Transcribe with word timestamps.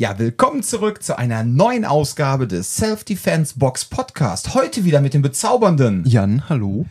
Ja, 0.00 0.18
willkommen 0.18 0.62
zurück 0.62 1.02
zu 1.02 1.18
einer 1.18 1.44
neuen 1.44 1.84
Ausgabe 1.84 2.46
des 2.46 2.74
Self-Defense 2.74 3.58
Box 3.58 3.84
Podcast. 3.84 4.54
Heute 4.54 4.86
wieder 4.86 5.02
mit 5.02 5.12
dem 5.12 5.20
bezaubernden 5.20 6.04
Jan, 6.06 6.48
hallo. 6.48 6.86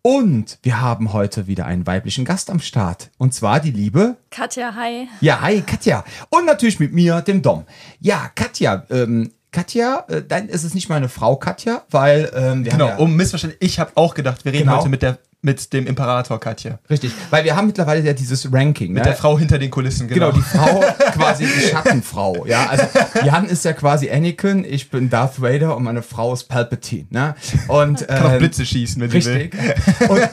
Und 0.00 0.58
wir 0.62 0.80
haben 0.80 1.12
heute 1.12 1.48
wieder 1.48 1.66
einen 1.66 1.86
weiblichen 1.86 2.24
Gast 2.24 2.48
am 2.48 2.60
Start. 2.60 3.10
Und 3.18 3.34
zwar 3.34 3.60
die 3.60 3.72
liebe 3.72 4.16
Katja, 4.30 4.74
hi. 4.74 5.06
Ja, 5.20 5.42
hi, 5.42 5.60
Katja. 5.60 6.02
Und 6.30 6.46
natürlich 6.46 6.80
mit 6.80 6.94
mir, 6.94 7.20
dem 7.20 7.42
Dom. 7.42 7.66
Ja, 8.00 8.30
Katja, 8.34 8.84
ähm, 8.88 9.30
Katja, 9.52 10.06
äh, 10.08 10.22
dann 10.26 10.48
ist 10.48 10.64
es 10.64 10.72
nicht 10.72 10.88
meine 10.88 11.10
Frau 11.10 11.36
Katja, 11.36 11.82
weil 11.90 12.32
ähm, 12.34 12.64
wir 12.64 12.72
Genau, 12.72 12.88
haben 12.88 12.98
ja, 13.00 13.04
um 13.04 13.16
Missverständnis. 13.16 13.58
Ich 13.60 13.78
habe 13.78 13.92
auch 13.96 14.14
gedacht, 14.14 14.46
wir 14.46 14.52
reden 14.54 14.64
Genau. 14.64 14.78
heute 14.78 14.88
mit, 14.88 15.02
der, 15.02 15.18
mit 15.44 15.72
dem 15.74 15.86
Imperator 15.86 16.40
Katja. 16.40 16.78
richtig, 16.88 17.12
weil 17.28 17.44
wir 17.44 17.54
haben 17.54 17.66
mittlerweile 17.66 18.00
ja 18.00 18.14
dieses 18.14 18.50
Ranking. 18.50 18.92
Mit 18.92 19.04
ne? 19.04 19.10
der 19.10 19.16
Frau 19.16 19.38
hinter 19.38 19.58
den 19.58 19.70
Kulissen, 19.70 20.08
Genau, 20.08 20.32
genau. 20.32 20.38
die 20.38 20.56
Frau, 20.56 20.80
quasi 21.12 21.44
die 21.44 21.68
Schattenfrau. 21.68 22.46
Ja, 22.46 22.66
also 22.66 22.84
Jan 23.24 23.44
ist 23.46 23.64
ja 23.64 23.74
quasi 23.74 24.10
Anakin, 24.10 24.64
ich 24.64 24.90
bin 24.90 25.10
Darth 25.10 25.42
Vader 25.42 25.76
und 25.76 25.84
meine 25.84 26.02
Frau 26.02 26.32
ist 26.32 26.44
Palpatine. 26.44 27.06
Ne? 27.10 27.34
Und, 27.68 28.08
Kann 28.08 28.22
auch 28.26 28.32
ähm, 28.32 28.38
Blitze 28.38 28.64
schießen, 28.64 29.00
wenn 29.02 29.10
Richtig. 29.10 29.54
sie 29.54 30.00
will. 30.00 30.08
Und 30.08 30.28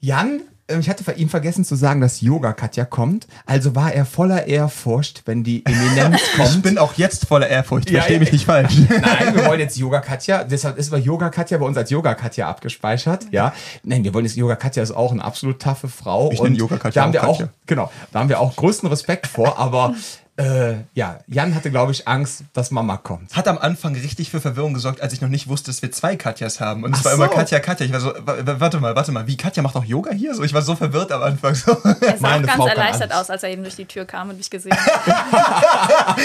Jan, 0.00 0.40
ich 0.68 0.88
hatte 0.88 1.04
für 1.04 1.12
ihn 1.12 1.28
vergessen 1.28 1.64
zu 1.64 1.76
sagen, 1.76 2.00
dass 2.00 2.20
Yoga 2.20 2.52
Katja 2.52 2.84
kommt. 2.84 3.28
Also 3.46 3.76
war 3.76 3.92
er 3.92 4.04
voller 4.04 4.46
Ehrfurcht, 4.46 5.22
wenn 5.24 5.44
die 5.44 5.64
Eminenz 5.64 6.20
Ich 6.32 6.36
kommt. 6.36 6.62
bin 6.62 6.78
auch 6.78 6.94
jetzt 6.94 7.26
voller 7.26 7.48
Ehrfurcht, 7.48 7.88
verstehe 7.88 8.14
ja. 8.14 8.20
mich 8.20 8.32
nicht 8.32 8.46
falsch. 8.46 8.74
Nein, 8.88 9.36
wir 9.36 9.46
wollen 9.46 9.60
jetzt 9.60 9.76
Yoga 9.76 10.00
Katja. 10.00 10.42
Deshalb 10.42 10.76
ist 10.76 10.92
aber 10.92 11.00
Yoga 11.00 11.30
Katja 11.30 11.58
bei 11.58 11.66
uns 11.66 11.76
als 11.76 11.90
Yoga 11.90 12.14
Katja 12.14 12.48
abgespeichert. 12.48 13.26
Ja. 13.30 13.54
Nein, 13.84 14.02
wir 14.02 14.12
wollen 14.12 14.24
jetzt 14.24 14.36
Yoga 14.36 14.56
Katja 14.56 14.82
ist 14.82 14.90
auch 14.90 15.12
eine 15.12 15.22
absolut 15.22 15.60
taffe 15.62 15.88
Frau. 15.88 16.32
Ich 16.32 16.40
und 16.40 16.56
Yoga 16.56 16.78
Katja 16.78 17.02
da 17.02 17.02
haben 17.02 17.10
auch 17.10 17.12
wir 17.12 17.28
auch, 17.28 17.38
Katja. 17.38 17.52
genau, 17.66 17.92
da 18.12 18.20
haben 18.20 18.28
wir 18.28 18.40
auch 18.40 18.56
größten 18.56 18.88
Respekt 18.88 19.28
vor. 19.28 19.58
Aber 19.58 19.94
äh, 20.36 20.74
ja, 20.94 21.18
Jan 21.28 21.54
hatte, 21.54 21.70
glaube 21.70 21.92
ich, 21.92 22.06
Angst, 22.06 22.42
dass 22.52 22.70
Mama 22.70 22.96
kommt. 22.98 23.34
Hat 23.34 23.48
am 23.48 23.56
Anfang 23.58 23.94
richtig 23.94 24.30
für 24.30 24.40
Verwirrung 24.40 24.74
gesorgt, 24.74 25.00
als 25.00 25.12
ich 25.14 25.20
noch 25.20 25.28
nicht 25.28 25.48
wusste, 25.48 25.70
dass 25.70 25.80
wir 25.82 25.90
zwei 25.92 26.16
Katjas 26.16 26.60
haben. 26.60 26.84
Und 26.84 26.92
es 26.94 27.00
Ach 27.00 27.04
war 27.06 27.12
immer 27.14 27.28
so. 27.28 27.32
Katja, 27.34 27.58
Katja. 27.60 27.86
Ich 27.86 27.92
war 27.92 28.00
so, 28.00 28.08
wa- 28.08 28.36
wa- 28.44 28.56
warte 28.60 28.78
mal, 28.80 28.94
warte 28.94 29.12
mal, 29.12 29.26
wie 29.26 29.36
Katja 29.36 29.62
macht 29.62 29.76
auch 29.76 29.84
Yoga 29.84 30.12
hier? 30.12 30.34
So, 30.34 30.42
ich 30.42 30.52
war 30.52 30.62
so 30.62 30.76
verwirrt 30.76 31.10
am 31.12 31.22
Anfang. 31.22 31.54
So. 31.54 31.72
Er 31.72 31.94
sah 31.94 32.16
Meine 32.20 32.44
auch 32.44 32.48
ganz 32.48 32.56
Frau 32.56 32.66
erleichtert 32.66 33.12
aus, 33.14 33.30
als 33.30 33.42
er 33.42 33.50
eben 33.50 33.62
durch 33.62 33.76
die 33.76 33.86
Tür 33.86 34.04
kam 34.04 34.28
und 34.30 34.36
mich 34.36 34.50
gesehen 34.50 34.72
hat. 34.76 36.16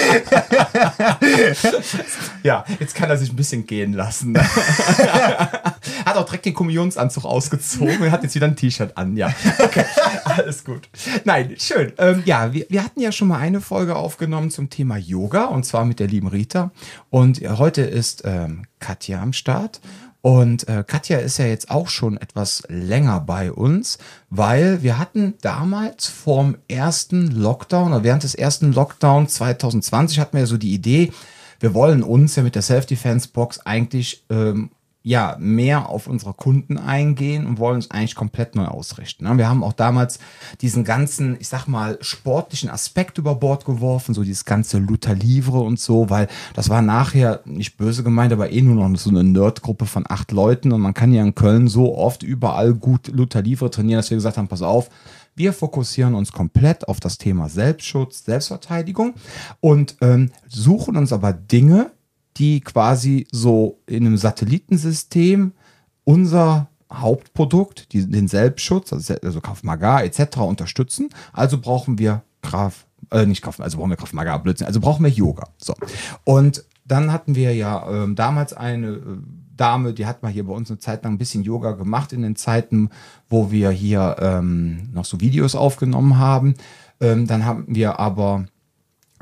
Ja, 2.42 2.64
jetzt 2.80 2.94
kann 2.94 3.08
er 3.08 3.16
sich 3.16 3.30
ein 3.30 3.36
bisschen 3.36 3.66
gehen 3.66 3.92
lassen. 3.92 4.36
hat 6.04 6.16
auch 6.16 6.24
direkt 6.24 6.44
den 6.46 6.54
Kommunionsanzug 6.54 7.24
ausgezogen 7.24 8.00
und 8.02 8.10
hat 8.10 8.22
jetzt 8.22 8.34
wieder 8.34 8.46
ein 8.46 8.56
T-Shirt 8.56 8.96
an. 8.96 9.16
Ja, 9.16 9.32
okay, 9.58 9.84
alles 10.24 10.64
gut. 10.64 10.88
Nein, 11.24 11.54
schön. 11.58 11.92
Ähm, 11.98 12.22
ja, 12.26 12.52
wir, 12.52 12.66
wir 12.68 12.82
hatten 12.84 13.00
ja 13.00 13.12
schon 13.12 13.28
mal 13.28 13.38
eine 13.38 13.60
Folge 13.60 13.94
aufgenommen 14.02 14.50
zum 14.50 14.68
Thema 14.68 14.96
Yoga 14.96 15.46
und 15.46 15.64
zwar 15.64 15.84
mit 15.84 16.00
der 16.00 16.08
lieben 16.08 16.28
Rita. 16.28 16.70
Und 17.10 17.40
heute 17.40 17.82
ist 17.82 18.22
ähm, 18.24 18.66
Katja 18.78 19.22
am 19.22 19.32
Start. 19.32 19.80
Und 20.22 20.68
äh, 20.68 20.84
Katja 20.86 21.18
ist 21.18 21.38
ja 21.38 21.46
jetzt 21.46 21.70
auch 21.70 21.88
schon 21.88 22.16
etwas 22.16 22.62
länger 22.68 23.20
bei 23.20 23.50
uns, 23.50 23.98
weil 24.30 24.82
wir 24.82 24.98
hatten 24.98 25.34
damals 25.40 26.06
vorm 26.06 26.56
ersten 26.68 27.26
Lockdown 27.32 27.92
oder 27.92 28.04
während 28.04 28.22
des 28.22 28.36
ersten 28.36 28.72
Lockdown 28.72 29.26
2020 29.26 30.20
hatten 30.20 30.34
wir 30.34 30.40
ja 30.40 30.46
so 30.46 30.58
die 30.58 30.74
Idee, 30.74 31.12
wir 31.58 31.74
wollen 31.74 32.02
uns 32.02 32.36
ja 32.36 32.42
mit 32.42 32.54
der 32.54 32.62
Self-Defense-Box 32.62 33.66
eigentlich 33.66 34.24
ähm, 34.30 34.70
ja 35.02 35.36
mehr 35.40 35.88
auf 35.88 36.06
unsere 36.06 36.32
Kunden 36.32 36.78
eingehen 36.78 37.46
und 37.46 37.58
wollen 37.58 37.76
uns 37.76 37.90
eigentlich 37.90 38.14
komplett 38.14 38.54
neu 38.54 38.66
ausrichten. 38.66 39.24
ne? 39.24 39.36
Wir 39.36 39.48
haben 39.48 39.64
auch 39.64 39.72
damals 39.72 40.18
diesen 40.60 40.84
ganzen, 40.84 41.36
ich 41.40 41.48
sag 41.48 41.66
mal, 41.66 41.98
sportlichen 42.00 42.70
Aspekt 42.70 43.18
über 43.18 43.34
Bord 43.34 43.64
geworfen, 43.64 44.14
so 44.14 44.22
dieses 44.22 44.44
ganze 44.44 44.78
Luther 44.78 45.14
Livre 45.14 45.60
und 45.60 45.80
so, 45.80 46.08
weil 46.08 46.28
das 46.54 46.68
war 46.68 46.82
nachher 46.82 47.40
nicht 47.44 47.76
böse 47.76 48.04
gemeint, 48.04 48.32
aber 48.32 48.50
eh 48.50 48.62
nur 48.62 48.76
noch 48.88 48.98
so 48.98 49.10
eine 49.10 49.24
Nerdgruppe 49.24 49.86
von 49.86 50.04
acht 50.08 50.30
Leuten 50.30 50.72
und 50.72 50.80
man 50.80 50.94
kann 50.94 51.12
ja 51.12 51.22
in 51.22 51.34
Köln 51.34 51.66
so 51.66 51.96
oft 51.96 52.22
überall 52.22 52.74
gut 52.74 53.08
Luther 53.08 53.42
Livre 53.42 53.70
trainieren, 53.70 53.98
dass 53.98 54.10
wir 54.10 54.16
gesagt 54.16 54.36
haben, 54.36 54.48
pass 54.48 54.62
auf, 54.62 54.88
wir 55.34 55.52
fokussieren 55.52 56.14
uns 56.14 56.30
komplett 56.32 56.86
auf 56.88 57.00
das 57.00 57.18
Thema 57.18 57.48
Selbstschutz, 57.48 58.24
Selbstverteidigung 58.24 59.14
und 59.60 59.96
ähm, 60.00 60.30
suchen 60.46 60.96
uns 60.96 61.12
aber 61.12 61.32
Dinge, 61.32 61.90
die 62.36 62.60
quasi 62.60 63.26
so 63.30 63.80
in 63.86 64.06
einem 64.06 64.16
Satellitensystem 64.16 65.52
unser 66.04 66.68
Hauptprodukt, 66.92 67.92
die, 67.92 68.06
den 68.06 68.28
Selbstschutz, 68.28 68.92
also, 68.92 69.14
also 69.22 69.40
Krav 69.40 69.62
Maga 69.62 70.02
etc. 70.02 70.38
unterstützen. 70.38 71.08
Also 71.32 71.58
brauchen 71.58 71.98
wir 71.98 72.22
Krav, 72.42 72.86
äh, 73.10 73.26
nicht 73.26 73.42
Krav, 73.42 73.60
also 73.60 73.78
brauchen 73.78 73.90
wir 73.90 73.96
Krav 73.96 74.12
Maga, 74.12 74.36
Blödsinn, 74.38 74.66
also 74.66 74.80
brauchen 74.80 75.04
wir 75.04 75.10
Yoga. 75.10 75.48
So. 75.58 75.74
Und 76.24 76.64
dann 76.84 77.12
hatten 77.12 77.34
wir 77.34 77.54
ja 77.54 77.88
ähm, 77.88 78.14
damals 78.14 78.52
eine 78.52 78.88
äh, 78.88 79.00
Dame, 79.56 79.92
die 79.92 80.06
hat 80.06 80.22
mal 80.22 80.32
hier 80.32 80.46
bei 80.46 80.52
uns 80.52 80.70
eine 80.70 80.78
Zeit 80.78 81.04
lang 81.04 81.14
ein 81.14 81.18
bisschen 81.18 81.44
Yoga 81.44 81.72
gemacht 81.72 82.12
in 82.12 82.22
den 82.22 82.36
Zeiten, 82.36 82.90
wo 83.28 83.50
wir 83.50 83.70
hier 83.70 84.16
ähm, 84.18 84.88
noch 84.92 85.04
so 85.04 85.20
Videos 85.20 85.54
aufgenommen 85.54 86.18
haben. 86.18 86.54
Ähm, 87.00 87.26
dann 87.26 87.44
haben 87.44 87.66
wir 87.68 88.00
aber 88.00 88.46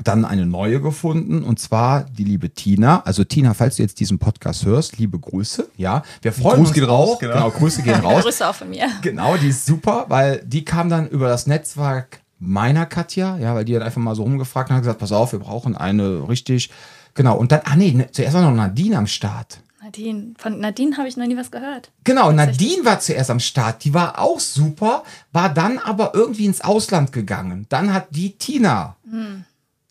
dann 0.03 0.25
eine 0.25 0.45
neue 0.45 0.81
gefunden 0.81 1.43
und 1.43 1.59
zwar 1.59 2.03
die 2.03 2.23
liebe 2.23 2.49
Tina. 2.49 3.01
Also 3.03 3.23
Tina, 3.23 3.53
falls 3.53 3.75
du 3.77 3.83
jetzt 3.83 3.99
diesen 3.99 4.19
Podcast 4.19 4.65
hörst, 4.65 4.97
liebe 4.97 5.19
Grüße. 5.19 5.69
Ja, 5.77 6.03
wir 6.21 6.31
freuen 6.33 6.57
Gruß 6.57 6.67
uns 6.69 6.73
geht 6.73 6.87
raus, 6.87 7.19
genau. 7.19 7.33
Genau. 7.33 7.51
Grüße 7.51 7.81
gehen 7.83 7.95
raus. 8.01 8.23
Grüße 8.23 8.47
auch 8.47 8.55
von 8.55 8.69
mir. 8.69 8.87
genau, 9.01 9.37
die 9.37 9.49
ist 9.49 9.65
super, 9.65 10.05
weil 10.09 10.43
die 10.45 10.65
kam 10.65 10.89
dann 10.89 11.07
über 11.09 11.27
das 11.27 11.47
Netzwerk 11.47 12.21
meiner 12.39 12.85
Katja, 12.85 13.37
ja, 13.37 13.53
weil 13.53 13.65
die 13.65 13.75
hat 13.75 13.83
einfach 13.83 14.01
mal 14.01 14.15
so 14.15 14.23
rumgefragt 14.23 14.69
und 14.69 14.75
hat 14.75 14.83
gesagt, 14.83 14.99
pass 14.99 15.11
auf, 15.11 15.31
wir 15.31 15.39
brauchen 15.39 15.75
eine 15.75 16.27
richtig, 16.27 16.71
genau. 17.13 17.37
Und 17.37 17.51
dann, 17.51 17.61
ah 17.65 17.75
nee, 17.75 17.91
ne, 17.91 18.09
zuerst 18.11 18.33
war 18.33 18.41
noch 18.41 18.55
Nadine 18.55 18.97
am 18.97 19.07
Start. 19.07 19.59
Nadine, 19.83 20.33
von 20.37 20.59
Nadine 20.59 20.97
habe 20.97 21.07
ich 21.07 21.17
noch 21.17 21.25
nie 21.25 21.37
was 21.37 21.49
gehört. 21.49 21.91
Genau, 22.03 22.31
Nadine 22.31 22.85
war 22.85 22.99
zuerst 22.99 23.31
am 23.31 23.39
Start, 23.39 23.83
die 23.83 23.93
war 23.93 24.19
auch 24.19 24.39
super, 24.39 25.03
war 25.31 25.53
dann 25.53 25.79
aber 25.79 26.11
irgendwie 26.13 26.45
ins 26.45 26.61
Ausland 26.61 27.11
gegangen. 27.11 27.65
Dann 27.69 27.91
hat 27.93 28.07
die 28.11 28.37
Tina 28.37 28.95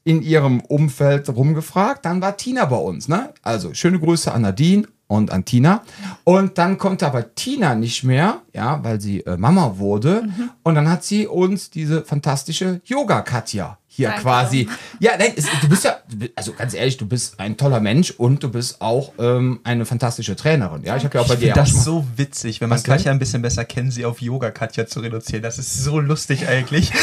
in 0.05 0.23
ihrem 0.23 0.61
Umfeld 0.61 1.29
rumgefragt, 1.29 2.05
dann 2.05 2.23
war 2.23 2.37
Tina 2.37 2.65
bei 2.65 2.77
uns, 2.77 3.09
ne? 3.09 3.33
Also 3.43 3.75
schöne 3.75 3.99
Grüße 3.99 4.33
an 4.33 4.43
Nadine 4.43 4.87
und 5.07 5.31
an 5.31 5.45
Tina. 5.45 5.83
Und 6.25 6.57
dann 6.57 6.79
konnte 6.79 7.07
aber 7.07 7.35
Tina 7.35 7.75
nicht 7.75 8.05
mehr, 8.05 8.43
ja, 8.55 8.83
weil 8.85 9.01
sie 9.01 9.21
äh, 9.27 9.37
Mama 9.37 9.79
wurde. 9.79 10.29
Und 10.63 10.77
dann 10.77 10.89
hat 10.89 11.05
sie 11.05 11.27
uns 11.27 11.71
diese 11.71 12.03
fantastische 12.03 12.81
Yoga-Katja 12.85 13.80
hier 13.93 14.07
Danke. 14.07 14.23
quasi. 14.23 14.69
Ja, 15.01 15.13
nein, 15.19 15.33
es, 15.35 15.47
du 15.61 15.69
bist 15.69 15.83
ja, 15.83 15.97
also 16.37 16.53
ganz 16.53 16.75
ehrlich, 16.75 16.97
du 16.97 17.07
bist 17.07 17.41
ein 17.41 17.57
toller 17.57 17.81
Mensch 17.81 18.13
und 18.13 18.41
du 18.41 18.49
bist 18.49 18.81
auch 18.81 19.13
ähm, 19.19 19.59
eine 19.65 19.85
fantastische 19.85 20.37
Trainerin. 20.37 20.85
Ja, 20.85 20.97
ich 20.97 21.03
habe 21.03 21.19
ja 21.19 21.25
auch 21.25 21.29
bei 21.29 21.35
Ich 21.35 21.41
dir 21.41 21.55
das 21.55 21.73
mal- 21.73 21.83
so 21.83 22.07
witzig, 22.15 22.61
wenn 22.61 22.69
man 22.69 22.81
denn? 22.81 22.85
Katja 22.95 23.11
ein 23.11 23.19
bisschen 23.19 23.43
besser 23.43 23.65
kennt, 23.65 23.93
sie 23.93 24.05
auf 24.05 24.23
Yoga 24.23 24.53
Katja 24.53 24.87
zu 24.87 25.01
reduzieren. 25.01 25.43
Das 25.43 25.59
ist 25.59 25.83
so 25.83 25.99
lustig 25.99 26.47
eigentlich. 26.47 26.93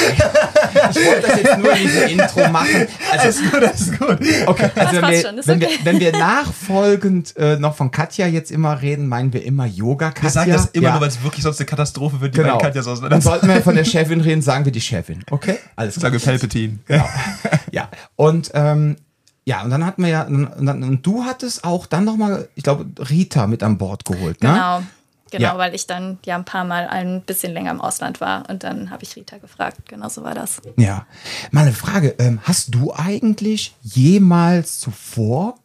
Ich 0.89 0.95
wollte 1.05 1.27
das 1.27 1.41
jetzt 1.41 1.57
nur 1.57 1.71
in 1.73 1.81
diesem 1.87 2.07
Intro 2.07 2.47
machen. 2.49 2.87
Also, 3.11 3.41
Alles 3.41 3.51
gut, 3.51 3.63
alles 3.63 3.97
gut. 3.97 4.47
okay, 4.47 4.69
also 4.75 5.01
wenn, 5.01 5.11
wir, 5.11 5.21
schon, 5.21 5.37
ist 5.37 5.47
wenn, 5.47 5.59
wir, 5.59 5.67
okay. 5.67 5.79
wenn 5.83 5.99
wir 5.99 6.11
nachfolgend 6.11 7.35
äh, 7.37 7.57
noch 7.57 7.75
von 7.75 7.89
Katja 7.89 8.27
jetzt 8.27 8.51
immer 8.51 8.81
reden, 8.81 9.07
meinen 9.07 9.33
wir 9.33 9.43
immer 9.43 9.65
Yoga 9.65 10.09
Katja. 10.11 10.23
Wir 10.23 10.29
sagen 10.29 10.51
das 10.51 10.65
immer 10.67 10.83
ja, 10.87 10.91
nur, 10.93 11.01
weil 11.01 11.09
es 11.09 11.23
wirklich 11.23 11.43
sonst 11.43 11.59
eine 11.59 11.65
Katastrophe 11.65 12.21
wird, 12.21 12.35
die 12.35 12.41
genau. 12.41 12.57
bei 12.57 12.65
Katja 12.65 12.83
so 12.83 12.91
Und 12.91 12.97
auseinander 12.97 13.21
sollten 13.21 13.47
wir 13.47 13.61
von 13.61 13.75
der 13.75 13.85
Chefin 13.85 14.21
reden, 14.21 14.41
sagen 14.41 14.65
wir 14.65 14.71
die 14.71 14.81
Chefin. 14.81 15.23
Okay? 15.31 15.57
Alles 15.75 15.95
klar. 15.95 16.11
Sage 16.11 16.23
Palpatine. 16.23 16.79
Genau. 16.87 17.05
ja. 17.71 17.89
Und 18.15 18.51
ähm, 18.53 18.97
ja, 19.45 19.61
und 19.63 19.69
dann 19.69 19.85
hatten 19.85 20.03
wir 20.03 20.09
ja, 20.09 20.23
und, 20.23 20.65
dann, 20.65 20.83
und 20.83 21.05
du 21.05 21.23
hattest 21.23 21.63
auch 21.63 21.85
dann 21.85 22.03
nochmal, 22.03 22.49
ich 22.55 22.63
glaube, 22.63 22.85
Rita 23.09 23.47
mit 23.47 23.63
an 23.63 23.77
Bord 23.77 24.03
geholt, 24.05 24.43
ne? 24.43 24.49
Genau. 24.49 24.83
Genau, 25.29 25.43
Ja. 25.43 25.57
weil 25.57 25.75
ich 25.75 25.87
dann 25.87 26.19
ja 26.25 26.35
ein 26.35 26.45
paar 26.45 26.63
Mal 26.63 26.87
ein 26.87 27.21
bisschen 27.21 27.51
länger 27.53 27.71
im 27.71 27.81
Ausland 27.81 28.21
war 28.21 28.49
und 28.49 28.63
dann 28.63 28.89
habe 28.91 29.03
ich 29.03 29.15
Rita 29.17 29.37
gefragt. 29.39 29.77
Genau 29.89 30.07
so 30.07 30.23
war 30.23 30.33
das. 30.33 30.61
Ja. 30.77 31.05
Mal 31.51 31.61
eine 31.63 31.73
Frage. 31.73 32.15
Ähm, 32.19 32.39
hast 32.43 32.73
du 32.73 32.93
eigentlich 32.93 33.75
jemals 33.81 34.79
zuvor 34.79 35.55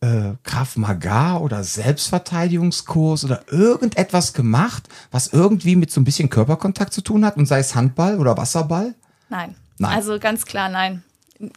äh, 0.00 0.32
Krav 0.42 0.76
Maga 0.76 1.36
oder 1.36 1.62
Selbstverteidigungskurs 1.64 3.24
oder 3.24 3.42
irgendetwas 3.50 4.32
gemacht, 4.32 4.88
was 5.10 5.28
irgendwie 5.28 5.76
mit 5.76 5.90
so 5.90 6.00
ein 6.00 6.04
bisschen 6.04 6.30
Körperkontakt 6.30 6.92
zu 6.92 7.02
tun 7.02 7.24
hat 7.24 7.36
und 7.36 7.46
sei 7.46 7.58
es 7.58 7.74
Handball 7.74 8.18
oder 8.18 8.36
Wasserball? 8.36 8.94
Nein. 9.28 9.54
Nein. 9.78 9.92
Also 9.96 10.18
ganz 10.18 10.46
klar 10.46 10.68
nein. 10.68 11.02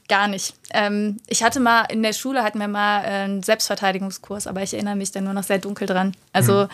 Gar 0.09 0.27
nicht. 0.27 0.55
Ähm, 0.73 1.17
ich 1.27 1.43
hatte 1.43 1.59
mal 1.59 1.81
in 1.83 2.01
der 2.03 2.13
Schule 2.13 2.43
hatten 2.43 2.59
wir 2.59 2.67
mal 2.67 3.03
äh, 3.03 3.07
einen 3.23 3.43
Selbstverteidigungskurs, 3.43 4.47
aber 4.47 4.63
ich 4.63 4.73
erinnere 4.73 4.95
mich 4.95 5.11
da 5.11 5.21
nur 5.21 5.33
noch 5.33 5.43
sehr 5.43 5.59
dunkel 5.59 5.87
dran. 5.87 6.13
Also 6.33 6.63
Mhm. 6.63 6.69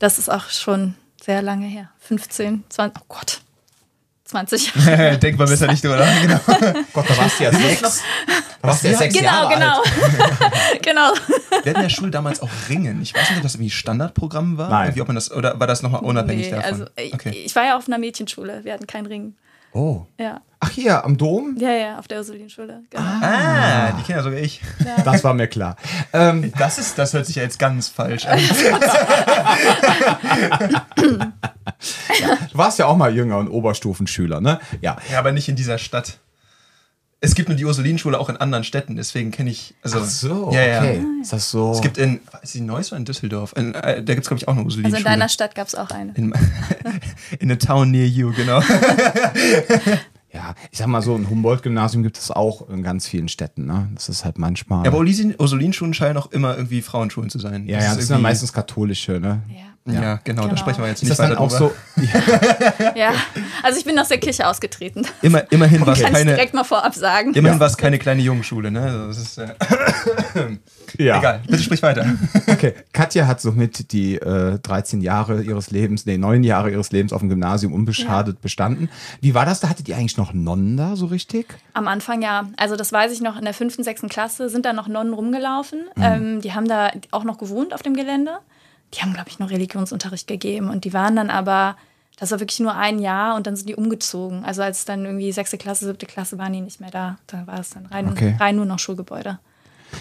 das 0.00 0.18
ist 0.18 0.28
auch 0.30 0.48
schon 0.50 0.94
sehr 1.22 1.42
lange 1.42 1.66
her. 1.66 1.90
15, 2.00 2.64
20, 2.68 3.00
oh 3.00 3.04
Gott, 3.08 3.40
20. 4.24 4.72
Denkt 5.20 5.38
man 5.38 5.48
besser 5.48 5.68
nicht 5.68 5.82
drüber 5.84 5.96
nach. 5.98 6.20
Genau. 6.22 6.40
Gott, 6.92 7.08
da 7.08 7.16
warst 7.18 7.38
du 7.40 7.44
ja 7.44 7.52
sechs. 7.52 8.02
Da 8.62 8.68
warst 8.68 8.84
du 8.84 8.88
ja 8.90 8.98
sechs 8.98 9.14
genau, 9.14 9.26
Jahre 9.26 9.54
genau. 9.54 9.78
alt. 9.80 10.82
genau. 10.82 11.12
Wir 11.62 11.70
hatten 11.70 11.76
in 11.76 11.82
der 11.82 11.88
Schule 11.88 12.10
damals 12.10 12.42
auch 12.42 12.50
Ringen. 12.68 13.00
Ich 13.00 13.14
weiß 13.14 13.30
nicht, 13.30 13.38
ob 13.38 13.42
das 13.42 13.54
irgendwie 13.54 13.70
Standardprogramm 13.70 14.58
war. 14.58 14.68
Nein. 14.68 14.88
Irgendwie, 14.88 15.00
ob 15.00 15.06
man 15.08 15.14
das, 15.14 15.30
oder 15.32 15.58
war 15.58 15.66
das 15.66 15.80
nochmal 15.82 16.02
unabhängig 16.02 16.46
Nee, 16.50 16.56
davon? 16.56 16.64
also 16.70 16.84
ich, 16.96 17.14
okay. 17.14 17.30
ich 17.30 17.56
war 17.56 17.64
ja 17.64 17.78
auf 17.78 17.88
einer 17.88 17.96
Mädchenschule. 17.96 18.62
Wir 18.64 18.74
hatten 18.74 18.86
keinen 18.86 19.06
Ring. 19.06 19.34
Oh. 19.72 20.06
Ja. 20.18 20.40
Ach, 20.62 20.70
hier 20.70 21.04
am 21.04 21.16
Dom? 21.16 21.56
Ja, 21.58 21.70
ja, 21.70 21.98
auf 21.98 22.06
der 22.06 22.18
Ursulinschule. 22.18 22.82
Genau. 22.90 23.02
Ah, 23.02 23.92
die 23.92 24.02
kennen 24.02 24.18
ja 24.18 24.22
sogar 24.22 24.38
ich. 24.40 24.60
Das 25.04 25.24
war 25.24 25.32
mir 25.32 25.48
klar. 25.48 25.76
Ähm, 26.12 26.52
Das, 26.58 26.78
ist, 26.78 26.98
das 26.98 27.14
hört 27.14 27.24
sich 27.24 27.36
ja 27.36 27.42
jetzt 27.42 27.58
ganz 27.58 27.88
falsch 27.88 28.26
an. 28.26 28.38
du 31.00 32.58
warst 32.58 32.78
ja 32.78 32.86
auch 32.86 32.96
mal 32.96 33.14
Jünger 33.14 33.38
und 33.38 33.48
Oberstufenschüler, 33.48 34.40
ne? 34.40 34.60
Ja. 34.82 34.98
Ja, 35.10 35.18
aber 35.18 35.32
nicht 35.32 35.48
in 35.48 35.56
dieser 35.56 35.78
Stadt. 35.78 36.18
Es 37.22 37.34
gibt 37.34 37.50
nur 37.50 37.56
die 37.58 37.66
Ursulinenschule 37.66 38.18
auch 38.18 38.30
in 38.30 38.38
anderen 38.38 38.64
Städten, 38.64 38.96
deswegen 38.96 39.30
kenne 39.30 39.50
ich. 39.50 39.74
Also, 39.82 39.98
Ach 40.00 40.04
so, 40.06 40.50
ja, 40.52 40.62
ja. 40.66 40.78
okay. 40.78 41.02
Ist 41.20 41.32
das 41.34 41.50
so? 41.50 41.70
Es 41.72 41.82
gibt 41.82 41.98
in, 41.98 42.20
ist 42.42 42.54
die 42.54 42.62
Neuss 42.62 42.92
oder 42.92 42.98
in 42.98 43.04
Düsseldorf? 43.04 43.52
In, 43.56 43.74
äh, 43.74 44.02
da 44.02 44.14
gibt 44.14 44.22
es, 44.24 44.28
glaube 44.28 44.38
ich, 44.38 44.48
auch 44.48 44.52
eine 44.52 44.60
Also 44.60 44.78
Ursulinenschule. 44.78 45.00
in 45.00 45.04
deiner 45.04 45.28
Stadt 45.28 45.54
gab 45.54 45.68
es 45.68 45.74
auch 45.74 45.90
eine. 45.90 46.12
in, 46.14 46.32
in 47.38 47.52
a 47.52 47.56
town 47.56 47.90
near 47.90 48.06
you, 48.06 48.32
genau. 48.32 48.60
ja, 50.32 50.54
ich 50.70 50.78
sag 50.78 50.86
mal 50.86 51.02
so, 51.02 51.14
ein 51.14 51.28
Humboldt-Gymnasium 51.28 52.02
gibt 52.02 52.16
es 52.16 52.30
auch 52.30 52.68
in 52.70 52.82
ganz 52.82 53.06
vielen 53.06 53.28
Städten, 53.28 53.66
ne? 53.66 53.88
Das 53.94 54.08
ist 54.08 54.24
halt 54.24 54.38
manchmal. 54.38 54.84
Ja, 54.84 54.90
aber 54.90 55.00
Ursulin- 55.00 55.38
Ursulinschulen 55.38 55.92
scheinen 55.92 56.16
auch 56.16 56.30
immer 56.30 56.56
irgendwie 56.56 56.82
Frauenschulen 56.82 57.28
zu 57.30 57.38
sein. 57.38 57.66
ja, 57.66 57.78
ja, 57.80 57.88
das 57.90 57.98
ist 57.98 58.06
sind 58.08 58.16
ja 58.16 58.22
meistens 58.22 58.52
katholische, 58.52 59.20
ne? 59.20 59.42
Ja. 59.48 59.69
Ja, 59.86 60.20
genau, 60.24 60.42
da 60.42 60.48
Genau. 60.48 60.56
sprechen 60.60 60.82
wir 60.82 60.88
jetzt 60.88 60.98
Ist 61.02 61.08
nicht 61.08 61.10
das 61.10 61.16
dann 61.18 61.30
weiter 61.30 61.40
auch 61.40 61.48
drüber. 61.50 61.72
so? 61.96 62.02
ja. 62.94 63.12
Also 63.62 63.78
ich 63.78 63.84
bin 63.84 63.98
aus 63.98 64.08
der 64.08 64.18
Kirche 64.18 64.46
ausgetreten. 64.46 65.06
Immer, 65.22 65.50
immerhin 65.50 65.84
war 65.86 65.94
es 65.94 66.02
keine, 66.02 66.24
direkt 66.26 66.52
mal 66.54 66.64
vorab 66.64 66.94
sagen. 66.94 67.32
immerhin 67.34 67.58
war 67.58 67.66
es 67.66 67.76
keine 67.78 67.98
kleine 67.98 68.20
Jungenschule, 68.20 68.70
ne? 68.70 68.82
Also 68.82 69.06
das 69.08 69.18
ist, 69.18 69.38
äh, 69.38 69.48
Ja. 70.98 71.18
Egal, 71.18 71.40
bitte 71.46 71.62
sprich 71.62 71.82
weiter. 71.82 72.04
Okay, 72.46 72.74
Katja 72.92 73.26
hat 73.26 73.40
somit 73.40 73.92
die 73.92 74.16
äh, 74.16 74.58
13 74.58 75.00
Jahre 75.00 75.40
ihres 75.42 75.70
Lebens, 75.70 76.04
nee, 76.04 76.18
9 76.18 76.42
Jahre 76.44 76.70
ihres 76.70 76.90
Lebens 76.92 77.12
auf 77.12 77.20
dem 77.20 77.28
Gymnasium 77.30 77.72
unbeschadet 77.72 78.40
bestanden. 78.42 78.90
Wie 79.22 79.34
war 79.34 79.46
das 79.46 79.60
da? 79.60 79.68
Hattet 79.70 79.88
ihr 79.88 79.96
eigentlich 79.96 80.16
noch 80.18 80.32
Nonnen 80.34 80.76
da 80.76 80.96
so 80.96 81.06
richtig? 81.06 81.46
Am 81.72 81.88
Anfang 81.88 82.20
ja. 82.22 82.48
Also 82.58 82.76
das 82.76 82.92
weiß 82.92 83.12
ich 83.12 83.20
noch, 83.22 83.38
in 83.38 83.44
der 83.44 83.54
fünften, 83.54 83.82
sechsten 83.82 84.08
Klasse 84.08 84.48
sind 84.50 84.66
da 84.66 84.72
noch 84.72 84.88
Nonnen 84.88 85.14
rumgelaufen. 85.14 85.84
Mhm. 85.96 86.02
Ähm, 86.02 86.40
die 86.42 86.52
haben 86.52 86.68
da 86.68 86.90
auch 87.12 87.24
noch 87.24 87.38
gewohnt 87.38 87.72
auf 87.72 87.82
dem 87.82 87.94
Gelände. 87.94 88.38
Die 88.94 89.00
haben, 89.02 89.12
glaube 89.12 89.28
ich, 89.28 89.38
noch 89.38 89.50
Religionsunterricht 89.50 90.26
gegeben. 90.26 90.68
Und 90.68 90.84
die 90.84 90.92
waren 90.92 91.16
dann 91.16 91.30
aber, 91.30 91.76
das 92.18 92.30
war 92.32 92.40
wirklich 92.40 92.60
nur 92.60 92.74
ein 92.74 92.98
Jahr 92.98 93.36
und 93.36 93.46
dann 93.46 93.56
sind 93.56 93.68
die 93.68 93.76
umgezogen. 93.76 94.44
Also 94.44 94.62
als 94.62 94.84
dann 94.84 95.04
irgendwie 95.04 95.32
sechste 95.32 95.58
Klasse, 95.58 95.86
siebte 95.86 96.06
Klasse 96.06 96.38
waren 96.38 96.52
die 96.52 96.60
nicht 96.60 96.80
mehr 96.80 96.90
da. 96.90 97.18
Da 97.26 97.46
war 97.46 97.60
es 97.60 97.70
dann 97.70 97.86
rein, 97.86 98.08
Okay. 98.08 98.36
rein 98.38 98.56
nur 98.56 98.66
noch 98.66 98.78
Schulgebäude. 98.78 99.38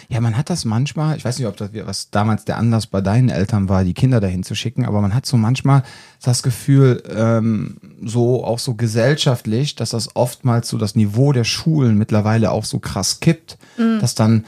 Ja, 0.07 0.21
man 0.21 0.37
hat 0.37 0.51
das 0.51 0.65
manchmal, 0.65 1.17
ich 1.17 1.25
weiß 1.25 1.39
nicht, 1.39 1.47
ob 1.47 1.57
das 1.57 1.71
was 1.73 2.11
damals 2.11 2.45
der 2.45 2.57
Anlass 2.57 2.85
bei 2.85 3.01
deinen 3.01 3.29
Eltern 3.29 3.69
war, 3.69 3.83
die 3.83 3.95
Kinder 3.95 4.19
dahin 4.19 4.43
zu 4.43 4.53
schicken, 4.53 4.85
aber 4.85 5.01
man 5.01 5.15
hat 5.15 5.25
so 5.25 5.35
manchmal 5.35 5.81
das 6.21 6.43
Gefühl, 6.43 7.01
ähm, 7.09 7.77
so 8.03 8.43
auch 8.45 8.59
so 8.59 8.75
gesellschaftlich, 8.75 9.75
dass 9.75 9.89
das 9.91 10.15
oftmals 10.15 10.69
so 10.69 10.77
das 10.77 10.95
Niveau 10.95 11.31
der 11.33 11.43
Schulen 11.43 11.97
mittlerweile 11.97 12.51
auch 12.51 12.65
so 12.65 12.77
krass 12.77 13.19
kippt, 13.19 13.57
dass 13.99 14.13
dann 14.13 14.45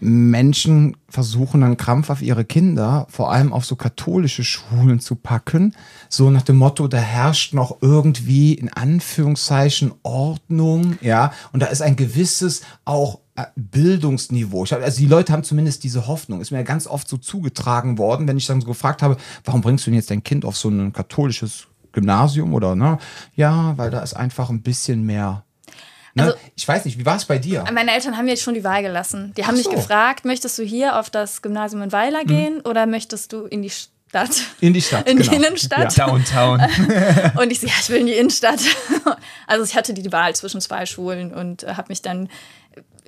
Menschen 0.00 0.96
versuchen 1.08 1.62
dann 1.62 1.76
krampfhaft 1.76 2.22
ihre 2.22 2.44
Kinder 2.44 3.06
vor 3.08 3.32
allem 3.32 3.52
auf 3.52 3.64
so 3.64 3.76
katholische 3.76 4.44
Schulen 4.44 5.00
zu 5.00 5.16
packen, 5.16 5.74
so 6.08 6.30
nach 6.30 6.42
dem 6.42 6.56
Motto, 6.56 6.88
da 6.88 6.98
herrscht 6.98 7.54
noch 7.54 7.78
irgendwie 7.80 8.54
in 8.54 8.72
Anführungszeichen 8.72 9.92
Ordnung, 10.02 10.98
ja, 11.00 11.32
und 11.52 11.60
da 11.62 11.66
ist 11.66 11.82
ein 11.82 11.96
gewisses 11.96 12.62
auch 12.84 13.20
äh, 13.36 13.44
Bildungsniveau. 13.56 14.64
Ich 14.64 14.72
hab, 14.72 14.82
also 14.82 14.98
die 14.98 15.06
Leute 15.06 15.32
haben 15.32 15.44
zumindest 15.44 15.84
diese 15.84 16.06
Hoffnung. 16.06 16.40
Ist 16.40 16.50
mir 16.50 16.58
ja 16.58 16.64
ganz 16.64 16.86
oft 16.86 17.08
so 17.08 17.16
zugetragen 17.16 17.98
worden, 17.98 18.26
wenn 18.26 18.36
ich 18.38 18.46
dann 18.46 18.60
so 18.60 18.66
gefragt 18.66 19.02
habe, 19.02 19.16
warum 19.44 19.60
bringst 19.60 19.86
du 19.86 19.90
denn 19.90 19.98
jetzt 19.98 20.10
dein 20.10 20.24
Kind 20.24 20.44
auf 20.44 20.56
so 20.56 20.68
ein 20.68 20.92
katholisches 20.92 21.66
Gymnasium 21.92 22.54
oder 22.54 22.74
ne? 22.74 22.98
Ja, 23.34 23.76
weil 23.76 23.90
da 23.90 24.00
ist 24.00 24.14
einfach 24.14 24.50
ein 24.50 24.62
bisschen 24.62 25.04
mehr. 25.04 25.45
Ne? 26.16 26.22
Also- 26.24 26.36
ich 26.56 26.66
weiß 26.66 26.84
nicht, 26.86 26.98
wie 26.98 27.06
war 27.06 27.16
es 27.16 27.24
bei 27.26 27.38
dir? 27.38 27.64
Meine 27.72 27.92
Eltern 27.92 28.16
haben 28.16 28.24
mir 28.24 28.32
jetzt 28.32 28.42
schon 28.42 28.54
die 28.54 28.64
Wahl 28.64 28.82
gelassen. 28.82 29.32
Die 29.36 29.44
haben 29.46 29.54
mich 29.54 29.64
so. 29.64 29.70
Mhm. 29.72 29.76
gefragt, 29.76 30.24
möchtest 30.24 30.58
du 30.58 30.62
hier 30.64 30.98
auf 30.98 31.10
das 31.10 31.42
Gymnasium 31.42 31.82
in 31.82 31.92
Weiler 31.92 32.24
gehen 32.24 32.60
oder 32.62 32.86
möchtest 32.86 33.32
du 33.32 33.44
in 33.44 33.62
die 33.62 33.70
Stadt? 33.70 34.30
In 34.60 34.72
die 34.72 34.80
Stadt, 34.82 35.06
In 35.10 35.18
genau. 35.18 35.30
die 35.30 35.36
Innenstadt. 35.36 35.98
Downtown. 35.98 36.60
Und 37.38 37.50
ich 37.52 37.60
so, 37.60 37.66
ja, 37.66 37.74
ich 37.80 37.88
will 37.90 38.00
in 38.00 38.06
die 38.06 38.14
Innenstadt. 38.14 38.60
Also 39.46 39.64
ich 39.64 39.76
hatte 39.76 39.94
die 39.94 40.10
Wahl 40.12 40.34
zwischen 40.34 40.60
zwei 40.60 40.84
Schulen 40.86 41.32
und 41.32 41.62
äh, 41.62 41.74
habe 41.74 41.86
mich 41.88 42.02
dann. 42.02 42.28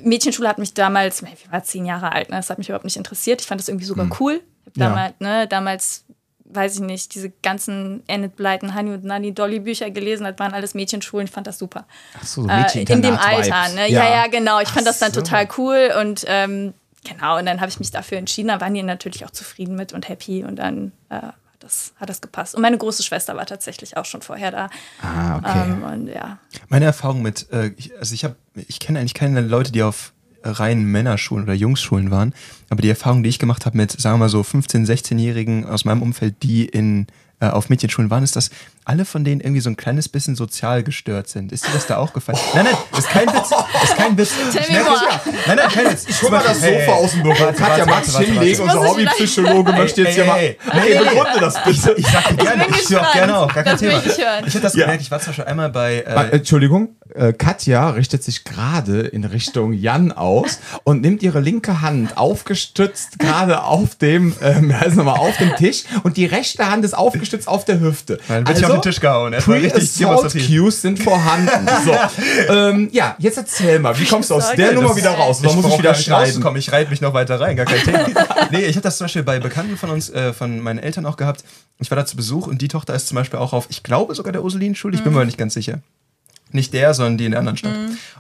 Mädchenschule 0.01 0.49
hat 0.49 0.59
mich 0.59 0.75
damals, 0.75 1.23
ich 1.23 1.51
war 1.51 1.65
zehn 1.65 1.85
Jahre 1.85 2.13
alt, 2.13 2.31
ne? 2.31 2.37
das 2.37 2.49
hat 2.51 2.59
mich 2.59 2.69
überhaupt 2.69 2.85
nicht 2.85 2.97
interessiert. 2.97 3.41
Ich 3.41 3.47
fand 3.49 3.61
das 3.61 3.69
irgendwie 3.69 3.85
sogar 3.87 4.09
cool. 4.21 4.41
Ich 4.67 4.67
hab 4.71 4.77
Ja. 4.77 4.89
damals, 4.89 5.15
ne, 5.19 5.47
damals, 5.49 6.05
weiß 6.51 6.75
ich 6.75 6.81
nicht, 6.81 7.15
diese 7.15 7.31
ganzen 7.43 8.03
Enid 8.09 8.37
Blyton, 8.37 8.75
Honey 8.75 8.95
und 8.95 9.05
Nanny 9.05 9.33
Dolly 9.33 9.61
Bücher 9.61 9.91
gelesen, 9.91 10.25
das 10.25 10.39
waren 10.39 10.53
alles 10.55 10.75
Mädchenschulen, 10.75 11.27
ich 11.27 11.33
fand 11.33 11.47
das 11.47 11.59
super. 11.59 11.87
Ach 12.19 12.25
so, 12.27 12.43
so 12.43 12.49
Äh, 12.49 12.83
in 12.83 13.03
dem. 13.03 13.17
Alter, 13.17 13.69
ne? 13.75 13.91
Ja, 13.91 14.09
ja, 14.09 14.27
genau. 14.29 14.61
Ich 14.61 14.69
Ach 14.69 14.75
fand 14.75 14.87
das 14.87 14.99
dann 14.99 15.13
so. 15.13 15.21
total 15.21 15.49
cool 15.59 15.93
und 16.01 16.25
ähm, 16.27 16.73
genau, 17.05 17.39
und 17.39 17.47
dann 17.47 17.61
habe 17.61 17.71
ich 17.71 17.79
mich 17.79 17.91
dafür 17.91 18.19
entschieden. 18.19 18.49
Da 18.49 18.61
waren 18.61 18.75
die 18.75 18.83
natürlich 18.83 19.25
auch 19.25 19.31
zufrieden 19.31 19.77
mit 19.77 19.93
und 19.93 20.09
happy 20.09 20.45
und 20.45 20.57
dann 20.57 20.93
äh, 21.11 21.17
hat, 21.17 21.35
das, 21.61 21.93
hat 21.97 22.09
das 22.09 22.21
gepasst. 22.21 22.55
Und 22.55 22.63
meine 22.63 22.79
große 22.79 23.03
Schwester 23.03 23.37
war 23.37 23.47
tatsächlich 23.47 23.97
auch 23.97 24.05
schon 24.05 24.23
vorher 24.23 24.51
da. 24.51 24.71
Ah, 25.03 25.37
okay. 25.39 25.63
Ähm, 25.67 25.83
und 25.83 26.07
ja. 26.09 26.39
Meine 26.69 26.87
Erfahrung 26.87 27.21
mit, 27.23 27.51
äh, 27.53 27.73
ich, 27.77 27.97
also 27.99 28.15
ich 28.15 28.25
habe, 28.25 28.37
ich 28.55 28.81
kenne 28.81 29.01
eigentlich 29.01 29.15
keine 29.15 29.41
Leute, 29.43 29.73
die 29.73 29.83
auf 29.83 30.13
reinen 30.53 30.85
Männerschulen 30.85 31.45
oder 31.45 31.55
Jungsschulen 31.55 32.11
waren, 32.11 32.35
aber 32.71 32.83
die 32.83 32.89
Erfahrung, 32.91 33.23
die 33.23 33.29
ich 33.31 33.39
gemacht 33.39 33.67
habe 33.67 33.77
mit, 33.77 33.93
sagen 33.93 34.15
wir 34.17 34.25
mal 34.25 34.29
so 34.29 34.41
15-, 34.43 34.87
16-Jährigen 34.87 35.67
aus 35.67 35.85
meinem 35.85 36.03
Umfeld, 36.03 36.43
die 36.43 36.65
in 36.67 37.07
äh, 37.41 37.47
auf 37.51 37.69
Mädchenschulen 37.69 38.11
waren, 38.11 38.25
ist, 38.25 38.35
dass 38.35 38.51
alle 38.85 39.05
von 39.05 39.23
denen 39.23 39.41
irgendwie 39.41 39.61
so 39.61 39.71
ein 39.71 39.77
kleines 39.77 40.09
bisschen 40.09 40.35
sozial 40.35 40.83
gestört 40.83 41.29
sind. 41.29 41.53
Ist 41.53 41.65
dir 41.69 41.71
das 41.73 41.87
da 41.87 41.99
aufgefallen? 41.99 42.37
Nein, 42.53 42.65
nein, 42.65 42.75
ist 42.99 43.09
kein 43.11 43.29
Witz. 43.29 43.51
Ist 43.85 43.97
kein 43.97 44.19
Witz. 44.19 44.33
Tell 44.51 44.63
Ich 44.63 44.69
me 44.71 44.75
merke- 44.75 44.91
more. 44.91 45.01
Nein, 45.47 45.57
nein, 45.57 45.69
kein 45.69 45.87
Witz. 45.93 46.07
Ich 46.09 46.19
Guck 46.21 46.33
mal 46.33 46.43
das 46.45 46.61
Sofa 46.61 46.93
aus 46.93 47.13
dem 47.13 47.23
Büro. 47.23 47.35
Katja, 47.35 47.85
du 47.85 48.19
hinlegen? 48.19 48.61
Unser 48.63 48.81
Hobbypsychologe 48.89 49.73
möchte 49.73 50.03
jetzt 50.03 50.15
hier 50.15 50.25
mal. 50.25 50.39
ey, 50.39 50.59
ey. 50.73 50.79
Okay, 50.99 50.99
begründe 50.99 51.41
das 51.41 51.63
bitte. 51.63 51.95
Ich 51.97 52.07
sag 52.09 52.29
dir 52.29 52.37
gerne, 52.37 52.67
ich 52.71 52.91
höre 52.91 53.03
auch 53.03 53.13
gerne 53.13 53.37
auf, 53.39 53.55
gar 53.55 53.63
kein 53.63 53.77
Thema. 53.77 54.03
ich 54.05 54.19
habe 54.19 54.61
das 54.61 54.75
Ja. 54.75 54.81
gemerkt, 54.87 55.03
ich 55.03 55.11
war 55.13 55.21
zum 55.21 55.29
Beispiel 55.29 55.45
einmal 55.45 55.69
bei, 55.71 55.99
Äh, 56.01 56.15
äh, 56.31 56.37
Entschuldigung, 56.39 56.97
äh, 57.15 57.33
Katja 57.33 57.91
richtet 57.91 58.23
sich 58.23 58.45
gerade 58.45 59.01
in 59.01 59.25
Richtung 59.25 59.73
Jan 59.73 60.13
aus 60.13 60.59
und 60.85 61.01
nimmt 61.01 61.23
ihre 61.23 61.41
linke 61.41 61.81
Hand 61.81 62.17
aufgestützt 62.17 63.19
gerade 63.19 63.65
auf 63.65 63.95
dem, 63.97 64.35
ähm, 64.43 64.75
also 64.79 64.97
nochmal 64.97 65.19
auf 65.19 65.37
dem 65.37 65.55
Tisch 65.57 65.85
und 66.03 66.17
die 66.17 66.27
rechte 66.27 66.71
Hand 66.71 66.85
ist 66.85 66.97
aufgestützt 66.97 67.49
auf 67.49 67.65
der 67.65 67.81
Hüfte. 67.81 68.19
Dann 68.29 68.47
wird 68.47 68.59
hier 68.59 68.67
auf 68.69 68.75
den 68.75 68.83
Tisch 68.83 69.01
gehauen. 69.01 69.33
Erstmal 69.33 69.59
richtig 69.59 69.73
Pre-Assault 69.73 70.01
demonstrativ. 70.01 70.49
Cues 70.49 70.83
sind 70.83 71.03
vorhanden. 71.03 71.69
So, 71.85 71.95
ähm, 72.53 72.89
ja, 72.93 73.17
jetzt 73.19 73.39
erzähl 73.39 73.79
mal, 73.79 73.99
wie 73.99 74.05
kommst 74.05 74.31
du 74.31 74.35
aus 74.35 74.53
der 74.53 74.73
Nummer 74.73 74.97
wieder 74.97 75.11
raus? 75.11 75.41
Da 75.43 75.53
muss 75.53 75.65
ich 75.65 75.79
wieder 75.79 75.95
schneiden. 75.95 76.27
rauszukommen. 76.27 76.59
Ich 76.59 76.73
reite 76.73 76.91
mich 76.91 77.01
noch 77.01 77.15
weiter 77.15 77.41
rein, 77.41 77.57
gar 77.57 77.67
kein 77.67 77.83
Thema. 77.83 78.07
nee, 78.51 78.65
ich 78.65 78.77
habe 78.77 78.83
das 78.83 78.99
zum 78.99 79.05
Beispiel 79.07 79.23
bei 79.23 79.39
Bekannten 79.39 79.77
von 79.77 79.91
uns, 79.91 80.11
äh, 80.11 80.33
von 80.33 80.61
meinen 80.61 80.79
Eltern 80.79 81.07
auch 81.07 81.17
gehabt. 81.17 81.45
Ich 81.81 81.91
war 81.91 81.97
da 81.97 82.05
zu 82.05 82.17
Besuch 82.17 82.47
und 82.47 82.61
die 82.61 82.69
Tochter 82.69 82.95
ist 82.95 83.09
zum 83.09 83.15
Beispiel 83.15 83.39
auch 83.39 83.53
auf, 83.53 83.67
ich 83.71 83.83
glaube 83.83 84.15
sogar 84.15 84.33
der 84.33 84.43
Ursulinenschule, 84.43 84.97
ich 84.97 85.05
bin 85.05 85.13
mir 85.13 85.25
nicht 85.25 85.39
ganz 85.39 85.55
sicher. 85.55 85.81
Nicht 86.53 86.73
der, 86.73 86.95
sondern 86.95 87.19
die 87.19 87.25
in 87.27 87.33
der 87.33 87.41
anderen 87.41 87.59
Stadt. 87.59 87.77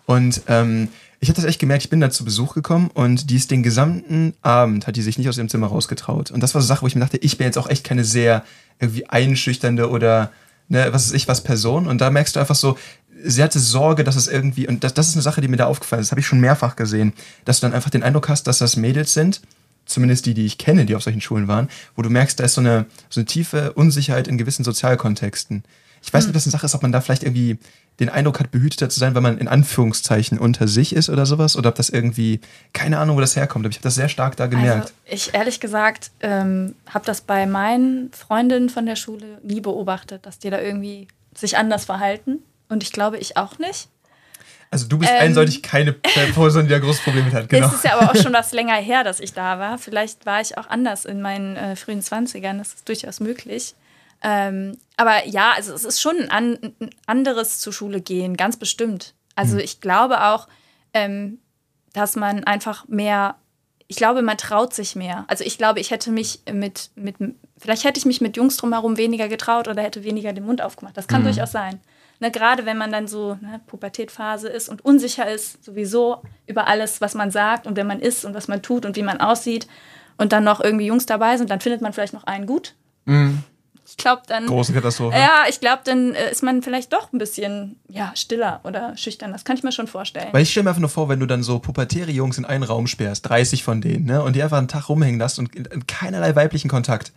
Und 0.07 0.43
ähm, 0.49 0.89
ich 1.21 1.29
habe 1.29 1.37
das 1.37 1.45
echt 1.45 1.59
gemerkt, 1.59 1.85
ich 1.85 1.91
bin 1.91 2.01
da 2.01 2.11
zu 2.11 2.25
Besuch 2.25 2.55
gekommen 2.55 2.91
und 2.95 3.31
die 3.31 3.37
ist 3.37 3.51
den 3.51 3.63
gesamten 3.63 4.35
Abend, 4.43 4.87
hat 4.87 4.97
die 4.97 5.03
sich 5.03 5.19
nicht 5.19 5.29
aus 5.29 5.37
ihrem 5.37 5.49
Zimmer 5.49 5.67
rausgetraut. 5.67 6.31
Und 6.31 6.43
das 6.43 6.55
war 6.55 6.63
so 6.63 6.67
eine 6.67 6.69
Sache, 6.69 6.83
wo 6.83 6.87
ich 6.87 6.95
mir 6.95 7.01
dachte, 7.01 7.17
ich 7.19 7.39
bin 7.39 7.47
jetzt 7.47 7.59
auch 7.59 7.69
echt 7.69 7.85
keine 7.85 8.05
sehr 8.05 8.45
irgendwie 8.79 9.09
einschüchternde 9.09 9.91
oder 9.91 10.31
ne, 10.69 10.89
was 10.93 11.09
weiß 11.09 11.15
ich, 11.15 11.27
was 11.27 11.43
Person. 11.43 11.89
Und 11.89 12.01
da 12.01 12.11
merkst 12.11 12.37
du 12.37 12.41
einfach 12.41 12.55
so, 12.55 12.79
sie 13.25 13.43
hatte 13.43 13.59
Sorge, 13.59 14.05
dass 14.05 14.15
es 14.15 14.29
irgendwie, 14.29 14.69
und 14.69 14.85
das, 14.85 14.95
das 14.95 15.09
ist 15.09 15.15
eine 15.15 15.23
Sache, 15.23 15.41
die 15.41 15.49
mir 15.49 15.57
da 15.57 15.67
aufgefallen 15.67 16.01
ist, 16.01 16.09
das 16.09 16.13
habe 16.13 16.21
ich 16.21 16.27
schon 16.27 16.41
mehrfach 16.41 16.77
gesehen, 16.77 17.13
dass 17.45 17.61
du 17.61 17.67
dann 17.67 17.75
einfach 17.75 17.91
den 17.91 18.05
Eindruck 18.05 18.29
hast, 18.29 18.47
dass 18.47 18.59
das 18.59 18.77
Mädels 18.77 19.13
sind, 19.13 19.41
zumindest 19.87 20.27
die, 20.27 20.35
die 20.35 20.47
ich 20.47 20.59
kenne, 20.59 20.87
die 20.87 20.95
auf 20.95 21.03
solchen 21.03 21.21
Schulen 21.21 21.49
waren, 21.49 21.69
wo 21.97 22.03
du 22.03 22.11
merkst, 22.11 22.39
da 22.39 22.45
ist 22.45 22.55
so 22.55 22.61
eine, 22.61 22.87
so 23.11 23.21
eine 23.21 23.27
tiefe 23.27 23.73
Unsicherheit 23.73 24.29
in 24.29 24.39
gewissen 24.39 24.65
Sozialkontexten. 24.65 25.65
Ich 26.03 26.13
weiß 26.13 26.25
nicht, 26.25 26.31
ob 26.31 26.35
das 26.35 26.47
eine 26.47 26.53
Sache 26.53 26.67
ist, 26.67 26.75
ob 26.75 26.83
man 26.83 26.93
da 26.93 27.01
vielleicht 27.01 27.25
irgendwie 27.25 27.59
den 28.01 28.09
Eindruck 28.09 28.39
hat, 28.39 28.51
behüteter 28.51 28.89
zu 28.89 29.01
sein, 29.01 29.15
weil 29.15 29.23
man 29.23 29.39
in 29.39 29.49
Anführungszeichen 29.49 30.39
unter 30.39 30.69
sich 30.69 30.95
ist 30.95 31.09
oder 31.11 31.27
sowas, 31.27 31.57
oder 31.57 31.71
ob 31.71 31.75
das 31.75 31.89
irgendwie, 31.89 32.41
keine 32.73 32.99
Ahnung, 32.99 33.17
wo 33.17 33.21
das 33.21 33.35
herkommt, 33.35 33.65
aber 33.65 33.71
ich 33.71 33.77
habe 33.79 33.85
das 33.85 33.97
sehr 33.97 34.09
stark 34.09 34.37
da 34.37 34.47
gemerkt. 34.47 34.83
Also 34.85 34.95
ich 35.07 35.35
ehrlich 35.35 35.61
gesagt 35.61 36.11
ähm, 36.21 36.75
habe 36.89 37.05
das 37.05 37.21
bei 37.21 37.47
meinen 37.47 38.13
Freundinnen 38.13 38.69
von 38.69 38.87
der 38.87 38.97
Schule 38.97 39.39
nie 39.43 39.61
beobachtet, 39.61 40.27
dass 40.27 40.39
die 40.39 40.51
da 40.51 40.61
irgendwie 40.61 41.09
sich 41.37 41.57
anders 41.57 41.85
verhalten. 41.85 42.39
Und 42.69 42.83
ich 42.83 42.93
glaube, 42.93 43.19
ich 43.19 43.37
auch 43.37 43.59
nicht. 43.59 43.89
Also 44.71 44.87
du 44.87 44.99
bist 44.99 45.11
Ähm. 45.11 45.29
eindeutig 45.29 45.63
keine 45.63 45.93
Person, 46.35 46.65
die 46.65 46.71
da 46.71 46.79
großes 46.79 47.03
Problem 47.03 47.25
mit 47.25 47.35
hat, 47.35 47.49
genau. 47.49 47.67
Es 47.67 47.75
ist 47.75 47.85
ja 47.85 47.99
aber 47.99 48.11
auch 48.11 48.17
schon 48.17 48.33
was 48.33 48.53
länger 48.53 48.77
her, 48.77 49.03
dass 49.03 49.19
ich 49.19 49.33
da 49.33 49.59
war. 49.59 49.79
Vielleicht 49.79 50.27
war 50.27 50.41
ich 50.41 50.59
auch 50.59 50.69
anders 50.69 51.05
in 51.05 51.23
meinen 51.23 51.57
äh, 51.57 51.75
frühen 51.75 52.03
20ern. 52.03 52.59
Das 52.59 52.75
ist 52.75 52.89
durchaus 52.89 53.21
möglich. 53.21 53.75
Ähm, 54.23 54.79
aber 54.97 55.27
ja, 55.27 55.53
also 55.53 55.73
es 55.73 55.85
ist 55.85 56.01
schon 56.01 56.17
ein, 56.17 56.31
an, 56.31 56.59
ein 56.81 56.91
anderes 57.07 57.59
zur 57.59 57.73
Schule 57.73 58.01
gehen, 58.01 58.37
ganz 58.37 58.57
bestimmt. 58.57 59.15
Also 59.37 59.59
ich 59.59 59.81
glaube 59.81 60.25
auch, 60.25 60.49
ähm, 60.93 61.39
dass 61.93 62.17
man 62.17 62.43
einfach 62.45 62.89
mehr, 62.89 63.37
ich 63.87 63.97
glaube, 63.97 64.23
man 64.23 64.37
traut 64.37 64.75
sich 64.75 64.97
mehr. 64.97 65.25
Also 65.29 65.45
ich 65.45 65.59
glaube, 65.59 65.79
ich 65.79 65.93
hätte 65.93 66.11
mich 66.11 66.43
mit, 66.53 66.91
mit 66.97 67.17
vielleicht 67.57 67.85
hätte 67.85 67.99
ich 67.99 68.07
mich 68.07 68.21
mit 68.21 68.37
Jungs 68.37 68.57
drumherum 68.57 68.97
weniger 68.97 69.29
getraut 69.29 69.69
oder 69.69 69.83
hätte 69.83 70.03
weniger 70.03 70.33
den 70.33 70.45
Mund 70.45 70.61
aufgemacht. 70.61 70.97
Das 70.97 71.07
kann 71.07 71.23
durchaus 71.23 71.53
sein. 71.53 71.81
ne, 72.21 72.31
gerade 72.33 72.67
wenn 72.67 72.77
man 72.77 72.91
dann 72.91 73.07
so 73.07 73.37
ne, 73.41 73.61
Pubertätphase 73.67 74.49
ist 74.49 74.69
und 74.69 74.85
unsicher 74.85 75.31
ist 75.31 75.65
sowieso 75.65 76.23
über 76.47 76.67
alles, 76.67 77.01
was 77.01 77.15
man 77.15 77.31
sagt 77.31 77.67
und 77.69 77.77
wer 77.77 77.85
man 77.85 78.01
ist 78.01 78.25
und 78.25 78.35
was 78.35 78.49
man 78.49 78.63
tut 78.63 78.85
und 78.85 78.97
wie 78.97 79.03
man 79.05 79.21
aussieht 79.21 79.69
und 80.17 80.33
dann 80.33 80.43
noch 80.43 80.61
irgendwie 80.61 80.87
Jungs 80.87 81.07
dabei 81.07 81.37
sind, 81.37 81.51
dann 81.51 81.61
findet 81.61 81.81
man 81.81 81.93
vielleicht 81.93 82.15
noch 82.15 82.25
einen 82.25 82.47
gut. 82.47 82.75
Ich 83.07 83.58
glaube 83.99 84.23
dann. 84.27 84.47
Große 84.47 84.73
Katastrophe. 84.73 85.17
Ja, 85.17 85.45
ich 85.49 85.61
glaube, 85.61 85.81
dann 85.85 86.15
äh, 86.15 86.31
ist 86.31 86.43
man 86.43 86.63
vielleicht 86.63 86.93
doch 86.93 87.13
ein 87.13 87.19
bisschen 87.19 87.79
ja, 87.89 88.13
stiller 88.15 88.61
oder 88.65 88.97
schüchtern. 88.97 89.33
Das 89.33 89.45
kann 89.45 89.57
ich 89.57 89.63
mir 89.63 89.73
schon 89.73 89.87
vorstellen. 89.87 90.29
Weil 90.33 90.43
ich 90.43 90.51
stelle 90.51 90.65
mir 90.65 90.71
einfach 90.71 90.81
nur 90.81 90.89
vor, 90.89 91.09
wenn 91.09 91.21
du 91.21 91.27
dann 91.27 91.43
so 91.43 91.59
pubertäre 91.59 92.11
Jungs 92.11 92.39
in 92.39 92.45
einen 92.45 92.63
Raum 92.65 92.87
sperrst, 92.87 93.29
30 93.29 93.63
von 93.63 93.81
denen, 93.81 94.07
ne, 94.07 94.23
und 94.23 94.35
die 94.37 94.43
einfach 94.43 94.59
einen 94.59 94.69
Tag 94.69 94.89
rumhängen 94.89 95.19
lässt 95.21 95.39
und 95.39 95.55
in, 95.55 95.67
in 95.67 95.87
keinerlei 95.87 96.35
weiblichen 96.35 96.69
Kontakt. 96.71 97.13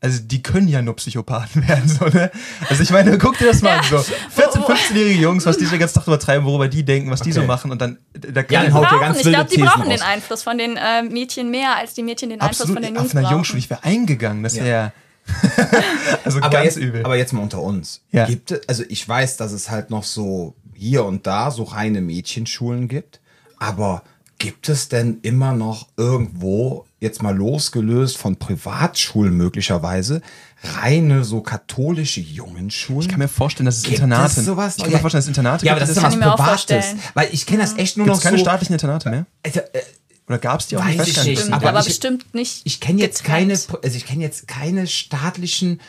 Also 0.00 0.20
die 0.22 0.44
können 0.44 0.68
ja 0.68 0.80
nur 0.80 0.94
Psychopathen 0.94 1.66
werden, 1.68 1.88
so, 1.88 2.04
ne? 2.04 2.30
Also 2.68 2.84
ich 2.84 2.90
meine, 2.90 3.18
guck 3.18 3.36
dir 3.36 3.48
das 3.48 3.62
mal 3.62 3.78
an, 3.78 3.84
so 3.84 3.96
14-, 3.96 4.64
15-jährige 4.64 5.20
Jungs, 5.20 5.44
was 5.44 5.58
die 5.58 5.64
so 5.64 5.72
den 5.72 5.80
ganzen 5.80 5.96
Tag 5.98 6.06
übertreiben, 6.06 6.46
worüber 6.46 6.68
die 6.68 6.84
denken, 6.84 7.10
was 7.10 7.20
die 7.20 7.32
so 7.32 7.42
machen 7.42 7.72
und 7.72 7.80
dann, 7.82 7.98
da 8.12 8.28
Ja, 8.28 8.42
können 8.44 8.48
dann 8.66 8.74
haut 8.74 8.88
brauchen, 8.88 9.00
ganz 9.00 9.16
ich 9.16 9.22
glaube, 9.24 9.46
die 9.46 9.56
Thesen 9.56 9.66
brauchen 9.68 9.88
den 9.88 9.98
raus. 9.98 10.02
Einfluss 10.08 10.42
von 10.44 10.56
den 10.56 10.76
äh, 10.76 11.02
Mädchen 11.02 11.50
mehr, 11.50 11.76
als 11.76 11.94
die 11.94 12.04
Mädchen 12.04 12.30
den 12.30 12.40
Einfluss 12.40 12.60
absolut 12.60 12.76
von 12.76 12.82
den 12.84 12.94
Jungs 12.94 13.10
auf 13.10 13.16
einer. 13.16 13.30
Jungschule, 13.30 13.58
ich 13.58 13.70
wäre 13.70 13.82
eingegangen, 13.82 14.44
das 14.44 14.54
Ja. 14.54 14.92
also 16.24 16.38
aber 16.38 16.50
ganz 16.50 16.64
jetzt, 16.64 16.76
übel. 16.76 17.04
Aber 17.04 17.16
jetzt 17.16 17.32
mal 17.32 17.42
unter 17.42 17.62
uns. 17.62 18.02
Ja. 18.12 18.26
Gibt 18.26 18.50
es, 18.50 18.68
also 18.68 18.84
ich 18.88 19.08
weiß, 19.08 19.36
dass 19.36 19.52
es 19.52 19.70
halt 19.70 19.90
noch 19.90 20.04
so 20.04 20.54
hier 20.74 21.04
und 21.04 21.26
da 21.26 21.50
so 21.50 21.64
reine 21.64 22.00
Mädchenschulen 22.00 22.88
gibt, 22.88 23.20
aber 23.58 24.02
gibt 24.38 24.68
es 24.68 24.88
denn 24.88 25.18
immer 25.22 25.52
noch 25.52 25.88
irgendwo, 25.96 26.86
jetzt 27.00 27.22
mal 27.22 27.36
losgelöst 27.36 28.16
von 28.16 28.36
Privatschulen 28.36 29.36
möglicherweise, 29.36 30.22
reine 30.62 31.24
so 31.24 31.40
katholische 31.40 32.20
Jungenschulen? 32.20 33.02
ich 33.02 33.08
kann 33.08 33.18
mir 33.18 33.28
vorstellen, 33.28 33.66
dass 33.66 33.78
es 33.78 33.82
Gibt 33.82 33.96
Internate, 33.96 34.40
es 34.40 34.46
sowas? 34.46 34.76
ich 34.76 34.84
kann 34.84 34.92
mir 34.92 34.98
vorstellen, 35.00 35.18
dass 35.18 35.24
es 35.24 35.28
Internate 35.28 35.66
ja, 35.66 35.72
aber 35.72 35.80
das 35.80 35.88
gibt. 35.88 35.98
ist 35.98 36.02
ja 36.02 36.10
ich 36.10 36.16
mir 36.18 36.32
auch 36.32 36.38
was 36.38 36.66
Privates. 36.66 36.94
Weil 37.14 37.28
ich 37.32 37.46
kenne 37.46 37.62
das 37.62 37.76
echt 37.76 37.96
nur 37.96 38.06
Gibt 38.06 38.14
noch 38.14 38.18
es 38.18 38.24
keine 38.24 38.38
so. 38.38 38.44
staatlichen 38.44 38.74
Internate 38.74 39.10
mehr? 39.10 39.26
Also, 39.44 39.60
äh, 39.60 39.80
Oder 40.28 40.38
gab 40.38 40.60
es 40.60 40.66
die 40.66 40.76
auch 40.76 40.84
Weiß 40.84 40.96
nicht? 40.98 41.08
ich 41.08 41.16
gar 41.16 41.24
nicht. 41.24 41.52
Aber 41.52 41.68
aber, 41.70 41.80
ich- 41.80 41.86
bestimmt 41.86 42.34
nicht. 42.34 42.60
Ich 42.64 42.80
kenne 42.80 43.00
jetzt 43.00 43.24
keine, 43.24 43.54
getrennt. 43.54 43.84
also 43.84 43.96
ich 43.96 44.04
kenne 44.06 44.22
jetzt 44.22 44.46
keine 44.46 44.86
staatlichen 44.86 45.80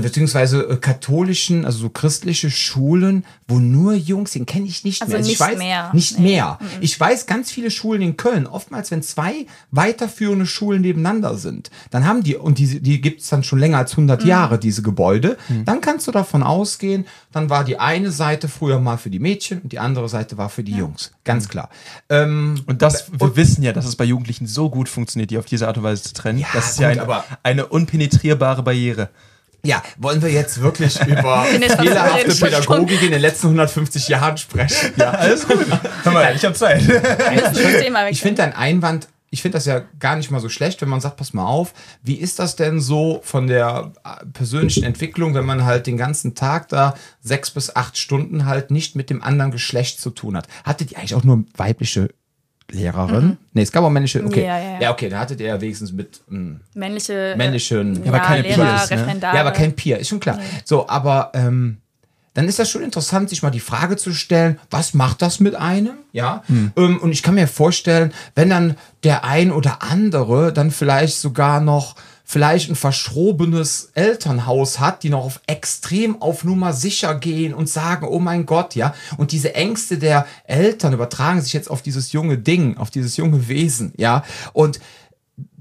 beziehungsweise 0.00 0.62
äh, 0.68 0.76
katholischen, 0.76 1.64
also 1.64 1.78
so 1.78 1.88
christliche 1.90 2.50
Schulen, 2.50 3.24
wo 3.46 3.58
nur 3.58 3.94
Jungs 3.94 4.32
sind, 4.32 4.46
kenne 4.46 4.66
ich 4.66 4.84
nicht 4.84 5.00
Also 5.02 5.12
mehr. 5.12 5.20
ich 5.22 5.28
nicht 5.28 5.40
weiß, 5.40 5.58
mehr. 5.58 5.90
Nicht 5.94 6.18
Nee. 6.18 6.24
mehr. 6.32 6.58
Ich 6.80 6.98
weiß 6.98 7.26
ganz 7.26 7.50
viele 7.50 7.70
Schulen 7.70 8.02
in 8.02 8.16
Köln. 8.16 8.46
Oftmals, 8.46 8.90
wenn 8.90 9.02
zwei 9.02 9.46
weiterführende 9.70 10.46
Schulen 10.46 10.82
nebeneinander 10.82 11.36
sind, 11.36 11.70
dann 11.90 12.06
haben 12.06 12.22
die, 12.22 12.36
und 12.36 12.58
die, 12.58 12.80
die 12.80 13.00
gibt 13.00 13.20
es 13.22 13.28
dann 13.28 13.42
schon 13.42 13.58
länger 13.58 13.78
als 13.78 13.92
100 13.92 14.22
Mhm. 14.22 14.28
Jahre, 14.28 14.58
diese 14.58 14.82
Gebäude, 14.82 15.36
dann 15.64 15.80
kannst 15.80 16.06
du 16.06 16.12
davon 16.12 16.42
ausgehen, 16.42 17.06
dann 17.32 17.48
war 17.50 17.64
die 17.64 17.78
eine 17.78 18.10
Seite 18.10 18.48
früher 18.48 18.80
mal 18.80 18.96
für 18.98 19.10
die 19.10 19.18
Mädchen 19.18 19.60
und 19.60 19.72
die 19.72 19.78
andere 19.78 20.08
Seite 20.08 20.36
war 20.38 20.48
für 20.48 20.62
die 20.64 20.72
Jungs. 20.74 21.12
Ganz 21.24 21.48
klar. 21.48 21.68
Ähm, 22.08 22.60
Und 22.66 22.82
das, 22.82 23.10
wir 23.12 23.36
wissen 23.36 23.62
ja, 23.62 23.72
dass 23.72 23.86
es 23.86 23.96
bei 23.96 24.04
Jugendlichen 24.04 24.46
so 24.46 24.70
gut 24.70 24.88
funktioniert, 24.88 25.30
die 25.30 25.38
auf 25.38 25.44
diese 25.46 25.68
Art 25.68 25.76
und 25.78 25.84
Weise 25.84 26.02
zu 26.02 26.14
trennen. 26.14 26.38
Ja, 26.38 26.46
das 26.52 26.70
ist 26.72 26.78
ja 26.80 26.88
gut, 26.88 26.98
eine, 26.98 27.02
aber- 27.02 27.24
eine 27.42 27.66
unpenetrierbare 27.66 28.62
Barriere. 28.62 29.10
Ja, 29.64 29.82
wollen 29.98 30.22
wir 30.22 30.30
jetzt 30.30 30.60
wirklich 30.60 31.00
über 31.06 31.44
fehlerhafte 31.44 32.34
Pädagogik 32.34 33.02
in 33.02 33.10
den 33.10 33.20
letzten 33.20 33.48
150 33.48 34.08
Jahren 34.08 34.36
sprechen? 34.36 34.92
Ja, 34.96 35.10
Alles 35.10 35.46
gut. 35.46 35.66
Hör 36.04 36.12
mal, 36.12 36.34
ich 36.34 36.44
habe 36.44 36.54
Zeit. 36.54 36.82
Ich 38.10 38.20
finde 38.20 38.36
dein 38.36 38.54
Einwand, 38.54 39.08
ich 39.30 39.42
finde 39.42 39.56
das 39.56 39.66
ja 39.66 39.82
gar 39.98 40.16
nicht 40.16 40.30
mal 40.30 40.40
so 40.40 40.48
schlecht, 40.48 40.80
wenn 40.80 40.88
man 40.88 41.00
sagt, 41.00 41.16
pass 41.16 41.34
mal 41.34 41.44
auf, 41.44 41.74
wie 42.02 42.14
ist 42.14 42.38
das 42.38 42.56
denn 42.56 42.80
so 42.80 43.20
von 43.22 43.46
der 43.46 43.92
äh, 44.04 44.24
persönlichen 44.26 44.84
Entwicklung, 44.84 45.34
wenn 45.34 45.44
man 45.44 45.64
halt 45.64 45.86
den 45.86 45.98
ganzen 45.98 46.34
Tag 46.34 46.68
da 46.68 46.94
sechs 47.20 47.50
bis 47.50 47.74
acht 47.76 47.98
Stunden 47.98 48.46
halt 48.46 48.70
nicht 48.70 48.96
mit 48.96 49.10
dem 49.10 49.22
anderen 49.22 49.50
Geschlecht 49.50 50.00
zu 50.00 50.10
tun 50.10 50.36
hat? 50.36 50.48
Hattet 50.64 50.92
ihr 50.92 50.98
eigentlich 50.98 51.14
auch 51.14 51.24
nur 51.24 51.44
weibliche 51.56 52.08
Lehrerin? 52.70 53.38
Nee, 53.52 53.62
es 53.62 53.72
gab 53.72 53.84
auch 53.84 53.90
männliche, 53.90 54.22
okay. 54.24 54.40
Mhm. 54.40 54.46
Ja, 54.46 54.58
ja, 54.58 54.72
ja. 54.72 54.80
ja 54.80 54.90
okay, 54.92 55.08
da 55.08 55.20
hattet 55.20 55.40
ihr 55.40 55.46
ja 55.46 55.60
wenigstens 55.60 55.92
mit 55.92 56.20
ähm, 56.30 56.60
männliche, 56.74 57.34
männlichen, 57.36 58.04
ja, 58.04 58.12
aber 58.12 58.20
keine 58.20 58.42
Lehrer, 58.42 58.64
Peers, 58.64 58.90
ne? 58.90 59.16
Ja, 59.20 59.40
aber 59.40 59.52
kein 59.52 59.74
Peer, 59.74 59.98
ist 59.98 60.08
schon 60.08 60.20
klar. 60.20 60.38
So, 60.64 60.88
aber 60.88 61.30
ähm, 61.34 61.78
dann 62.34 62.46
ist 62.46 62.58
das 62.58 62.70
schon 62.70 62.82
interessant, 62.82 63.30
sich 63.30 63.42
mal 63.42 63.50
die 63.50 63.58
Frage 63.58 63.96
zu 63.96 64.12
stellen, 64.12 64.60
was 64.70 64.94
macht 64.94 65.22
das 65.22 65.40
mit 65.40 65.56
einem? 65.56 65.94
Ja. 66.12 66.44
Ähm, 66.48 66.98
und 67.00 67.10
ich 67.10 67.22
kann 67.22 67.34
mir 67.34 67.48
vorstellen, 67.48 68.12
wenn 68.34 68.50
dann 68.50 68.76
der 69.02 69.24
ein 69.24 69.50
oder 69.50 69.82
andere 69.82 70.52
dann 70.52 70.70
vielleicht 70.70 71.18
sogar 71.18 71.60
noch 71.60 71.96
vielleicht 72.30 72.68
ein 72.68 72.76
verschrobenes 72.76 73.90
Elternhaus 73.94 74.78
hat, 74.78 75.02
die 75.02 75.08
noch 75.08 75.24
auf 75.24 75.40
extrem 75.46 76.20
auf 76.20 76.44
Nummer 76.44 76.74
sicher 76.74 77.14
gehen 77.14 77.54
und 77.54 77.70
sagen, 77.70 78.06
oh 78.06 78.18
mein 78.18 78.44
Gott, 78.44 78.74
ja. 78.74 78.94
Und 79.16 79.32
diese 79.32 79.54
Ängste 79.54 79.96
der 79.96 80.26
Eltern 80.44 80.92
übertragen 80.92 81.40
sich 81.40 81.54
jetzt 81.54 81.70
auf 81.70 81.80
dieses 81.80 82.12
junge 82.12 82.36
Ding, 82.36 82.76
auf 82.76 82.90
dieses 82.90 83.16
junge 83.16 83.48
Wesen, 83.48 83.94
ja. 83.96 84.24
Und 84.52 84.78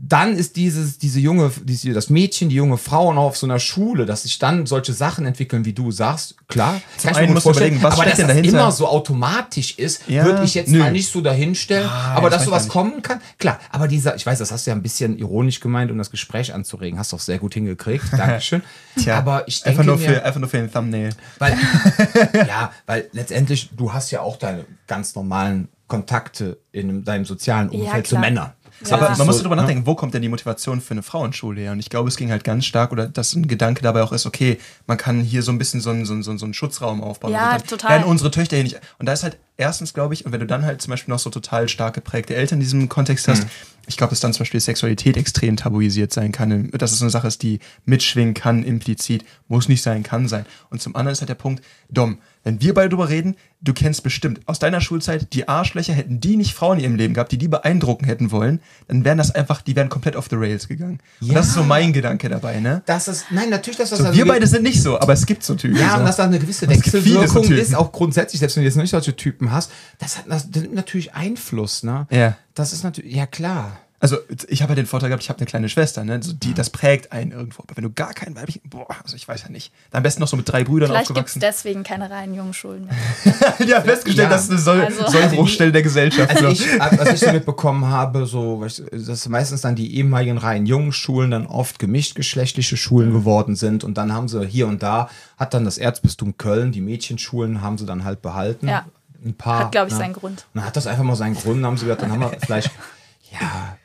dann 0.10 0.38
ist 0.38 0.56
dieses, 0.56 0.98
diese 0.98 1.20
junge, 1.20 1.52
diese, 1.64 1.92
das 1.92 2.10
Mädchen, 2.10 2.48
die 2.50 2.56
junge 2.56 2.78
Frau 2.78 3.12
noch 3.12 3.24
auf 3.24 3.38
so 3.38 3.46
einer 3.46 3.60
Schule, 3.60 4.06
dass 4.06 4.24
sich 4.24 4.40
dann 4.40 4.66
solche 4.66 4.94
Sachen 4.94 5.26
entwickeln, 5.26 5.66
wie 5.66 5.74
du 5.74 5.92
sagst, 5.92 6.36
klar. 6.48 6.80
Kann 7.02 7.12
ich 7.12 7.28
mir 7.28 7.34
gut 7.34 7.44
vorstellen. 7.44 7.74
überlegen, 7.76 7.84
was 7.84 7.94
aber 7.96 8.06
dass 8.06 8.16
denn 8.18 8.28
das 8.28 8.38
dahinter? 8.38 8.60
immer 8.60 8.72
so 8.72 8.88
automatisch 8.88 9.78
ist, 9.78 10.08
Ja, 10.08 10.24
würde 10.24 10.44
ich 10.46 10.54
jetzt 10.54 10.70
nö. 10.70 10.80
mal 10.80 10.92
nicht 10.92 11.12
so 11.12 11.20
dahinstellen. 11.20 11.90
Ah, 11.90 12.14
aber 12.16 12.30
das 12.30 12.40
dass 12.40 12.46
sowas 12.46 12.68
kommen 12.70 13.02
kann, 13.02 13.20
klar. 13.38 13.60
Aber 13.70 13.88
dieser, 13.88 14.16
ich 14.16 14.26
weiß, 14.26 14.40
das 14.40 14.52
hast 14.52 14.66
du 14.66 14.72
ja 14.72 14.76
ein 14.76 14.82
bisschen 14.84 15.18
ironisch 15.18 15.60
gemeint, 15.60 15.92
um 15.92 15.98
das 15.98 16.10
Gespräch 16.12 16.54
anzuregen. 16.54 16.98
Hast 16.98 17.12
du 17.12 17.18
auch 17.18 17.22
sehr 17.22 17.40
gut 17.40 17.54
hingekriegt. 17.54 18.06
Dankeschön. 18.12 18.62
Tja, 18.98 19.18
aber 19.18 19.48
ich 19.48 19.62
denke 19.62 19.82
einfach 19.82 19.84
nur, 19.84 19.98
mir, 19.98 20.08
für, 20.10 20.24
einfach 20.24 20.40
nur 20.40 20.50
für 20.50 20.58
den 20.58 20.72
Thumbnail. 20.72 21.10
weil, 21.40 21.58
ja, 22.48 22.72
weil 22.86 23.10
letztendlich, 23.12 23.72
du 23.76 23.92
hast 23.92 24.12
ja 24.12 24.22
auch 24.22 24.38
deine 24.38 24.66
ganz 24.88 25.16
normalen 25.16 25.68
Kontakte 25.88 26.58
in 26.72 27.04
deinem 27.06 27.24
sozialen 27.26 27.72
Ja, 27.72 27.80
Umfeld 27.80 28.08
zu 28.08 28.16
klar. 28.16 28.22
Männern. 28.22 28.52
Ja. 28.86 28.96
Aber 28.98 29.18
man 29.18 29.28
muss 29.28 29.38
darüber 29.38 29.56
nachdenken, 29.56 29.86
wo 29.86 29.96
kommt 29.96 30.14
denn 30.14 30.22
die 30.22 30.30
Motivation 30.30 30.82
für 30.82 30.92
eine 30.92 31.04
Frauenschule 31.04 31.62
her? 31.62 31.72
Und 31.72 31.80
ich 31.80 31.90
glaube, 31.90 32.10
es 32.10 32.18
ging 32.18 32.32
halt 32.32 32.44
ganz 32.44 32.66
stark, 32.66 32.92
oder 32.92 33.08
dass 33.08 33.34
ein 33.34 33.48
Gedanke 33.48 33.82
dabei 33.82 34.04
auch 34.04 34.12
ist, 34.12 34.26
okay, 34.26 34.60
man 34.86 34.98
kann 34.98 35.22
hier 35.22 35.44
so 35.44 35.52
ein 35.52 35.58
bisschen 35.58 35.82
so 35.82 35.90
einen, 35.90 36.06
so 36.06 36.14
einen, 36.14 36.24
so 36.24 36.32
einen, 36.32 36.54
Schutzraum 36.54 37.04
aufbauen. 37.04 37.32
Ja, 37.32 37.58
dann 37.58 37.68
total. 37.68 37.90
Werden 37.92 38.04
unsere 38.04 38.32
Töchter 38.32 38.56
hier 38.56 38.64
nicht. 38.64 38.80
Und 39.00 39.08
da 39.08 39.14
ist 39.14 39.24
halt 39.24 39.38
erstens, 39.58 39.94
glaube 39.94 40.14
ich, 40.14 40.26
und 40.26 40.32
wenn 40.32 40.40
du 40.40 40.46
dann 40.46 40.66
halt 40.66 40.82
zum 40.82 40.92
Beispiel 40.92 41.12
noch 41.12 41.20
so 41.20 41.30
total 41.30 41.68
stark 41.68 41.96
geprägte 41.96 42.36
Eltern 42.36 42.58
in 42.58 42.62
diesem 42.62 42.90
Kontext 42.90 43.28
hast, 43.28 43.46
ich 43.90 43.96
glaube, 43.96 44.10
dass 44.12 44.20
dann 44.20 44.34
zum 44.34 44.40
Beispiel 44.40 44.60
Sexualität 44.60 45.16
extrem 45.16 45.56
tabuisiert 45.56 46.12
sein 46.12 46.34
kann. 46.34 46.70
Dass 46.72 46.92
es 46.92 47.00
so 47.00 47.06
eine 47.06 47.10
Sache 47.10 47.28
ist, 47.28 47.42
die 47.42 47.60
mitschwingen 47.86 48.34
kann, 48.34 48.64
implizit, 48.64 49.24
muss 49.48 49.70
nicht 49.70 49.82
sein, 49.82 50.04
kann 50.04 50.28
sein. 50.28 50.46
Und 50.70 50.82
zum 50.82 50.96
anderen 50.98 51.14
ist 51.14 51.22
halt 51.22 51.30
der 51.30 51.36
Punkt, 51.36 51.64
Dom, 51.90 52.18
wenn 52.44 52.62
wir 52.62 52.74
beide 52.74 52.90
drüber 52.90 53.08
reden, 53.08 53.36
du 53.62 53.74
kennst 53.74 54.04
bestimmt 54.04 54.42
aus 54.46 54.60
deiner 54.60 54.82
Schulzeit 54.82 55.34
die 55.34 55.48
Arschlöcher, 55.48 55.94
hätten 55.94 56.20
die 56.20 56.36
nicht 56.36 56.54
Frauen 56.54 56.78
in 56.80 56.84
ihrem 56.84 56.96
Leben 56.96 57.14
gehabt, 57.14 57.32
die 57.32 57.38
die 57.38 57.48
beeindrucken 57.48 58.06
hätten 58.06 58.32
wollen, 58.32 58.60
dann 58.90 59.04
wären 59.06 59.18
das 59.18 59.32
einfach, 59.32 59.62
die 59.62 59.76
wären 59.76 59.88
komplett 59.90 60.16
off 60.18 60.28
the 60.30 60.36
rails 60.36 60.68
gegangen. 60.68 61.00
Und 61.22 61.28
Ja. 61.30 61.34
das 61.36 61.48
ist 61.48 61.54
so 61.54 61.64
mein 61.64 61.94
Gedanke 61.94 62.28
dabei, 62.28 62.60
ne? 62.60 62.84
Das 62.86 63.08
ist, 63.08 63.26
nein, 63.32 63.50
natürlich, 63.50 63.78
dass 63.78 63.90
das 63.90 64.00
So, 64.00 64.06
also 64.06 64.18
wir 64.18 64.26
beide 64.28 64.48
sind 64.48 64.64
nicht 64.64 64.82
so, 64.82 65.00
aber 65.00 65.14
es 65.14 65.26
gibt 65.26 65.44
so 65.44 65.56
Typen. 65.56 65.78
Ja, 65.78 65.94
so. 65.94 66.00
und 66.00 66.06
dass 66.06 66.18
da 66.18 66.26
eine 66.26 66.40
gewisse 66.40 66.66
so 66.66 66.72
Wechselwirkung 66.72 67.44
Typen. 67.44 67.58
ist, 67.58 67.74
auch 67.74 67.92
grundsätzlich, 67.94 68.40
selbst 68.40 68.58
wenn 68.58 68.64
du 68.64 68.68
jetzt 68.68 68.76
nicht 68.76 68.92
solche 68.92 69.16
Typen 69.16 69.47
hast, 69.52 69.72
das 70.00 70.18
hat 70.18 70.26
das 70.30 70.48
nimmt 70.48 70.74
natürlich 70.76 71.14
Einfluss, 71.14 71.84
ne? 71.84 72.08
Ja. 72.10 72.38
Das 72.56 72.74
ist 72.74 72.84
natürlich, 72.84 73.14
ja 73.16 73.26
klar. 73.26 73.78
Also 74.00 74.18
ich 74.48 74.62
habe 74.62 74.74
ja 74.74 74.76
den 74.76 74.86
Vorteil 74.86 75.10
gehabt, 75.10 75.24
ich 75.24 75.30
habe 75.30 75.40
eine 75.40 75.48
kleine 75.48 75.70
Schwester, 75.70 76.04
ne? 76.04 76.22
So, 76.22 76.32
die, 76.32 76.54
das 76.54 76.70
prägt 76.70 77.12
einen 77.12 77.32
irgendwo. 77.32 77.64
Aber 77.64 77.76
wenn 77.78 77.84
du 77.84 77.90
gar 77.92 78.14
kein 78.14 78.36
weiblichen, 78.36 78.62
boah, 78.70 78.86
also 79.04 79.16
ich 79.16 79.28
weiß 79.28 79.42
ja 79.42 79.50
nicht. 79.50 79.74
Am 79.92 80.04
besten 80.04 80.22
noch 80.22 80.28
so 80.28 80.38
mit 80.38 80.48
drei 80.48 80.64
Brüdern 80.64 80.90
Vielleicht 80.90 81.08
gibt 81.08 81.18
es 81.18 81.22
aufgewachsen. 81.24 81.40
deswegen 81.40 81.82
keine 81.82 82.08
reinen 82.12 82.36
Jungschulen 82.36 82.86
mehr. 82.86 82.96
die 83.68 83.74
haben 83.74 83.86
festgestellt, 83.86 84.30
Ja. 84.30 84.36
das 84.36 84.44
ist 84.44 84.50
eine 84.52 84.60
Soll 84.60 84.82
Also- 84.82 85.08
Sollbruchstelle 85.10 85.72
der 85.72 85.82
Gesellschaft. 85.82 86.30
Also 86.30 86.46
so. 86.46 86.52
ich, 86.52 86.80
was 86.80 87.10
ich 87.12 87.20
so 87.22 87.32
mitbekommen 87.32 87.88
habe, 87.88 88.28
so, 88.28 88.64
dass 88.92 89.28
meistens 89.30 89.62
dann 89.62 89.76
die 89.76 89.96
ehemaligen 89.96 90.38
reinen 90.38 90.68
Jungenschulen 90.68 91.32
dann 91.32 91.48
oft 91.48 91.80
gemischtgeschlechtliche 91.80 92.78
Schulen 92.78 93.12
geworden 93.12 93.56
sind 93.56 93.84
und 93.84 93.98
dann 93.98 94.14
haben 94.14 94.28
sie 94.28 94.46
hier 94.46 94.68
und 94.68 94.84
da, 94.84 95.10
hat 95.38 95.56
dann 95.56 95.66
das 95.66 95.80
Erzbistum 95.80 96.38
Köln, 96.38 96.72
die 96.72 96.82
Mädchenschulen 96.82 97.62
haben 97.64 97.80
sie 97.80 97.88
dann 97.88 98.04
halt 98.04 98.22
behalten. 98.22 98.68
Ja. 98.68 98.86
Ein 99.26 99.34
paar. 99.36 99.60
Hat, 99.66 99.72
glaube 99.72 99.88
ich, 99.88 99.94
ne? 99.94 100.00
seinen 100.00 100.14
Grund. 100.14 100.46
Und 100.54 100.60
dann 100.60 100.66
hat 100.66 100.76
das 100.76 100.88
einfach 100.88 101.04
mal 101.04 101.16
seinen 101.16 101.36
Grund, 101.36 101.58
dann 101.58 101.66
haben 101.68 101.78
sie 101.78 101.86
gesagt, 101.86 102.02
dann 102.04 102.12
haben 102.12 102.22
wir 102.22 102.32
vielleicht, 102.40 102.72
ja, 103.32 103.78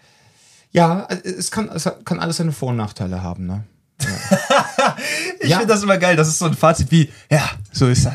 ja, 0.72 1.06
es 1.24 1.50
kann, 1.50 1.68
es 1.68 1.90
kann 2.04 2.18
alles 2.20 2.36
seine 2.38 2.52
Vor- 2.52 2.70
und 2.70 2.76
Nachteile 2.76 3.22
haben, 3.22 3.46
ne? 3.46 3.64
Ich 5.40 5.48
Ja. 5.50 5.58
finde 5.58 5.74
das 5.74 5.82
immer 5.82 5.98
geil. 5.98 6.16
Das 6.16 6.28
ist 6.28 6.38
so 6.38 6.46
ein 6.46 6.54
Fazit 6.54 6.90
wie, 6.90 7.10
ja, 7.30 7.48
so 7.72 7.88
ist 7.88 8.04
das. 8.06 8.14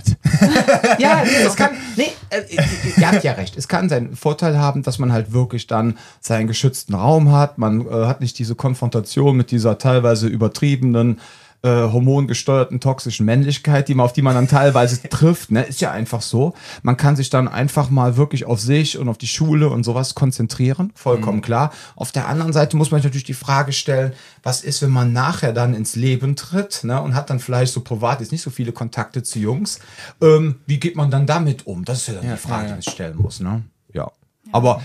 Ja, 1.00 1.24
nee, 1.24 1.30
es 1.46 1.56
kann, 1.56 1.72
nee, 1.96 2.12
äh, 2.30 2.42
ihr- 2.50 2.64
ihr 2.98 3.08
habt 3.12 3.24
ja 3.24 3.34
recht. 3.34 3.56
Es 3.58 3.68
kann 3.68 3.90
seinen 3.90 4.16
Vorteil 4.16 4.58
haben, 4.58 4.84
dass 4.84 4.98
man 5.00 5.12
halt 5.12 5.32
wirklich 5.34 5.68
dann 5.68 5.98
seinen 6.20 6.48
geschützten 6.48 6.94
Raum 6.96 7.32
hat. 7.32 7.58
Man 7.58 7.86
äh, 7.88 8.06
hat 8.08 8.22
nicht 8.22 8.38
diese 8.40 8.56
Konfrontation 8.56 9.36
mit 9.38 9.52
dieser 9.52 9.78
teilweise 9.78 10.28
übertriebenen 10.28 11.20
äh, 11.64 11.70
hormongesteuerten 11.70 12.80
toxischen 12.80 13.26
Männlichkeit, 13.26 13.88
die 13.88 13.96
man, 13.96 14.06
auf 14.06 14.14
die 14.14 14.22
man 14.22 14.36
dann 14.36 14.48
teilweise 14.48 15.02
trifft. 15.10 15.52
Ne? 15.52 15.64
Ist 15.64 15.82
ja 15.82 15.92
einfach 15.92 16.22
so. 16.22 16.54
Man 16.84 16.98
kann 16.98 17.16
sich 17.16 17.30
dann 17.30 17.48
einfach 17.48 17.90
mal 17.90 18.16
wirklich 18.16 18.46
auf 18.46 18.60
sich 18.60 18.98
und 18.98 19.10
auf 19.10 19.18
die 19.18 19.28
Schule 19.28 19.70
und 19.70 19.84
sowas 19.84 20.16
konzentrieren. 20.16 20.92
Vollkommen 20.96 21.42
klar. 21.42 21.72
Auf 21.96 22.12
der 22.12 22.28
anderen 22.28 22.54
Seite 22.54 22.78
muss 22.78 22.92
man 22.92 23.00
sich 23.00 23.06
natürlich 23.06 23.26
die 23.26 23.34
Frage 23.34 23.74
stellen, 23.74 24.14
was 24.44 24.64
ist, 24.64 24.82
wenn 24.82 24.92
man 24.92 25.14
nachher 25.14 25.52
dann 25.52 25.74
ins 25.74 25.96
Leben 25.96 26.36
tritt 26.36 26.84
ne? 26.84 27.02
und 27.02 27.16
hat 27.16 27.30
dann 27.30 27.40
vielleicht 27.40 27.74
so 27.74 27.82
privat 27.82 28.20
jetzt 28.20 28.32
nicht 28.32 28.44
so 28.44 28.50
viele 28.50 28.72
Kontakte 28.72 29.24
zu 29.24 29.40
Jungs. 29.40 29.80
Ähm, 30.22 30.56
wie 30.68 30.80
geht 30.80 30.96
man 30.96 31.10
dann 31.10 31.26
damit 31.26 31.66
um? 31.66 31.86
Das 31.86 32.00
ist 32.00 32.08
ja 32.08 32.14
dann 32.16 32.30
die 32.30 32.38
Frage, 32.38 32.66
die 32.66 32.72
man 32.72 32.82
sich 32.82 32.94
stellen 32.94 33.18
muss. 33.18 33.40
Ne? 33.40 33.64
Ja. 33.94 34.12
Aber 34.52 34.82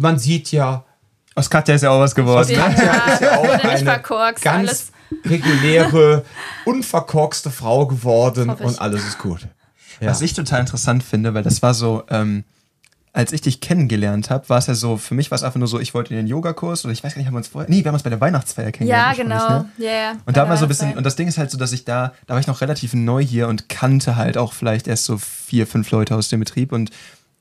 man 0.00 0.18
sieht 0.18 0.50
ja, 0.50 0.84
Aus 1.34 1.50
Katja 1.50 1.74
ist 1.74 1.82
ja 1.82 1.90
auch 1.90 2.00
was 2.00 2.14
geworden. 2.14 2.50
Ja, 2.50 2.68
Ne? 2.68 2.74
Katja 2.74 3.12
ist 3.12 3.20
ja 3.20 3.38
auch 3.38 3.44
eine 3.64 3.78
verkorkst, 3.78 4.42
ganz 4.42 4.68
alles. 4.68 4.92
Reguläre, 5.24 6.24
unverkorkste 6.64 7.50
Frau 7.50 7.86
geworden 7.86 8.50
und 8.50 8.80
alles 8.80 9.06
ist 9.06 9.18
gut. 9.18 9.46
Ja. 10.00 10.10
Was 10.10 10.20
ich 10.22 10.32
total 10.34 10.60
interessant 10.60 11.02
finde, 11.02 11.34
weil 11.34 11.42
das 11.42 11.62
war 11.62 11.74
so, 11.74 12.02
ähm, 12.10 12.44
als 13.12 13.32
ich 13.32 13.40
dich 13.40 13.60
kennengelernt 13.60 14.28
habe, 14.28 14.48
war 14.48 14.58
es 14.58 14.66
ja 14.66 14.74
so, 14.74 14.96
für 14.96 15.14
mich 15.14 15.30
war 15.30 15.36
es 15.36 15.44
einfach 15.44 15.58
nur 15.58 15.68
so, 15.68 15.78
ich 15.78 15.94
wollte 15.94 16.10
in 16.10 16.16
den 16.16 16.26
Yogakurs 16.26 16.84
oder 16.84 16.92
ich 16.92 17.04
weiß 17.04 17.14
gar 17.14 17.20
nicht, 17.20 17.28
haben 17.28 17.34
wir 17.34 17.38
uns 17.38 17.46
vorher, 17.46 17.70
nee, 17.70 17.84
wir 17.84 17.86
haben 17.86 17.94
uns 17.94 18.02
bei 18.02 18.10
der 18.10 18.20
Weihnachtsfeier 18.20 18.66
Ja, 18.66 18.70
kennengelernt. 18.72 19.18
ursprünglich, 19.18 19.38
genau. 19.38 19.58
Ne? 19.60 19.68
Ja, 19.78 19.90
ja. 19.92 20.12
Und 20.26 20.36
da 20.36 20.48
war 20.48 20.56
so 20.56 20.64
ein 20.64 20.68
bisschen, 20.68 20.96
und 20.96 21.04
das 21.06 21.14
Ding 21.14 21.28
ist 21.28 21.38
halt 21.38 21.52
so, 21.52 21.56
dass 21.56 21.70
ich 21.70 21.84
da, 21.84 22.12
da 22.26 22.34
war 22.34 22.40
ich 22.40 22.48
noch 22.48 22.60
relativ 22.60 22.92
neu 22.92 23.22
hier 23.22 23.46
und 23.46 23.68
kannte 23.68 24.16
halt 24.16 24.36
auch 24.36 24.52
vielleicht 24.52 24.88
erst 24.88 25.04
so 25.04 25.16
vier, 25.18 25.68
fünf 25.68 25.92
Leute 25.92 26.16
aus 26.16 26.28
dem 26.28 26.40
Betrieb 26.40 26.72
und 26.72 26.90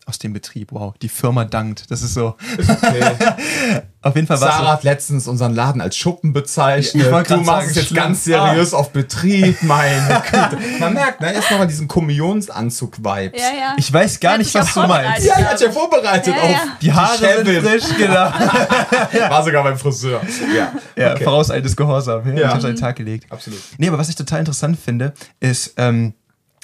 aus 0.05 0.19
dem 0.19 0.33
Betrieb, 0.33 0.72
wow, 0.74 0.93
die 1.01 1.07
Firma 1.10 1.45
dankt. 1.45 1.89
Das 1.89 2.01
ist 2.01 2.13
so. 2.13 2.36
Auf 4.01 4.15
jeden 4.15 4.27
Fall 4.27 4.41
war 4.41 4.50
es 4.50 4.55
Sarah 4.55 4.65
so. 4.65 4.72
hat 4.74 4.83
letztens 4.83 5.27
unseren 5.27 5.55
Laden 5.55 5.79
als 5.79 5.95
Schuppen 5.95 6.33
bezeichnet. 6.33 7.05
Ich 7.05 7.12
wollte 7.12 7.36
du 7.36 7.41
machst 7.41 7.69
es 7.69 7.75
jetzt 7.77 7.88
schlimm. 7.88 8.03
ganz 8.03 8.25
seriös 8.25 8.74
auf 8.74 8.91
Betrieb, 8.91 9.63
meine 9.63 10.22
Güte. 10.29 10.57
Man 10.79 10.93
merkt, 10.93 11.22
ne, 11.22 11.33
erst 11.33 11.50
nochmal 11.51 11.67
diesen 11.67 11.88
Kommunionsanzug-Vibes. 11.88 13.39
Ja, 13.41 13.48
ja. 13.57 13.75
Ich 13.77 13.91
weiß 13.93 14.19
gar 14.19 14.38
nicht, 14.38 14.53
was 14.53 14.74
du 14.74 14.81
meinst. 14.86 15.25
Ja, 15.25 15.39
ich 15.39 15.45
hatte 15.45 15.65
ja 15.65 15.72
vorbereitet 15.72 16.36
Ja, 16.36 16.41
auf 16.41 16.50
ja. 16.51 16.60
Die 16.81 16.91
Haare 16.93 17.17
sind 17.17 17.48
Chefin. 17.48 17.63
frisch, 17.63 17.98
genau. 17.98 18.13
War 19.29 19.43
sogar 19.43 19.63
beim 19.63 19.77
Friseur. 19.77 20.22
Ja, 20.55 20.74
Ja, 20.98 21.13
Okay. 21.13 21.24
vorauseiltes 21.24 21.75
Gehorsam. 21.75 22.27
Ja. 22.27 22.33
Ja. 22.33 22.48
Ich 22.48 22.53
hab's 22.55 22.65
an 22.65 22.72
den 22.72 22.79
Tag 22.79 22.98
gelegt. 22.98 23.31
Absolut. 23.31 23.60
Nee, 23.77 23.88
aber 23.88 23.98
was 23.98 24.10
ich 24.10 24.15
total 24.15 24.39
interessant 24.39 24.77
finde, 24.77 25.13
ist, 25.39 25.75
ähm, 25.77 26.13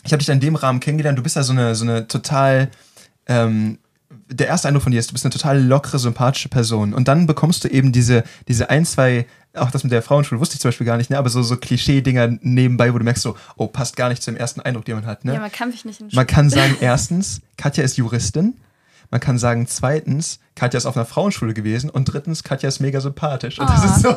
ich 0.03 0.12
habe 0.12 0.19
dich 0.19 0.29
in 0.29 0.39
dem 0.39 0.55
Rahmen 0.55 0.79
kennengelernt, 0.79 1.17
du 1.17 1.24
bist 1.24 1.36
ja 1.36 1.43
so 1.43 1.51
eine, 1.53 1.75
so 1.75 1.84
eine 1.86 2.08
total, 2.08 2.69
ähm, 3.29 3.77
der 4.31 4.48
erste 4.48 4.67
Eindruck 4.67 4.83
von 4.83 4.91
dir 4.91 5.00
ist, 5.00 5.09
du 5.09 5.13
bist 5.13 5.25
eine 5.25 5.31
total 5.31 5.63
lockere, 5.63 6.00
sympathische 6.00 6.50
Person. 6.50 6.93
Und 6.93 7.07
dann 7.07 7.27
bekommst 7.27 7.63
du 7.63 7.67
eben 7.67 7.91
diese, 7.91 8.24
diese 8.48 8.69
ein, 8.69 8.86
zwei, 8.86 9.25
auch 9.53 9.71
das 9.71 9.83
mit 9.83 9.91
der 9.91 10.01
Frauenschule 10.01 10.39
wusste 10.39 10.55
ich 10.55 10.62
zum 10.62 10.69
Beispiel 10.69 10.86
gar 10.86 10.98
nicht, 10.98 11.09
ne? 11.09 11.17
aber 11.17 11.29
so, 11.29 11.41
so 11.41 11.57
Klischee-Dinger 11.57 12.38
nebenbei, 12.41 12.93
wo 12.93 12.98
du 12.98 13.03
merkst 13.03 13.24
so, 13.24 13.36
oh, 13.55 13.67
passt 13.67 13.95
gar 13.95 14.09
nicht 14.09 14.21
zum 14.21 14.36
ersten 14.36 14.62
Eindruck, 14.62 14.86
den 14.86 14.95
man 14.95 15.05
hat. 15.05 15.25
Ne? 15.25 15.33
Ja, 15.33 15.39
man 15.39 15.51
kann 15.51 15.69
mich 15.69 15.86
nicht 15.86 16.01
in 16.01 16.09
Man 16.13 16.27
kann 16.27 16.50
sagen, 16.50 16.75
erstens, 16.79 17.41
Katja 17.57 17.83
ist 17.83 17.98
Juristin. 17.98 18.55
Man 19.12 19.20
kann 19.20 19.39
sagen, 19.39 19.66
zweitens, 19.68 20.39
Katja 20.56 20.78
ist 20.78 20.86
auf 20.86 20.96
einer 20.96 21.06
Frauenschule 21.06 21.54
gewesen. 21.56 21.89
Und 21.89 22.06
drittens, 22.06 22.44
Katja 22.44 22.70
ist 22.70 22.80
mega 22.80 23.01
sympathisch. 23.01 23.58
Und 23.60 23.68
das 23.70 23.82
Ah. 23.82 23.96
ist 23.96 24.01
so, 24.04 24.16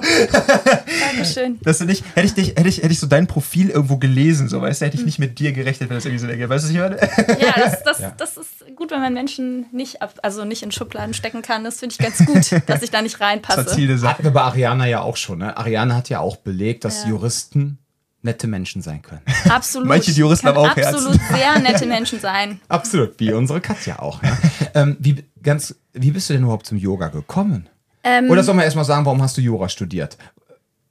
Dankeschön. 1.07 1.59
dass 1.63 1.79
du 1.79 1.85
nicht, 1.85 2.05
hätte 2.15 2.27
ich 2.27 2.35
dich, 2.35 2.49
hätte 2.57 2.69
ich, 2.69 2.79
hätte 2.79 2.93
ich 2.93 3.01
so 3.01 3.07
dein 3.07 3.27
Profil 3.27 3.71
irgendwo 3.71 3.97
gelesen, 3.97 4.49
so, 4.49 4.61
weißt 4.61 4.81
du, 4.83 4.87
hätte 4.87 4.97
ich 4.97 5.05
nicht 5.05 5.19
mit 5.19 5.39
dir 5.39 5.53
gerechnet, 5.53 5.89
wenn 5.91 5.97
das 5.97 6.05
irgendwie 6.05 6.25
so 6.25 6.29
ergeht. 6.29 6.49
Weißt 6.49 6.65
du, 6.65 6.69
was 6.69 6.75
ich 6.75 6.81
meine? 6.81 7.41
Ja, 7.41 7.55
das, 7.57 7.83
das, 7.85 7.99
Ja. 8.01 8.13
das 8.17 8.37
ist 8.37 8.77
gut, 8.77 8.91
wenn 8.91 9.01
man 9.01 9.15
Menschen 9.15 9.67
nicht 9.73 10.03
ab, 10.03 10.15
also 10.23 10.45
nicht 10.45 10.63
in 10.63 10.73
Schubladen 10.73 11.15
stecken 11.15 11.43
kann. 11.43 11.65
Das 11.65 11.79
finde 11.79 11.95
ich 11.95 11.99
ganz 11.99 12.19
gut, 12.27 12.61
dass 12.69 12.83
ich 12.83 12.91
da 12.91 13.03
nicht 13.03 13.15
Das 13.15 13.21
reinpasse. 13.21 13.97
Sache. 13.99 14.11
Hatten 14.13 14.25
wir 14.25 14.31
bei 14.33 14.43
Ariana 14.43 14.87
ja 14.87 15.01
auch 15.01 15.17
schon. 15.17 15.39
Ne? 15.39 15.57
Ariana 15.57 15.95
hat 15.97 16.09
ja 16.09 16.21
auch 16.21 16.37
belegt, 16.37 16.85
dass 16.85 17.05
Ja. 17.05 17.11
Juristen 17.11 17.79
nette 18.23 18.47
Menschen 18.47 18.83
sein 18.83 19.03
können. 19.03 19.23
Absolut. 19.49 19.89
Manche 19.89 20.13
Juristen 20.13 20.49
haben 20.49 20.57
auch 20.59 20.77
absolut 20.77 21.19
sehr 21.31 21.59
nette 21.59 21.87
Menschen 21.87 22.21
sein. 22.21 22.61
Absolut, 22.69 23.19
wie 23.19 23.33
unsere 23.33 23.61
Katja 23.61 23.99
auch. 23.99 24.23
Ja? 24.23 24.37
ähm, 24.75 24.97
wie, 25.01 25.25
ganz, 25.43 25.75
wie 25.93 26.11
bist 26.13 26.31
du 26.31 26.35
denn 26.35 26.45
überhaupt 26.45 26.67
zum 26.67 26.79
Yoga 26.79 27.09
gekommen? 27.09 27.69
Ähm, 28.05 28.31
Oder 28.31 28.43
soll 28.43 28.55
man 28.55 28.65
erstmal 28.65 28.85
sagen, 28.85 29.05
warum 29.05 29.23
hast 29.23 29.37
du 29.37 29.41
Jura 29.41 29.69
studiert? 29.69 30.17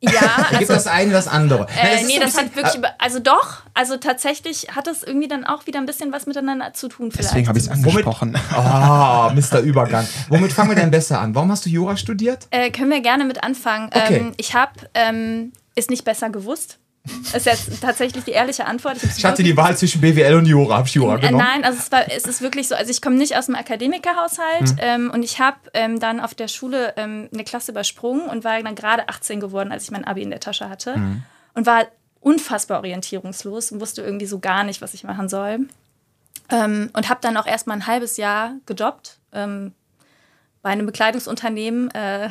ja, 0.04 0.12
Gibt 0.50 0.62
also 0.62 0.74
das 0.74 0.88
eine 0.88 1.12
das 1.12 1.28
andere? 1.28 1.68
Nein, 1.76 1.86
Äh, 1.86 2.02
ist 2.02 2.08
nee, 2.08 2.20
das 2.20 2.36
hat 2.36 2.46
bisschen- 2.46 2.56
wirklich, 2.56 2.76
über- 2.76 2.94
also 2.98 3.20
doch, 3.20 3.62
also 3.76 3.98
tatsächlich 3.98 4.68
hat 4.76 4.88
das 4.88 5.04
irgendwie 5.04 5.28
dann 5.28 5.46
auch 5.46 5.68
wieder 5.68 5.80
ein 5.80 5.86
bisschen 5.86 6.12
was 6.12 6.26
miteinander 6.26 6.74
zu 6.74 6.88
tun 6.88 7.12
vielleicht. 7.12 7.30
Deswegen 7.30 7.48
habe 7.48 7.60
ich 7.60 7.66
es 7.66 7.70
angesprochen. 7.72 8.36
Ah, 8.52 9.32
Mr. 9.36 9.60
Übergang. 9.60 10.08
Womit 10.30 10.54
fangen 10.54 10.70
wir 10.70 10.76
denn 10.76 10.90
besser 10.90 11.22
an? 11.22 11.36
Warum 11.36 11.52
hast 11.52 11.66
du 11.66 11.70
Jura 11.70 11.98
studiert? 11.98 12.48
Äh, 12.50 12.72
können 12.72 12.90
wir 12.90 13.02
gerne 13.02 13.26
mit 13.26 13.44
anfangen. 13.44 13.90
Okay. 13.94 14.18
Ähm, 14.18 14.34
ich 14.38 14.56
habe 14.56 14.74
ähm, 14.96 15.52
es 15.76 15.90
nicht 15.90 16.04
besser 16.04 16.30
gewusst. 16.32 16.80
Ist 17.34 17.46
jetzt 17.48 17.82
tatsächlich 17.82 18.24
die 18.26 18.32
ehrliche 18.32 18.66
Antwort. 18.66 18.98
Ich, 19.02 19.18
Ich 19.18 19.26
hatte 19.26 19.42
die 19.42 19.58
Wahl 19.58 19.76
zwischen 19.76 20.02
BWL 20.02 20.36
und 20.36 20.46
Jura. 20.46 20.78
Hab 20.78 20.86
ich 20.88 20.94
Jura 20.94 21.16
Äh, 21.18 21.20
genommen? 21.22 21.44
nein, 21.44 21.64
also 21.64 21.80
es, 21.80 21.92
war, 21.92 22.04
es 22.12 22.26
ist 22.26 22.42
wirklich 22.42 22.68
so. 22.68 22.76
Also 22.76 22.92
ich 22.92 23.02
komme 23.02 23.16
nicht 23.16 23.36
aus 23.36 23.48
einem 23.50 23.56
Akademikerhaushalt 23.58 24.76
ähm, 24.78 25.10
und 25.12 25.24
ich 25.24 25.40
habe 25.40 25.58
ähm, 25.74 26.00
dann 26.00 26.20
auf 26.20 26.36
der 26.36 26.48
Schule 26.48 26.94
ähm, 26.98 27.28
eine 27.34 27.44
Klasse 27.44 27.72
übersprungen 27.72 28.28
und 28.28 28.44
war 28.44 28.62
dann 28.62 28.76
gerade 28.76 29.10
18 29.10 29.40
geworden, 29.40 29.72
als 29.72 29.86
ich 29.86 29.92
mein 29.92 30.06
Abi 30.06 30.22
in 30.22 30.30
der 30.30 30.40
Tasche 30.40 30.70
hatte 30.70 30.96
und 31.56 31.66
war 31.66 31.86
unfassbar 32.20 32.78
orientierungslos 32.80 33.72
und 33.72 33.82
wusste 33.82 34.04
irgendwie 34.04 34.28
so 34.28 34.38
gar 34.40 34.64
nicht, 34.64 34.82
was 34.82 34.94
ich 34.94 35.04
machen 35.04 35.28
soll. 35.28 35.62
Ähm, 36.50 36.90
und 36.94 37.10
habe 37.10 37.20
dann 37.22 37.36
auch 37.38 37.48
erst 37.48 37.66
mal 37.66 37.74
ein 37.74 37.88
halbes 37.88 38.18
Jahr 38.18 38.54
gejobbt 38.68 39.18
ähm, 39.34 39.74
bei 40.62 40.70
einem 40.70 40.86
Bekleidungsunternehmen, 40.86 41.90
äh, 41.96 42.30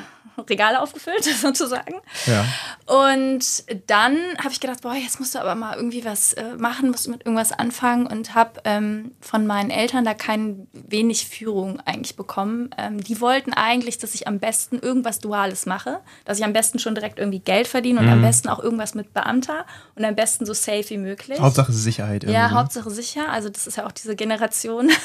Regale 0.48 0.80
aufgefüllt 0.80 1.24
sozusagen. 1.40 1.94
Ja. 2.26 2.44
Und 2.86 3.64
dann 3.86 4.16
habe 4.38 4.50
ich 4.50 4.60
gedacht, 4.60 4.82
boah, 4.82 4.94
jetzt 4.94 5.20
musst 5.20 5.34
du 5.34 5.40
aber 5.40 5.54
mal 5.54 5.76
irgendwie 5.76 6.04
was 6.04 6.32
äh, 6.34 6.54
machen, 6.56 6.90
musst 6.90 7.06
du 7.06 7.10
mit 7.10 7.24
irgendwas 7.24 7.52
anfangen 7.52 8.06
und 8.06 8.34
habe 8.34 8.60
ähm, 8.64 9.12
von 9.20 9.46
meinen 9.46 9.70
Eltern 9.70 10.04
da 10.04 10.14
kein 10.14 10.66
wenig 10.72 11.26
Führung 11.26 11.80
eigentlich 11.80 12.16
bekommen. 12.16 12.70
Ähm, 12.78 13.02
die 13.02 13.20
wollten 13.20 13.52
eigentlich, 13.52 13.98
dass 13.98 14.14
ich 14.14 14.26
am 14.26 14.38
besten 14.38 14.78
irgendwas 14.78 15.18
Duales 15.18 15.66
mache, 15.66 16.00
dass 16.24 16.38
ich 16.38 16.44
am 16.44 16.52
besten 16.52 16.78
schon 16.78 16.94
direkt 16.94 17.18
irgendwie 17.18 17.40
Geld 17.40 17.68
verdiene 17.68 18.00
und 18.00 18.08
am 18.08 18.22
besten 18.22 18.48
auch 18.48 18.58
irgendwas 18.58 18.94
mit 18.94 19.12
Beamter 19.12 19.66
und 19.94 20.04
am 20.04 20.14
besten 20.14 20.46
so 20.46 20.54
safe 20.54 20.88
wie 20.88 20.98
möglich. 20.98 21.38
Hauptsache 21.38 21.72
Sicherheit. 21.72 22.24
Ja, 22.24 22.30
irgendwie, 22.30 22.54
ne? 22.54 22.60
Hauptsache 22.60 22.90
sicher. 22.90 23.28
Also 23.30 23.48
das 23.48 23.66
ist 23.66 23.76
ja 23.76 23.86
auch 23.86 23.92
diese 23.92 24.16
Generation. 24.16 24.90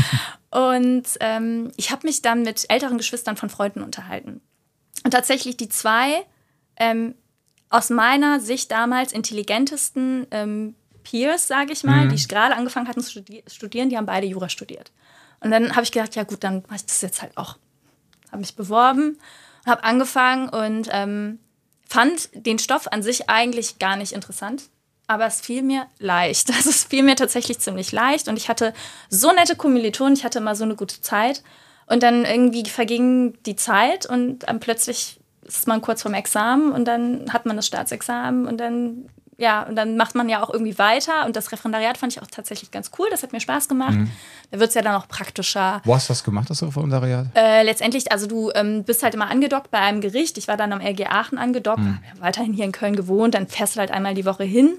und 0.50 1.04
ähm, 1.20 1.72
ich 1.76 1.90
habe 1.90 2.06
mich 2.06 2.22
dann 2.22 2.42
mit 2.42 2.66
älteren 2.68 2.98
Geschwistern 2.98 3.36
von 3.36 3.48
Freunden 3.48 3.82
unterhalten. 3.82 4.40
Und 5.04 5.12
tatsächlich 5.12 5.56
die 5.56 5.68
zwei 5.68 6.24
ähm, 6.76 7.14
aus 7.68 7.90
meiner 7.90 8.40
Sicht 8.40 8.70
damals 8.70 9.12
intelligentesten 9.12 10.26
ähm, 10.30 10.74
Peers, 11.02 11.48
sage 11.48 11.72
ich 11.72 11.84
mal, 11.84 12.08
die 12.08 12.26
gerade 12.26 12.54
angefangen 12.54 12.88
hatten 12.88 13.00
zu 13.00 13.10
studi 13.10 13.42
studieren, 13.46 13.88
die 13.88 13.96
haben 13.96 14.06
beide 14.06 14.26
Jura 14.26 14.48
studiert. 14.48 14.92
Und 15.40 15.50
dann 15.50 15.74
habe 15.74 15.82
ich 15.82 15.92
gedacht, 15.92 16.14
ja 16.16 16.24
gut, 16.24 16.44
dann 16.44 16.62
mache 16.68 16.76
ich 16.76 16.86
das 16.86 17.00
jetzt 17.00 17.22
halt 17.22 17.36
auch. 17.36 17.56
Habe 18.30 18.40
mich 18.40 18.54
beworben, 18.54 19.18
habe 19.66 19.84
angefangen 19.84 20.48
und 20.48 20.88
ähm, 20.92 21.38
fand 21.88 22.28
den 22.34 22.58
Stoff 22.58 22.86
an 22.92 23.02
sich 23.02 23.30
eigentlich 23.30 23.78
gar 23.78 23.96
nicht 23.96 24.12
interessant. 24.12 24.64
Aber 25.06 25.26
es 25.26 25.40
fiel 25.40 25.62
mir 25.62 25.86
leicht. 25.98 26.50
Also 26.54 26.70
es 26.70 26.84
fiel 26.84 27.02
mir 27.02 27.16
tatsächlich 27.16 27.58
ziemlich 27.58 27.90
leicht. 27.92 28.28
Und 28.28 28.36
ich 28.36 28.48
hatte 28.48 28.74
so 29.08 29.32
nette 29.32 29.56
Kommilitonen, 29.56 30.14
ich 30.14 30.24
hatte 30.24 30.38
immer 30.38 30.54
so 30.54 30.64
eine 30.64 30.76
gute 30.76 31.00
Zeit. 31.00 31.42
Und 31.90 32.02
dann 32.02 32.24
irgendwie 32.24 32.64
verging 32.68 33.34
die 33.46 33.56
Zeit 33.56 34.06
und 34.06 34.40
dann 34.40 34.60
plötzlich 34.60 35.18
ist 35.42 35.66
man 35.66 35.80
kurz 35.82 36.02
vorm 36.02 36.14
Examen 36.14 36.70
und 36.72 36.84
dann 36.86 37.32
hat 37.32 37.46
man 37.46 37.56
das 37.56 37.66
Staatsexamen 37.66 38.46
und 38.46 38.58
dann, 38.58 39.06
ja, 39.38 39.64
und 39.64 39.74
dann 39.74 39.96
macht 39.96 40.14
man 40.14 40.28
ja 40.28 40.40
auch 40.44 40.50
irgendwie 40.50 40.78
weiter. 40.78 41.26
Und 41.26 41.34
das 41.34 41.50
Referendariat 41.50 41.98
fand 41.98 42.12
ich 42.14 42.22
auch 42.22 42.28
tatsächlich 42.28 42.70
ganz 42.70 42.92
cool. 42.98 43.08
Das 43.10 43.24
hat 43.24 43.32
mir 43.32 43.40
Spaß 43.40 43.66
gemacht. 43.68 43.96
Da 44.52 44.60
wird 44.60 44.68
es 44.68 44.74
ja 44.74 44.82
dann 44.82 44.94
auch 44.94 45.08
praktischer. 45.08 45.80
Wo 45.84 45.94
hast 45.94 46.08
du 46.08 46.12
das 46.12 46.22
gemacht, 46.22 46.48
das 46.48 46.62
Referendariat? 46.62 47.26
Äh, 47.34 47.64
letztendlich, 47.64 48.12
also 48.12 48.28
du 48.28 48.52
ähm, 48.54 48.84
bist 48.84 49.02
halt 49.02 49.14
immer 49.14 49.28
angedockt 49.28 49.72
bei 49.72 49.78
einem 49.80 50.00
Gericht. 50.00 50.38
Ich 50.38 50.46
war 50.46 50.56
dann 50.56 50.72
am 50.72 50.80
LG 50.80 51.06
Aachen 51.08 51.38
angedockt, 51.38 51.80
Mhm. 51.80 51.98
weiterhin 52.20 52.52
hier 52.52 52.66
in 52.66 52.72
Köln 52.72 52.94
gewohnt, 52.94 53.34
dann 53.34 53.48
fährst 53.48 53.74
du 53.74 53.80
halt 53.80 53.90
einmal 53.90 54.14
die 54.14 54.24
Woche 54.26 54.44
hin. 54.44 54.74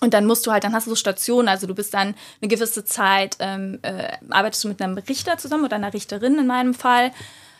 Und 0.00 0.12
dann 0.12 0.26
musst 0.26 0.46
du 0.46 0.52
halt, 0.52 0.64
dann 0.64 0.74
hast 0.74 0.86
du 0.86 0.90
so 0.90 0.96
Stationen, 0.96 1.48
also 1.48 1.66
du 1.66 1.74
bist 1.74 1.94
dann 1.94 2.14
eine 2.40 2.48
gewisse 2.48 2.84
Zeit, 2.84 3.36
ähm, 3.38 3.78
äh, 3.82 4.12
arbeitest 4.30 4.64
du 4.64 4.68
mit 4.68 4.82
einem 4.82 4.98
Richter 4.98 5.38
zusammen 5.38 5.64
oder 5.64 5.76
einer 5.76 5.94
Richterin 5.94 6.38
in 6.38 6.46
meinem 6.46 6.74
Fall. 6.74 7.12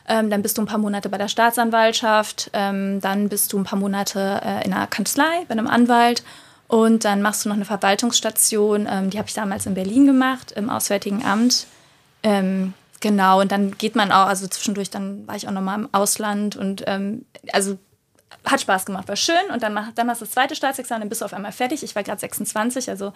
Ähm, 0.06 0.28
dann 0.28 0.42
bist 0.42 0.58
du 0.58 0.62
ein 0.62 0.66
paar 0.66 0.78
Monate 0.78 1.08
bei 1.08 1.16
der 1.16 1.28
Staatsanwaltschaft, 1.28 2.50
ähm, 2.52 3.00
dann 3.00 3.30
bist 3.30 3.52
du 3.52 3.58
ein 3.58 3.64
paar 3.64 3.78
Monate 3.78 4.40
äh, 4.44 4.64
in 4.64 4.74
einer 4.74 4.86
Kanzlei 4.86 5.44
bei 5.48 5.52
einem 5.52 5.66
Anwalt 5.66 6.22
und 6.68 7.04
dann 7.04 7.22
machst 7.22 7.44
du 7.44 7.48
noch 7.48 7.56
eine 7.56 7.64
Verwaltungsstation, 7.64 8.86
ähm, 8.90 9.10
die 9.10 9.18
habe 9.18 9.28
ich 9.28 9.34
damals 9.34 9.64
in 9.64 9.74
Berlin 9.74 10.06
gemacht, 10.06 10.52
im 10.52 10.68
Auswärtigen 10.68 11.24
Amt. 11.24 11.66
Ähm, 12.22 12.74
genau, 13.00 13.40
und 13.40 13.50
dann 13.50 13.78
geht 13.78 13.96
man 13.96 14.12
auch, 14.12 14.26
also 14.26 14.46
zwischendurch, 14.46 14.90
dann 14.90 15.26
war 15.26 15.36
ich 15.36 15.48
auch 15.48 15.52
nochmal 15.52 15.78
im 15.78 15.88
Ausland 15.92 16.56
und 16.56 16.84
ähm, 16.86 17.24
also 17.52 17.78
hat 18.44 18.60
Spaß 18.60 18.86
gemacht, 18.86 19.08
war 19.08 19.16
schön. 19.16 19.50
Und 19.52 19.62
dann, 19.62 19.74
mach, 19.74 19.92
dann 19.92 20.08
hast 20.08 20.20
du 20.20 20.24
das 20.24 20.32
zweite 20.32 20.54
Staatsexamen, 20.54 21.02
dann 21.02 21.08
bist 21.08 21.20
du 21.20 21.24
auf 21.24 21.34
einmal 21.34 21.52
fertig. 21.52 21.82
Ich 21.82 21.94
war 21.94 22.02
gerade 22.02 22.20
26, 22.20 22.90
also 22.90 23.12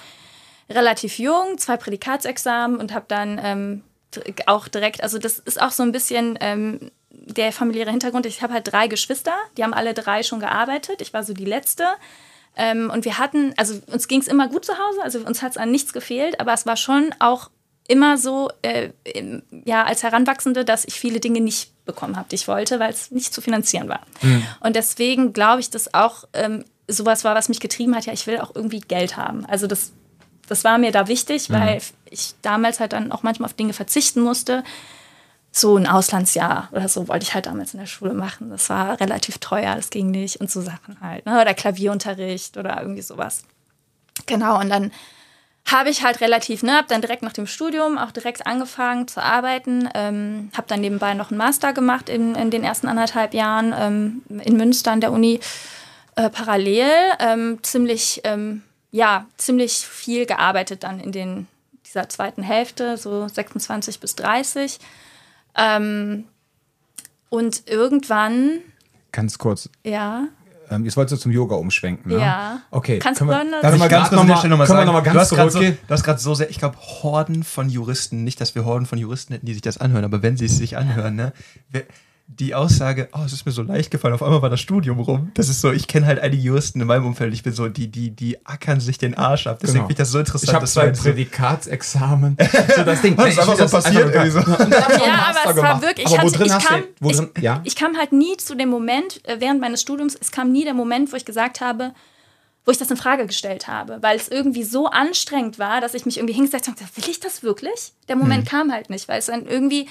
relativ 0.71 1.19
jung, 1.19 1.59
zwei 1.59 1.77
Prädikatsexamen 1.77 2.79
und 2.79 2.93
habe 2.93 3.07
dann 3.09 3.41
ähm, 3.43 3.83
auch 4.47 4.69
direkt, 4.69 5.03
also 5.03 5.19
das 5.19 5.39
ist 5.39 5.61
auch 5.61 5.71
so 5.71 5.83
ein 5.83 5.93
bisschen 5.93 6.39
ähm, 6.41 6.91
der 7.11 7.53
familiäre 7.53 7.91
Hintergrund, 7.91 8.27
ich 8.27 8.43
habe 8.43 8.55
halt 8.55 8.71
drei 8.73 8.87
Geschwister, 8.87 9.35
die 9.57 9.65
haben 9.65 9.75
alle 9.75 9.95
drei 9.95 10.23
schon 10.23 10.41
gearbeitet. 10.41 11.01
Ich 11.01 11.13
war 11.13 11.25
so 11.25 11.35
die 11.35 11.45
letzte. 11.45 11.85
Ähm, 12.57 12.91
und 12.91 13.05
wir 13.05 13.19
hatten, 13.19 13.55
also 13.57 13.81
uns 13.87 14.09
ging 14.09 14.21
es 14.21 14.29
immer 14.29 14.49
gut 14.49 14.65
zu 14.65 14.73
Hause, 14.73 15.03
also 15.03 15.21
uns 15.21 15.43
hat 15.43 15.53
es 15.53 15.57
an 15.57 15.71
nichts 15.71 15.93
gefehlt, 15.93 16.41
aber 16.41 16.53
es 16.53 16.67
war 16.67 16.77
schon 16.77 17.15
auch 17.19 17.51
immer 17.87 18.19
so, 18.19 18.51
äh, 18.63 18.91
ja, 19.65 19.85
als 19.85 20.03
Heranwachsende, 20.03 20.65
dass 20.65 20.85
ich 20.85 20.95
viele 20.95 21.21
Dinge 21.21 21.41
nicht 21.41 21.73
bekommen 21.89 22.17
habe, 22.17 22.29
die 22.29 22.37
ich 22.37 22.47
wollte, 22.47 22.79
weil 22.79 22.93
es 22.93 23.11
nicht 23.11 23.35
zu 23.35 23.41
finanzieren 23.41 23.89
war. 23.89 24.03
Mhm. 24.23 24.45
Und 24.61 24.77
deswegen 24.77 25.33
glaube 25.33 25.61
ich, 25.61 25.71
dass 25.71 25.93
auch 25.93 26.25
ähm, 26.35 26.65
sowas 26.87 27.25
war, 27.25 27.35
was 27.35 27.49
mich 27.49 27.59
getrieben 27.59 27.97
hat, 27.97 28.07
ja, 28.07 28.13
ich 28.13 28.29
will 28.29 28.39
auch 28.39 28.55
irgendwie 28.55 28.79
Geld 28.79 29.17
haben. 29.17 29.45
Also 29.47 29.67
das, 29.67 29.93
das 30.47 30.63
war 30.63 30.79
mir 30.79 30.93
da 30.93 31.09
wichtig, 31.09 31.49
mhm. 31.49 31.55
weil 31.55 31.81
ich 32.09 32.35
damals 32.43 32.79
halt 32.79 32.93
dann 32.93 33.11
auch 33.11 33.25
manchmal 33.25 33.49
auf 33.49 33.55
Dinge 33.55 33.73
verzichten 33.73 34.21
musste. 34.21 34.63
So 35.51 35.77
ein 35.77 35.87
Auslandsjahr 35.87 36.69
oder 36.73 36.89
so 36.89 37.09
wollte 37.09 37.25
ich 37.25 37.35
halt 37.35 37.47
damals 37.47 37.75
in 37.75 37.81
der 37.81 37.87
Schule 37.87 38.13
machen. 38.13 38.51
Das 38.51 38.69
war 38.71 39.01
relativ 39.01 39.39
teuer, 39.39 39.75
das 39.75 39.91
ging 39.91 40.11
nicht 40.11 40.37
und 40.37 40.51
so 40.51 40.61
Sachen 40.61 41.01
halt. 41.01 41.27
Ne? 41.27 41.41
Oder 41.41 41.55
Klavierunterricht 41.55 42.57
oder 42.57 42.81
irgendwie 42.81 43.03
sowas. 43.03 43.43
Genau, 44.27 44.61
und 44.61 44.69
dann 44.69 44.93
habe 45.71 45.91
ich 45.91 46.03
halt 46.03 46.21
relativ, 46.21 46.63
ne, 46.63 46.77
habe 46.77 46.89
dann 46.89 47.01
direkt 47.01 47.23
nach 47.23 47.33
dem 47.33 47.47
Studium 47.47 47.99
auch 47.99 48.11
direkt 48.11 48.47
angefangen 48.47 49.07
zu 49.09 49.23
arbeiten, 49.23 49.89
ähm, 49.95 50.51
habe 50.57 50.67
dann 50.67 50.81
nebenbei 50.81 51.15
noch 51.15 51.31
einen 51.31 51.39
Master 51.39 51.73
gemacht 51.73 52.09
in, 52.09 52.35
in 52.35 52.51
den 52.51 52.65
ersten 52.65 52.89
anderthalb 52.89 53.35
Jahren 53.35 53.75
ähm, 53.79 54.43
in 54.45 54.57
Münster 54.57 54.93
an 54.93 55.01
der 55.01 55.13
Uni 55.13 55.41
äh, 56.17 56.31
parallel, 56.31 56.91
ähm, 57.21 57.59
ziemlich, 57.63 58.23
ähm, 58.25 58.63
ja, 58.91 59.27
ziemlich 59.37 59.75
viel 59.75 60.27
gearbeitet 60.27 60.83
dann 60.85 61.01
in 61.01 61.13
den, 61.13 61.47
dieser 61.87 62.09
zweiten 62.09 62.43
Hälfte, 62.43 62.97
so 62.97 63.29
26 63.29 64.01
bis 64.01 64.17
30. 64.17 64.79
Ähm, 65.57 66.25
und 67.29 67.69
irgendwann. 67.69 68.61
Ganz 69.13 69.39
kurz. 69.39 69.69
Ja. 69.85 70.29
Ähm, 70.71 70.85
jetzt 70.85 70.97
wolltest 70.97 71.19
du 71.19 71.23
zum 71.23 71.33
Yoga 71.33 71.57
umschwenken, 71.57 72.13
ne? 72.13 72.21
Ja. 72.21 72.61
Okay. 72.71 72.99
Kannst 72.99 73.21
können 73.21 73.31
du 73.31 73.37
wir, 73.37 73.63
das 73.63 73.79
mal 73.79 73.89
ganz 73.89 74.09
kurz 74.09 74.23
noch 74.23 74.45
noch 74.45 74.59
mal 74.59 74.67
sagen, 74.67 74.87
noch 74.87 74.93
mal 74.93 75.01
ganz 75.01 75.15
du 75.15 75.21
hast 75.21 75.31
gerade 75.31 75.51
so, 75.51 75.61
du 75.61 75.77
hast 75.89 76.05
gerade 76.05 76.21
so 76.21 76.35
sehr, 76.35 76.51
ich 76.51 76.59
glaube, 76.59 76.77
Horden 76.79 77.43
von 77.45 77.69
Juristen, 77.69 78.25
nicht, 78.25 78.41
dass 78.41 78.55
wir 78.55 78.65
Horden 78.65 78.87
von 78.87 78.99
Juristen 78.99 79.35
hätten, 79.35 79.47
die 79.47 79.53
sich 79.53 79.63
das 79.63 79.79
anhören, 79.79 80.05
aber 80.05 80.23
wenn 80.23 80.37
sie 80.37 80.47
es 80.47 80.57
sich 80.57 80.77
anhören, 80.77 81.17
ne, 81.17 81.33
wer, 81.71 81.85
die 82.31 82.55
Aussage, 82.55 83.09
oh, 83.15 83.21
es 83.25 83.33
ist 83.33 83.47
mir 83.47 83.53
so 83.53 83.63
leicht 83.63 83.91
gefallen, 83.91 84.13
auf 84.15 84.23
einmal 84.23 84.43
war 84.43 84.51
das 84.51 84.61
Studium 84.61 85.01
rum. 85.01 85.31
Das 85.35 85.49
ist 85.49 85.61
so, 85.61 85.73
ich 85.73 85.89
kenne 85.89 86.07
halt 86.07 86.21
einige 86.21 86.41
Juristen 86.43 86.81
in 86.81 86.87
meinem 86.87 87.07
Umfeld, 87.07 87.33
ich 87.33 87.43
bin 87.43 87.53
so, 87.55 87.69
die, 87.69 87.89
die, 87.89 88.11
die 88.11 88.45
ackern 88.47 88.81
sich 88.81 88.99
den 88.99 89.15
Arsch 89.17 89.47
ab. 89.47 89.59
Deswegen 89.63 89.79
Genau. 89.79 89.87
finde 89.89 89.93
ich 89.95 89.99
das 89.99 90.11
so 90.11 90.19
interessant. 90.19 90.49
Ich 90.49 90.55
habe 90.55 90.61
dass 90.65 90.73
zwei 90.75 90.91
Prädikatsexamen. 90.91 92.37
so 92.77 92.85
das 92.85 93.03
Ding. 93.03 93.17
Das 93.17 93.29
ist 93.31 93.39
einfach 93.41 93.57
so 93.57 93.63
das 93.63 93.71
passiert 93.73 94.15
irgendwie 94.15 94.31
so. 94.31 94.39
Ja, 94.41 95.35
aber 95.35 95.51
es 95.51 95.57
war 95.63 95.83
wirklich, 95.83 96.07
ich, 96.07 96.13
wo 96.13 96.19
hatte, 96.19 96.33
drin 96.33 96.47
ich, 96.47 96.53
hast 96.53 96.67
kam, 96.67 96.83
drin, 97.01 97.31
ich, 97.37 97.43
ja? 97.43 97.61
ich 97.65 97.77
kam 97.77 97.97
halt 97.97 98.13
nie 98.13 98.37
zu 98.37 98.55
dem 98.55 98.69
Moment, 98.69 99.27
äh, 99.27 99.37
während 99.41 99.61
meines 99.61 99.81
Studiums, 99.81 100.17
es 100.21 100.31
kam 100.31 100.53
nie 100.53 100.65
der 100.65 100.75
Moment, 100.75 101.11
wo 101.13 101.17
ich 101.17 101.25
gesagt 101.25 101.61
habe, 101.61 101.93
wo 102.65 102.71
ich 102.71 102.79
das 102.79 102.91
in 102.91 102.97
Frage 102.99 103.27
gestellt 103.27 103.67
habe, 103.69 103.99
weil 104.03 104.17
es 104.19 104.29
irgendwie 104.29 104.63
so 104.63 104.87
anstrengend 104.89 105.59
war, 105.59 105.81
dass 105.81 105.95
ich 105.95 106.05
mich 106.05 106.19
irgendwie 106.19 106.35
hingesetzt 106.35 106.67
habe 106.69 106.73
und 106.73 106.79
gesagt, 106.79 106.97
will 106.99 107.11
ich 107.11 107.21
das 107.21 107.43
wirklich? 107.43 107.93
Der 108.09 108.17
Moment 108.17 108.45
Mhm. 108.45 108.49
kam 108.49 108.73
halt 108.73 108.91
nicht, 108.91 109.09
weil 109.09 109.19
es 109.19 109.27
dann 109.27 109.47
irgendwie, 109.47 109.89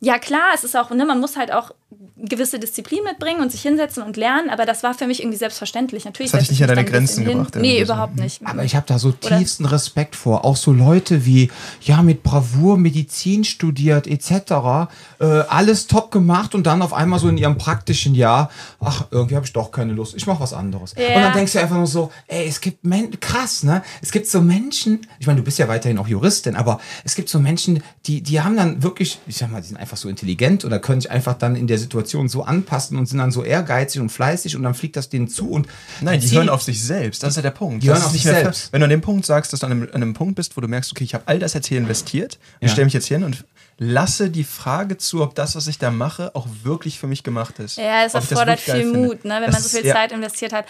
ja 0.00 0.18
klar, 0.18 0.50
es 0.54 0.64
ist 0.64 0.76
auch, 0.76 0.90
ne, 0.90 1.04
man 1.04 1.20
muss 1.20 1.36
halt 1.36 1.52
auch 1.52 1.72
gewisse 2.16 2.58
Disziplin 2.58 3.02
mitbringen 3.04 3.40
und 3.40 3.50
sich 3.52 3.62
hinsetzen 3.62 4.02
und 4.02 4.16
lernen, 4.16 4.50
aber 4.50 4.66
das 4.66 4.82
war 4.82 4.92
für 4.92 5.06
mich 5.06 5.20
irgendwie 5.20 5.38
selbstverständlich. 5.38 6.04
Natürlich 6.04 6.32
Das 6.32 6.40
hat 6.42 6.50
dich 6.50 6.58
nicht 6.58 6.62
an 6.64 6.70
ich 6.70 6.74
deine 6.76 6.90
Grenzen 6.90 7.24
hin. 7.24 7.38
gebracht, 7.38 7.54
Nee, 7.54 7.68
irgendwie 7.68 7.86
so. 7.86 7.92
überhaupt 7.92 8.16
nicht. 8.16 8.40
Aber 8.44 8.64
ich 8.64 8.74
habe 8.74 8.84
da 8.86 8.98
so 8.98 9.12
tiefsten 9.12 9.64
Respekt 9.64 10.16
vor. 10.16 10.44
Auch 10.44 10.56
so 10.56 10.72
Leute 10.72 11.24
wie, 11.24 11.50
ja, 11.82 12.02
mit 12.02 12.24
Bravour 12.24 12.76
Medizin 12.76 13.44
studiert 13.44 14.06
etc. 14.06 14.90
Äh, 15.20 15.24
alles 15.48 15.86
top 15.86 16.10
gemacht 16.10 16.54
und 16.54 16.66
dann 16.66 16.82
auf 16.82 16.92
einmal 16.92 17.20
so 17.20 17.28
in 17.28 17.38
ihrem 17.38 17.56
praktischen 17.56 18.14
Jahr, 18.14 18.50
ach, 18.80 19.06
irgendwie 19.10 19.36
habe 19.36 19.46
ich 19.46 19.52
doch 19.52 19.70
keine 19.70 19.92
Lust. 19.92 20.14
Ich 20.16 20.26
mache 20.26 20.40
was 20.40 20.52
anderes. 20.52 20.94
Ja. 20.98 21.16
Und 21.16 21.22
dann 21.22 21.32
denkst 21.34 21.52
du 21.52 21.60
einfach 21.60 21.76
nur 21.76 21.86
so, 21.86 22.10
ey, 22.26 22.46
es 22.48 22.60
gibt 22.60 22.84
Men 22.84 23.18
krass, 23.20 23.62
ne? 23.62 23.82
Es 24.02 24.10
gibt 24.10 24.26
so 24.26 24.40
Menschen, 24.40 25.06
ich 25.20 25.26
meine, 25.26 25.38
du 25.38 25.44
bist 25.44 25.58
ja 25.58 25.68
weiterhin 25.68 25.98
auch 25.98 26.08
Juristin, 26.08 26.56
aber 26.56 26.80
es 27.04 27.14
gibt 27.14 27.28
so 27.28 27.38
Menschen, 27.38 27.82
die, 28.06 28.22
die 28.22 28.40
haben 28.40 28.56
dann 28.56 28.82
wirklich, 28.82 29.20
ich 29.26 29.36
sag 29.36 29.50
mal, 29.50 29.60
die 29.62 29.68
sind 29.68 29.76
einfach 29.76 29.87
so 29.96 30.08
intelligent 30.08 30.64
oder 30.64 30.78
können 30.78 31.00
sich 31.00 31.10
einfach 31.10 31.34
dann 31.34 31.56
in 31.56 31.66
der 31.66 31.78
Situation 31.78 32.28
so 32.28 32.44
anpassen 32.44 32.96
und 32.98 33.06
sind 33.06 33.18
dann 33.18 33.30
so 33.32 33.42
ehrgeizig 33.42 34.00
und 34.00 34.10
fleißig 34.10 34.56
und 34.56 34.62
dann 34.62 34.74
fliegt 34.74 34.96
das 34.96 35.08
denen 35.08 35.28
zu 35.28 35.50
und 35.50 35.66
Nein, 36.00 36.20
die 36.20 36.30
hören 36.30 36.48
auf 36.48 36.62
sich 36.62 36.82
selbst. 36.84 37.22
Das 37.22 37.30
ist 37.30 37.36
ja 37.36 37.42
der 37.42 37.50
Punkt. 37.50 37.82
Die 37.82 37.86
Das 37.86 37.94
hören 37.96 38.00
ist 38.02 38.06
auf 38.06 38.12
sich 38.12 38.24
mehr 38.24 38.34
selbst. 38.34 38.60
fair. 38.62 38.72
Wenn 38.72 38.80
du 38.80 38.84
an 38.84 38.90
dem 38.90 39.00
Punkt 39.00 39.24
sagst, 39.26 39.52
dass 39.52 39.60
du 39.60 39.66
an 39.66 39.72
einem, 39.72 39.82
an 39.84 39.94
einem 40.02 40.14
Punkt 40.14 40.34
bist, 40.36 40.56
wo 40.56 40.60
du 40.60 40.68
merkst, 40.68 40.92
okay, 40.92 41.04
ich 41.04 41.14
habe 41.14 41.24
all 41.26 41.38
das 41.38 41.54
jetzt 41.54 41.66
hier 41.66 41.78
investiert, 41.78 42.38
ich 42.60 42.66
Ja. 42.66 42.72
stelle 42.72 42.84
mich 42.86 42.94
jetzt 42.94 43.06
hier 43.06 43.16
hin 43.18 43.24
und 43.24 43.44
lasse 43.80 44.28
die 44.28 44.42
Frage 44.44 44.98
zu, 44.98 45.22
ob 45.22 45.34
das, 45.36 45.54
was 45.54 45.68
ich 45.68 45.78
da 45.78 45.90
mache, 45.92 46.34
auch 46.34 46.46
wirklich 46.64 46.98
für 46.98 47.06
mich 47.06 47.22
gemacht 47.22 47.60
ist. 47.60 47.76
Ja, 47.78 48.02
es 48.04 48.12
ich 48.14 48.16
erfordert 48.16 48.58
viel 48.58 48.74
finde. 48.74 48.98
Mut, 48.98 49.24
ne, 49.24 49.34
wenn 49.36 49.44
Das 49.44 49.52
man 49.52 49.62
so 49.62 49.66
ist- 49.68 49.76
viel 49.76 49.86
ja. 49.86 49.94
Zeit 49.94 50.10
investiert 50.12 50.52
hat. 50.52 50.64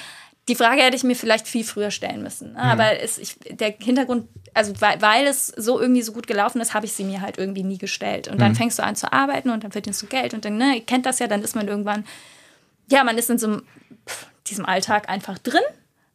Die 0.49 0.55
Frage 0.55 0.83
hätte 0.83 0.97
ich 0.97 1.05
mir 1.05 1.15
vielleicht 1.15 1.47
viel 1.47 1.65
früher 1.65 1.91
stellen 1.91 2.23
müssen. 2.23 2.49
Mhm. 2.51 2.55
Ne? 2.57 2.63
Aber 2.63 3.01
es, 3.01 3.19
ich, 3.19 3.37
der 3.51 3.75
Hintergrund, 3.79 4.29
also 4.55 4.73
weil, 4.81 5.01
weil 5.03 5.27
es 5.27 5.49
so 5.49 5.79
irgendwie 5.81 6.03
so 6.03 6.13
gut 6.13 6.27
gelaufen 6.27 6.61
ist, 6.61 6.75
habe 6.75 6.87
ich 6.87 6.93
sie 6.93 7.05
mir 7.05 7.21
halt 7.21 7.39
irgendwie 7.39 7.63
nie 7.63 7.79
gestellt. 7.79 8.29
Und 8.29 8.35
Mhm. 8.37 8.41
dann 8.41 8.55
fängst 8.55 8.79
du 8.79 8.83
an 8.83 8.97
zu 8.97 9.13
arbeiten 9.13 9.51
und 9.51 9.63
dann 9.65 9.73
verdienst 9.73 10.01
du 10.03 10.07
Geld 10.07 10.35
und 10.35 10.45
dann, 10.45 10.57
ne, 10.57 10.77
ihr 10.77 10.85
kennt 10.85 11.07
das 11.07 11.19
ja, 11.19 11.27
dann 11.27 11.43
ist 11.43 11.55
man 11.55 11.69
irgendwann, 11.69 12.05
ja, 12.91 13.05
man 13.05 13.19
ist 13.19 13.29
in 13.31 13.39
so 13.39 13.47
einem, 13.47 13.63
pff, 14.09 14.27
diesem 14.47 14.65
Alltag 14.67 15.09
einfach 15.09 15.39
drin. 15.39 15.63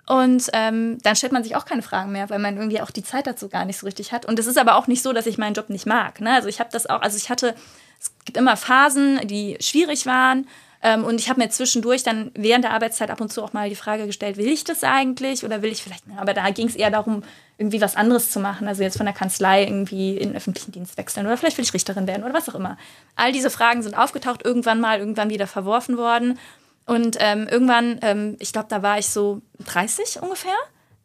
Und 0.06 0.50
ähm, 0.52 0.98
dann 1.04 1.16
stellt 1.16 1.32
man 1.32 1.44
sich 1.44 1.56
auch 1.56 1.64
keine 1.64 1.82
Fragen 1.82 2.12
mehr, 2.12 2.30
weil 2.30 2.40
man 2.40 2.58
irgendwie 2.58 2.82
auch 2.82 2.92
die 2.92 3.04
Zeit 3.04 3.26
dazu 3.26 3.48
gar 3.48 3.64
nicht 3.64 3.78
so 3.78 3.86
richtig 3.86 4.12
hat. 4.12 4.26
Und 4.26 4.38
es 4.38 4.48
ist 4.48 4.58
aber 4.58 4.76
auch 4.76 4.88
nicht 4.88 5.02
so, 5.02 5.14
dass 5.14 5.28
ich 5.28 5.38
meinen 5.38 5.54
Job 5.54 5.70
nicht 5.70 5.86
mag. 5.86 6.20
Ne? 6.20 6.34
Also 6.34 6.50
ich 6.50 6.60
habe 6.60 6.70
das 6.74 6.88
auch, 6.88 7.02
also 7.02 7.16
ich 7.16 7.30
hatte, 7.30 7.56
es 8.02 8.12
gibt 8.26 8.38
immer 8.38 8.58
Phasen, 8.58 9.26
die 9.28 9.56
schwierig 9.62 10.06
waren. 10.06 10.48
Ähm, 10.86 11.06
und 11.06 11.20
ich 11.20 11.30
habe 11.30 11.40
mir 11.40 11.50
zwischendurch 11.50 12.04
dann 12.04 12.30
während 12.36 12.66
der 12.66 12.72
Arbeitszeit 12.72 13.10
ab 13.10 13.22
und 13.22 13.32
zu 13.32 13.42
auch 13.42 13.54
mal 13.54 13.70
die 13.70 13.76
Frage 13.76 14.06
gestellt, 14.06 14.36
will 14.36 14.50
ich 14.50 14.66
das 14.66 14.84
eigentlich 14.84 15.46
oder 15.46 15.62
will 15.62 15.72
ich 15.72 15.82
vielleicht, 15.82 16.04
aber 16.18 16.34
da 16.34 16.50
ging 16.50 16.68
es 16.68 16.76
eher 16.76 16.92
darum, 16.92 17.24
irgendwie 17.58 17.80
was 17.80 17.96
anderes 17.96 18.32
zu 18.32 18.42
machen. 18.42 18.68
Also 18.68 18.84
jetzt 18.84 18.98
von 18.98 19.06
der 19.06 19.16
Kanzlei 19.16 19.64
irgendwie 19.64 20.18
in 20.18 20.30
den 20.30 20.36
öffentlichen 20.36 20.74
Dienst 20.74 20.98
wechseln 20.98 21.26
oder 21.26 21.38
vielleicht 21.38 21.58
will 21.58 21.64
ich 21.64 21.74
Richterin 21.74 22.06
werden 22.06 22.24
oder 22.24 22.34
was 22.34 22.50
auch 22.50 22.56
immer. 22.56 22.78
All 23.16 23.32
diese 23.32 23.50
Fragen 23.50 23.82
sind 23.82 23.98
aufgetaucht, 23.98 24.44
irgendwann 24.44 24.82
mal, 24.82 25.00
irgendwann 25.00 25.30
wieder 25.30 25.48
verworfen 25.48 25.98
worden. 25.98 26.38
Und 26.86 27.16
ähm, 27.22 27.48
irgendwann, 27.50 28.00
ähm, 28.02 28.36
ich 28.40 28.52
glaube, 28.52 28.68
da 28.70 28.82
war 28.82 29.00
ich 29.00 29.08
so 29.08 29.42
30 29.66 30.22
ungefähr, 30.22 30.52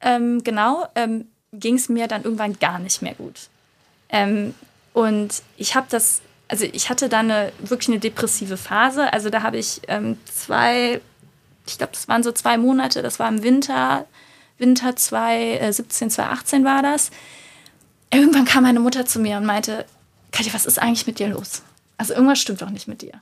ähm, 0.01 0.43
genau, 0.43 0.89
ähm, 0.97 1.29
ging 1.53 1.77
es 1.77 1.89
mir 1.89 2.09
dann 2.09 2.25
irgendwann 2.25 2.59
gar 2.59 2.81
nicht 2.81 3.01
mehr 3.01 3.15
gut. 3.15 3.49
Ähm, 4.09 4.55
und 4.93 5.43
ich 5.57 5.77
habe 5.77 5.87
das, 5.89 6.21
also 6.49 6.65
ich 6.65 6.89
hatte 6.89 7.09
dann 7.09 7.31
eine, 7.31 7.53
wirklich 7.61 7.89
eine 7.89 7.99
depressive 7.99 8.57
Phase. 8.57 9.13
Also 9.13 9.31
da 9.31 9.43
habe 9.43 9.59
ich 9.59 9.83
ähm, 9.89 10.19
zwei, 10.25 11.01
ich 11.67 11.79
glaube, 11.79 11.93
das 11.93 12.09
waren 12.09 12.23
so 12.23 12.33
zwei 12.33 12.57
Monate, 12.57 13.03
das 13.03 13.19
war 13.19 13.29
im 13.29 13.43
Winter, 13.43 14.07
Winter 14.57 14.97
2017, 14.97 16.11
2018 16.11 16.65
war 16.65 16.83
das. 16.83 17.11
Irgendwann 18.11 18.47
kam 18.47 18.63
meine 18.63 18.81
Mutter 18.81 19.05
zu 19.05 19.21
mir 19.21 19.37
und 19.37 19.45
meinte, 19.45 19.85
Katja, 20.33 20.55
was 20.55 20.67
ist 20.67 20.79
eigentlich 20.79 21.07
mit 21.07 21.19
dir 21.19 21.29
los? 21.29 21.63
Also 21.99 22.15
irgendwas 22.15 22.41
stimmt 22.41 22.63
doch 22.63 22.71
nicht 22.71 22.89
mit 22.89 23.03
dir. 23.03 23.13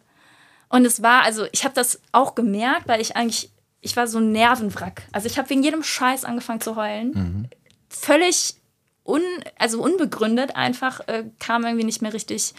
Und 0.69 0.85
es 0.85 1.03
war, 1.03 1.23
also 1.23 1.47
ich 1.53 1.65
habe 1.65 1.75
das 1.75 2.01
auch 2.12 2.35
gemerkt, 2.35 2.87
weil 2.87 3.01
ich 3.01 3.17
eigentlich, 3.17 3.51
ich 3.81 3.97
war 3.97 4.07
so 4.07 4.19
ein 4.19 4.33
Nervenwrack. 4.33 5.03
Also 5.12 5.27
ich 5.27 5.39
habe 5.39 5.51
wegen 5.51 5.62
jedem 5.62 5.83
Scheiß 5.83 6.25
angefangen 6.25 6.61
zu 6.61 6.77
heulen. 6.77 7.12
Völlig 7.89 8.55
un, 9.05 9.23
also 9.59 9.83
unbegründet 9.83 10.55
einfach, 10.55 11.01
äh, 11.09 11.25
kam 11.39 11.65
irgendwie 11.65 11.85
nicht 11.85 12.03
mehr 12.03 12.12
richtig 12.12 12.55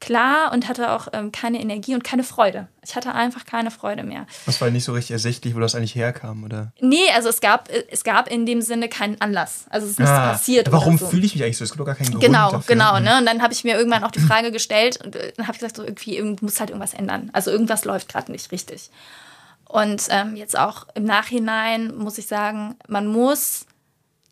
klar 0.00 0.52
und 0.52 0.68
hatte 0.68 0.90
auch 0.92 1.08
ähm, 1.12 1.32
keine 1.32 1.60
Energie 1.60 1.94
und 1.94 2.04
keine 2.04 2.24
Freude. 2.24 2.68
Ich 2.84 2.94
hatte 2.94 3.14
einfach 3.14 3.46
keine 3.46 3.70
Freude 3.70 4.02
mehr. 4.02 4.26
Das 4.44 4.60
war 4.60 4.70
nicht 4.70 4.84
so 4.84 4.92
richtig 4.92 5.12
ersichtlich, 5.12 5.54
wo 5.54 5.60
das 5.60 5.74
eigentlich 5.74 5.94
herkam, 5.94 6.44
oder? 6.44 6.72
Nee, 6.80 7.08
also 7.14 7.28
es 7.30 7.40
gab, 7.40 7.70
äh, 7.70 7.84
es 7.90 8.04
gab 8.04 8.28
in 8.28 8.44
dem 8.44 8.60
Sinne 8.60 8.88
keinen 8.88 9.20
Anlass. 9.20 9.64
Also 9.70 9.86
es 9.86 9.92
ist 9.92 9.98
nichts 10.00 10.12
Ah, 10.12 10.32
passiert. 10.32 10.70
Warum 10.70 10.98
so. 10.98 11.06
fühle 11.06 11.24
ich 11.24 11.34
mich 11.34 11.42
eigentlich 11.42 11.56
so? 11.56 11.64
Es 11.64 11.70
gibt 11.70 11.80
doch 11.80 11.86
gar 11.86 11.94
keinen 11.94 12.10
Grund 12.10 12.22
Genau, 12.22 12.50
dafür. 12.50 12.74
genau. 12.74 12.98
Ne? 13.00 13.16
Und 13.18 13.26
dann 13.26 13.40
habe 13.42 13.52
ich 13.54 13.64
mir 13.64 13.76
irgendwann 13.76 14.04
auch 14.04 14.10
die 14.10 14.20
Frage 14.20 14.52
gestellt 14.52 15.02
und 15.02 15.16
äh, 15.16 15.32
dann 15.36 15.46
habe 15.46 15.54
ich 15.56 15.60
gesagt, 15.60 15.76
so 15.76 15.82
irgendwie 15.84 16.16
irgend- 16.18 16.42
muss 16.42 16.60
halt 16.60 16.70
irgendwas 16.70 16.92
ändern. 16.94 17.30
Also 17.32 17.50
irgendwas 17.50 17.84
läuft 17.86 18.08
gerade 18.10 18.30
nicht 18.30 18.52
richtig. 18.52 18.90
Und 19.66 20.06
ähm, 20.10 20.36
jetzt 20.36 20.58
auch 20.58 20.86
im 20.94 21.04
Nachhinein 21.04 21.96
muss 21.96 22.18
ich 22.18 22.26
sagen, 22.26 22.76
man 22.86 23.06
muss, 23.06 23.66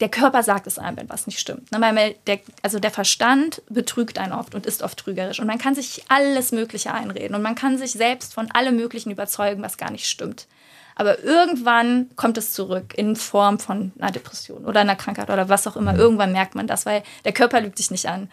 der 0.02 0.08
Körper 0.08 0.42
sagt 0.42 0.66
es 0.66 0.80
einem, 0.80 0.96
wenn 0.96 1.08
was 1.08 1.28
nicht 1.28 1.38
stimmt. 1.38 1.70
Ne? 1.70 2.14
Der, 2.26 2.40
also 2.62 2.80
der 2.80 2.90
Verstand 2.90 3.62
betrügt 3.70 4.18
einen 4.18 4.32
oft 4.32 4.52
und 4.52 4.66
ist 4.66 4.82
oft 4.82 4.98
trügerisch. 4.98 5.38
Und 5.38 5.46
man 5.46 5.58
kann 5.58 5.76
sich 5.76 6.02
alles 6.08 6.50
Mögliche 6.50 6.92
einreden 6.92 7.36
und 7.36 7.42
man 7.42 7.54
kann 7.54 7.78
sich 7.78 7.92
selbst 7.92 8.34
von 8.34 8.50
allem 8.50 8.74
Möglichen 8.74 9.12
überzeugen, 9.12 9.62
was 9.62 9.76
gar 9.76 9.92
nicht 9.92 10.08
stimmt. 10.08 10.48
Aber 10.96 11.22
irgendwann 11.22 12.10
kommt 12.16 12.36
es 12.36 12.52
zurück 12.52 12.94
in 12.96 13.14
Form 13.14 13.60
von 13.60 13.92
einer 13.96 14.10
Depression 14.10 14.64
oder 14.64 14.80
einer 14.80 14.96
Krankheit 14.96 15.30
oder 15.30 15.48
was 15.48 15.68
auch 15.68 15.76
immer. 15.76 15.96
Irgendwann 15.96 16.32
merkt 16.32 16.56
man 16.56 16.66
das, 16.66 16.84
weil 16.84 17.04
der 17.24 17.32
Körper 17.32 17.60
lügt 17.60 17.78
dich 17.78 17.92
nicht 17.92 18.06
an. 18.06 18.28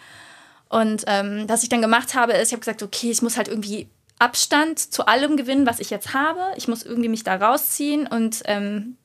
Und 0.70 1.04
ähm, 1.06 1.46
was 1.48 1.62
ich 1.62 1.70
dann 1.70 1.84
gemacht 1.84 2.16
habe, 2.16 2.34
ist, 2.34 2.48
ich 2.48 2.54
habe 2.54 2.62
gesagt, 2.62 2.82
okay, 2.82 3.12
ich 3.12 3.22
muss 3.22 3.38
halt 3.38 3.48
irgendwie 3.48 3.90
Abstand 4.18 4.80
zu 4.80 5.06
allem 5.06 5.38
gewinnen, 5.38 5.68
was 5.68 5.80
ich 5.80 5.92
jetzt 5.92 6.16
habe. 6.16 6.42
Ich 6.58 6.68
muss 6.68 6.82
irgendwie 6.82 7.10
mich 7.10 7.24
da 7.24 7.36
rausziehen 7.36 8.08
und 8.08 8.42
ähm, 8.46 8.98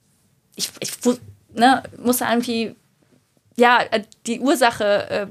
ich, 0.57 0.71
ich 0.81 0.93
ne, 1.55 1.83
muss 1.99 2.21
irgendwie, 2.21 2.75
ja, 3.57 3.81
äh, 3.91 4.03
die 4.27 4.41
Ursache 4.41 5.11
äh, 5.11 5.27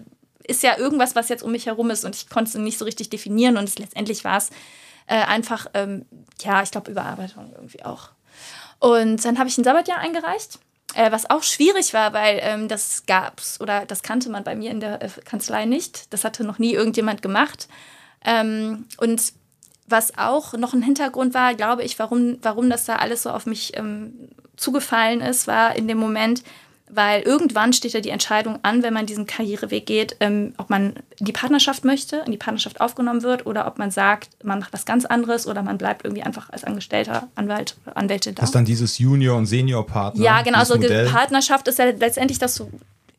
ist 0.45 0.63
ja 0.63 0.77
irgendwas, 0.77 1.15
was 1.15 1.29
jetzt 1.29 1.43
um 1.43 1.51
mich 1.51 1.65
herum 1.67 1.89
ist 1.91 2.05
und 2.05 2.15
ich 2.15 2.29
konnte 2.29 2.49
es 2.49 2.55
nicht 2.55 2.77
so 2.77 2.85
richtig 2.85 3.09
definieren 3.09 3.57
und 3.57 3.65
es, 3.65 3.79
letztendlich 3.79 4.23
war 4.23 4.37
es 4.37 4.49
Äh, 5.05 5.25
einfach, 5.25 5.67
ähm, 5.73 6.05
ja, 6.41 6.63
ich 6.63 6.71
glaube, 6.71 6.89
Überarbeitung 6.89 7.51
irgendwie 7.53 7.83
auch. 7.83 8.11
Und 8.79 9.25
dann 9.25 9.37
habe 9.37 9.49
ich 9.49 9.57
ein 9.57 9.65
Sabbatjahr 9.65 9.99
eingereicht. 9.99 10.59
Äh, 10.95 11.11
was 11.11 11.29
auch 11.29 11.43
schwierig 11.43 11.93
war, 11.93 12.13
weil 12.13 12.39
ähm, 12.41 12.69
das 12.69 13.03
gab's 13.05 13.59
oder 13.59 13.85
das 13.85 14.01
kannte 14.01 14.29
man 14.29 14.45
bei 14.45 14.55
mir 14.55 14.71
in 14.71 14.79
der 14.79 15.01
äh, 15.01 15.09
Kanzlei 15.25 15.65
nicht. 15.65 16.13
Das 16.13 16.23
hatte 16.23 16.45
noch 16.45 16.57
nie 16.57 16.73
irgendjemand 16.73 17.21
gemacht. 17.21 17.67
Ähm, 18.23 18.85
und 18.97 19.33
was 19.87 20.17
auch 20.17 20.53
noch 20.53 20.73
ein 20.73 20.83
Hintergrund 20.83 21.33
war, 21.33 21.53
glaube 21.53 21.83
ich, 21.83 21.99
warum, 21.99 22.37
warum 22.41 22.69
das 22.69 22.85
da 22.85 22.95
alles 22.95 23.23
so 23.23 23.29
auf 23.31 23.45
mich 23.45 23.75
ähm, 23.75 24.29
zugefallen 24.57 25.21
ist, 25.21 25.47
war 25.47 25.75
in 25.75 25.87
dem 25.87 25.97
Moment, 25.97 26.43
weil 26.95 27.21
irgendwann 27.23 27.73
steht 27.73 27.93
ja 27.93 28.01
die 28.01 28.09
Entscheidung 28.09 28.59
an, 28.61 28.83
wenn 28.83 28.93
man 28.93 29.07
diesen 29.07 29.25
Karriereweg 29.25 29.85
geht, 29.85 30.15
ähm, 30.19 30.53
ob 30.57 30.69
man 30.69 30.93
in 31.17 31.25
die 31.25 31.31
Partnerschaft 31.31 31.83
möchte, 31.85 32.17
in 32.25 32.31
die 32.31 32.37
Partnerschaft 32.37 32.81
aufgenommen 32.81 33.23
wird 33.23 33.47
oder 33.47 33.65
ob 33.65 33.79
man 33.79 33.89
sagt, 33.89 34.29
man 34.43 34.59
macht 34.59 34.73
was 34.73 34.85
ganz 34.85 35.05
anderes 35.05 35.47
oder 35.47 35.63
man 35.63 35.77
bleibt 35.79 36.05
irgendwie 36.05 36.21
einfach 36.21 36.49
als 36.51 36.63
Angestellter, 36.63 37.27
Anwalt 37.33 37.77
oder 37.85 37.97
Anwältin 37.97 38.35
da. 38.35 38.41
Das 38.41 38.49
ist 38.49 38.55
dann 38.55 38.65
dieses 38.65 38.99
Junior- 38.99 39.37
und 39.37 39.47
Senior-Partner. 39.47 40.23
Ja, 40.23 40.41
genau. 40.43 40.59
Also 40.59 40.75
Modell. 40.75 41.09
Partnerschaft 41.09 41.67
ist 41.67 41.79
ja 41.79 41.85
letztendlich, 41.85 42.37
dass 42.37 42.55
du 42.55 42.69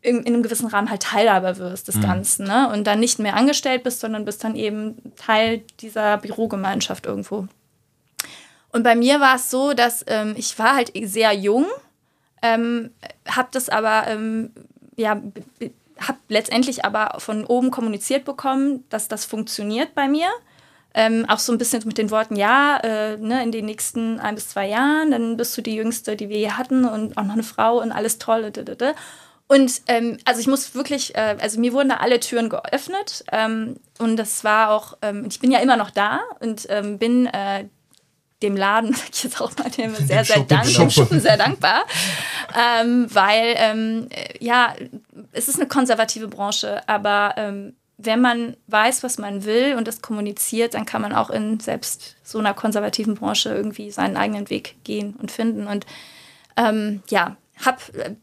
in, 0.03 0.18
in 0.18 0.35
einem 0.35 0.42
gewissen 0.42 0.68
Rahmen 0.68 0.90
halt 0.90 1.03
Teilhaber 1.03 1.57
wirst 1.57 1.88
Mhm. 1.88 1.92
des 1.92 2.01
Ganzen, 2.03 2.47
ne? 2.47 2.68
Und 2.73 2.87
dann 2.87 3.01
nicht 3.01 3.18
mehr 3.18 3.35
angestellt 3.35 3.83
bist, 3.83 4.01
sondern 4.01 4.25
bist 4.25 4.44
dann 4.44 4.55
eben 4.55 4.97
Teil 5.16 5.62
dieser 5.81 6.18
Bürogemeinschaft 6.18 7.07
irgendwo. 7.07 7.49
Und 8.75 8.83
bei 8.83 8.97
mir 8.97 9.21
war 9.21 9.37
es 9.37 9.53
so, 9.53 9.73
dass 9.73 10.05
ähm, 10.09 10.35
ich 10.37 10.59
war 10.59 10.75
halt 10.75 10.91
sehr 11.05 11.33
jung, 11.33 11.65
ähm, 12.43 12.91
habe 13.25 13.49
das 13.53 13.69
aber, 13.69 14.09
ähm, 14.09 14.51
ja, 14.97 15.23
habe 16.01 16.19
letztendlich 16.29 16.85
aber 16.85 17.21
von 17.21 17.45
oben 17.45 17.71
kommuniziert 17.71 18.25
bekommen, 18.25 18.83
dass 18.91 19.07
das 19.07 19.27
funktioniert 19.27 19.95
bei 19.95 20.09
mir. 20.09 20.27
Ähm, 20.93 21.25
auch 21.29 21.39
so 21.39 21.53
ein 21.53 21.59
bisschen 21.59 21.85
mit 21.87 21.99
den 21.99 22.11
Worten, 22.11 22.35
ja, 22.35 22.79
äh, 22.79 23.17
ne, 23.17 23.45
in 23.45 23.53
den 23.53 23.67
nächsten 23.67 24.19
ein 24.19 24.35
bis 24.35 24.49
zwei 24.49 24.67
Jahren, 24.67 25.13
dann 25.13 25.37
bist 25.37 25.57
du 25.57 25.63
die 25.63 25.77
Jüngste, 25.77 26.17
die 26.17 26.29
wir 26.29 26.39
hier 26.39 26.59
hatten 26.59 26.85
und 26.85 27.17
auch 27.17 27.25
noch 27.25 27.35
eine 27.35 27.45
Frau 27.45 27.81
und 27.81 27.93
alles 27.93 28.19
toll. 28.19 28.53
Und 29.47 29.83
ähm, 29.87 30.19
also 30.25 30.41
ich 30.41 30.49
muss 30.49 30.75
wirklich, 30.75 31.15
äh, 31.15 31.37
also 31.41 31.61
mir 31.61 31.73
wurden 31.73 31.91
da 31.91 31.99
alle 31.99 32.19
Türen 32.19 32.49
geöffnet 32.49 33.25
ähm, 33.31 33.77
und 34.01 34.17
das 34.17 34.43
war 34.43 34.71
auch, 34.71 34.97
ähm, 35.01 35.27
ich 35.29 35.39
bin 35.39 35.53
ja 35.53 35.61
immer 35.61 35.77
noch 35.77 35.91
da 35.91 36.23
und 36.41 36.67
ähm, 36.71 36.99
bin 36.99 37.27
äh, 37.27 37.67
dem 38.45 38.57
Laden, 38.57 38.93
sag 38.95 39.11
ich 39.13 39.25
jetzt 39.25 39.41
auch 39.41 39.51
mal, 39.57 39.71
dem 39.71 39.95
sehr, 39.95 40.25
sehr 40.25 40.41
dem 40.41 40.91
Schuppen 40.91 41.21
sehr 41.21 41.37
dankbar, 41.37 41.85
ähm, 42.55 43.07
weil, 43.13 43.55
ähm, 43.57 44.07
äh, 44.11 44.45
ja, 44.45 44.75
es 45.33 45.49
ist 45.49 45.57
eine 45.57 45.67
konservative 45.67 46.29
Branche, 46.29 46.87
aber 46.89 47.35
ähm, 47.37 47.75
wenn 47.97 48.21
man 48.21 48.57
weiß, 48.67 49.03
was 49.03 49.19
man 49.19 49.45
will 49.45 49.77
und 49.77 49.89
das 49.89 50.03
kommuniziert, 50.03 50.75
dann 50.75 50.85
kann 50.85 51.03
man 51.03 51.13
auch 51.13 51.31
in 51.31 51.61
selbst 51.61 52.17
so 52.23 52.39
einer 52.39 52.55
konservativen 52.55 53.15
Branche 53.15 53.51
irgendwie 53.51 53.91
seinen 53.91 54.17
eigenen 54.17 54.51
Weg 54.51 54.77
gehen 54.85 55.15
und 55.15 55.31
finden. 55.31 55.67
Und 55.67 55.87
ähm, 56.57 57.03
ja, 57.09 57.37
habe 57.64 57.79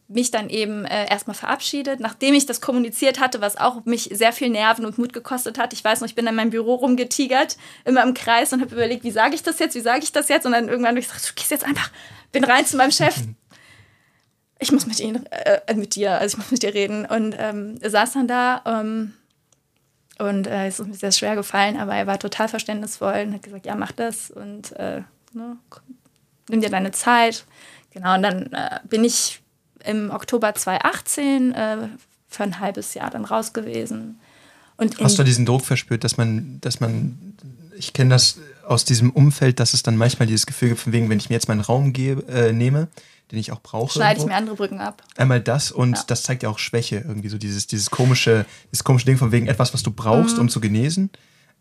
mich 0.08 0.32
dann 0.32 0.50
eben 0.50 0.86
äh, 0.86 1.10
erstmal 1.10 1.36
verabschiedet, 1.36 2.00
nachdem 2.00 2.34
ich 2.34 2.46
das 2.46 2.60
kommuniziert 2.60 3.20
hatte, 3.20 3.40
was 3.40 3.58
auch 3.58 3.86
mich 3.86 4.10
sehr 4.12 4.34
viel 4.34 4.50
Nerven 4.50 4.86
und 4.86 4.98
Mut 4.98 5.14
gekostet 5.14 5.58
hat. 5.58 5.74
Ich 5.74 5.84
weiß 5.84 6.02
noch, 6.02 6.08
ich 6.08 6.16
bin 6.16 6.28
in 6.28 6.36
meinem 6.36 6.50
Büro 6.50 6.76
rumgetigert, 6.76 7.58
immer 7.86 8.04
im 8.04 8.14
Kreis 8.14 8.52
und 8.52 8.62
habe 8.62 8.76
überlegt, 8.76 9.04
wie 9.04 9.12
sage 9.12 9.36
ich 9.36 9.44
das 9.44 9.60
jetzt, 9.60 9.76
wie 9.76 9.82
sage 9.82 10.04
ich 10.04 10.12
das 10.12 10.28
jetzt? 10.28 10.46
Und 10.46 10.52
dann 10.52 10.68
irgendwann 10.68 10.90
habe 10.90 11.00
ich 11.00 11.08
gesagt, 11.08 11.30
du 11.30 11.34
gehst 11.36 11.52
jetzt 11.52 11.64
einfach, 11.64 11.92
bin 12.32 12.44
rein 12.44 12.66
zu 12.66 12.78
meinem 12.78 12.92
Chef. 12.92 13.16
Ich 14.60 14.72
muss 14.72 14.86
mit 14.86 15.00
ihm, 15.00 15.24
äh, 15.32 15.74
mit 15.76 15.96
dir, 15.96 16.20
also 16.20 16.36
ich 16.36 16.38
muss 16.38 16.52
mit 16.52 16.64
dir 16.64 16.74
reden. 16.74 17.06
Und 17.06 17.36
ähm, 17.40 17.80
saß 17.82 18.14
dann 18.14 18.28
da 18.28 18.62
ähm, 18.66 19.14
und 20.20 20.46
äh, 20.46 20.68
es 20.68 20.80
ist 20.80 20.88
mir 20.88 20.94
sehr 20.94 21.12
schwer 21.12 21.36
gefallen, 21.36 21.78
aber 21.78 21.96
er 21.96 22.06
war 22.06 22.20
total 22.20 22.48
verständnisvoll 22.48 23.24
und 23.26 23.34
hat 23.34 23.44
gesagt, 23.44 23.66
ja, 23.66 23.76
mach 23.76 23.92
das 23.92 24.30
und 24.30 24.74
äh, 24.74 25.02
ne, 25.34 25.58
nimm 26.50 26.62
dir 26.62 26.70
deine 26.70 26.92
Zeit. 26.92 27.46
Genau, 27.92 28.16
und 28.16 28.24
dann 28.24 28.52
äh, 28.54 28.80
bin 28.90 29.04
ich 29.04 29.42
im 29.86 30.10
Oktober 30.12 30.54
2018 30.54 31.54
äh, 31.54 31.78
für 32.28 32.44
ein 32.44 32.60
halbes 32.60 32.94
Jahr 32.94 33.10
dann 33.10 33.26
raus 33.26 33.54
gewesen. 33.54 34.20
Und 34.78 35.00
Hast 35.00 35.20
du 35.20 35.24
diesen 35.24 35.46
Druck 35.46 35.66
verspürt, 35.66 36.04
dass 36.04 36.18
man, 36.18 36.60
dass 36.62 36.80
man, 36.80 37.36
ich 37.78 37.94
kenne 37.94 38.12
das 38.12 38.38
aus 38.66 38.86
diesem 38.86 39.12
Umfeld, 39.12 39.60
dass 39.60 39.74
es 39.74 39.84
dann 39.84 39.98
manchmal 39.98 40.28
dieses 40.28 40.46
Gefühl 40.46 40.70
gibt, 40.70 40.82
von 40.82 40.94
wegen, 40.94 41.10
wenn 41.10 41.18
ich 41.18 41.30
mir 41.30 41.36
jetzt 41.36 41.48
meinen 41.48 41.62
Raum 41.62 41.94
gebe, 41.94 42.26
äh, 42.32 42.54
nehme, 42.54 42.88
den 43.32 43.40
ich 43.40 43.52
auch 43.52 43.62
brauche. 43.62 43.92
schneide 43.94 44.20
ich 44.20 44.26
mir 44.26 44.36
andere 44.36 44.56
Brücken 44.56 44.80
ab. 44.80 45.04
Einmal 45.18 45.42
das 45.42 45.72
und 45.72 45.98
Ja. 45.98 46.04
das 46.08 46.24
zeigt 46.24 46.44
ja 46.44 46.50
auch 46.50 46.60
Schwäche 46.60 46.98
irgendwie 47.08 47.30
so 47.30 47.38
dieses, 47.38 47.68
dieses 47.68 47.90
komische, 47.92 48.46
dieses 48.72 48.84
komische 48.84 49.06
Ding 49.06 49.18
von 49.18 49.32
wegen 49.32 49.48
etwas, 49.48 49.74
was 49.74 49.84
du 49.84 49.92
brauchst, 49.92 50.36
Mhm. 50.36 50.42
um 50.44 50.50
zu 50.50 50.60
genesen. 50.62 51.10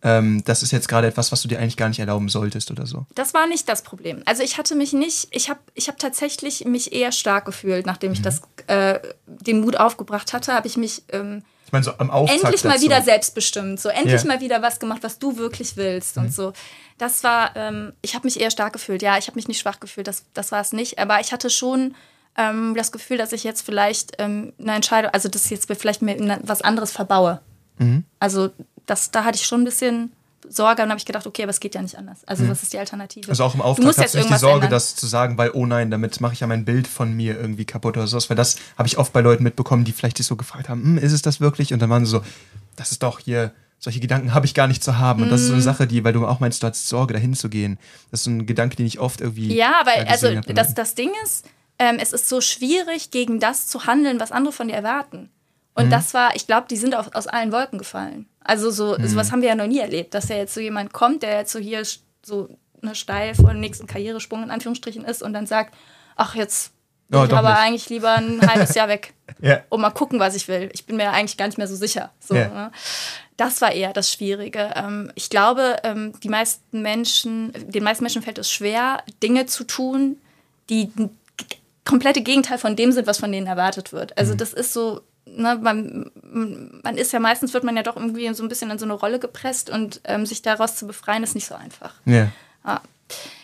Ähm, 0.02 0.42
das 0.46 0.62
ist 0.62 0.70
jetzt 0.72 0.88
gerade 0.88 1.06
etwas, 1.06 1.30
was 1.30 1.42
du 1.42 1.48
dir 1.48 1.58
eigentlich 1.58 1.76
gar 1.76 1.88
nicht 1.88 1.98
erlauben 1.98 2.28
solltest 2.30 2.70
oder 2.70 2.86
so. 2.86 3.06
Das 3.14 3.34
war 3.34 3.46
nicht 3.46 3.68
das 3.68 3.82
Problem. 3.82 4.22
Also 4.24 4.42
ich 4.42 4.56
hatte 4.56 4.74
mich 4.74 4.92
nicht, 4.94 5.28
ich 5.30 5.50
habe 5.50 5.60
ich 5.74 5.88
hab 5.88 5.98
tatsächlich 5.98 6.64
mich 6.64 6.92
eher 6.92 7.12
stark 7.12 7.44
gefühlt, 7.44 7.84
nachdem 7.84 8.12
ich 8.12 8.22
das, 8.22 8.40
äh, 8.66 8.98
den 9.26 9.60
Mut 9.60 9.76
aufgebracht 9.76 10.32
hatte, 10.32 10.54
habe 10.54 10.66
ich 10.68 10.78
mich 10.78 11.02
ähm, 11.10 11.42
Ich 11.66 11.72
meine, 11.72 11.84
so 11.84 11.92
am 11.98 12.10
Auftakt 12.10 12.42
endlich 12.44 12.64
mal 12.64 12.72
dazu. 12.72 12.84
wieder 12.84 13.02
selbstbestimmt, 13.02 13.78
so 13.78 13.90
endlich 13.90 14.22
Ja. 14.22 14.26
mal 14.26 14.40
wieder 14.40 14.62
was 14.62 14.80
gemacht, 14.80 15.02
was 15.02 15.18
du 15.18 15.36
wirklich 15.36 15.76
willst 15.76 16.16
und 16.16 16.32
so. 16.32 16.52
Das 16.96 17.22
war, 17.22 17.54
ähm, 17.56 17.92
ich 18.00 18.14
habe 18.14 18.26
mich 18.26 18.40
eher 18.40 18.50
stark 18.50 18.72
gefühlt. 18.72 19.02
Ja, 19.02 19.18
ich 19.18 19.26
habe 19.26 19.36
mich 19.36 19.48
nicht 19.48 19.60
schwach 19.60 19.80
gefühlt, 19.80 20.06
das, 20.08 20.24
das 20.32 20.50
war 20.50 20.60
es 20.62 20.72
nicht. 20.72 20.98
Aber 20.98 21.20
ich 21.20 21.32
hatte 21.32 21.50
schon 21.50 21.94
ähm, 22.38 22.74
das 22.74 22.90
Gefühl, 22.90 23.18
dass 23.18 23.32
ich 23.32 23.44
jetzt 23.44 23.60
vielleicht 23.66 24.12
ähm, 24.18 24.54
eine 24.58 24.74
Entscheidung, 24.76 25.10
also 25.12 25.28
dass 25.28 25.44
ich 25.44 25.50
jetzt 25.50 25.70
vielleicht 25.78 26.00
mir 26.00 26.16
ne- 26.16 26.40
was 26.42 26.62
anderes 26.62 26.90
verbaue. 26.90 27.40
Also 28.18 28.50
das, 28.90 29.11
da 29.11 29.24
hatte 29.24 29.37
ich 29.37 29.46
schon 29.46 29.62
ein 29.62 29.64
bisschen 29.64 30.12
Sorge 30.48 30.83
und 30.83 30.88
habe 30.88 30.98
ich 30.98 31.05
gedacht, 31.05 31.26
okay, 31.26 31.42
aber 31.42 31.50
es 31.50 31.61
geht 31.61 31.74
ja 31.74 31.83
nicht 31.83 31.96
anders. 31.96 32.18
Also 32.26 32.48
was 32.48 32.62
ist 32.62 32.72
die 32.72 32.79
Alternative? 32.79 33.29
Also 33.29 33.44
auch 33.44 33.55
im 33.55 33.61
Du 33.61 33.64
Auftrag 33.66 33.87
hast 33.88 33.98
jetzt 33.98 34.14
du 34.14 34.18
nicht 34.18 34.31
die 34.31 34.38
Sorge, 34.38 34.55
ändern. 34.64 34.70
das 34.70 34.96
zu 34.96 35.07
sagen, 35.07 35.37
weil, 35.38 35.50
oh 35.53 35.66
nein, 35.66 35.90
damit 35.90 36.20
mache 36.20 36.33
ich 36.33 36.40
ja 36.40 36.46
mein 36.46 36.64
Bild 36.64 36.88
von 36.88 37.12
mir 37.14 37.38
irgendwie 37.38 37.66
kaputt 37.66 37.96
oder 37.96 38.07
sowas. 38.07 38.31
Weil 38.31 38.37
das 38.37 38.57
habe 38.79 38.88
ich 38.88 38.96
oft 38.98 39.12
bei 39.12 39.20
Leuten 39.20 39.44
mitbekommen, 39.44 39.85
die 39.85 39.92
vielleicht 39.92 40.16
sich 40.16 40.26
so 40.26 40.37
gefragt 40.37 40.68
haben, 40.68 40.83
hm, 40.83 40.98
ist 40.98 41.12
es 41.12 41.22
das 41.22 41.40
wirklich? 41.40 41.72
Und 41.74 41.81
dann 41.81 41.90
waren 41.90 42.05
sie 42.07 42.11
so, 42.11 42.22
das 42.76 42.90
ist 42.90 43.03
doch 43.03 43.18
hier, 43.20 43.53
solche 43.79 44.00
Gedanken 44.00 44.33
habe 44.35 44.46
ich 44.46 44.55
gar 44.55 44.66
nicht 44.66 44.83
zu 44.83 44.98
haben. 44.98 45.22
Und 45.22 45.29
das 45.31 45.42
ist 45.42 45.46
Mhm. 45.46 45.50
so 45.50 45.55
eine 45.55 45.62
Sache, 45.62 45.87
die, 45.87 46.03
weil 46.05 46.14
du 46.14 46.26
auch 46.26 46.40
meinst, 46.40 46.62
du 46.62 46.66
hast 46.66 46.88
Sorge, 46.88 47.12
dahin 47.14 47.35
zu 47.35 47.50
gehen. 47.50 47.79
Das 48.11 48.20
ist 48.20 48.24
so 48.24 48.31
ein 48.31 48.46
Gedanke, 48.46 48.76
den 48.76 48.87
ich 48.87 48.98
oft 48.98 49.20
irgendwie. 49.20 49.55
Ja, 49.55 49.83
weil 49.85 50.05
da 50.07 50.11
also 50.11 50.26
das, 50.35 50.46
Leuten. 50.46 50.74
das 50.74 50.94
Ding 50.94 51.11
ist, 51.24 51.44
ähm, 51.79 51.98
es 52.00 52.12
ist 52.14 52.29
so 52.31 52.40
schwierig, 52.40 53.11
gegen 53.11 53.40
das 53.40 53.66
zu 53.66 53.85
handeln, 53.87 54.18
was 54.20 54.33
andere 54.33 54.53
von 54.55 54.68
dir 54.68 54.74
erwarten. 54.74 55.29
Und 55.84 55.90
das 55.90 56.14
war, 56.14 56.34
ich 56.36 56.46
glaube, 56.46 56.66
die 56.70 56.76
sind 56.76 56.94
auf, 56.94 57.14
aus 57.14 57.26
allen 57.26 57.52
Wolken 57.52 57.78
gefallen. 57.78 58.26
Also 58.42 58.70
so, 58.70 58.96
sowas 59.02 59.32
haben 59.32 59.42
wir 59.42 59.48
ja 59.50 59.54
noch 59.54 59.66
nie 59.66 59.78
erlebt, 59.80 60.14
dass 60.14 60.28
ja 60.28 60.36
jetzt 60.36 60.54
so 60.54 60.60
jemand 60.60 60.92
kommt, 60.92 61.22
der 61.22 61.38
jetzt 61.38 61.52
so 61.52 61.58
hier 61.58 61.82
so 62.24 62.48
eine 62.82 62.94
steil 62.94 63.34
vor 63.34 63.50
dem 63.50 63.60
nächsten 63.60 63.86
Karrieresprung 63.86 64.42
in 64.42 64.50
Anführungsstrichen 64.50 65.04
ist 65.04 65.22
und 65.22 65.32
dann 65.34 65.46
sagt, 65.46 65.74
ach 66.16 66.34
jetzt 66.34 66.72
bin 67.08 67.18
Oh, 67.20 67.24
ich 67.24 67.32
aber 67.32 67.50
nicht. 67.50 67.58
eigentlich 67.58 67.88
lieber 67.90 68.12
ein 68.14 68.40
halbes 68.40 68.74
Jahr 68.74 68.88
weg 68.88 69.12
Ja. 69.42 69.60
und 69.68 69.80
mal 69.80 69.90
gucken, 69.90 70.20
was 70.20 70.36
ich 70.36 70.46
will. 70.48 70.70
Ich 70.72 70.86
bin 70.86 70.96
mir 70.96 71.10
eigentlich 71.10 71.36
gar 71.36 71.46
nicht 71.46 71.58
mehr 71.58 71.66
so 71.66 71.74
sicher. 71.76 72.10
So, 72.20 72.34
Ja. 72.34 72.48
ne? 72.48 72.72
Das 73.36 73.60
war 73.60 73.72
eher 73.72 73.92
das 73.92 74.12
Schwierige. 74.12 74.70
Ähm, 74.76 75.10
ich 75.14 75.28
glaube, 75.28 75.76
ähm, 75.82 76.12
die 76.22 76.28
meisten 76.28 76.82
Menschen, 76.82 77.52
den 77.70 77.82
meisten 77.82 78.04
Menschen 78.04 78.22
fällt 78.22 78.38
es 78.38 78.50
schwer, 78.50 79.02
Dinge 79.22 79.46
zu 79.46 79.64
tun, 79.64 80.18
die 80.68 80.90
komplette 81.84 82.20
Gegenteil 82.22 82.58
von 82.58 82.76
dem 82.76 82.92
sind, 82.92 83.06
was 83.06 83.18
von 83.18 83.32
denen 83.32 83.46
erwartet 83.46 83.92
wird. 83.92 84.10
Mhm. 84.10 84.14
Also 84.18 84.34
das 84.34 84.52
ist 84.52 84.72
so, 84.72 85.00
ne, 85.36 85.58
man, 85.60 86.10
man 86.82 86.96
ist 86.96 87.12
ja 87.12 87.20
meistens, 87.20 87.54
wird 87.54 87.64
man 87.64 87.76
ja 87.76 87.82
doch 87.82 87.96
irgendwie 87.96 88.32
so 88.34 88.42
ein 88.42 88.48
bisschen 88.48 88.70
in 88.70 88.78
so 88.78 88.84
eine 88.84 88.94
Rolle 88.94 89.18
gepresst 89.18 89.70
und 89.70 90.00
ähm, 90.04 90.26
sich 90.26 90.42
daraus 90.42 90.76
zu 90.76 90.86
befreien, 90.86 91.22
ist 91.22 91.34
nicht 91.34 91.46
so 91.46 91.54
einfach. 91.54 91.94
Ja. 92.04 92.28
Ah. 92.64 92.80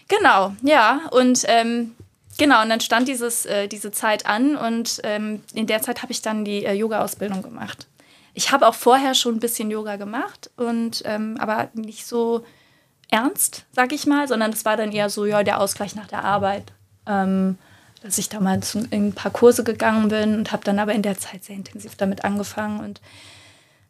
Genau, 0.08 0.54
ja. 0.62 1.00
Und 1.10 1.42
ähm, 1.46 1.94
genau, 2.38 2.62
und 2.62 2.68
dann 2.68 2.80
stand 2.80 3.08
dieses, 3.08 3.46
äh, 3.46 3.68
diese 3.68 3.90
Zeit 3.90 4.26
an 4.26 4.56
und 4.56 5.00
ähm, 5.02 5.42
in 5.52 5.66
der 5.66 5.82
Zeit 5.82 6.02
habe 6.02 6.12
ich 6.12 6.22
dann 6.22 6.44
die 6.44 6.64
äh, 6.64 6.72
Yoga-Ausbildung 6.72 7.42
gemacht. 7.42 7.86
Ich 8.34 8.52
habe 8.52 8.68
auch 8.68 8.74
vorher 8.74 9.14
schon 9.14 9.36
ein 9.36 9.40
bisschen 9.40 9.70
Yoga 9.70 9.96
gemacht 9.96 10.50
und 10.56 11.02
ähm, 11.06 11.36
aber 11.40 11.70
nicht 11.72 12.06
so 12.06 12.44
ernst, 13.10 13.64
sag 13.72 13.92
ich 13.92 14.06
mal, 14.06 14.28
sondern 14.28 14.52
es 14.52 14.64
war 14.64 14.76
dann 14.76 14.92
eher 14.92 15.08
so, 15.10 15.24
ja, 15.24 15.42
der 15.42 15.60
Ausgleich 15.60 15.94
nach 15.94 16.06
der 16.06 16.24
Arbeit. 16.24 16.72
Ähm, 17.96 18.06
dass 18.06 18.18
ich 18.18 18.28
damals 18.28 18.74
in 18.74 19.08
ein 19.08 19.12
paar 19.12 19.32
Kurse 19.32 19.64
gegangen 19.64 20.08
bin 20.08 20.34
und 20.34 20.52
habe 20.52 20.64
dann 20.64 20.78
aber 20.78 20.92
in 20.92 21.02
der 21.02 21.18
Zeit 21.18 21.44
sehr 21.44 21.56
intensiv 21.56 21.96
damit 21.96 22.24
angefangen 22.24 22.80
und 22.80 23.00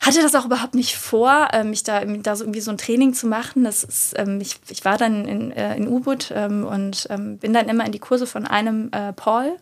hatte 0.00 0.22
das 0.22 0.34
auch 0.34 0.44
überhaupt 0.44 0.74
nicht 0.74 0.96
vor, 0.96 1.48
äh, 1.52 1.64
mich 1.64 1.82
da, 1.82 2.04
da 2.04 2.36
so 2.36 2.44
irgendwie 2.44 2.60
so 2.60 2.70
ein 2.70 2.78
Training 2.78 3.14
zu 3.14 3.26
machen. 3.26 3.64
Das 3.64 3.82
ist, 3.82 4.14
ähm, 4.18 4.40
ich, 4.40 4.58
ich 4.68 4.84
war 4.84 4.98
dann 4.98 5.24
in, 5.24 5.52
äh, 5.52 5.76
in 5.76 5.88
U-Boot 5.88 6.32
ähm, 6.34 6.66
und 6.66 7.06
ähm, 7.10 7.38
bin 7.38 7.52
dann 7.52 7.68
immer 7.68 7.86
in 7.86 7.92
die 7.92 7.98
Kurse 7.98 8.26
von 8.26 8.46
einem 8.46 8.90
äh, 8.92 9.12
Paul, 9.14 9.56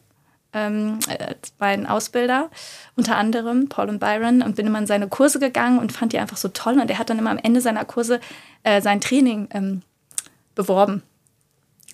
ähm, 0.53 0.99
äh, 1.09 1.35
mein 1.59 1.87
Ausbilder, 1.87 2.51
unter 2.97 3.17
anderem 3.17 3.69
Paul 3.69 3.89
und 3.89 4.01
Byron, 4.01 4.43
und 4.43 4.57
bin 4.57 4.67
immer 4.67 4.81
in 4.81 4.87
seine 4.87 5.09
Kurse 5.09 5.39
gegangen 5.39 5.79
und 5.79 5.93
fand 5.93 6.13
die 6.13 6.19
einfach 6.19 6.37
so 6.37 6.49
toll. 6.49 6.81
Und 6.81 6.91
er 6.91 6.99
hat 6.99 7.11
dann 7.11 7.19
immer 7.19 7.31
am 7.31 7.39
Ende 7.39 7.61
seiner 7.61 7.85
Kurse 7.85 8.21
äh, 8.65 8.83
sein 8.83 9.01
Training 9.01 9.49
ähm, 9.53 9.83
beworben. 10.55 11.03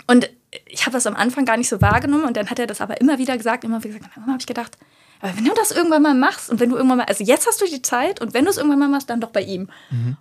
Und 0.07 0.31
ich 0.67 0.83
habe 0.83 0.93
das 0.93 1.07
am 1.07 1.15
Anfang 1.15 1.45
gar 1.45 1.57
nicht 1.57 1.69
so 1.69 1.81
wahrgenommen 1.81 2.25
und 2.25 2.37
dann 2.37 2.51
hat 2.51 2.59
er 2.59 2.67
das 2.67 2.81
aber 2.81 3.01
immer 3.01 3.19
wieder 3.19 3.37
gesagt, 3.37 3.65
immer 3.65 3.83
wieder 3.85 3.99
gesagt. 3.99 4.17
Und 4.17 4.23
dann 4.25 4.33
habe 4.33 4.41
ich 4.41 4.47
gedacht, 4.47 4.77
aber 5.21 5.37
wenn 5.37 5.45
du 5.45 5.53
das 5.55 5.71
irgendwann 5.71 6.03
mal 6.03 6.15
machst 6.15 6.51
und 6.51 6.61
wenn 6.61 6.71
du 6.71 6.77
irgendwann 6.77 6.99
mal, 6.99 7.05
also 7.05 7.23
jetzt 7.23 7.47
hast 7.47 7.61
du 7.61 7.67
die 7.67 7.83
Zeit 7.83 8.21
und 8.21 8.35
wenn 8.35 8.45
du 8.45 8.51
es 8.51 8.57
irgendwann 8.57 8.79
mal 8.79 8.89
machst, 8.89 9.11
dann 9.11 9.21
doch 9.21 9.31
bei 9.31 9.43
ihm. 9.43 9.69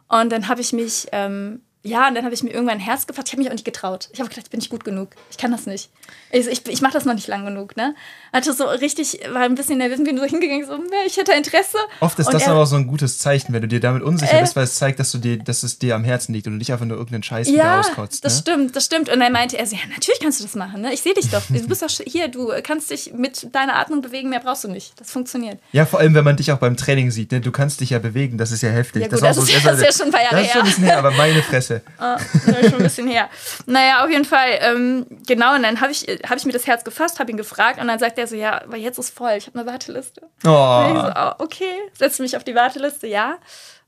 Und 0.07 0.31
dann 0.31 0.47
habe 0.47 0.61
ich 0.61 0.73
mich 0.73 1.07
ähm, 1.13 1.61
ja, 1.83 2.07
und 2.09 2.15
dann 2.15 2.25
habe 2.25 2.33
ich 2.33 2.43
mir 2.43 2.49
irgendwann 2.51 2.75
ein 2.77 2.81
Herz 2.81 3.07
gefasst. 3.07 3.27
Ich 3.27 3.33
habe 3.33 3.41
mich 3.41 3.49
auch 3.49 3.53
nicht 3.53 3.63
getraut. 3.65 4.09
Ich 4.11 4.19
habe 4.19 4.29
gedacht, 4.29 4.45
ich 4.47 4.51
bin 4.51 4.59
nicht 4.59 4.69
gut 4.69 4.83
genug. 4.83 5.09
Ich 5.31 5.37
kann 5.37 5.51
das 5.51 5.65
nicht. 5.65 5.89
Ich, 6.31 6.45
ich, 6.47 6.67
ich 6.67 6.81
mache 6.81 6.93
das 6.93 7.05
noch 7.05 7.13
nicht 7.13 7.27
lang 7.27 7.45
genug, 7.45 7.77
ne? 7.77 7.95
Hatte 8.33 8.51
so 8.53 8.65
richtig, 8.65 9.19
war 9.31 9.43
ein 9.43 9.55
bisschen 9.55 9.77
nervös, 9.77 10.03
bin 10.03 10.17
so 10.17 10.25
hingegangen, 10.25 10.65
so, 10.67 10.77
ich 11.07 11.15
hätte 11.17 11.31
Interesse. 11.31 11.77
Oft 12.01 12.19
ist 12.19 12.27
Und 12.27 12.33
das 12.33 12.43
er- 12.43 12.49
aber 12.51 12.61
auch 12.63 12.65
so 12.65 12.75
ein 12.75 12.87
gutes 12.87 13.17
Zeichen, 13.19 13.53
wenn 13.53 13.61
du 13.61 13.67
dir 13.67 13.79
damit 13.79 14.03
unsicher 14.03 14.37
Äh. 14.37 14.41
bist, 14.41 14.55
weil 14.55 14.65
es 14.65 14.75
zeigt, 14.75 14.99
dass, 14.99 15.11
du 15.11 15.17
dir, 15.19 15.37
dass 15.37 15.63
es 15.63 15.79
dir 15.79 15.95
am 15.95 16.03
Herzen 16.03 16.33
liegt 16.33 16.47
und 16.47 16.53
du 16.53 16.57
nicht 16.57 16.71
einfach 16.73 16.85
nur 16.85 16.97
irgendeinen 16.97 17.23
Scheiß 17.23 17.47
wieder 17.47 17.57
Ja, 17.57 17.79
auskotzt. 17.79 18.25
das 18.25 18.35
ne? 18.35 18.41
stimmt, 18.41 18.75
das 18.75 18.85
stimmt. 18.85 19.09
Und 19.09 19.19
dann 19.19 19.31
meinte 19.31 19.57
er 19.57 19.65
so, 19.65 19.75
ja, 19.75 19.81
natürlich 19.89 20.19
kannst 20.19 20.39
du 20.39 20.43
das 20.43 20.55
machen, 20.55 20.81
ne? 20.81 20.93
Ich 20.93 21.01
sehe 21.01 21.13
dich 21.13 21.29
doch. 21.29 21.41
Du 21.47 21.67
bist 21.67 21.81
doch 21.81 21.89
hier, 22.05 22.27
du 22.27 22.51
kannst 22.61 22.91
dich 22.91 23.13
mit 23.13 23.55
deiner 23.55 23.75
Atmung 23.77 24.01
bewegen, 24.01 24.29
mehr 24.29 24.41
brauchst 24.41 24.63
du 24.65 24.67
nicht. 24.67 24.99
Das 24.99 25.09
funktioniert. 25.11 25.59
Ja, 25.71 25.85
vor 25.85 25.99
allem, 25.99 26.13
wenn 26.13 26.23
man 26.25 26.35
dich 26.35 26.51
auch 26.51 26.57
beim 26.57 26.75
Training 26.77 27.09
sieht, 27.11 27.31
ne? 27.31 27.39
du 27.41 27.51
kannst 27.51 27.79
dich 27.79 27.91
ja 27.91 27.99
bewegen, 27.99 28.37
das 28.37 28.51
ist 28.51 28.61
ja 28.63 28.69
heftig. 28.69 29.03
Ja, 29.03 29.07
gut, 29.07 29.19
auch 29.19 29.21
das 29.27 29.37
ist- 29.37 29.53
das 29.65 29.77
ist 29.79 29.83
ja 29.85 29.91
schon 29.93 30.05
ein 30.07 30.11
paar 30.11 30.21
Jahre 30.23 30.35
Das 30.35 30.45
ist 30.47 30.51
schon 30.51 30.61
ein 30.61 30.67
bisschen 30.67 30.83
her, 30.83 30.97
aber 30.97 31.11
meine 31.11 31.41
Fresse. 31.41 31.68
Ah, 31.97 32.17
das 32.33 32.57
ist 32.57 32.69
schon 32.69 32.79
ein 32.79 32.83
bisschen 32.83 33.07
her. 33.07 33.29
Naja, 33.65 34.03
auf 34.03 34.09
jeden 34.09 34.25
Fall, 34.25 34.59
ähm, 34.61 35.05
genau, 35.25 35.55
und 35.55 35.63
dann 35.63 35.81
habe 35.81 35.91
ich, 35.91 36.03
hab 36.27 36.37
ich 36.37 36.45
mir 36.45 36.51
das 36.51 36.67
Herz 36.67 36.83
gefasst, 36.83 37.19
habe 37.19 37.31
ihn 37.31 37.37
gefragt 37.37 37.79
und 37.79 37.87
dann 37.87 37.99
sagt 37.99 38.17
er 38.17 38.27
so, 38.27 38.35
ja, 38.35 38.61
aber 38.63 38.77
jetzt 38.77 38.97
ist 38.97 39.15
voll, 39.15 39.33
ich 39.37 39.47
habe 39.47 39.59
eine 39.59 39.69
Warteliste. 39.69 40.21
Oh. 40.43 40.47
so, 40.47 41.11
oh, 41.15 41.31
okay, 41.39 41.73
setze 41.93 42.21
mich 42.21 42.35
auf 42.35 42.43
die 42.43 42.55
Warteliste, 42.55 43.07
ja. 43.07 43.37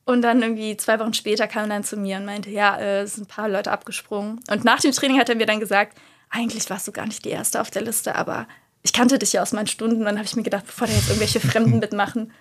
Und 0.04 0.24
dann 0.24 0.42
irgendwie 0.42 0.76
zwei 0.78 1.00
Wochen 1.00 1.14
später 1.14 1.48
kam 1.48 1.64
er 1.64 1.70
dann 1.70 1.84
zu 1.84 1.96
mir 1.96 2.18
und 2.18 2.26
meinte, 2.26 2.50
ja, 2.50 2.78
äh, 2.78 3.02
es 3.02 3.16
sind 3.16 3.26
ein 3.26 3.28
paar 3.28 3.48
Leute 3.48 3.72
abgesprungen. 3.72 4.40
Und 4.50 4.64
nach 4.64 4.80
dem 4.80 4.92
Training 4.92 5.20
hat 5.20 5.30
er 5.30 5.36
mir 5.36 5.46
dann 5.46 5.60
gesagt, 5.60 5.98
eigentlich 6.30 6.70
warst 6.70 6.88
du 6.88 6.92
gar 6.92 7.06
nicht 7.06 7.24
die 7.24 7.30
Erste 7.30 7.62
auf 7.62 7.70
der 7.70 7.84
Liste, 7.84 8.16
aber 8.16 8.48
ich 8.84 8.94
kannte 8.94 9.20
dich 9.20 9.34
ja 9.34 9.42
aus 9.42 9.52
meinen 9.52 9.68
Stunden. 9.68 9.98
Und 10.00 10.06
dann 10.06 10.18
habe 10.18 10.26
ich 10.26 10.36
mir 10.36 10.44
gedacht, 10.44 10.66
bevor 10.66 10.88
da 10.88 10.94
jetzt 10.94 11.10
irgendwelche 11.10 11.40
Fremden 11.40 11.80
mitmachen, 11.80 12.32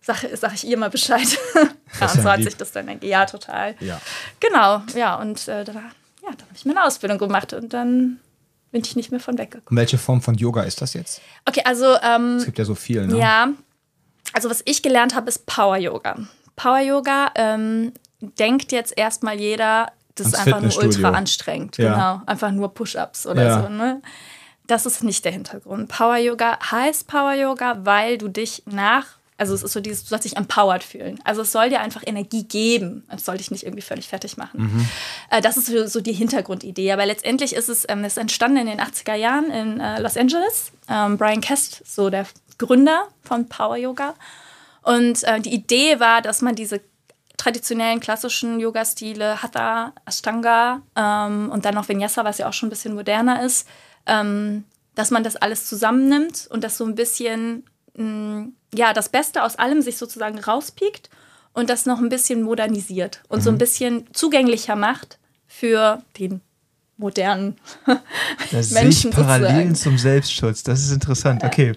sag, 0.00 0.24
sag 0.34 0.54
ich 0.54 0.66
ihr 0.66 0.76
mal 0.76 0.90
Bescheid. 0.90 1.26
ja, 2.00 2.06
und 2.12 2.22
so 2.22 2.24
hat 2.30 2.38
lieb. 2.38 2.46
sich 2.48 2.56
das 2.56 2.72
dann 2.72 2.88
ergeben. 2.88 3.10
Ja, 3.10 3.26
total. 3.26 3.74
Ja. 3.80 4.00
Genau, 4.40 4.82
ja, 4.94 5.16
und 5.16 5.46
äh, 5.48 5.64
da, 5.64 5.72
ja, 5.72 5.80
dann 6.22 6.40
habe 6.46 6.54
ich 6.54 6.64
meine 6.64 6.84
Ausbildung 6.84 7.18
gemacht 7.18 7.52
und 7.52 7.72
dann 7.72 8.18
bin 8.72 8.82
ich 8.84 8.94
nicht 8.96 9.10
mehr 9.10 9.20
von 9.20 9.36
weggekommen. 9.38 9.66
Und 9.68 9.76
welche 9.76 9.98
Form 9.98 10.22
von 10.22 10.34
Yoga 10.36 10.62
ist 10.62 10.80
das 10.80 10.94
jetzt? 10.94 11.20
Okay, 11.44 11.62
also 11.64 11.96
ähm, 12.02 12.36
Es 12.36 12.44
gibt 12.44 12.58
ja 12.58 12.64
so 12.64 12.74
viel, 12.74 13.06
ne? 13.06 13.18
ja, 13.18 13.48
also 14.32 14.48
was 14.48 14.62
ich 14.64 14.82
gelernt 14.82 15.14
habe, 15.14 15.28
ist 15.28 15.46
Power 15.46 15.76
Yoga. 15.76 16.16
Power 16.56 16.78
Yoga 16.80 17.32
ähm, 17.34 17.92
denkt 18.20 18.70
jetzt 18.70 18.96
erstmal 18.96 19.40
jeder, 19.40 19.90
das 20.14 20.28
ist 20.28 20.34
einfach 20.36 20.60
nur 20.60 20.76
ultra 20.84 21.10
anstrengend. 21.10 21.78
Ja. 21.78 21.92
Genau, 21.94 22.22
einfach 22.26 22.50
nur 22.52 22.72
Push-ups 22.74 23.26
oder 23.26 23.42
Ja. 23.44 23.62
so. 23.62 23.68
Ne? 23.70 24.02
Das 24.66 24.86
ist 24.86 25.02
nicht 25.02 25.24
der 25.24 25.32
Hintergrund. 25.32 25.88
Power 25.88 26.16
Yoga 26.18 26.58
heißt 26.70 27.08
Power 27.08 27.32
Yoga, 27.34 27.78
weil 27.84 28.18
du 28.18 28.28
dich 28.28 28.62
nach, 28.66 29.06
also 29.40 29.54
es 29.54 29.62
ist 29.62 29.72
so 29.72 29.80
dieses, 29.80 30.02
du 30.02 30.10
sollst 30.10 30.26
dich 30.26 30.36
empowered 30.36 30.84
fühlen. 30.84 31.18
Also 31.24 31.42
es 31.42 31.50
soll 31.50 31.70
dir 31.70 31.80
einfach 31.80 32.02
Energie 32.06 32.44
geben. 32.44 33.04
Es 33.08 33.24
soll 33.24 33.38
dich 33.38 33.50
nicht 33.50 33.64
irgendwie 33.64 33.82
völlig 33.82 34.06
fertig 34.06 34.36
machen. 34.36 34.60
Äh, 35.30 35.40
das 35.40 35.56
ist 35.56 35.66
so, 35.66 35.86
so 35.86 36.00
die 36.02 36.12
Hintergrundidee. 36.12 36.92
Aber 36.92 37.06
letztendlich 37.06 37.54
ist 37.54 37.70
es, 37.70 37.86
ähm, 37.88 38.04
es 38.04 38.18
entstanden 38.18 38.58
in 38.58 38.66
den 38.66 38.80
80er 38.80 39.14
Jahren 39.14 39.50
in 39.50 39.80
äh, 39.80 39.98
Los 40.00 40.18
Angeles. 40.18 40.72
Ähm, 40.88 41.16
Brian 41.16 41.40
Kest, 41.40 41.82
so 41.86 42.10
der 42.10 42.26
Gründer 42.58 43.08
von 43.22 43.48
Power 43.48 43.76
Yoga. 43.76 44.14
Und 44.82 45.24
äh, 45.24 45.40
die 45.40 45.54
Idee 45.54 46.00
war, 46.00 46.20
dass 46.20 46.42
man 46.42 46.54
diese 46.54 46.82
traditionellen 47.38 48.00
klassischen 48.00 48.60
Yoga-Stile, 48.60 49.42
Hatha, 49.42 49.94
Ashtanga 50.04 50.82
ähm, 50.94 51.50
und 51.50 51.64
dann 51.64 51.74
noch 51.74 51.88
Vinyasa, 51.88 52.24
was 52.24 52.36
ja 52.36 52.46
auch 52.46 52.52
schon 52.52 52.66
ein 52.66 52.70
bisschen 52.70 52.94
moderner 52.94 53.42
ist, 53.42 53.66
ähm, 54.04 54.64
dass 54.94 55.10
man 55.10 55.24
das 55.24 55.36
alles 55.36 55.66
zusammennimmt 55.66 56.48
und 56.50 56.62
das 56.62 56.76
so 56.76 56.84
ein 56.84 56.94
bisschen, 56.94 57.64
mh, 58.00 58.46
ja, 58.74 58.92
das 58.92 59.08
Beste 59.08 59.42
aus 59.44 59.56
allem 59.56 59.82
sich 59.82 59.96
sozusagen 59.98 60.38
rauspiekt 60.38 61.10
und 61.52 61.68
das 61.70 61.86
noch 61.86 61.98
ein 61.98 62.08
bisschen 62.08 62.42
modernisiert 62.42 63.22
und 63.28 63.42
so 63.42 63.50
ein 63.50 63.58
bisschen 63.58 64.04
zugänglicher 64.12 64.76
macht 64.76 65.18
für 65.48 66.02
den 66.18 66.40
modernen 66.96 67.56
Da 67.86 67.96
sehe 68.50 68.60
ich 68.60 68.70
Menschen 68.72 69.10
Parallelen 69.10 69.74
sozusagen. 69.74 69.74
zum 69.74 69.98
Selbstschutz. 69.98 70.62
Das 70.62 70.80
ist 70.80 70.92
interessant. 70.92 71.42
Okay. 71.42 71.72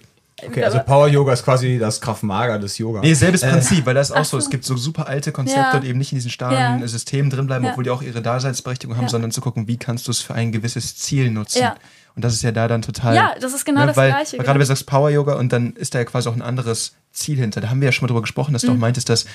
Okay, 0.45 0.63
also 0.63 0.79
Power 0.79 1.07
Yoga 1.07 1.31
ist 1.31 1.45
quasi 1.45 1.77
das 1.79 2.01
Krav 2.01 2.21
Maga 2.21 2.57
des 2.57 2.77
Yoga. 2.77 2.99
Nee, 2.99 3.13
selbes 3.13 3.41
Prinzip, 3.41 3.85
weil 3.85 3.93
das 3.93 4.09
ist 4.09 4.15
auch 4.15 4.25
so. 4.25 4.37
Es 4.37 4.49
gibt 4.49 4.65
so 4.65 4.75
super 4.75 5.07
alte 5.07 5.31
Konzepte 5.31 5.61
Ja. 5.61 5.77
und 5.77 5.85
eben 5.85 5.97
nicht 5.97 6.11
in 6.11 6.17
diesen 6.17 6.31
starren 6.31 6.81
Ja. 6.81 6.87
Systemen 6.87 7.29
drin 7.29 7.47
bleiben, 7.47 7.63
Ja. 7.63 7.71
obwohl 7.71 7.85
die 7.85 7.91
auch 7.91 8.01
ihre 8.01 8.21
Daseinsberechtigung 8.21 8.97
haben, 8.97 9.03
Ja. 9.05 9.09
sondern 9.09 9.31
zu 9.31 9.39
gucken, 9.39 9.67
wie 9.69 9.77
kannst 9.77 10.07
du 10.07 10.11
es 10.11 10.19
für 10.19 10.33
ein 10.33 10.51
gewisses 10.51 10.97
Ziel 10.97 11.31
nutzen. 11.31 11.59
Ja. 11.61 11.75
Und 12.15 12.23
das 12.23 12.33
ist 12.33 12.43
ja 12.43 12.51
da 12.51 12.67
dann 12.67 12.81
total. 12.81 13.15
Ja, 13.15 13.33
das 13.39 13.53
ist 13.53 13.65
genau 13.65 13.85
das 13.87 13.97
weil, 13.97 14.11
Gleiche, 14.11 14.37
Weil 14.37 14.45
gerade 14.45 14.59
genau. 14.59 14.63
du 14.63 14.65
sagst 14.67 14.85
Power 14.85 15.09
Yoga 15.09 15.33
und 15.35 15.51
dann 15.51 15.73
ist 15.73 15.95
da 15.95 15.99
ja 15.99 16.05
quasi 16.05 16.29
auch 16.29 16.35
ein 16.35 16.41
anderes 16.43 16.93
Ziel 17.11 17.37
hinter. 17.37 17.59
Da 17.61 17.69
haben 17.69 17.81
wir 17.81 17.87
ja 17.87 17.91
schon 17.91 18.03
mal 18.03 18.07
drüber 18.07 18.21
gesprochen, 18.21 18.53
dass 18.53 18.63
Mhm. 18.63 18.67
du 18.67 18.73
auch 18.73 18.77
meintest, 18.77 19.09
dass 19.09 19.25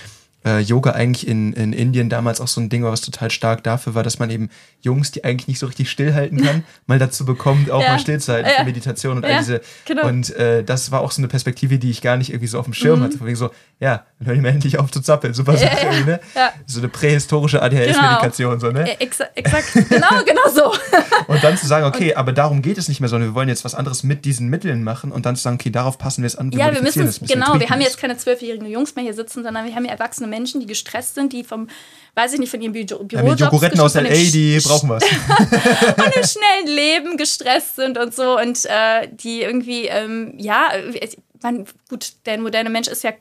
äh, 0.44 0.60
Yoga 0.60 0.92
eigentlich 0.92 1.26
in, 1.26 1.52
in 1.54 1.72
Indien 1.72 2.08
damals 2.08 2.40
auch 2.40 2.46
so 2.46 2.60
ein 2.60 2.68
Ding 2.68 2.84
war, 2.84 2.92
was 2.92 3.00
total 3.00 3.28
stark 3.32 3.64
dafür 3.64 3.96
war, 3.96 4.04
dass 4.04 4.20
man 4.20 4.30
eben 4.30 4.50
Jungs, 4.80 5.10
die 5.10 5.24
eigentlich 5.24 5.48
nicht 5.48 5.58
so 5.58 5.66
richtig 5.66 5.90
stillhalten 5.90 6.40
kann, 6.40 6.62
mal 6.86 7.00
dazu 7.00 7.24
bekommt, 7.24 7.72
auch 7.72 7.82
Ja. 7.82 7.88
mal 7.94 7.98
stillzuhalten 7.98 8.48
Ja. 8.48 8.58
für 8.60 8.64
Meditation 8.64 9.16
und 9.16 9.24
all 9.24 9.32
Ja, 9.32 9.38
diese. 9.38 9.60
genau. 9.84 10.06
Und 10.06 10.30
äh, 10.36 10.62
das 10.62 10.92
war 10.92 11.00
auch 11.00 11.10
so 11.10 11.20
eine 11.20 11.26
Perspektive, 11.26 11.80
die 11.80 11.90
ich 11.90 12.02
gar 12.02 12.16
nicht 12.16 12.30
irgendwie 12.30 12.46
so 12.46 12.60
auf 12.60 12.66
dem 12.66 12.72
Schirm 12.74 13.00
hatte. 13.02 13.18
Von 13.18 13.26
wegen 13.26 13.34
so, 13.36 13.50
ja, 13.80 14.04
dann 14.20 14.34
hör 14.34 14.42
mal 14.42 14.48
endlich 14.48 14.78
auf 14.78 14.90
zu 14.90 15.00
zappeln. 15.00 15.32
Super 15.32 15.56
Sache, 15.56 15.86
Mhm. 15.86 15.92
ja, 15.92 16.04
ne? 16.06 16.20
ja. 16.34 16.52
So 16.66 16.80
eine 16.80 16.88
prähistorische 16.88 17.62
ADHS-Medikation, 17.62 18.58
so, 18.58 18.70
ne? 18.70 18.90
Äh, 18.90 18.96
exa 19.04 19.26
exakt, 19.36 19.72
genau, 19.88 20.08
genau 20.26 20.48
so. 20.52 20.72
Und 21.28 21.44
dann 21.44 21.56
zu 21.56 21.68
sagen, 21.68 21.86
okay, 21.86 22.14
aber 22.14 22.32
darum 22.32 22.60
geht 22.60 22.78
es 22.78 22.88
nicht 22.88 22.98
mehr, 22.98 23.08
sondern 23.08 23.30
wir 23.30 23.34
wollen 23.36 23.48
jetzt 23.48 23.64
was 23.64 23.76
anderes 23.76 24.02
mit 24.02 24.24
diesen 24.24 24.48
Mitteln 24.48 24.82
machen 24.82 25.12
und 25.12 25.24
dann 25.24 25.36
zu 25.36 25.42
sagen, 25.42 25.54
okay, 25.54 25.70
darauf 25.70 25.98
passen 25.98 26.22
wir 26.22 26.26
es 26.26 26.34
an. 26.34 26.50
Ja, 26.50 26.72
wir 26.74 26.82
müssen 26.82 27.06
es 27.06 27.20
genau, 27.20 27.60
wir 27.60 27.70
haben 27.70 27.80
jetzt 27.80 27.98
keine 27.98 28.16
zwölfjährigen 28.16 28.66
Jungs 28.66 28.96
mehr 28.96 29.04
hier 29.04 29.14
sitzen, 29.14 29.44
sondern 29.44 29.64
wir 29.64 29.74
haben 29.74 29.84
hier 29.84 29.92
erwachsene 29.92 30.26
Menschen, 30.26 30.60
die 30.60 30.66
gestresst 30.66 31.14
sind, 31.14 31.32
die 31.32 31.44
vom, 31.44 31.68
weiß 32.16 32.32
ich 32.32 32.40
nicht, 32.40 32.50
von 32.50 32.60
ihrem 32.60 32.72
Büro 32.72 32.98
Wir 33.00 33.06
Bürojobs 33.06 33.36
die 33.36 33.44
Jogoretten 33.44 33.80
aus 33.80 33.94
LA, 33.94 34.02
die 34.02 34.58
brauchen 34.64 34.88
was. 34.88 35.04
von 35.96 36.10
dem 36.10 36.24
schnellen 36.24 36.66
Leben 36.66 37.16
gestresst 37.16 37.76
sind 37.76 37.96
und 37.98 38.12
so 38.14 38.36
und 38.36 38.64
äh, 38.64 39.06
die 39.12 39.42
irgendwie, 39.42 39.86
ähm, 39.86 40.34
ja, 40.38 40.70
äh, 40.74 41.08
man, 41.40 41.66
gut, 41.88 42.14
der 42.26 42.38
moderne 42.38 42.68
Mensch 42.68 42.88
ist 42.88 43.04
ja 43.04 43.12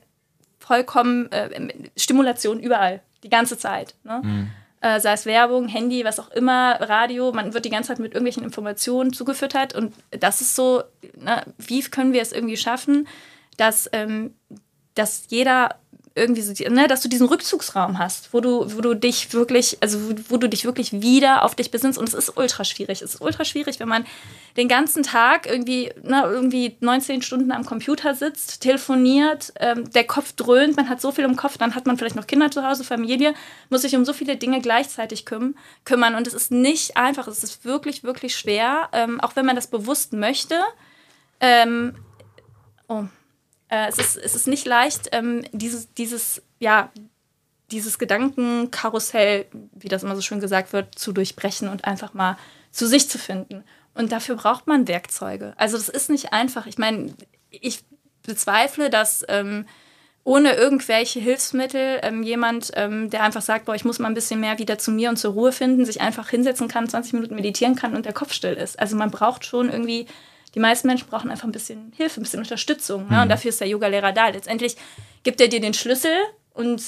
vollkommen 0.67 1.32
äh, 1.32 1.49
Stimulation 1.95 2.60
überall, 2.60 3.01
die 3.23 3.30
ganze 3.30 3.58
Zeit. 3.58 3.95
Ne? 4.03 4.21
Mhm. 4.23 4.47
Äh, 4.82 4.99
sei 4.99 5.13
es 5.13 5.25
Werbung, 5.25 5.67
Handy, 5.67 6.03
was 6.03 6.19
auch 6.19 6.30
immer, 6.32 6.77
Radio, 6.82 7.32
man 7.32 7.53
wird 7.53 7.65
die 7.65 7.69
ganze 7.69 7.88
Zeit 7.89 7.99
mit 7.99 8.13
irgendwelchen 8.13 8.43
Informationen 8.43 9.13
zugefüttert 9.13 9.73
und 9.73 9.95
das 10.12 10.41
ist 10.41 10.56
so, 10.56 10.84
ne, 11.19 11.43
wie 11.58 11.82
können 11.82 12.13
wir 12.13 12.21
es 12.21 12.32
irgendwie 12.32 12.58
schaffen, 12.58 13.08
dass, 13.56 13.89
ähm, 13.93 14.36
dass 14.93 15.25
jeder 15.30 15.75
irgendwie 16.17 16.41
so, 16.41 16.51
ne, 16.69 16.88
dass 16.88 17.01
du 17.01 17.08
diesen 17.08 17.27
Rückzugsraum 17.27 17.99
hast, 17.99 18.34
wo 18.34 18.41
du, 18.41 18.75
wo 18.75 18.82
du 18.82 18.95
dich 18.95 19.34
wirklich, 19.34 19.77
also 19.82 20.10
wo, 20.10 20.13
wo 20.30 20.38
du 20.38 20.49
dich 20.49 20.65
wirklich 20.65 21.01
wieder 21.01 21.43
auf 21.43 21.56
dich 21.56 21.71
besinnst. 21.71 21.97
Und 21.97 22.10
es 22.10 22.13
ist 22.13 22.36
ultra 22.36 22.63
schwierig. 22.63 23.01
Es 23.01 23.13
ist 23.13 23.21
ultra 23.21 23.45
schwierig, 23.45 23.80
wenn 23.80 23.88
man 23.88 24.06
den 24.58 24.67
ganzen 24.67 25.03
Tag 25.03 25.45
irgendwie, 25.45 25.91
ne, 26.03 26.23
irgendwie 26.25 26.75
19 26.80 27.21
Stunden 27.21 27.51
am 27.51 27.65
Computer 27.65 28.15
sitzt, 28.15 28.62
telefoniert, 28.62 29.53
ähm, 29.60 29.89
der 29.91 30.06
Kopf 30.06 30.34
dröhnt, 30.34 30.75
man 30.75 30.89
hat 30.89 30.99
so 30.99 31.12
viel 31.12 31.23
im 31.23 31.36
Kopf, 31.36 31.58
dann 31.58 31.75
hat 31.75 31.86
man 31.86 31.97
vielleicht 31.97 32.15
noch 32.15 32.27
Kinder 32.27 32.49
zu 32.51 32.67
Hause, 32.67 32.84
Familie, 32.84 33.34
muss 33.69 33.84
sich 33.84 33.95
um 33.95 34.03
so 34.03 34.13
viele 34.13 34.36
Dinge 34.36 34.60
gleichzeitig 34.60 35.25
küm 35.25 35.56
kümmern. 35.86 36.15
Und 36.15 36.27
es 36.27 36.34
ist 36.34 36.51
nicht 36.51 36.97
einfach, 36.97 37.27
es 37.27 37.43
ist 37.43 37.63
wirklich, 37.63 38.03
wirklich 38.03 38.36
schwer, 38.36 38.89
ähm, 38.93 39.21
auch 39.21 39.36
wenn 39.36 39.45
man 39.45 39.56
das 39.56 39.67
bewusst 39.67 40.13
möchte. 40.13 40.56
Ähm, 41.39 41.93
oh, 42.88 43.03
äh, 43.69 43.88
es, 43.89 43.97
ist, 43.97 44.17
es 44.17 44.36
ist 44.36 44.47
nicht 44.47 44.65
leicht, 44.65 45.10
ähm, 45.12 45.45
dieses, 45.51 45.93
dieses, 45.93 46.41
ja, 46.60 46.91
dieses 47.71 47.99
Gedankenkarussell, 47.99 49.45
wie 49.73 49.89
das 49.89 50.03
immer 50.03 50.15
so 50.15 50.21
schön 50.21 50.39
gesagt 50.39 50.73
wird, 50.73 50.97
zu 50.97 51.12
durchbrechen 51.12 51.67
und 51.67 51.86
einfach 51.86 52.13
mal 52.13 52.38
zu 52.71 52.88
sich 52.88 53.10
zu 53.10 53.17
finden. 53.17 53.63
Und 53.93 54.12
dafür 54.12 54.36
braucht 54.36 54.67
man 54.67 54.88
Werkzeuge. 54.88 55.53
Also 55.58 55.77
das 55.77 55.89
ist 55.89 56.10
nicht 56.10 56.32
einfach. 56.32 56.67
Ich 56.67 56.77
meine, 56.77 57.13
ich 57.49 57.84
bezweifle, 58.23 58.89
dass 58.89 59.25
ähm, 59.27 59.65
ohne 60.23 60.53
irgendwelche 60.56 61.19
Hilfsmittel 61.19 61.99
ähm, 62.03 62.21
jemand, 62.21 62.71
ähm, 62.75 63.10
der 63.10 63.23
einfach 63.23 63.41
sagt, 63.41 63.65
boah, 63.65 63.75
ich 63.75 63.86
muss 63.86 63.97
mal 63.97 64.10
ein 64.10 64.13
bisschen 64.13 64.39
mehr 64.39 64.60
wieder 64.60 64.77
zu 64.77 64.91
mir 64.91 65.10
und 65.10 65.17
zur 65.17 65.32
Ruhe 65.34 65.51
finden, 65.51 65.86
sich 65.86 66.01
einfach 66.01 66.30
hinsetzen 66.30 66.67
kann, 66.67 66.88
20 66.88 67.13
Minuten 67.13 67.36
meditieren 67.36 67.75
kann 67.75 67.95
und 67.95 68.06
der 68.06 68.13
Kopf 68.13 68.34
still 68.34 68.53
ist. 68.53 68.77
Also 68.77 68.95
man 68.97 69.10
braucht 69.10 69.45
schon 69.45 69.69
irgendwie, 69.69 70.06
die 70.56 70.60
meisten 70.60 70.88
Menschen 70.88 71.08
brauchen 71.08 71.30
einfach 71.30 71.46
ein 71.46 71.52
bisschen 71.52 71.92
Hilfe, 71.96 72.20
ein 72.20 72.24
bisschen 72.24 72.40
Unterstützung. 72.40 73.10
Ne? 73.10 73.22
Und 73.22 73.30
dafür 73.30 73.50
ist 73.50 73.62
der 73.62 73.68
Yoga-Lehrer 73.68 74.12
da. 74.12 74.30
Letztendlich 74.30 74.76
gibt 75.24 75.42
er 75.42 75.48
dir 75.48 75.60
den 75.60 75.74
Schlüssel 75.74 76.16
und 76.54 76.82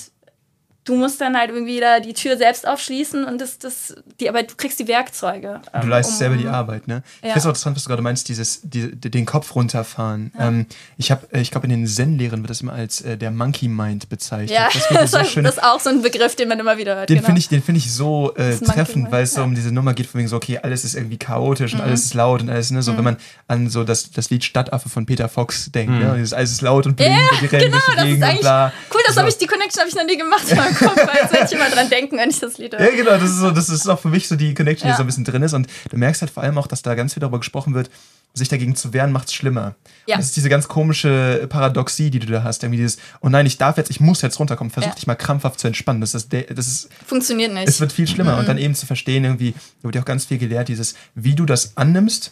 du 0.85 0.95
musst 0.95 1.21
dann 1.21 1.37
halt 1.37 1.51
irgendwie 1.51 1.79
da 1.79 1.99
die 1.99 2.13
Tür 2.13 2.35
selbst 2.37 2.67
aufschließen 2.67 3.23
und 3.25 3.39
das, 3.39 3.59
das, 3.59 3.93
die, 4.19 4.27
aber 4.27 4.41
du 4.43 4.55
kriegst 4.55 4.79
die 4.79 4.87
Werkzeuge. 4.87 5.61
Du 5.71 5.79
ähm, 5.81 5.89
leistest 5.89 6.15
um- 6.15 6.19
selber 6.19 6.35
die 6.37 6.47
Arbeit, 6.47 6.87
ne? 6.87 7.03
Ich 7.21 7.27
Ja. 7.27 7.33
finde 7.33 7.39
es 7.39 7.45
auch 7.45 7.49
interessant, 7.49 7.75
was 7.75 7.83
du 7.83 7.89
gerade 7.89 8.01
meinst, 8.01 8.27
dieses, 8.27 8.61
die, 8.63 8.89
den 8.95 9.25
Kopf 9.25 9.53
runterfahren. 9.55 10.31
Ähm, 10.39 10.65
ich 10.97 11.11
habe, 11.11 11.27
ich 11.37 11.51
glaube, 11.51 11.67
in 11.67 11.71
den 11.71 11.85
Zen-Lehren 11.85 12.41
wird 12.41 12.49
das 12.49 12.61
immer 12.61 12.73
als 12.73 13.01
äh, 13.01 13.17
der 13.17 13.30
Monkey 13.30 13.67
Mind 13.67 14.09
bezeichnet. 14.09 14.49
Ja, 14.57 14.69
das, 14.73 14.88
das, 14.89 15.11
so 15.11 15.23
schön, 15.25 15.45
ist 15.45 15.61
auch 15.61 15.80
so 15.80 15.89
ein 15.91 16.01
Begriff, 16.01 16.36
den 16.36 16.49
man 16.49 16.59
immer 16.59 16.77
wieder 16.77 16.95
hört. 16.95 17.09
den 17.09 17.17
genau. 17.17 17.25
finde 17.27 17.39
ich, 17.39 17.49
den 17.49 17.61
finde 17.61 17.80
ich 17.80 17.93
so 17.93 18.34
äh, 18.36 18.57
treffend, 18.57 19.11
weil 19.11 19.23
es 19.23 19.34
so 19.34 19.41
ja. 19.41 19.45
Mhm. 19.45 19.51
um 19.51 19.55
diese 19.55 19.71
Nummer 19.71 19.93
geht, 19.93 20.07
von 20.07 20.19
wegen 20.19 20.27
so, 20.27 20.38
okay, 20.38 20.59
alles 20.63 20.86
ist 20.86 20.95
irgendwie 20.95 21.17
chaotisch 21.17 21.73
und 21.73 21.82
alles 21.82 22.05
ist 22.05 22.13
laut 22.15 22.41
und 22.41 22.49
alles, 22.49 22.71
ne? 22.71 22.82
So, 22.82 22.97
wenn 22.97 23.03
man 23.03 23.17
an 23.47 23.69
so 23.69 23.84
das, 23.84 24.09
das 24.11 24.30
Lied 24.32 24.43
Stadtaffe 24.43 24.89
von 24.89 25.05
Peter 25.05 25.30
Fox 25.30 25.71
denkt, 25.71 25.93
ne? 25.99 26.09
Und 26.11 26.17
dieses, 26.17 26.34
alles 26.34 26.51
ist 26.51 26.61
laut 26.61 26.88
und 26.88 26.95
blinkt 26.95 27.32
und 27.34 27.41
die 27.41 27.45
rennen 27.45 27.65
genau, 27.71 27.77
durch 27.77 27.86
die 27.86 27.95
das 27.95 28.17
ist 28.17 28.23
eigentlich 28.23 28.39
bla. 28.41 28.73
cool, 28.93 29.01
das 29.05 29.15
So. 29.15 29.19
habe 29.21 29.30
ich, 29.30 29.38
die 29.38 29.45
Connection 29.47 29.80
habe 29.82 29.89
ich 29.89 29.95
noch 29.95 30.05
nie 30.05 30.17
gemacht, 30.17 30.43
Kopf, 30.76 30.97
als 31.22 31.32
wenn 31.34 31.45
ich 31.45 31.51
immer 31.51 31.70
dran 31.70 31.89
denken, 31.89 32.17
wenn 32.17 32.30
ich 32.30 32.39
das 32.39 32.57
Lied 32.57 32.74
höre. 32.74 32.82
Ja, 32.82 32.95
genau, 32.95 33.11
das 33.11 33.24
ist, 33.30 33.38
so, 33.38 33.51
das 33.51 33.70
ist 33.70 33.88
auch 33.88 33.99
für 33.99 34.09
mich 34.09 34.28
so 34.28 34.36
die 34.36 34.53
Connection, 34.53 34.88
die 34.88 34.91
Ja. 34.91 34.97
so 34.97 35.03
ein 35.03 35.07
bisschen 35.07 35.24
drin 35.26 35.41
ist. 35.43 35.53
Und 35.53 35.67
du 35.89 35.97
merkst 35.97 36.22
halt 36.22 36.32
vor 36.32 36.43
allem 36.43 36.57
auch, 36.57 36.67
dass 36.67 36.82
da 36.82 36.95
ganz 36.95 37.13
viel 37.13 37.22
darüber 37.22 37.39
gesprochen 37.39 37.74
wird, 37.74 37.89
sich 38.36 38.47
dagegen 38.47 38.76
zu 38.76 38.93
wehren, 38.93 39.11
macht 39.11 39.28
es 39.28 39.34
schlimmer. 39.34 39.76
Ja. 40.05 40.17
Das 40.17 40.26
ist 40.28 40.36
diese 40.38 40.49
ganz 40.49 40.67
komische 40.67 41.47
Paradoxie, 41.49 42.11
die 42.11 42.20
du 42.20 42.28
da 42.28 42.43
hast. 42.43 42.61
Irgendwie 42.63 42.78
dieses, 42.78 42.99
oh 43.22 43.30
nein, 43.30 43.45
ich 43.47 43.57
darf 43.57 43.78
jetzt, 43.78 43.89
ich 43.89 43.99
muss 43.99 44.22
jetzt 44.22 44.39
runterkommen, 44.39 44.72
versuch 44.72 44.89
Ja. 44.89 44.95
dich 44.95 45.07
mal 45.07 45.15
krampfhaft 45.15 45.59
zu 45.59 45.65
entspannen. 45.67 45.99
Das 45.99 46.13
ist, 46.13 46.32
das 46.32 46.67
ist 46.67 46.89
Funktioniert 47.05 47.51
nicht. 47.53 47.67
es 47.67 47.80
wird 47.80 47.91
viel 47.91 48.07
schlimmer. 48.07 48.38
Und 48.38 48.47
dann 48.47 48.57
eben 48.59 48.76
zu 48.76 48.86
verstehen, 48.86 49.24
irgendwie, 49.26 49.53
da 49.80 49.84
wird 49.86 49.95
ja 49.95 50.01
auch 50.01 50.05
ganz 50.05 50.26
viel 50.26 50.38
gelehrt, 50.38 50.67
dieses, 50.67 50.93
wie 51.15 51.34
du 51.34 51.45
das 51.45 51.76
annimmst, 51.76 52.32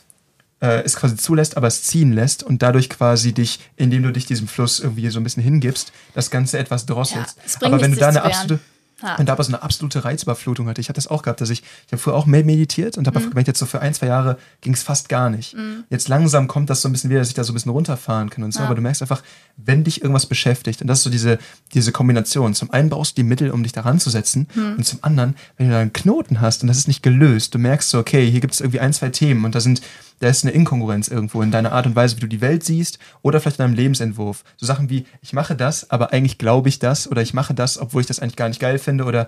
äh, 0.60 0.82
es 0.84 0.96
quasi 0.96 1.16
zulässt, 1.18 1.56
aber 1.58 1.68
es 1.68 1.84
ziehen 1.84 2.14
lässt 2.14 2.44
und 2.44 2.62
dadurch 2.62 2.90
quasi 2.90 3.32
dich, 3.34 3.60
indem 3.76 4.04
du 4.04 4.12
dich 4.12 4.26
diesem 4.26 4.48
Fluss 4.48 4.80
irgendwie 4.80 5.10
so 5.10 5.20
ein 5.20 5.24
bisschen 5.24 5.44
hingibst, 5.44 5.92
das 6.14 6.30
Ganze 6.32 6.58
etwas 6.58 6.86
drosselst. 6.86 7.38
Ja, 7.62 7.68
aber 7.68 7.82
wenn 7.82 7.92
du 7.92 7.98
da 7.98 8.10
eine 8.10 8.24
absolute 8.24 8.60
Ja. 9.04 9.16
und 9.18 9.28
da 9.30 9.34
aber 9.34 9.44
so 9.44 9.50
eine 9.54 9.62
absolute 9.62 10.04
Reizüberflutung 10.04 10.68
hatte. 10.68 10.82
Ich 10.82 10.90
hatte 10.90 10.96
das 10.98 11.06
auch 11.08 11.22
gehabt, 11.22 11.40
dass 11.40 11.52
ich, 11.52 11.62
ich 11.86 11.92
habe 11.92 12.02
früher 12.02 12.16
auch 12.16 12.26
mehr 12.26 12.44
meditiert 12.44 12.98
und 12.98 13.06
habe 13.06 13.20
Mhm. 13.20 13.30
gemerkt, 13.30 13.48
jetzt 13.48 13.60
so 13.60 13.68
für 13.68 13.80
ein, 13.80 13.94
zwei 13.94 14.08
Jahre 14.08 14.40
ging 14.62 14.74
es 14.74 14.82
fast 14.82 15.08
gar 15.08 15.30
nicht. 15.30 15.56
Jetzt 15.92 16.08
langsam 16.08 16.48
kommt 16.48 16.72
das 16.72 16.82
so 16.82 16.90
ein 16.90 16.94
bisschen 16.94 17.12
wieder, 17.12 17.20
dass 17.20 17.28
ich 17.30 17.36
da 17.36 17.44
so 17.44 17.52
ein 17.52 17.54
bisschen 17.54 17.72
runterfahren 17.72 18.32
kann 18.32 18.44
und 18.44 18.54
so, 18.56 18.62
Ja. 18.62 18.66
aber 18.66 18.74
du 18.74 18.82
merkst 18.82 19.04
einfach, 19.04 19.22
wenn 19.56 19.84
dich 19.84 20.02
irgendwas 20.02 20.26
beschäftigt, 20.26 20.82
und 20.82 20.88
das 20.88 20.98
ist 20.98 21.04
so 21.04 21.10
diese, 21.12 21.38
diese 21.76 21.92
Kombination. 21.92 22.56
Zum 22.56 22.72
einen 22.72 22.90
brauchst 22.90 23.12
du 23.16 23.22
die 23.22 23.28
Mittel, 23.28 23.52
um 23.52 23.62
dich 23.62 23.72
daran 23.72 24.00
zu 24.00 24.10
setzen 24.10 24.48
Mhm. 24.56 24.78
und 24.78 24.84
zum 24.84 24.98
anderen, 25.04 25.36
wenn 25.58 25.68
du 25.68 25.74
da 25.74 25.80
einen 25.82 25.94
Knoten 25.94 26.42
hast 26.42 26.64
und 26.64 26.68
das 26.68 26.80
ist 26.80 26.88
nicht 26.88 27.04
gelöst, 27.04 27.54
du 27.54 27.60
merkst 27.60 27.92
so, 27.92 28.00
okay, 28.00 28.28
hier 28.32 28.40
gibt 28.40 28.56
es 28.56 28.62
irgendwie 28.62 28.80
ein, 28.80 28.94
zwei 28.94 29.10
Themen 29.10 29.46
und 29.46 29.54
da 29.54 29.60
sind 29.60 29.80
da 30.20 30.28
ist 30.28 30.44
eine 30.44 30.54
Inkongruenz 30.54 31.08
irgendwo 31.08 31.42
in 31.42 31.52
deiner 31.52 31.72
Art 31.72 31.86
und 31.86 31.96
Weise, 31.96 32.16
wie 32.18 32.22
du 32.22 32.28
die 32.28 32.42
Welt 32.42 32.64
siehst 32.64 33.00
oder 33.22 33.40
vielleicht 33.40 33.60
in 33.60 33.66
deinem 33.66 33.76
Lebensentwurf. 33.76 34.44
So 34.58 34.66
Sachen 34.66 34.90
wie, 34.90 35.06
ich 35.22 35.34
mache 35.34 35.56
das, 35.56 35.90
aber 35.92 36.14
eigentlich 36.14 36.38
glaube 36.38 36.70
ich 36.70 36.80
das 36.80 37.10
oder 37.10 37.22
ich 37.22 37.34
mache 37.34 37.54
das, 37.54 37.78
obwohl 37.78 38.02
ich 38.02 38.08
das 38.08 38.20
eigentlich 38.20 38.36
gar 38.36 38.50
nicht 38.50 38.60
geil 38.60 38.80
finde 38.80 39.04
oder 39.06 39.28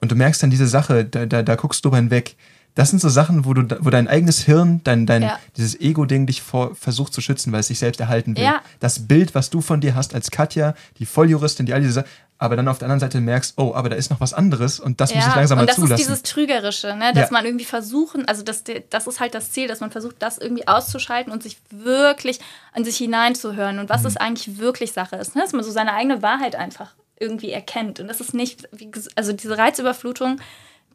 und 0.00 0.10
du 0.10 0.16
merkst 0.16 0.42
dann 0.42 0.50
diese 0.50 0.66
Sache, 0.66 1.04
da, 1.04 1.26
da, 1.26 1.42
da 1.42 1.54
guckst 1.56 1.84
du 1.84 1.88
drüber 1.88 1.98
hinweg. 1.98 2.36
Das 2.74 2.90
sind 2.90 3.00
so 3.00 3.08
Sachen, 3.08 3.44
wo, 3.44 3.52
du, 3.52 3.66
wo 3.84 3.90
dein 3.90 4.08
eigenes 4.08 4.44
Hirn, 4.44 4.80
dein, 4.84 5.04
dein, 5.04 5.22
Ja. 5.22 5.38
dieses 5.56 5.78
Ego-Ding 5.78 6.26
dich 6.26 6.40
vor, 6.40 6.74
versucht 6.74 7.12
zu 7.12 7.20
schützen, 7.20 7.52
weil 7.52 7.60
es 7.60 7.66
sich 7.66 7.78
selbst 7.80 8.00
erhalten 8.00 8.36
will. 8.36 8.44
Ja. 8.44 8.62
Das 8.78 9.08
Bild, 9.08 9.34
was 9.34 9.50
du 9.50 9.60
von 9.60 9.80
dir 9.80 9.94
hast 9.94 10.14
als 10.14 10.30
Katja, 10.30 10.74
die 10.98 11.04
Volljuristin, 11.04 11.66
die 11.66 11.74
all 11.74 11.80
diese 11.80 11.92
Sachen, 11.92 12.08
aber 12.40 12.56
dann 12.56 12.66
auf 12.68 12.78
der 12.78 12.86
anderen 12.86 13.00
Seite 13.00 13.20
merkst, 13.20 13.54
oh, 13.58 13.74
aber 13.74 13.90
da 13.90 13.96
ist 13.96 14.10
noch 14.10 14.18
was 14.20 14.32
anderes 14.34 14.80
und 14.80 15.00
das 15.00 15.14
muss 15.14 15.26
ich 15.26 15.34
langsam 15.34 15.58
und 15.58 15.62
mal 15.62 15.66
das 15.66 15.76
zulassen. 15.76 15.92
ist 15.94 16.00
dieses 16.08 16.22
Trügerische, 16.22 16.96
ne? 16.96 17.12
dass 17.12 17.28
Ja. 17.30 17.32
man 17.32 17.44
irgendwie 17.44 17.66
versuchen, 17.66 18.26
also 18.26 18.42
das, 18.42 18.64
das 18.88 19.06
ist 19.06 19.20
halt 19.20 19.34
das 19.34 19.52
Ziel, 19.52 19.68
dass 19.68 19.80
man 19.80 19.90
versucht, 19.90 20.16
das 20.20 20.38
irgendwie 20.38 20.66
auszuschalten 20.66 21.32
und 21.32 21.42
sich 21.42 21.58
wirklich 21.70 22.40
an 22.72 22.82
sich 22.84 22.96
hineinzuhören 22.96 23.78
und 23.78 23.84
Mhm. 23.84 23.88
was 23.90 24.04
es 24.04 24.16
eigentlich 24.16 24.58
wirklich 24.58 24.92
Sache 24.92 25.16
ist. 25.16 25.36
Ne? 25.36 25.42
Dass 25.42 25.52
man 25.52 25.62
so 25.62 25.70
seine 25.70 25.92
eigene 25.92 26.22
Wahrheit 26.22 26.56
einfach 26.56 26.94
irgendwie 27.18 27.50
erkennt. 27.52 28.00
Und 28.00 28.08
das 28.08 28.20
ist 28.20 28.32
nicht, 28.32 28.66
also 29.14 29.32
diese 29.34 29.58
Reizüberflutung, 29.58 30.40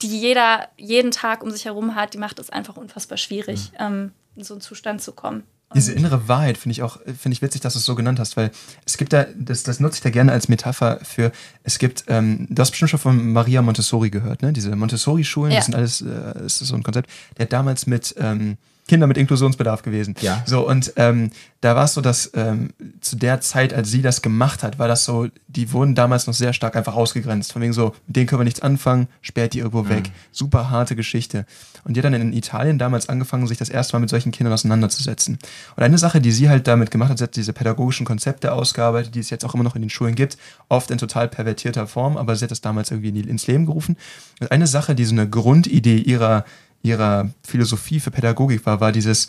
die 0.01 0.07
jeder 0.19 0.67
jeden 0.77 1.11
Tag 1.11 1.43
um 1.43 1.51
sich 1.51 1.65
herum 1.65 1.93
hat, 1.95 2.13
die 2.15 2.17
macht 2.17 2.39
es 2.39 2.49
einfach 2.49 2.75
unfassbar 2.75 3.17
schwierig, 3.19 3.71
ähm, 3.79 4.11
in 4.35 4.43
so 4.43 4.55
einen 4.55 4.61
Zustand 4.61 5.01
zu 5.03 5.11
kommen. 5.13 5.43
Diese 5.73 5.91
innere 5.93 6.27
Wahrheit 6.27 6.57
finde 6.57 6.73
ich 6.73 6.83
auch, 6.83 6.99
finde 7.05 7.31
ich 7.33 7.41
witzig, 7.41 7.59
dass 7.61 7.73
du 7.73 7.79
es 7.79 7.85
so 7.85 7.95
genannt 7.95 8.19
hast, 8.19 8.37
weil 8.37 8.51
es 8.85 8.97
gibt 8.97 9.11
da, 9.13 9.25
das, 9.37 9.63
das 9.63 9.79
nutze 9.79 9.95
ich 9.95 10.01
da 10.01 10.09
gerne 10.09 10.31
als 10.31 10.47
Metapher 10.47 10.99
für, 11.03 11.31
es 11.63 11.79
gibt, 11.79 12.05
ähm, 12.07 12.47
du 12.49 12.61
hast 12.61 12.69
bestimmt 12.71 12.91
schon 12.91 12.99
von 12.99 13.33
Maria 13.33 13.61
Montessori 13.61 14.09
gehört, 14.09 14.41
ne? 14.41 14.53
Diese 14.53 14.75
Montessori-Schulen, 14.75 15.51
Ja. 15.51 15.57
das 15.57 15.65
sind 15.65 15.75
alles, 15.75 16.01
äh, 16.01 16.33
das 16.35 16.61
ist 16.61 16.67
so 16.67 16.75
ein 16.75 16.83
Konzept, 16.83 17.09
der 17.37 17.45
hat 17.45 17.53
damals 17.53 17.87
mit 17.87 18.13
ähm, 18.19 18.57
Kindern 18.87 19.07
mit 19.07 19.17
Inklusionsbedarf 19.17 19.81
gewesen. 19.81 20.15
Ja. 20.21 20.43
So, 20.45 20.67
und 20.67 20.93
ähm, 20.95 21.31
da 21.61 21.75
war 21.75 21.85
es 21.85 21.95
so, 21.95 22.01
dass 22.01 22.29
ähm, 22.35 22.69
zu 23.01 23.15
der 23.15 23.41
Zeit, 23.41 23.73
als 23.73 23.89
sie 23.89 24.03
das 24.03 24.21
gemacht 24.21 24.61
hat, 24.61 24.77
war 24.77 24.87
das 24.87 25.05
so, 25.05 25.27
die 25.47 25.71
wurden 25.71 25.95
damals 25.95 26.27
noch 26.27 26.35
sehr 26.35 26.53
stark 26.53 26.75
einfach 26.75 26.93
ausgegrenzt. 26.93 27.51
Von 27.51 27.63
wegen 27.63 27.73
so, 27.73 27.95
mit 28.05 28.15
denen 28.15 28.27
können 28.27 28.41
wir 28.41 28.45
nichts 28.45 28.59
anfangen, 28.59 29.07
sperrt 29.21 29.53
die 29.53 29.59
irgendwo 29.59 29.89
weg. 29.89 30.11
Super 30.31 30.69
harte 30.69 30.95
Geschichte. 30.95 31.47
Und 31.83 31.95
die 31.95 31.99
hat 31.99 32.05
dann 32.05 32.13
in 32.13 32.33
Italien 32.33 32.77
damals 32.77 33.09
angefangen, 33.09 33.47
sich 33.47 33.57
das 33.57 33.69
erste 33.69 33.95
Mal 33.95 34.01
mit 34.01 34.09
solchen 34.11 34.31
Kindern 34.31 34.53
auseinanderzusetzen. 34.53 35.39
Und 35.75 35.83
eine 35.83 35.97
Sache, 35.97 36.21
die 36.21 36.31
sie 36.31 36.49
halt 36.49 36.67
damit 36.67 36.91
gemacht 36.91 37.09
hat, 37.09 37.17
sie 37.17 37.23
hat 37.23 37.35
diese 37.35 37.53
pädagogischen 37.53 38.05
Konzepte 38.05 38.51
ausgearbeitet, 38.51 39.15
die 39.15 39.19
es 39.19 39.31
jetzt 39.31 39.43
auch 39.45 39.55
immer 39.55 39.63
noch 39.63 39.75
in 39.75 39.81
den 39.81 39.89
Schulen 39.89 40.13
gibt, 40.13 40.37
oft 40.69 40.91
in 40.91 40.99
total 40.99 41.27
pervertierter 41.27 41.87
Form, 41.87 42.17
aber 42.17 42.35
sie 42.35 42.43
hat 42.43 42.51
das 42.51 42.61
damals 42.61 42.91
irgendwie 42.91 43.21
ins 43.21 43.47
Leben 43.47 43.65
gerufen. 43.65 43.97
Und 44.39 44.51
eine 44.51 44.67
Sache, 44.67 44.93
die 44.93 45.05
so 45.05 45.13
eine 45.13 45.27
Grundidee 45.27 45.97
ihrer, 45.97 46.45
ihrer 46.85 47.29
Philosophie 47.43 47.99
für 47.99 48.11
Pädagogik 48.11 48.65
war, 48.65 48.79
war 48.79 48.91
dieses, 48.91 49.27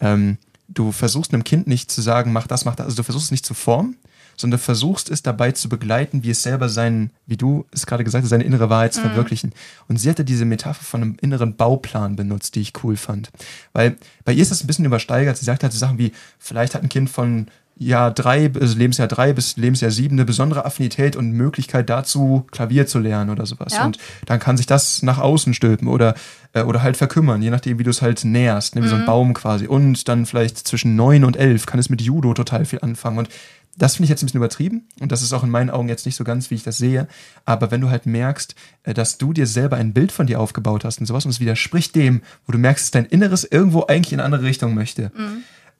ähm, 0.00 0.38
du 0.68 0.92
versuchst 0.92 1.32
einem 1.32 1.44
Kind 1.44 1.66
nicht 1.66 1.90
zu 1.90 2.02
sagen, 2.02 2.32
mach 2.32 2.46
das, 2.46 2.64
mach 2.64 2.76
das, 2.76 2.86
also 2.86 2.96
du 2.96 3.02
versuchst 3.02 3.26
es 3.26 3.30
nicht 3.30 3.46
zu 3.46 3.54
formen, 3.54 3.96
sondern 4.36 4.58
du 4.58 4.64
versuchst 4.64 5.10
es 5.10 5.22
dabei 5.22 5.52
zu 5.52 5.68
begleiten, 5.68 6.22
wie 6.22 6.30
es 6.30 6.42
selber 6.42 6.68
sein, 6.68 7.10
wie 7.26 7.36
du 7.36 7.66
es 7.72 7.86
gerade 7.86 8.04
gesagt 8.04 8.22
hast, 8.22 8.30
seine 8.30 8.44
innere 8.44 8.70
Wahrheit 8.70 8.94
zu 8.94 9.00
verwirklichen. 9.00 9.52
Und 9.88 9.96
sie 9.96 10.08
hatte 10.08 10.24
diese 10.24 10.44
Metapher 10.44 10.84
von 10.84 11.02
einem 11.02 11.16
inneren 11.20 11.56
Bauplan 11.56 12.14
benutzt, 12.14 12.54
die 12.54 12.60
ich 12.60 12.72
cool 12.84 12.96
fand. 12.96 13.30
Weil 13.72 13.96
bei 14.24 14.32
ihr 14.32 14.42
ist 14.42 14.52
das 14.52 14.62
ein 14.62 14.68
bisschen 14.68 14.84
übersteigert. 14.84 15.36
Sie 15.36 15.44
sagt 15.44 15.64
halt 15.64 15.72
so 15.72 15.78
Sachen 15.78 15.98
wie, 15.98 16.12
vielleicht 16.38 16.76
hat 16.76 16.84
ein 16.84 16.88
Kind 16.88 17.10
von 17.10 17.48
Jahr 17.78 18.10
drei, 18.10 18.50
also 18.58 18.76
Lebensjahr 18.76 19.08
drei 19.08 19.32
bis 19.32 19.56
Lebensjahr 19.56 19.90
sieben 19.90 20.16
eine 20.16 20.24
besondere 20.24 20.64
Affinität 20.64 21.16
und 21.16 21.30
Möglichkeit 21.30 21.88
dazu, 21.88 22.46
Klavier 22.50 22.86
zu 22.86 22.98
lernen 22.98 23.30
oder 23.30 23.46
sowas. 23.46 23.74
Ja. 23.74 23.86
Und 23.86 23.98
dann 24.26 24.40
kann 24.40 24.56
sich 24.56 24.66
das 24.66 25.02
nach 25.02 25.18
außen 25.18 25.54
stülpen 25.54 25.88
oder, 25.88 26.14
äh, 26.52 26.62
oder 26.62 26.82
halt 26.82 26.96
verkümmern, 26.96 27.40
je 27.40 27.50
nachdem, 27.50 27.78
wie 27.78 27.84
du 27.84 27.90
es 27.90 28.02
halt 28.02 28.24
näherst, 28.24 28.74
ne, 28.74 28.82
wie 28.82 28.88
so 28.88 28.96
ein 28.96 29.06
Baum 29.06 29.32
quasi. 29.32 29.66
Und 29.66 30.08
dann 30.08 30.26
vielleicht 30.26 30.58
zwischen 30.58 30.96
neun 30.96 31.24
und 31.24 31.36
elf 31.36 31.66
kann 31.66 31.78
es 31.78 31.88
mit 31.88 32.02
Judo 32.02 32.34
total 32.34 32.64
viel 32.64 32.80
anfangen. 32.80 33.18
Und 33.18 33.28
das 33.76 33.94
finde 33.94 34.04
ich 34.04 34.10
jetzt 34.10 34.22
ein 34.22 34.26
bisschen 34.26 34.38
übertrieben 34.38 34.88
und 34.98 35.12
das 35.12 35.22
ist 35.22 35.32
auch 35.32 35.44
in 35.44 35.50
meinen 35.50 35.70
Augen 35.70 35.88
jetzt 35.88 36.04
nicht 36.04 36.16
so 36.16 36.24
ganz, 36.24 36.50
wie 36.50 36.56
ich 36.56 36.64
das 36.64 36.78
sehe. 36.78 37.06
Aber 37.44 37.70
wenn 37.70 37.80
du 37.80 37.90
halt 37.90 38.06
merkst, 38.06 38.56
äh, 38.82 38.92
dass 38.92 39.18
du 39.18 39.32
dir 39.32 39.46
selber 39.46 39.76
ein 39.76 39.92
Bild 39.92 40.10
von 40.10 40.26
dir 40.26 40.40
aufgebaut 40.40 40.84
hast 40.84 40.98
und 40.98 41.06
sowas 41.06 41.24
und 41.24 41.30
es 41.30 41.40
widerspricht 41.40 41.94
dem, 41.94 42.22
wo 42.44 42.52
du 42.52 42.58
merkst, 42.58 42.86
dass 42.86 42.90
dein 42.90 43.06
Inneres 43.06 43.44
irgendwo 43.44 43.84
eigentlich 43.84 44.12
in 44.12 44.18
eine 44.18 44.24
andere 44.24 44.42
Richtung 44.42 44.74
möchte, 44.74 45.12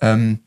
ähm, 0.00 0.38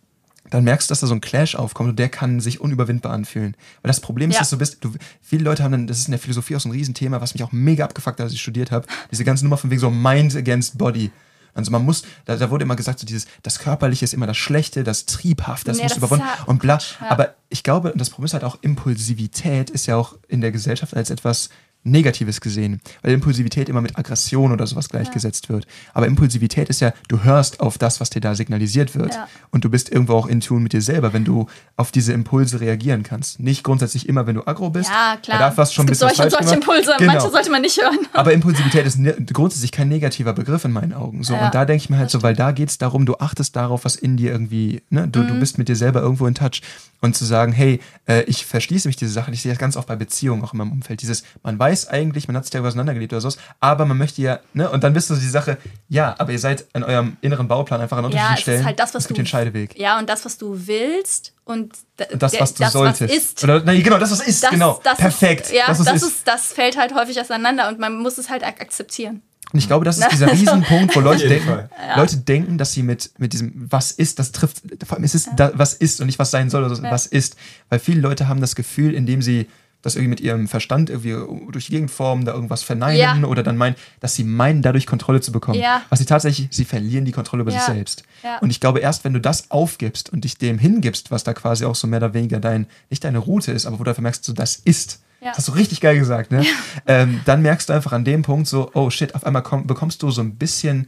dann 0.51 0.63
merkst 0.63 0.87
du, 0.89 0.91
dass 0.91 0.99
da 0.99 1.07
so 1.07 1.15
ein 1.15 1.21
Clash 1.21 1.55
aufkommt 1.55 1.89
und 1.89 1.97
der 1.99 2.09
kann 2.09 2.39
sich 2.39 2.61
unüberwindbar 2.61 3.11
anfühlen. 3.11 3.55
Weil 3.81 3.89
das 3.89 3.99
Problem 4.01 4.29
ist, 4.29 4.35
Ja. 4.35 4.41
dass 4.41 4.51
du 4.51 4.57
bist, 4.59 4.77
du, 4.83 4.93
viele 5.21 5.43
Leute 5.43 5.63
haben 5.63 5.71
dann, 5.71 5.87
das 5.87 5.97
ist 5.97 6.05
in 6.07 6.11
der 6.11 6.19
Philosophie 6.19 6.55
auch 6.55 6.59
so 6.61 6.69
ein 6.69 6.73
Riesenthema, 6.73 7.19
was 7.21 7.33
mich 7.33 7.41
auch 7.43 7.51
mega 7.51 7.83
abgefuckt 7.85 8.19
hat, 8.19 8.25
als 8.25 8.33
ich 8.33 8.41
studiert 8.41 8.69
habe, 8.69 8.85
diese 9.09 9.23
ganze 9.23 9.43
Nummer 9.45 9.57
von 9.57 9.71
wegen 9.71 9.81
so 9.81 9.89
Mind 9.89 10.35
against 10.35 10.77
Body. 10.77 11.09
Also 11.53 11.69
man 11.71 11.83
muss, 11.83 12.03
da, 12.25 12.37
da 12.37 12.49
wurde 12.49 12.63
immer 12.63 12.77
gesagt, 12.77 12.99
so 12.99 13.05
dieses, 13.05 13.25
das 13.43 13.59
Körperliche 13.59 14.05
ist 14.05 14.13
immer 14.13 14.27
das 14.27 14.37
Schlechte, 14.37 14.83
das 14.85 15.05
Triebhafte, 15.05 15.65
das 15.71 15.77
Nee, 15.77 15.83
muss 15.83 15.97
überwunden 15.97 16.23
ja 16.25 16.43
und 16.45 16.59
bla. 16.59 16.77
Ja. 16.77 17.09
Aber 17.09 17.35
ich 17.49 17.63
glaube, 17.63 17.91
und 17.91 17.99
das 17.99 18.09
Problem 18.09 18.25
ist 18.27 18.33
halt 18.33 18.45
auch, 18.45 18.57
Impulsivität 18.61 19.69
ist 19.69 19.85
ja 19.85 19.95
auch 19.97 20.15
in 20.27 20.39
der 20.41 20.51
Gesellschaft 20.51 20.95
als 20.95 21.09
etwas 21.09 21.49
Negatives 21.83 22.41
gesehen, 22.41 22.79
weil 23.01 23.13
Impulsivität 23.13 23.67
immer 23.69 23.81
mit 23.81 23.97
Aggression 23.97 24.51
oder 24.51 24.67
sowas 24.67 24.89
gleichgesetzt 24.89 25.49
wird. 25.49 25.65
Aber 25.93 26.05
Impulsivität 26.07 26.69
ist 26.69 26.79
ja, 26.81 26.93
du 27.07 27.23
hörst 27.23 27.59
auf 27.59 27.77
das, 27.77 27.99
was 27.99 28.09
dir 28.11 28.21
da 28.21 28.35
signalisiert 28.35 28.95
wird. 28.95 29.13
Ja. 29.15 29.27
Und 29.49 29.65
du 29.65 29.69
bist 29.69 29.89
irgendwo 29.91 30.13
auch 30.13 30.27
in 30.27 30.41
Tune 30.41 30.61
mit 30.61 30.73
dir 30.73 30.81
selber, 30.81 31.13
wenn 31.13 31.25
du 31.25 31.47
auf 31.77 31.91
diese 31.91 32.13
Impulse 32.13 32.59
reagieren 32.61 33.03
kannst. 33.03 33.39
Nicht 33.39 33.63
grundsätzlich 33.63 34.07
immer, 34.07 34.27
wenn 34.27 34.35
du 34.35 34.45
aggro 34.45 34.69
bist. 34.69 34.89
Ja, 34.89 35.17
klar. 35.21 35.39
Da 35.39 35.45
darf 35.47 35.57
was 35.57 35.73
schon 35.73 35.87
ein 35.87 35.91
es 35.91 35.99
gibt 35.99 36.11
solche 36.15 36.23
und 36.23 36.29
solche 36.31 36.45
gemacht. 36.59 36.67
Impulse, 36.67 36.93
Genau. 36.99 37.13
manche 37.13 37.29
sollte 37.31 37.49
man 37.51 37.61
nicht 37.61 37.81
hören. 37.81 37.97
Aber 38.13 38.31
Impulsivität 38.33 38.85
ist 38.85 38.99
ne, 38.99 39.13
grundsätzlich 39.33 39.71
kein 39.71 39.89
negativer 39.89 40.33
Begriff 40.33 40.63
in 40.65 40.71
meinen 40.71 40.93
Augen. 40.93 41.23
So, 41.23 41.33
Ja, 41.33 41.45
und 41.47 41.55
da 41.55 41.65
denke 41.65 41.83
ich 41.83 41.89
mir 41.89 41.97
halt 41.97 42.11
so, 42.11 42.21
weil 42.21 42.35
da 42.35 42.51
geht 42.51 42.69
es 42.69 42.77
darum, 42.77 43.05
du 43.05 43.15
achtest 43.17 43.55
darauf, 43.55 43.85
was 43.85 43.95
in 43.95 44.17
dir 44.17 44.31
irgendwie, 44.31 44.83
ne, 44.89 45.07
du, 45.07 45.19
Mhm. 45.21 45.27
du 45.29 45.39
bist 45.39 45.57
mit 45.57 45.67
dir 45.67 45.75
selber 45.75 46.01
irgendwo 46.01 46.27
in 46.27 46.35
Touch. 46.35 46.61
Und 47.03 47.15
zu 47.15 47.25
sagen, 47.25 47.51
hey, 47.51 47.79
äh, 48.07 48.21
ich 48.25 48.45
verschließe 48.45 48.87
mich 48.87 48.95
diese 48.95 49.11
Sache, 49.11 49.31
ich 49.31 49.41
sehe 49.41 49.51
das 49.51 49.57
ganz 49.57 49.75
oft 49.75 49.87
bei 49.87 49.95
Beziehungen 49.95 50.43
auch 50.43 50.53
in 50.53 50.59
meinem 50.59 50.71
Umfeld. 50.71 51.01
Dieses, 51.01 51.23
man 51.41 51.57
weiß 51.57 51.70
eigentlich, 51.87 52.27
man 52.27 52.37
hat 52.37 52.45
sich 52.45 52.51
da 52.51 52.61
auseinandergelebt 52.61 53.13
oder 53.13 53.21
so, 53.21 53.31
aber 53.59 53.85
man 53.85 53.97
möchte 53.97 54.21
ja, 54.21 54.39
ne, 54.53 54.69
und 54.69 54.83
dann 54.83 54.93
bist 54.93 55.09
du 55.09 55.15
so 55.15 55.21
die 55.21 55.27
Sache, 55.27 55.57
ja, 55.89 56.15
aber 56.17 56.31
ihr 56.31 56.39
seid 56.39 56.65
an 56.73 56.83
eurem 56.83 57.17
inneren 57.21 57.47
Bauplan 57.47 57.81
einfach 57.81 57.97
an 57.97 58.03
Ja, 58.03 58.07
unterschiedlichen 58.07 58.35
es 58.37 58.41
Stellen. 58.41 58.59
ist 58.59 58.65
halt 58.65 58.79
das, 58.79 58.93
was 58.93 59.03
es 59.03 59.07
gibt 59.07 59.17
du. 59.17 59.23
den 59.23 59.27
Scheideweg. 59.27 59.77
Ja, 59.79 59.97
und 59.99 60.09
das, 60.09 60.23
was 60.25 60.37
du 60.37 60.55
willst 60.67 61.33
und 61.45 61.73
Und 62.11 62.21
das, 62.23 62.39
was 62.39 62.53
du 62.53 62.63
das, 62.63 62.73
solltest. 62.73 63.01
Was 63.01 63.11
ist. 63.11 63.43
Oder, 63.43 63.63
nee, 63.63 63.81
genau, 63.81 63.97
das, 63.97 64.11
was 64.11 64.21
ist, 64.21 64.43
Das, 64.43 64.49
genau. 64.51 64.79
das 64.83 64.97
Perfekt. 64.97 65.47
Ist, 65.47 65.53
ja, 65.53 65.63
das, 65.67 65.79
das, 65.83 65.95
ist. 65.95 66.03
ist, 66.03 66.27
das 66.27 66.47
fällt 66.53 66.77
halt 66.77 66.93
häufig 66.93 67.19
auseinander 67.19 67.67
und 67.69 67.79
man 67.79 67.97
muss 67.97 68.17
es 68.17 68.29
halt 68.29 68.43
ak 68.43 68.61
akzeptieren. 68.61 69.21
Und 69.53 69.59
ich 69.59 69.67
glaube, 69.67 69.83
das 69.83 69.97
ist 69.97 70.03
Ne? 70.05 70.09
dieser 70.13 70.31
Riesenpunkt, 70.31 70.95
wo 70.95 71.01
Leute 71.01 71.27
denken, 71.27 71.45
Fall. 71.49 71.69
Leute 71.97 72.15
denken, 72.17 72.57
dass 72.57 72.71
sie 72.71 72.83
mit, 72.83 73.11
mit 73.17 73.33
diesem 73.33 73.67
was 73.69 73.91
ist, 73.91 74.17
das 74.17 74.31
trifft, 74.31 74.61
vor 74.85 74.95
allem 74.95 75.03
es 75.03 75.13
ist 75.13 75.27
da, 75.35 75.51
was 75.55 75.73
ist 75.73 75.99
und 75.99 76.05
nicht 76.05 76.19
was 76.19 76.31
sein 76.31 76.49
soll, 76.49 76.63
oder 76.63 76.73
so, 76.73 76.81
Ja. 76.81 76.89
was 76.89 77.05
ist. 77.05 77.35
Weil 77.67 77.79
viele 77.79 77.99
Leute 77.99 78.29
haben 78.29 78.39
das 78.39 78.55
Gefühl, 78.55 78.93
indem 78.93 79.21
sie 79.21 79.49
das 79.81 79.95
irgendwie 79.95 80.09
mit 80.09 80.19
ihrem 80.21 80.47
Verstand 80.47 80.89
irgendwie 80.89 81.15
durch 81.51 81.65
die 81.67 81.71
Gegend 81.73 81.91
formen, 81.91 82.25
da 82.25 82.33
irgendwas 82.33 82.63
verneinen 82.63 83.21
Ja. 83.21 83.27
oder 83.27 83.43
dann 83.43 83.57
meinen, 83.57 83.75
dass 83.99 84.15
sie 84.15 84.23
meinen, 84.23 84.61
dadurch 84.61 84.85
Kontrolle 84.87 85.21
zu 85.21 85.31
bekommen. 85.31 85.59
Ja. 85.59 85.81
Was 85.89 85.99
sie 85.99 86.05
tatsächlich, 86.05 86.47
sie 86.51 86.65
verlieren 86.65 87.05
die 87.05 87.11
Kontrolle 87.11 87.41
über 87.41 87.51
Ja. 87.51 87.59
sich 87.59 87.73
selbst. 87.73 88.03
Ja. 88.23 88.37
Und 88.39 88.49
ich 88.49 88.59
glaube, 88.59 88.79
erst 88.79 89.03
wenn 89.03 89.13
du 89.13 89.19
das 89.21 89.49
aufgibst 89.49 90.11
und 90.11 90.23
dich 90.23 90.37
dem 90.37 90.59
hingibst, 90.59 91.11
was 91.11 91.23
da 91.23 91.33
quasi 91.33 91.65
auch 91.65 91.75
so 91.75 91.87
mehr 91.87 91.97
oder 91.99 92.13
weniger 92.13 92.39
dein, 92.39 92.67
nicht 92.89 93.03
deine 93.03 93.17
Route 93.19 93.51
ist, 93.51 93.65
aber 93.65 93.79
wo 93.79 93.83
du 93.83 93.89
einfach 93.91 94.01
merkst, 94.03 94.23
so 94.23 94.33
das 94.33 94.55
ist. 94.55 95.01
Ja. 95.21 95.29
Das 95.29 95.37
hast 95.39 95.47
du 95.49 95.51
richtig 95.51 95.81
geil 95.81 95.99
gesagt, 95.99 96.31
ne? 96.31 96.43
Ähm, 96.87 97.21
dann 97.25 97.43
merkst 97.43 97.69
du 97.69 97.73
einfach 97.73 97.91
an 97.91 98.03
dem 98.03 98.23
Punkt 98.23 98.47
so, 98.47 98.71
oh 98.73 98.89
shit, 98.89 99.13
auf 99.13 99.23
einmal 99.23 99.43
komm, 99.43 99.67
bekommst 99.67 100.01
du 100.01 100.09
so 100.09 100.21
ein 100.21 100.35
bisschen 100.35 100.87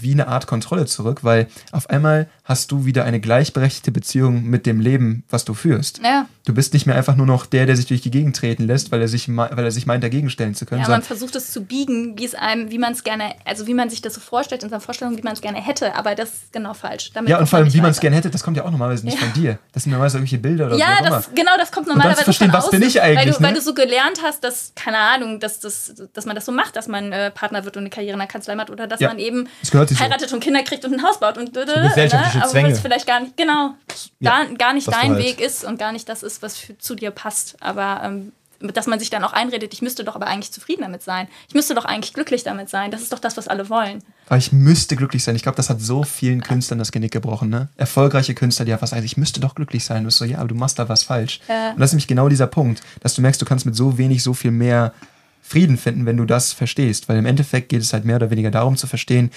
wie 0.00 0.12
eine 0.12 0.28
Art 0.28 0.46
Kontrolle 0.46 0.86
zurück, 0.86 1.24
weil 1.24 1.46
auf 1.72 1.90
einmal 1.90 2.28
hast 2.44 2.70
du 2.72 2.84
wieder 2.84 3.04
eine 3.04 3.20
gleichberechtigte 3.20 3.90
Beziehung 3.92 4.44
mit 4.44 4.66
dem 4.66 4.80
Leben, 4.80 5.24
was 5.30 5.44
du 5.44 5.54
führst. 5.54 6.00
Ja. 6.04 6.26
Du 6.44 6.52
bist 6.52 6.74
nicht 6.74 6.86
mehr 6.86 6.94
einfach 6.94 7.16
nur 7.16 7.26
noch 7.26 7.46
der, 7.46 7.64
der 7.66 7.76
sich 7.76 7.86
durch 7.86 8.02
die 8.02 8.10
Gegend 8.10 8.36
treten 8.36 8.64
lässt, 8.64 8.92
weil 8.92 9.00
er 9.00 9.08
sich, 9.08 9.28
weil 9.34 9.58
er 9.64 9.70
sich 9.70 9.86
meint, 9.86 10.04
dagegen 10.04 10.28
stellen 10.28 10.54
zu 10.54 10.66
können. 10.66 10.82
Ja, 10.82 10.88
man 10.88 11.02
versucht 11.02 11.36
es 11.36 11.50
zu 11.52 11.64
biegen, 11.64 12.18
wie 12.18 12.24
es 12.24 12.34
einem, 12.34 12.70
wie 12.70 12.78
man 12.78 12.92
es 12.92 13.02
gerne, 13.02 13.34
also 13.44 13.66
wie 13.66 13.72
man 13.74 13.88
sich 13.88 14.02
das 14.02 14.14
so 14.14 14.20
vorstellt 14.20 14.62
in 14.62 14.68
seiner 14.68 14.80
Vorstellung, 14.80 15.16
wie 15.16 15.22
man 15.22 15.32
es 15.32 15.40
gerne 15.40 15.60
hätte, 15.62 15.94
aber 15.94 16.14
das 16.14 16.28
ist 16.34 16.52
genau 16.52 16.74
falsch. 16.74 17.12
Damit 17.14 17.30
ja, 17.30 17.38
und 17.38 17.48
vor 17.48 17.58
allem, 17.60 17.72
wie 17.72 17.80
man 17.80 17.90
es 17.90 18.00
gerne 18.00 18.16
hätte, 18.16 18.28
das 18.30 18.42
kommt 18.42 18.56
ja 18.56 18.64
auch 18.64 18.70
normalerweise 18.70 19.06
nicht 19.06 19.18
Ja. 19.20 19.26
von 19.26 19.32
dir. 19.32 19.58
Das 19.72 19.84
sind 19.84 19.92
normalerweise 19.92 20.18
irgendwelche 20.18 20.38
Bilder 20.38 20.66
oder 20.66 20.76
wie 20.76 20.80
Ja, 20.80 20.98
genau, 21.34 21.52
das 21.56 21.72
kommt 21.72 21.86
normalerweise 21.86 22.24
verstehen, 22.24 22.50
von 22.50 22.58
was 22.58 22.66
außen, 22.66 22.78
bin 22.78 22.88
ich 22.88 22.96
weil 22.96 23.16
eigentlich, 23.16 23.36
du, 23.36 23.42
weil 23.42 23.52
ne? 23.52 23.58
du 23.58 23.62
so 23.62 23.72
gelernt 23.74 24.20
hast, 24.22 24.44
dass, 24.44 24.72
keine 24.74 24.98
Ahnung, 24.98 25.40
dass, 25.40 25.60
das, 25.60 25.94
dass 26.12 26.26
man 26.26 26.34
das 26.34 26.44
so 26.44 26.52
macht, 26.52 26.76
dass 26.76 26.88
man 26.88 27.10
äh, 27.12 27.30
Partner 27.30 27.64
wird 27.64 27.76
und 27.76 27.84
eine 27.84 27.90
Karriere 27.90 28.12
in 28.14 28.18
der 28.18 28.28
Kanzlei 28.28 28.54
macht 28.54 28.70
oder 28.70 28.86
dass 28.86 29.00
Ja, 29.00 29.08
man 29.08 29.18
eben 29.18 29.48
das 29.62 29.70
gehört 29.70 29.83
sich 29.88 29.98
so. 29.98 30.04
heiratet 30.04 30.32
und 30.32 30.40
Kinder 30.40 30.62
kriegt 30.62 30.84
und 30.84 30.94
ein 30.94 31.02
Haus 31.02 31.18
baut 31.20 31.38
und 31.38 31.54
so 31.54 31.60
gesellschaftliche 31.60 32.38
aber 32.42 32.48
Zwänge. 32.50 32.72
was 32.72 32.80
vielleicht 32.80 33.06
gar 33.06 33.20
nicht, 33.20 33.36
genau, 33.36 33.74
Ja, 34.20 34.44
gar, 34.44 34.54
gar 34.54 34.72
nicht 34.74 34.88
dein 34.88 35.14
halt- 35.14 35.24
Weg 35.24 35.40
ist 35.40 35.64
und 35.64 35.78
gar 35.78 35.92
nicht 35.92 36.08
das 36.08 36.22
ist, 36.22 36.42
was 36.42 36.56
für, 36.56 36.76
zu 36.78 36.94
dir 36.94 37.10
passt. 37.10 37.56
Aber 37.60 38.00
ähm, 38.04 38.32
dass 38.72 38.86
man 38.86 38.98
sich 38.98 39.10
dann 39.10 39.22
auch 39.24 39.32
einredet, 39.34 39.74
ich 39.74 39.82
müsste 39.82 40.04
doch 40.04 40.14
aber 40.14 40.26
eigentlich 40.26 40.50
zufrieden 40.50 40.82
damit 40.82 41.02
sein. 41.02 41.28
Ich 41.48 41.54
müsste 41.54 41.74
doch 41.74 41.84
eigentlich 41.84 42.14
glücklich 42.14 42.44
damit 42.44 42.70
sein. 42.70 42.90
Das 42.90 43.02
ist 43.02 43.12
doch 43.12 43.18
das, 43.18 43.36
was 43.36 43.46
alle 43.46 43.68
wollen. 43.68 44.02
Weil 44.28 44.38
ich 44.38 44.52
müsste 44.52 44.96
glücklich 44.96 45.22
sein. 45.22 45.36
Ich 45.36 45.42
glaube, 45.42 45.56
das 45.56 45.68
hat 45.68 45.82
so 45.82 46.02
vielen 46.02 46.40
Künstlern 46.40 46.78
das 46.78 46.90
Genick 46.90 47.12
gebrochen. 47.12 47.50
Ne? 47.50 47.68
Erfolgreiche 47.76 48.34
Künstler, 48.34 48.64
die 48.64 48.72
einfach 48.72 48.86
sagen, 48.86 49.04
ich 49.04 49.18
müsste 49.18 49.40
doch 49.40 49.54
glücklich 49.54 49.84
sein. 49.84 49.98
Du 49.98 50.06
bist 50.06 50.16
so, 50.18 50.24
ja, 50.24 50.38
aber 50.38 50.48
du 50.48 50.54
machst 50.54 50.78
da 50.78 50.88
was 50.88 51.02
falsch. 51.02 51.40
Ja. 51.48 51.72
Und 51.72 51.80
das 51.80 51.90
ist 51.90 51.94
nämlich 51.94 52.06
genau 52.08 52.28
dieser 52.30 52.46
Punkt, 52.46 52.80
dass 53.00 53.14
du 53.14 53.20
merkst, 53.20 53.42
du 53.42 53.44
kannst 53.44 53.66
mit 53.66 53.76
so 53.76 53.98
wenig 53.98 54.22
so 54.22 54.32
viel 54.32 54.52
mehr 54.52 54.94
Frieden 55.42 55.76
finden, 55.76 56.06
wenn 56.06 56.16
du 56.16 56.24
das 56.24 56.54
verstehst. 56.54 57.08
Weil 57.08 57.18
im 57.18 57.26
Endeffekt 57.26 57.68
geht 57.68 57.82
es 57.82 57.92
halt 57.92 58.06
mehr 58.06 58.16
oder 58.16 58.30
weniger 58.30 58.50
darum 58.50 58.78
zu 58.78 58.86
verstehen, 58.86 59.30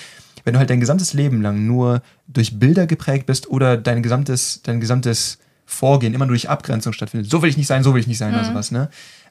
wenn 0.47 0.53
du 0.53 0.59
halt 0.59 0.69
dein 0.69 0.79
gesamtes 0.79 1.11
Leben 1.11 1.41
lang 1.41 1.67
nur 1.67 2.01
durch 2.29 2.57
Bilder 2.57 2.87
geprägt 2.87 3.25
bist 3.25 3.49
oder 3.49 3.75
dein 3.75 4.01
gesamtes, 4.01 4.61
dein 4.63 4.79
gesamtes 4.79 5.39
Vorgehen 5.65 6.13
immer 6.13 6.25
nur 6.25 6.35
durch 6.35 6.47
Abgrenzung 6.47 6.93
stattfindet. 6.93 7.29
So 7.29 7.41
will 7.41 7.49
ich 7.49 7.57
nicht 7.57 7.67
sein, 7.67 7.83
so 7.83 7.93
will 7.93 7.99
ich 7.99 8.07
nicht 8.07 8.17
sein 8.17 8.33
oder 8.33 8.45
sowas. 8.45 8.71
Ne? 8.71 8.89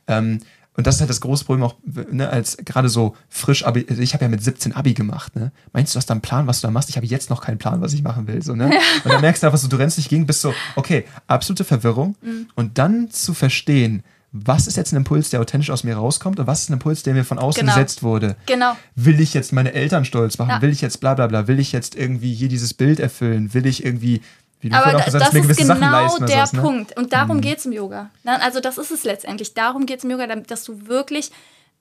Ähm, 0.08 0.40
und 0.74 0.86
das 0.86 0.96
ist 0.96 1.00
halt 1.00 1.08
das 1.08 1.22
große 1.22 1.46
Problem 1.46 1.64
auch, 1.64 1.76
ne, 2.12 2.28
als 2.28 2.58
gerade 2.58 2.90
so 2.90 3.16
frisch 3.30 3.64
Abi, 3.64 3.86
also 3.88 4.02
ich 4.02 4.12
habe 4.12 4.26
ja 4.26 4.28
mit 4.28 4.44
17 4.44 4.74
Abi 4.74 4.92
gemacht, 4.92 5.34
ne? 5.34 5.52
Meinst 5.72 5.94
du, 5.94 5.96
hast 5.96 6.10
da 6.10 6.12
einen 6.12 6.20
Plan, 6.20 6.46
was 6.46 6.60
du 6.60 6.66
da 6.66 6.70
machst? 6.70 6.90
Ich 6.90 6.96
habe 6.96 7.06
jetzt 7.06 7.30
noch 7.30 7.40
keinen 7.40 7.56
Plan, 7.56 7.80
was 7.80 7.94
ich 7.94 8.02
machen 8.02 8.28
will, 8.28 8.42
so, 8.42 8.54
ne? 8.54 8.66
Und 9.04 9.10
dann 9.10 9.22
merkst 9.22 9.42
du 9.42 9.46
einfach 9.46 9.58
so, 9.58 9.68
du 9.68 9.76
rennst 9.76 9.96
nicht 9.96 10.10
gegen, 10.10 10.26
bist 10.26 10.42
so, 10.42 10.52
okay, 10.74 11.06
absolute 11.28 11.64
Verwirrung. 11.64 12.16
Und 12.56 12.76
dann 12.76 13.10
zu 13.10 13.32
verstehen, 13.32 14.02
was 14.44 14.66
ist 14.66 14.76
jetzt 14.76 14.92
ein 14.92 14.96
Impuls, 14.96 15.30
der 15.30 15.40
authentisch 15.40 15.70
aus 15.70 15.84
mir 15.84 15.96
rauskommt 15.96 16.38
und 16.40 16.46
was 16.46 16.62
ist 16.62 16.70
ein 16.70 16.74
Impuls, 16.74 17.02
der 17.02 17.14
mir 17.14 17.24
von 17.24 17.38
außen 17.38 17.60
Genau. 17.60 17.74
gesetzt 17.74 18.02
wurde? 18.02 18.36
Genau. 18.46 18.76
Will 18.94 19.20
ich 19.20 19.34
jetzt 19.34 19.52
meine 19.52 19.72
Eltern 19.72 20.04
stolz 20.04 20.38
machen? 20.38 20.50
Ja. 20.50 20.62
Will 20.62 20.70
ich 20.70 20.80
jetzt 20.80 21.00
bla 21.00 21.14
bla 21.14 21.26
bla? 21.26 21.46
Will 21.48 21.58
ich 21.60 21.72
jetzt 21.72 21.94
irgendwie 21.94 22.34
hier 22.34 22.48
dieses 22.48 22.74
Bild 22.74 23.00
erfüllen? 23.00 23.54
Will 23.54 23.66
ich 23.66 23.84
irgendwie, 23.84 24.20
wie 24.60 24.68
du 24.70 24.76
Aber 24.76 24.92
gesagt 25.02 25.24
das 25.24 25.32
mir 25.32 25.48
ist 25.48 25.56
genau 25.56 26.16
der 26.18 26.28
sowas, 26.28 26.52
ne? 26.52 26.60
Punkt. 26.60 26.96
Und 26.96 27.12
darum 27.12 27.40
geht 27.40 27.58
es 27.58 27.66
im 27.66 27.72
Yoga. 27.72 28.10
Also 28.24 28.60
das 28.60 28.78
ist 28.78 28.90
es 28.90 29.04
letztendlich. 29.04 29.54
Darum 29.54 29.86
geht 29.86 29.98
es 29.98 30.04
im 30.04 30.10
Yoga, 30.10 30.26
dass 30.26 30.64
du 30.64 30.86
wirklich 30.86 31.30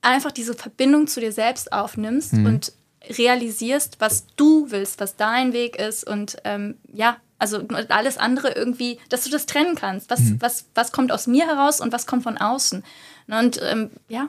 einfach 0.02 0.30
diese 0.32 0.54
Verbindung 0.54 1.06
zu 1.06 1.20
dir 1.20 1.32
selbst 1.32 1.72
aufnimmst 1.72 2.32
Mhm. 2.34 2.46
und 2.46 2.72
realisierst, 3.18 3.96
was 4.00 4.24
du 4.36 4.70
willst, 4.70 5.00
was 5.00 5.16
dein 5.16 5.52
Weg 5.52 5.76
ist 5.76 6.06
und 6.06 6.36
ähm, 6.44 6.74
ja, 6.92 7.16
also 7.38 7.66
alles 7.88 8.18
andere 8.18 8.52
irgendwie, 8.52 8.98
dass 9.08 9.24
du 9.24 9.30
das 9.30 9.46
trennen 9.46 9.74
kannst. 9.74 10.10
Was, 10.10 10.20
Mhm. 10.20 10.36
was, 10.40 10.66
was 10.74 10.92
kommt 10.92 11.12
aus 11.12 11.26
mir 11.26 11.46
heraus 11.46 11.80
und 11.80 11.92
was 11.92 12.06
kommt 12.06 12.22
von 12.22 12.38
außen. 12.38 12.82
Und 13.28 13.60
ähm, 13.62 13.90
ja, 14.08 14.28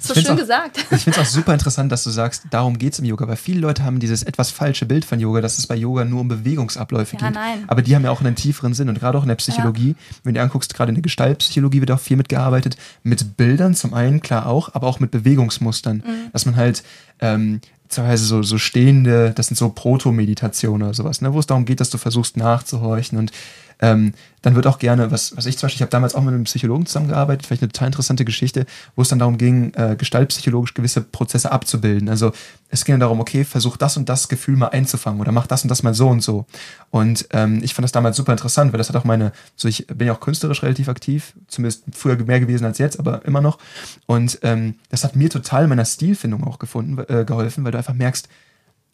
so 0.00 0.14
schön 0.14 0.26
auch- 0.28 0.36
gesagt. 0.36 0.78
Ich 0.92 1.02
finde 1.04 1.20
es 1.20 1.26
auch 1.26 1.30
super 1.30 1.52
interessant, 1.52 1.90
dass 1.90 2.04
du 2.04 2.10
sagst, 2.10 2.44
darum 2.50 2.78
geht 2.78 2.92
es 2.92 2.98
im 3.00 3.04
Yoga, 3.04 3.26
weil 3.28 3.36
viele 3.36 3.60
Leute 3.60 3.82
haben 3.84 3.98
dieses 3.98 4.22
etwas 4.22 4.50
falsche 4.50 4.86
Bild 4.86 5.04
von 5.04 5.18
Yoga, 5.20 5.40
dass 5.40 5.58
es 5.58 5.66
bei 5.66 5.74
Yoga 5.74 6.04
nur 6.04 6.20
um 6.20 6.28
Bewegungsabläufe 6.28 7.16
Ja, 7.16 7.26
geht. 7.26 7.34
nein. 7.34 7.64
Aber 7.66 7.82
die 7.82 7.94
haben 7.96 8.04
ja 8.04 8.10
auch 8.10 8.20
einen 8.20 8.36
tieferen 8.36 8.72
Sinn 8.74 8.88
und 8.88 8.98
gerade 9.00 9.18
auch 9.18 9.22
in 9.22 9.28
der 9.28 9.36
Psychologie, 9.36 9.96
wenn 10.22 10.34
du 10.34 10.42
anguckst, 10.42 10.74
gerade 10.74 10.90
in 10.90 10.94
der 10.96 11.02
Gestaltpsychologie 11.02 11.80
wird 11.80 11.90
auch 11.90 12.00
viel 12.00 12.16
mitgearbeitet, 12.16 12.76
mit 13.02 13.36
Bildern 13.36 13.74
zum 13.74 13.92
einen, 13.94 14.20
klar 14.20 14.46
auch, 14.46 14.74
aber 14.74 14.86
auch 14.86 15.00
mit 15.00 15.10
Bewegungsmustern, 15.10 15.98
Mhm. 16.06 16.30
dass 16.32 16.46
man 16.46 16.56
halt 16.56 16.82
ähm, 17.20 17.60
teilweise 17.90 18.24
so, 18.24 18.42
so 18.42 18.58
stehende, 18.58 19.32
das 19.34 19.48
sind 19.48 19.56
so 19.56 19.68
Proto-Meditationen 19.68 20.82
oder 20.82 20.94
sowas, 20.94 21.20
ne, 21.20 21.32
wo 21.32 21.38
es 21.38 21.46
darum 21.46 21.64
geht, 21.64 21.80
dass 21.80 21.90
du 21.90 21.98
versuchst 21.98 22.36
nachzuhorchen 22.36 23.18
und 23.18 23.32
ähm, 23.80 24.14
dann 24.42 24.54
wird 24.54 24.66
auch 24.66 24.78
gerne, 24.78 25.10
was, 25.10 25.36
was 25.36 25.46
ich 25.46 25.58
zum 25.58 25.66
Beispiel, 25.66 25.78
ich 25.78 25.82
habe 25.82 25.90
damals 25.90 26.14
auch 26.14 26.22
mit 26.22 26.32
einem 26.32 26.44
Psychologen 26.44 26.86
zusammengearbeitet, 26.86 27.46
vielleicht 27.46 27.62
eine 27.62 27.72
total 27.72 27.88
interessante 27.88 28.24
Geschichte, 28.24 28.66
wo 28.96 29.02
es 29.02 29.08
dann 29.08 29.18
darum 29.18 29.36
ging, 29.36 29.74
äh, 29.74 29.96
gestaltpsychologisch 29.96 30.74
gewisse 30.74 31.02
Prozesse 31.02 31.52
abzubilden. 31.52 32.08
Also 32.08 32.32
es 32.70 32.84
ging 32.84 32.98
darum, 33.00 33.20
okay, 33.20 33.44
versuch 33.44 33.76
das 33.76 33.96
und 33.96 34.08
das 34.08 34.28
Gefühl 34.28 34.56
mal 34.56 34.68
einzufangen 34.68 35.20
oder 35.20 35.32
mach 35.32 35.46
das 35.46 35.62
und 35.62 35.68
das 35.68 35.82
mal 35.82 35.94
so 35.94 36.08
und 36.08 36.22
so. 36.22 36.46
Und 36.90 37.26
ähm, 37.32 37.60
ich 37.62 37.74
fand 37.74 37.84
das 37.84 37.92
damals 37.92 38.16
super 38.16 38.32
interessant, 38.32 38.72
weil 38.72 38.78
das 38.78 38.88
hat 38.88 38.96
auch 38.96 39.04
meine, 39.04 39.32
so 39.56 39.68
ich 39.68 39.86
bin 39.86 40.06
ja 40.06 40.14
auch 40.14 40.20
künstlerisch 40.20 40.62
relativ 40.62 40.88
aktiv, 40.88 41.34
zumindest 41.48 41.84
früher 41.92 42.16
mehr 42.16 42.40
gewesen 42.40 42.64
als 42.64 42.78
jetzt, 42.78 42.98
aber 42.98 43.24
immer 43.24 43.40
noch. 43.40 43.58
Und 44.06 44.38
ähm, 44.42 44.76
das 44.88 45.04
hat 45.04 45.16
mir 45.16 45.28
total 45.28 45.64
in 45.64 45.68
meiner 45.68 45.84
Stilfindung 45.84 46.44
auch 46.44 46.58
gefunden, 46.58 46.98
äh, 47.08 47.24
geholfen, 47.24 47.64
weil 47.64 47.72
du 47.72 47.78
einfach 47.78 47.94
merkst, 47.94 48.28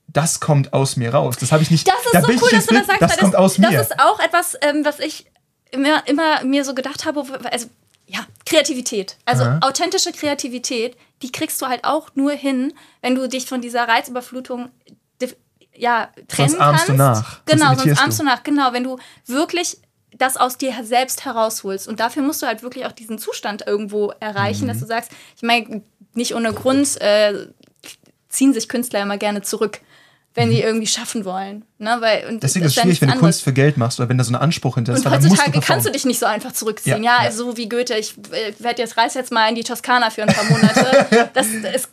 das 0.09 0.40
kommt 0.40 0.72
aus 0.72 0.96
mir 0.96 1.12
raus. 1.14 1.36
Das 1.38 1.52
habe 1.52 1.62
ich 1.62 1.70
nicht. 1.70 1.86
Das 1.86 1.94
ist 2.07 2.14
da 2.14 2.22
so 2.22 2.28
cool, 2.28 2.50
dass 2.50 2.66
du 2.66 2.74
das 2.74 2.86
sagst. 2.86 3.02
Das 3.02 3.11
weil 3.12 3.18
kommt 3.18 3.36
aus 3.36 3.57
das 3.57 3.70
mir. 3.70 3.80
ist 3.80 3.98
auch 4.00 4.18
etwas, 4.20 4.57
ähm, 4.62 4.84
was 4.84 4.98
ich 5.00 5.26
immer, 5.70 6.07
immer 6.07 6.44
mir 6.44 6.64
so 6.64 6.74
gedacht 6.74 7.04
habe. 7.04 7.24
Also, 7.50 7.66
ja, 8.07 8.20
Kreativität. 8.46 9.16
Also 9.24 9.44
Aha. 9.44 9.59
authentische 9.62 10.12
Kreativität, 10.12 10.96
die 11.22 11.32
kriegst 11.32 11.61
du 11.61 11.66
halt 11.66 11.84
auch 11.84 12.11
nur 12.14 12.32
hin, 12.32 12.72
wenn 13.02 13.14
du 13.14 13.28
dich 13.28 13.46
von 13.46 13.61
dieser 13.61 13.86
Reizüberflutung 13.88 14.70
ja, 15.78 16.09
trennen 16.28 16.48
Sonst 16.50 16.61
ahmst 16.62 16.86
kannst. 16.86 16.88
du 16.88 16.92
nach. 16.94 17.40
Sonst 17.46 17.46
Genau, 17.46 17.74
sonst 17.74 18.00
ahmst 18.02 18.18
du. 18.18 18.22
du 18.22 18.28
nach. 18.30 18.42
Genau, 18.44 18.72
wenn 18.72 18.84
du 18.84 18.98
wirklich 19.26 19.76
das 20.16 20.38
aus 20.38 20.57
dir 20.57 20.72
selbst 20.84 21.26
herausholst. 21.26 21.86
Und 21.86 22.00
dafür 22.00 22.22
musst 22.22 22.40
du 22.40 22.46
halt 22.46 22.62
wirklich 22.62 22.86
auch 22.86 22.92
diesen 22.92 23.18
Zustand 23.18 23.66
irgendwo 23.66 24.11
erreichen, 24.18 24.64
Mhm. 24.64 24.68
dass 24.68 24.78
du 24.80 24.86
sagst, 24.86 25.11
ich 25.36 25.42
meine, 25.42 25.82
nicht 26.14 26.34
ohne 26.34 26.54
Grund 26.54 26.98
äh, 27.02 27.48
ziehen 28.30 28.54
sich 28.54 28.68
Künstler 28.70 29.02
immer 29.02 29.18
gerne 29.18 29.42
zurück, 29.42 29.80
wenn 30.37 30.51
sie 30.51 30.61
irgendwie 30.61 30.87
schaffen 30.87 31.24
wollen. 31.24 31.64
Ne? 31.78 31.97
Weil, 32.01 32.26
und 32.28 32.34
Mhm. 32.34 32.41
Deswegen 32.41 32.62
das 32.64 32.72
ist 32.72 32.76
es 32.76 32.82
schwierig, 32.82 33.01
wenn 33.01 33.09
du 33.09 33.14
nichts 33.14 33.20
Kunst 33.20 33.39
anderes. 33.39 33.41
für 33.43 33.53
Geld 33.53 33.76
machst 33.76 33.99
oder 33.99 34.09
wenn 34.09 34.18
da 34.18 34.24
so 34.24 34.32
ein 34.32 34.37
Anspruch 34.37 34.76
hinter 34.76 34.93
ist. 34.93 35.01
Und 35.01 35.05
weil 35.07 35.12
dann 35.12 35.22
musst 35.28 35.32
heutzutage 35.43 35.61
du 35.61 35.66
kannst 35.66 35.87
du 35.87 35.91
dich 35.91 36.05
nicht 36.05 36.20
so 36.20 36.26
einfach 36.26 36.53
zurückziehen. 36.53 37.03
Ja, 37.03 37.18
Ja, 37.18 37.24
ja. 37.24 37.32
so 37.32 37.57
wie 37.57 37.68
Goethe. 37.68 37.95
Ich 37.95 38.14
äh, 38.30 38.53
werd 38.61 38.78
jetzt 38.78 38.97
reise 38.97 39.18
jetzt 39.18 39.32
mal 39.32 39.49
in 39.49 39.55
die 39.57 39.64
Toskana 39.64 40.11
für 40.11 40.22
ein 40.22 40.28
paar 40.32 40.45
Monate. 40.45 41.30
das 41.34 41.47
ist 41.49 41.89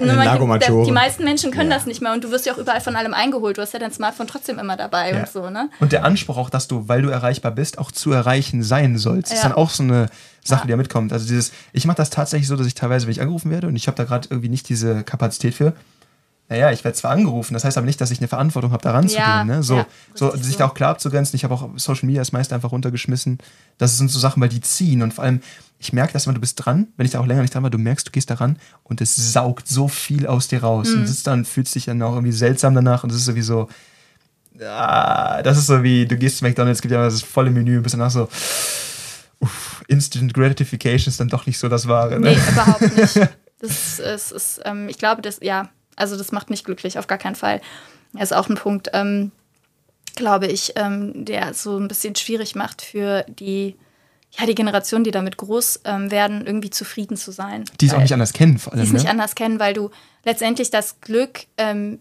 Eine 0.00 0.14
man- 0.14 0.48
Maggiore. 0.48 0.86
die 0.86 0.90
meisten 0.92 1.22
Menschen 1.22 1.50
können 1.50 1.68
das 1.68 1.84
nicht 1.84 2.00
mehr 2.00 2.12
und 2.14 2.24
du 2.24 2.30
wirst 2.30 2.46
ja 2.46 2.54
auch 2.54 2.58
überall 2.58 2.80
von 2.80 2.96
allem 2.96 3.12
eingeholt. 3.12 3.58
Du 3.58 3.62
hast 3.62 3.74
ja 3.74 3.78
dein 3.78 3.92
Smartphone 3.92 4.26
trotzdem 4.26 4.58
immer 4.58 4.76
dabei 4.78 5.10
Ja. 5.12 5.20
und 5.20 5.28
so, 5.28 5.50
ne? 5.50 5.68
Und 5.80 5.92
der 5.92 6.04
Anspruch 6.04 6.38
auch, 6.38 6.48
dass 6.48 6.66
du, 6.66 6.88
weil 6.88 7.02
du 7.02 7.10
erreichbar 7.10 7.52
bist, 7.52 7.76
auch 7.78 7.92
zu 7.92 8.10
erreichen 8.10 8.62
sein 8.62 8.96
sollst, 8.96 9.32
ist 9.32 9.42
Ja. 9.42 9.48
dann 9.50 9.58
auch 9.58 9.68
so 9.68 9.82
eine 9.82 10.08
Sache, 10.42 10.60
Ja. 10.60 10.64
die 10.66 10.70
da 10.72 10.76
mitkommt. 10.78 11.12
Also 11.12 11.26
dieses, 11.28 11.52
ich 11.74 11.84
mache 11.84 11.98
das 11.98 12.08
tatsächlich 12.08 12.48
so, 12.48 12.56
dass 12.56 12.66
ich 12.66 12.74
teilweise, 12.74 13.06
wenn 13.06 13.12
ich 13.12 13.20
angerufen 13.20 13.50
werde 13.50 13.66
und 13.66 13.76
ich 13.76 13.86
habe 13.86 13.96
da 13.96 14.04
gerade 14.04 14.28
irgendwie 14.30 14.48
nicht 14.48 14.68
diese 14.70 15.04
Kapazität 15.04 15.54
für, 15.54 15.74
naja, 16.52 16.70
ich 16.70 16.84
werde 16.84 16.96
zwar 16.96 17.12
angerufen, 17.12 17.54
das 17.54 17.64
heißt 17.64 17.78
aber 17.78 17.86
nicht, 17.86 17.98
dass 18.00 18.10
ich 18.10 18.18
eine 18.18 18.28
Verantwortung 18.28 18.72
habe, 18.72 18.82
da 18.82 18.90
ranzugehen. 18.92 19.24
Ja, 19.26 19.44
ne? 19.44 19.62
So, 19.62 19.76
ja, 19.76 19.86
so 20.14 20.36
sich 20.36 20.52
so. 20.52 20.58
da 20.58 20.66
auch 20.66 20.74
klar 20.74 20.90
abzugrenzen. 20.90 21.34
Ich 21.36 21.44
habe 21.44 21.54
auch 21.54 21.66
Social 21.76 22.04
Media 22.06 22.20
das 22.20 22.32
meiste 22.32 22.54
einfach 22.54 22.72
runtergeschmissen. 22.72 23.38
Das 23.78 23.96
sind 23.96 24.10
so 24.10 24.18
Sachen, 24.18 24.42
weil 24.42 24.50
die 24.50 24.60
ziehen 24.60 25.02
und 25.02 25.14
vor 25.14 25.24
allem, 25.24 25.40
ich 25.78 25.94
merke 25.94 26.12
dass 26.12 26.26
wenn 26.26 26.34
du 26.34 26.40
bist 26.40 26.56
dran, 26.62 26.88
wenn 26.98 27.06
ich 27.06 27.12
da 27.12 27.20
auch 27.20 27.26
länger 27.26 27.40
nicht 27.40 27.54
dran 27.54 27.62
war, 27.62 27.70
du 27.70 27.78
merkst, 27.78 28.06
du 28.06 28.10
gehst 28.10 28.28
da 28.28 28.34
ran 28.34 28.58
und 28.82 29.00
es 29.00 29.16
saugt 29.32 29.66
so 29.66 29.88
viel 29.88 30.26
aus 30.26 30.46
dir 30.48 30.62
raus 30.62 30.90
Mhm. 30.90 31.00
und 31.00 31.06
sitzt 31.06 31.26
dann, 31.26 31.44
fühlst 31.46 31.74
dich 31.74 31.86
dann 31.86 32.02
auch 32.02 32.12
irgendwie 32.12 32.32
seltsam 32.32 32.74
danach 32.74 33.02
und 33.02 33.10
es 33.10 33.16
ist 33.16 33.24
sowieso, 33.24 33.68
ah, 34.60 35.42
das 35.42 35.56
ist 35.58 35.66
so 35.68 35.82
wie, 35.82 36.06
du 36.06 36.16
gehst 36.16 36.38
zu 36.38 36.44
McDonalds, 36.44 36.82
gibt 36.82 36.92
ja 36.92 36.98
immer 36.98 37.08
das 37.10 37.22
volle 37.22 37.50
Menü, 37.50 37.80
bist 37.80 37.94
danach 37.94 38.10
so, 38.10 38.28
uff, 39.40 39.82
Instant 39.88 40.34
Gratification 40.34 41.08
ist 41.10 41.18
dann 41.18 41.28
doch 41.28 41.46
nicht 41.46 41.58
so 41.58 41.68
das 41.68 41.88
Wahre. 41.88 42.20
Ne? 42.20 42.30
Nee, 42.32 42.38
überhaupt 42.52 42.96
nicht. 42.96 43.28
Das 43.62 43.70
ist, 43.70 44.00
es 44.00 44.32
ist 44.32 44.60
ähm, 44.64 44.88
ich 44.88 44.98
glaube, 44.98 45.22
das, 45.22 45.38
ja, 45.40 45.68
also 45.96 46.16
das 46.16 46.32
macht 46.32 46.50
mich 46.50 46.64
glücklich, 46.64 46.98
auf 46.98 47.06
gar 47.06 47.18
keinen 47.18 47.34
Fall. 47.36 47.60
Das 48.12 48.24
ist 48.30 48.32
auch 48.36 48.48
ein 48.48 48.56
Punkt, 48.56 48.90
ähm, 48.92 49.32
glaube 50.16 50.46
ich, 50.46 50.72
ähm, 50.76 51.24
der 51.24 51.54
so 51.54 51.78
ein 51.78 51.88
bisschen 51.88 52.14
schwierig 52.16 52.54
macht 52.54 52.82
für 52.82 53.24
die, 53.28 53.76
ja, 54.38 54.46
die 54.46 54.54
Generation, 54.54 55.04
die 55.04 55.10
damit 55.10 55.36
groß 55.38 55.80
ähm, 55.84 56.10
werden, 56.10 56.46
irgendwie 56.46 56.70
zufrieden 56.70 57.16
zu 57.16 57.32
sein. 57.32 57.64
Die 57.80 57.86
es 57.86 57.94
auch 57.94 58.00
nicht 58.00 58.12
anders 58.12 58.32
kennen, 58.32 58.58
vor 58.58 58.72
die 58.72 58.80
allem. 58.80 58.86
es 58.88 58.92
nicht 58.92 59.04
Ne? 59.04 59.10
anders 59.10 59.34
kennen, 59.34 59.58
weil 59.60 59.74
du 59.74 59.90
letztendlich 60.24 60.70
das 60.70 61.00
Glück, 61.00 61.40
ähm, 61.56 61.98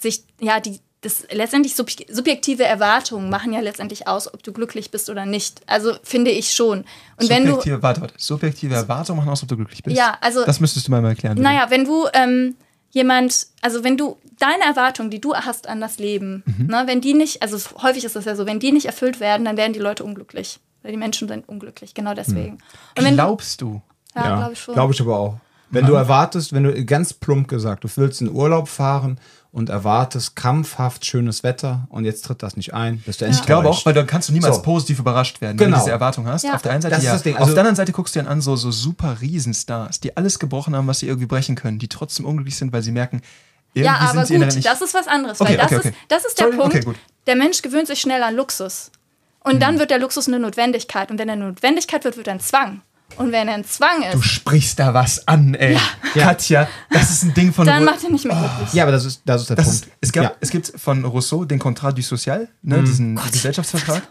sich, 0.00 0.24
ja, 0.40 0.58
die, 0.60 0.80
das 1.02 1.26
letztendlich 1.32 1.74
sub 1.74 1.90
subjektive 2.10 2.64
Erwartungen 2.64 3.28
machen 3.28 3.52
ja 3.52 3.60
letztendlich 3.60 4.06
aus, 4.06 4.32
ob 4.32 4.42
du 4.44 4.52
glücklich 4.52 4.90
bist 4.92 5.10
oder 5.10 5.26
nicht. 5.26 5.60
Also 5.66 5.94
finde 6.04 6.30
ich 6.30 6.52
schon. 6.52 6.84
Und 7.20 7.28
wenn 7.28 7.42
du, 7.44 7.50
Subjektive, 7.54 7.82
warte, 7.82 8.00
warte, 8.02 8.14
subjektive 8.16 8.74
Erwartungen 8.74 9.18
machen 9.18 9.30
aus, 9.30 9.42
ob 9.42 9.48
du 9.48 9.56
glücklich 9.56 9.82
bist. 9.82 9.96
Ja, 9.96 10.16
also- 10.20 10.44
Das 10.44 10.60
müsstest 10.60 10.86
du 10.86 10.92
mal 10.92 11.04
erklären. 11.04 11.38
naja, 11.40 11.66
wenn 11.70 11.84
du 11.84 12.06
ähm, 12.14 12.54
jemand, 12.92 13.46
also 13.60 13.82
wenn 13.84 13.96
du 13.96 14.16
deine 14.38 14.62
Erwartungen, 14.64 15.10
die 15.10 15.20
du 15.20 15.34
hast 15.34 15.68
an 15.68 15.80
das 15.80 15.98
Leben, 15.98 16.42
Mhm. 16.46 16.66
ne, 16.66 16.82
wenn 16.86 17.00
die 17.00 17.14
nicht, 17.14 17.42
also 17.42 17.58
häufig 17.82 18.04
ist 18.04 18.16
das 18.16 18.24
ja 18.24 18.36
so, 18.36 18.46
wenn 18.46 18.60
die 18.60 18.72
nicht 18.72 18.86
erfüllt 18.86 19.18
werden, 19.20 19.44
dann 19.44 19.56
werden 19.56 19.72
die 19.72 19.78
Leute 19.80 20.04
unglücklich. 20.04 20.60
Weil 20.82 20.90
die 20.92 20.98
Menschen 20.98 21.28
sind 21.28 21.48
unglücklich, 21.48 21.94
genau 21.94 22.12
deswegen. 22.14 22.58
Und 22.98 23.04
wenn 23.04 23.10
du, 23.10 23.14
Glaubst 23.22 23.60
du? 23.60 23.80
ja, 24.16 24.36
glaube 24.36 24.52
ich 24.54 24.60
schon. 24.60 24.74
Glaube 24.74 24.92
ich 24.92 25.00
aber 25.00 25.18
auch. 25.18 25.38
Wenn 25.70 25.86
du 25.86 25.94
erwartest, 25.94 26.52
wenn 26.52 26.64
du 26.64 26.84
ganz 26.84 27.12
plump 27.14 27.48
gesagt, 27.48 27.84
du 27.84 27.88
willst 27.96 28.20
in 28.20 28.30
Urlaub 28.30 28.68
fahren 28.68 29.18
und 29.52 29.68
erwartest 29.68 30.34
krampfhaft 30.34 31.04
schönes 31.04 31.42
Wetter 31.42 31.86
und 31.90 32.04
jetzt 32.06 32.24
tritt 32.24 32.42
das 32.42 32.56
nicht 32.56 32.72
ein, 32.72 32.98
bist 33.04 33.20
du 33.20 33.26
Ich 33.26 33.42
glaube 33.44 33.68
auch, 33.68 33.84
weil 33.84 33.92
dann 33.92 34.06
kannst 34.06 34.30
du 34.30 34.32
niemals 34.32 34.56
So. 34.56 34.62
positiv 34.62 34.98
überrascht 34.98 35.40
werden, 35.42 35.58
wenn 35.58 35.66
Genau. 35.66 35.76
du 35.76 35.82
diese 35.84 35.92
Erwartung 35.92 36.26
hast. 36.26 36.42
Ja. 36.44 36.54
Auf 36.54 36.62
der 36.62 36.72
einen 36.72 36.80
Seite 36.82 36.94
Das 36.94 37.00
ist 37.02 37.06
ja. 37.06 37.12
das 37.12 37.22
Ding. 37.22 37.34
Auf 37.34 37.42
Also- 37.42 37.52
der 37.54 37.60
anderen 37.60 37.76
Seite 37.76 37.92
guckst 37.92 38.16
du 38.16 38.22
dir 38.22 38.28
an 38.28 38.40
so, 38.40 38.56
so 38.56 38.70
super 38.70 39.20
Riesenstars, 39.20 40.00
die 40.00 40.16
alles 40.16 40.38
gebrochen 40.38 40.74
haben, 40.74 40.86
was 40.86 41.00
sie 41.00 41.06
irgendwie 41.06 41.26
brechen 41.26 41.54
können, 41.54 41.78
die 41.78 41.88
trotzdem 41.88 42.24
unglücklich 42.24 42.56
sind, 42.56 42.72
weil 42.72 42.82
sie 42.82 42.92
merken, 42.92 43.20
irgendwie 43.74 43.94
Ja, 43.94 44.00
aber 44.10 44.24
sind 44.24 44.40
gut, 44.42 44.54
nicht. 44.54 44.66
das 44.66 44.80
ist 44.80 44.94
was 44.94 45.06
anderes. 45.06 45.40
Okay, 45.40 45.50
weil 45.50 45.56
das, 45.58 45.66
okay, 45.66 45.76
okay. 45.76 45.88
Ist, 45.90 45.96
das 46.08 46.24
ist 46.24 46.38
der 46.40 46.52
Sorry, 46.52 46.80
Punkt. 46.82 46.98
der 47.26 47.36
Mensch 47.36 47.60
gewöhnt 47.62 47.86
sich 47.88 48.00
schnell 48.00 48.22
an 48.22 48.34
Luxus. 48.34 48.90
Und 49.44 49.52
Hm. 49.54 49.60
dann 49.60 49.78
wird 49.78 49.90
der 49.90 49.98
Luxus 49.98 50.28
eine 50.28 50.38
Notwendigkeit. 50.38 51.10
Und 51.10 51.18
wenn 51.18 51.28
er 51.28 51.34
eine 51.34 51.46
Notwendigkeit 51.48 52.04
wird, 52.04 52.16
wird 52.16 52.26
er 52.28 52.34
ein 52.34 52.40
Zwang. 52.40 52.80
Und 53.16 53.32
wenn 53.32 53.48
er 53.48 53.54
ein 53.54 53.64
Zwang 53.64 54.02
du 54.12 54.18
ist, 54.18 54.24
sprichst 54.26 54.78
da 54.78 54.94
was 54.94 55.26
an, 55.28 55.54
ey. 55.54 55.76
Katja, 56.14 56.68
das 56.90 57.10
ist 57.10 57.22
ein 57.24 57.34
Ding 57.34 57.52
von 57.52 57.66
dann 57.66 57.82
Ru- 57.82 57.86
macht 57.86 58.02
er 58.04 58.10
nicht 58.10 58.24
mehr 58.24 58.36
glücklich. 58.36 58.72
Ja, 58.74 58.82
aber 58.84 58.92
das 58.92 59.04
ist, 59.04 59.22
das 59.24 59.42
ist 59.42 59.50
der 59.50 59.56
das 59.56 59.66
Punkt. 59.66 59.84
ist, 59.86 59.92
es, 60.00 60.12
gab, 60.12 60.24
ja. 60.24 60.32
es 60.40 60.50
gibt 60.50 60.72
von 60.76 61.04
Rousseau 61.04 61.44
den 61.44 61.58
Contrat 61.58 61.96
du 61.96 62.02
Social, 62.02 62.48
ne, 62.62 62.78
Mhm. 62.78 62.84
diesen 62.84 63.16
Gesellschaftsvertrag. 63.32 64.02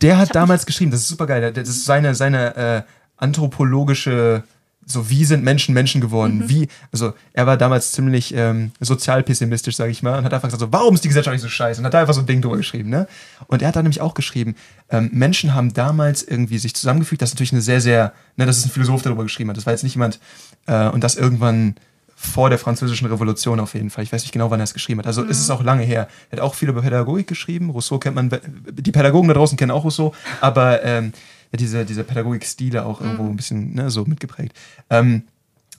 Der 0.00 0.18
hat 0.18 0.34
damals 0.34 0.64
geschrieben, 0.66 0.90
das 0.90 1.00
ist 1.00 1.08
super 1.08 1.26
geil, 1.26 1.52
das 1.52 1.68
ist 1.68 1.84
seine, 1.84 2.14
seine 2.14 2.56
äh, 2.56 2.82
anthropologische, 3.16 4.42
so 4.86 5.10
wie 5.10 5.24
sind 5.24 5.44
Menschen 5.44 5.74
Menschen 5.74 6.00
geworden? 6.00 6.38
Mhm. 6.38 6.48
Wie, 6.48 6.68
also 6.92 7.14
er 7.32 7.46
war 7.46 7.56
damals 7.56 7.92
ziemlich 7.92 8.34
ähm, 8.34 8.72
sozial 8.80 9.22
pessimistisch, 9.22 9.76
sage 9.76 9.90
ich 9.90 10.02
mal, 10.02 10.18
und 10.18 10.24
hat 10.24 10.32
einfach 10.32 10.48
gesagt, 10.48 10.60
so, 10.60 10.72
warum 10.72 10.94
ist 10.94 11.04
die 11.04 11.08
Gesellschaft 11.08 11.32
nicht 11.32 11.42
so 11.42 11.48
scheiße? 11.48 11.80
Und 11.80 11.86
hat 11.86 11.94
da 11.94 12.00
einfach 12.00 12.14
so 12.14 12.20
ein 12.20 12.26
Ding 12.26 12.42
drüber 12.42 12.56
geschrieben, 12.56 12.90
ne? 12.90 13.06
Und 13.46 13.62
er 13.62 13.68
hat 13.68 13.76
da 13.76 13.82
nämlich 13.82 14.00
auch 14.00 14.14
geschrieben, 14.14 14.54
ähm, 14.90 15.10
Menschen 15.12 15.54
haben 15.54 15.72
damals 15.72 16.22
irgendwie 16.22 16.58
sich 16.58 16.74
zusammengefügt, 16.74 17.22
das 17.22 17.30
ist 17.30 17.34
natürlich 17.34 17.52
eine 17.52 17.62
sehr, 17.62 17.80
sehr, 17.80 18.12
ne, 18.36 18.46
das 18.46 18.58
ist 18.58 18.66
ein 18.66 18.70
Philosoph, 18.70 19.02
der 19.02 19.10
darüber 19.10 19.24
geschrieben 19.24 19.50
hat, 19.50 19.56
das 19.56 19.66
war 19.66 19.72
jetzt 19.72 19.84
nicht 19.84 19.94
jemand, 19.94 20.20
äh, 20.66 20.88
und 20.88 21.02
das 21.02 21.16
irgendwann 21.16 21.76
vor 22.16 22.48
der 22.48 22.58
französischen 22.58 23.06
Revolution 23.06 23.60
auf 23.60 23.74
jeden 23.74 23.90
Fall. 23.90 24.04
Ich 24.04 24.12
weiß 24.12 24.22
nicht 24.22 24.32
genau, 24.32 24.50
wann 24.50 24.60
er 24.60 24.64
es 24.64 24.72
geschrieben 24.72 25.00
hat. 25.00 25.06
Also 25.06 25.22
ist 25.24 25.40
es 25.40 25.50
auch 25.50 25.62
lange 25.62 25.82
her. 25.82 26.08
Er 26.30 26.38
hat 26.38 26.44
auch 26.44 26.54
viel 26.54 26.68
über 26.68 26.82
Pädagogik 26.82 27.26
geschrieben. 27.26 27.70
Rousseau 27.70 27.98
kennt 27.98 28.14
man, 28.14 28.30
die 28.70 28.92
Pädagogen 28.92 29.28
da 29.28 29.34
draußen 29.34 29.58
kennen 29.58 29.72
auch 29.72 29.84
Rousseau, 29.84 30.14
aber 30.40 30.82
ähm, 30.84 31.12
diese, 31.56 31.84
diese 31.84 32.04
Pädagogikstile 32.04 32.84
auch 32.84 33.00
irgendwo 33.00 33.24
ein 33.24 33.36
bisschen 33.36 33.74
ne, 33.74 33.90
so 33.90 34.04
mitgeprägt. 34.04 34.56
Ähm, 34.90 35.24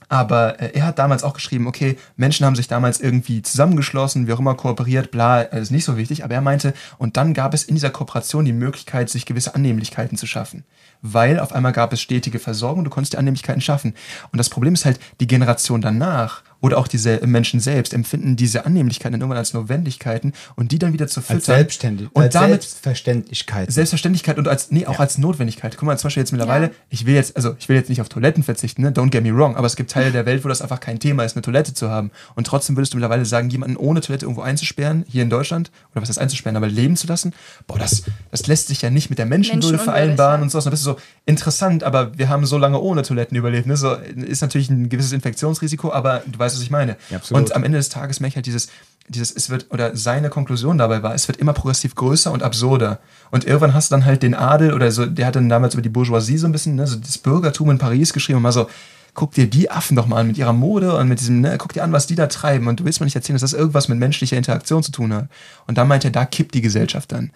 aber 0.08 0.60
äh, 0.60 0.72
er 0.74 0.86
hat 0.86 0.98
damals 0.98 1.24
auch 1.24 1.34
geschrieben, 1.34 1.66
okay, 1.66 1.98
Menschen 2.16 2.46
haben 2.46 2.56
sich 2.56 2.68
damals 2.68 3.00
irgendwie 3.00 3.42
zusammengeschlossen, 3.42 4.26
wie 4.26 4.32
auch 4.32 4.38
immer 4.38 4.54
kooperiert, 4.54 5.10
bla, 5.10 5.40
ist 5.40 5.70
nicht 5.70 5.84
so 5.84 5.96
wichtig. 5.96 6.24
Aber 6.24 6.34
er 6.34 6.40
meinte, 6.40 6.74
und 6.98 7.16
dann 7.16 7.34
gab 7.34 7.54
es 7.54 7.64
in 7.64 7.74
dieser 7.74 7.90
Kooperation 7.90 8.44
die 8.44 8.52
Möglichkeit, 8.52 9.10
sich 9.10 9.26
gewisse 9.26 9.54
Annehmlichkeiten 9.54 10.16
zu 10.16 10.26
schaffen. 10.26 10.64
Weil 11.02 11.40
auf 11.40 11.52
einmal 11.52 11.72
gab 11.72 11.92
es 11.92 12.00
stetige 12.00 12.38
Versorgung, 12.38 12.84
du 12.84 12.90
konntest 12.90 13.14
die 13.14 13.18
Annehmlichkeiten 13.18 13.60
schaffen. 13.60 13.94
Und 14.32 14.38
das 14.38 14.48
Problem 14.48 14.74
ist 14.74 14.84
halt, 14.84 15.00
die 15.20 15.26
Generation 15.26 15.80
danach 15.80 16.42
oder 16.60 16.78
auch 16.78 16.88
diese 16.88 17.24
Menschen 17.26 17.60
selbst 17.60 17.94
empfinden 17.94 18.36
diese 18.36 18.66
Annehmlichkeiten 18.66 19.12
dann 19.12 19.20
irgendwann 19.20 19.38
als 19.38 19.54
Notwendigkeiten 19.54 20.32
und 20.56 20.72
die 20.72 20.78
dann 20.78 20.92
wieder 20.92 21.06
zu 21.06 21.20
füttern. 21.20 21.36
Als 21.36 21.46
Selbstständig, 21.46 22.08
Und 22.12 22.22
als 22.22 22.32
damit 22.32 22.62
Selbstverständlichkeit. 22.62 23.72
Selbstverständlichkeit 23.72 24.38
und 24.38 24.48
als, 24.48 24.70
nee, 24.70 24.86
auch 24.86 25.00
als 25.00 25.18
Notwendigkeit. 25.18 25.76
Guck 25.76 25.86
mal, 25.86 25.98
zum 25.98 26.08
Beispiel 26.08 26.22
jetzt 26.22 26.32
mittlerweile, 26.32 26.70
ich 26.90 27.06
will 27.06 27.14
jetzt, 27.14 27.36
also 27.36 27.54
ich 27.58 27.68
will 27.68 27.76
jetzt 27.76 27.88
nicht 27.88 28.00
auf 28.00 28.08
Toiletten 28.08 28.42
verzichten, 28.42 28.82
ne? 28.82 28.90
don't 28.90 29.10
get 29.10 29.22
me 29.22 29.34
wrong, 29.34 29.56
aber 29.56 29.66
es 29.66 29.76
gibt 29.76 29.90
Teile 29.90 30.12
der 30.12 30.26
Welt, 30.26 30.44
wo 30.44 30.48
das 30.48 30.62
einfach 30.62 30.80
kein 30.80 30.98
Thema 30.98 31.24
ist, 31.24 31.36
eine 31.36 31.42
Toilette 31.42 31.74
zu 31.74 31.90
haben. 31.90 32.10
Und 32.34 32.46
trotzdem 32.46 32.76
würdest 32.76 32.92
du 32.92 32.96
mittlerweile 32.96 33.24
sagen, 33.24 33.50
jemanden 33.50 33.76
ohne 33.76 34.00
Toilette 34.00 34.24
irgendwo 34.24 34.42
einzusperren, 34.42 35.04
hier 35.08 35.22
in 35.22 35.30
Deutschland, 35.30 35.70
oder 35.92 36.02
was 36.02 36.08
heißt 36.08 36.18
einzusperren, 36.18 36.56
aber 36.56 36.68
leben 36.68 36.96
zu 36.96 37.06
lassen, 37.06 37.32
boah, 37.66 37.78
das, 37.78 38.04
das 38.30 38.46
lässt 38.46 38.68
sich 38.68 38.82
ja 38.82 38.90
nicht 38.90 39.10
mit 39.10 39.18
der 39.18 39.26
Menschenwürde 39.26 39.78
vereinbaren 39.78 40.40
ja. 40.40 40.42
und 40.42 40.50
sowas. 40.50 40.66
Und 40.66 40.72
das 40.72 40.80
ist 40.80 40.84
so 40.84 40.96
interessant, 41.24 41.82
aber 41.84 42.16
wir 42.16 42.28
haben 42.28 42.46
so 42.46 42.58
lange 42.58 42.80
ohne 42.80 43.02
Toiletten 43.02 43.36
überlebt. 43.36 43.66
Ne? 43.66 43.76
So, 43.76 43.92
ist 43.92 44.42
natürlich 44.42 44.70
ein 44.70 44.88
gewisses 44.88 45.12
Infektionsrisiko, 45.12 45.92
aber 45.92 46.22
du 46.26 46.38
weißt, 46.38 46.45
was 46.54 46.62
ich 46.62 46.70
meine. 46.70 46.96
Ja, 47.10 47.18
absolut. 47.18 47.42
und 47.42 47.56
am 47.56 47.64
Ende 47.64 47.78
des 47.78 47.88
Tages 47.88 48.20
merke 48.20 48.32
ich 48.32 48.36
halt 48.36 48.46
dieses, 48.46 48.68
dieses, 49.08 49.30
es 49.30 49.50
wird, 49.50 49.66
oder 49.70 49.96
seine 49.96 50.30
Konklusion 50.30 50.78
dabei 50.78 51.02
war, 51.02 51.14
es 51.14 51.28
wird 51.28 51.38
immer 51.38 51.52
progressiv 51.52 51.94
größer 51.94 52.32
und 52.32 52.42
absurder. 52.42 53.00
Und 53.30 53.44
irgendwann 53.44 53.74
hast 53.74 53.90
du 53.90 53.94
dann 53.94 54.04
halt 54.04 54.22
den 54.22 54.34
Adel 54.34 54.72
oder 54.72 54.90
so, 54.90 55.06
der 55.06 55.26
hat 55.26 55.36
dann 55.36 55.48
damals 55.48 55.74
über 55.74 55.82
die 55.82 55.88
Bourgeoisie 55.88 56.38
so 56.38 56.46
ein 56.46 56.52
bisschen, 56.52 56.74
ne, 56.74 56.86
so 56.86 56.96
das 56.96 57.18
Bürgertum 57.18 57.70
in 57.70 57.78
Paris 57.78 58.12
geschrieben 58.12 58.38
und 58.38 58.42
mal 58.42 58.52
so, 58.52 58.68
guck 59.14 59.32
dir 59.32 59.46
die 59.46 59.70
Affen 59.70 59.96
doch 59.96 60.06
mal 60.06 60.20
an 60.20 60.26
mit 60.26 60.38
ihrer 60.38 60.52
Mode 60.52 60.96
und 60.96 61.08
mit 61.08 61.20
diesem, 61.20 61.40
ne, 61.40 61.56
guck 61.58 61.72
dir 61.72 61.82
an, 61.82 61.92
was 61.92 62.06
die 62.06 62.14
da 62.14 62.26
treiben 62.26 62.68
und 62.68 62.80
du 62.80 62.84
willst 62.84 63.00
mir 63.00 63.06
nicht 63.06 63.16
erzählen, 63.16 63.34
dass 63.34 63.50
das 63.50 63.58
irgendwas 63.58 63.88
mit 63.88 63.98
menschlicher 63.98 64.36
Interaktion 64.36 64.82
zu 64.82 64.92
tun 64.92 65.12
hat. 65.12 65.28
Und 65.66 65.78
da 65.78 65.84
meint 65.84 66.04
er, 66.04 66.10
da 66.10 66.24
kippt 66.24 66.54
die 66.54 66.60
Gesellschaft 66.60 67.12
dann. 67.12 67.30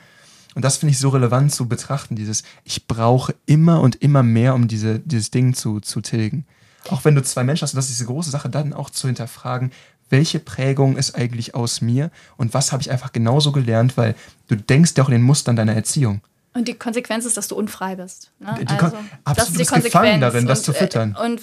Und 0.55 0.65
das 0.65 0.79
finde 0.79 0.93
ich 0.93 0.99
so 0.99 1.11
relevant 1.11 1.53
zu 1.53 1.69
betrachten, 1.69 2.17
dieses, 2.17 2.43
ich 2.65 2.87
brauche 2.87 3.35
immer 3.47 3.81
und 3.81 3.97
immer 4.03 4.23
mehr, 4.23 4.55
um 4.55 4.69
diese, 4.69 4.99
dieses 4.99 5.31
Ding 5.31 5.55
zu, 5.55 5.81
zu 5.81 6.01
tilgen. 6.01 6.45
Auch 6.89 7.05
wenn 7.05 7.14
du 7.14 7.22
zwei 7.22 7.45
Menschen 7.45 7.62
hast, 7.62 7.74
und 7.74 7.76
das 7.78 7.87
ist 7.87 7.99
diese 7.99 8.07
große 8.07 8.31
Sache, 8.31 8.49
dann 8.49 8.72
auch 8.72 8.91
zu 8.91 9.07
hinterfragen, 9.07 9.70
welche 10.09 10.41
Prägung 10.41 10.97
ist 10.97 11.14
eigentlich 11.14 11.55
aus 11.55 11.81
mir 11.81 12.11
und 12.37 12.53
was 12.55 12.72
habe 12.72 12.83
ich 12.83 12.91
einfach 12.91 13.12
genauso 13.12 13.53
gelernt, 13.53 13.97
weil 13.97 14.14
du 14.49 14.57
denkst 14.57 14.93
ja 14.97 15.05
auch 15.05 15.09
in 15.09 15.12
den 15.16 15.22
Mustern 15.22 15.55
deiner 15.57 15.74
Erziehung. 15.74 16.20
Und 16.53 16.66
die 16.66 16.74
Konsequenz 16.74 17.26
ist, 17.26 17.37
dass 17.37 17.47
du 17.47 17.55
unfrei 17.55 17.95
bist. 17.95 18.33
Ne? 18.41 18.57
Die 18.61 18.76
Kon- 18.76 18.93
absolut, 19.24 19.55
du 19.55 19.59
bist 19.59 19.72
gefangen 19.85 20.20
darin, 20.20 20.47
das 20.47 20.62
zu 20.64 20.72
füttern. 20.72 21.14
äh, 21.16 21.22
Und 21.24 21.43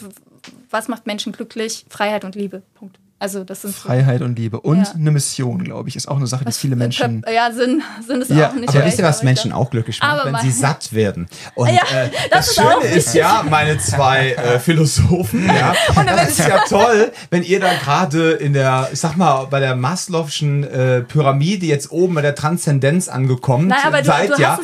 was 0.70 0.90
macht 0.90 1.06
Menschen 1.08 1.32
glücklich? 1.32 1.86
Freiheit 1.88 2.26
und 2.26 2.36
Liebe. 2.36 2.62
Punkt. 2.76 3.00
Also 3.20 3.44
das 3.44 3.64
sind 3.64 3.74
so- 3.74 3.82
Freiheit 3.88 4.22
und 4.22 4.38
Liebe 4.38 4.60
und 4.60 4.84
Ja. 4.84 4.92
eine 4.94 5.10
Mission, 5.10 5.64
glaube 5.64 5.90
ich, 5.90 5.96
ist 5.96 6.08
auch 6.08 6.18
eine 6.18 6.28
Sache, 6.28 6.46
die 6.46 6.52
viele 6.52 6.76
Menschen. 6.76 7.26
Ja, 7.34 7.52
Sinn, 7.52 7.82
Sinn 8.08 8.22
ist 8.22 8.30
Ja, 8.30 8.50
auch 8.50 8.54
nicht 8.54 8.70
Aber 8.70 8.86
wisst 8.86 9.00
ihr, 9.00 9.06
was 9.06 9.24
Menschen 9.24 9.52
auch 9.52 9.72
glücklich 9.72 10.00
macht, 10.00 10.26
wenn 10.26 10.36
sie 10.42 10.52
satt 10.52 10.94
werden? 10.94 11.28
Und 11.56 11.70
Ja, 11.70 11.82
äh, 11.92 12.10
das 12.30 12.54
das, 12.54 12.56
Schöne 12.56 12.86
ist 12.96 13.16
ja, 13.16 13.44
meine 13.50 13.80
zwei 13.80 14.34
äh, 14.34 14.60
Philosophen, 14.60 15.48
ja, 15.48 15.74
das 16.06 16.30
ist 16.30 16.48
ja 16.48 16.60
toll, 16.70 17.12
wenn 17.32 17.42
ihr 17.42 17.60
da 17.60 17.74
gerade 17.74 18.34
in 18.34 18.54
der, 18.54 18.90
ich 18.94 19.00
sag 19.00 19.18
mal, 19.18 19.46
bei 19.46 19.60
der 19.62 19.76
Maslow'schen 19.76 20.64
äh, 20.66 21.02
Pyramide 21.02 21.66
jetzt 21.66 21.92
oben 21.92 22.14
bei 22.14 22.22
der 22.22 22.36
Transzendenz 22.36 23.08
angekommen 23.08 23.68
Nein, 23.70 23.80
aber 23.84 24.02
du- 24.02 24.06
seid, 24.06 24.30
du 24.38 24.42
ja, 24.42 24.60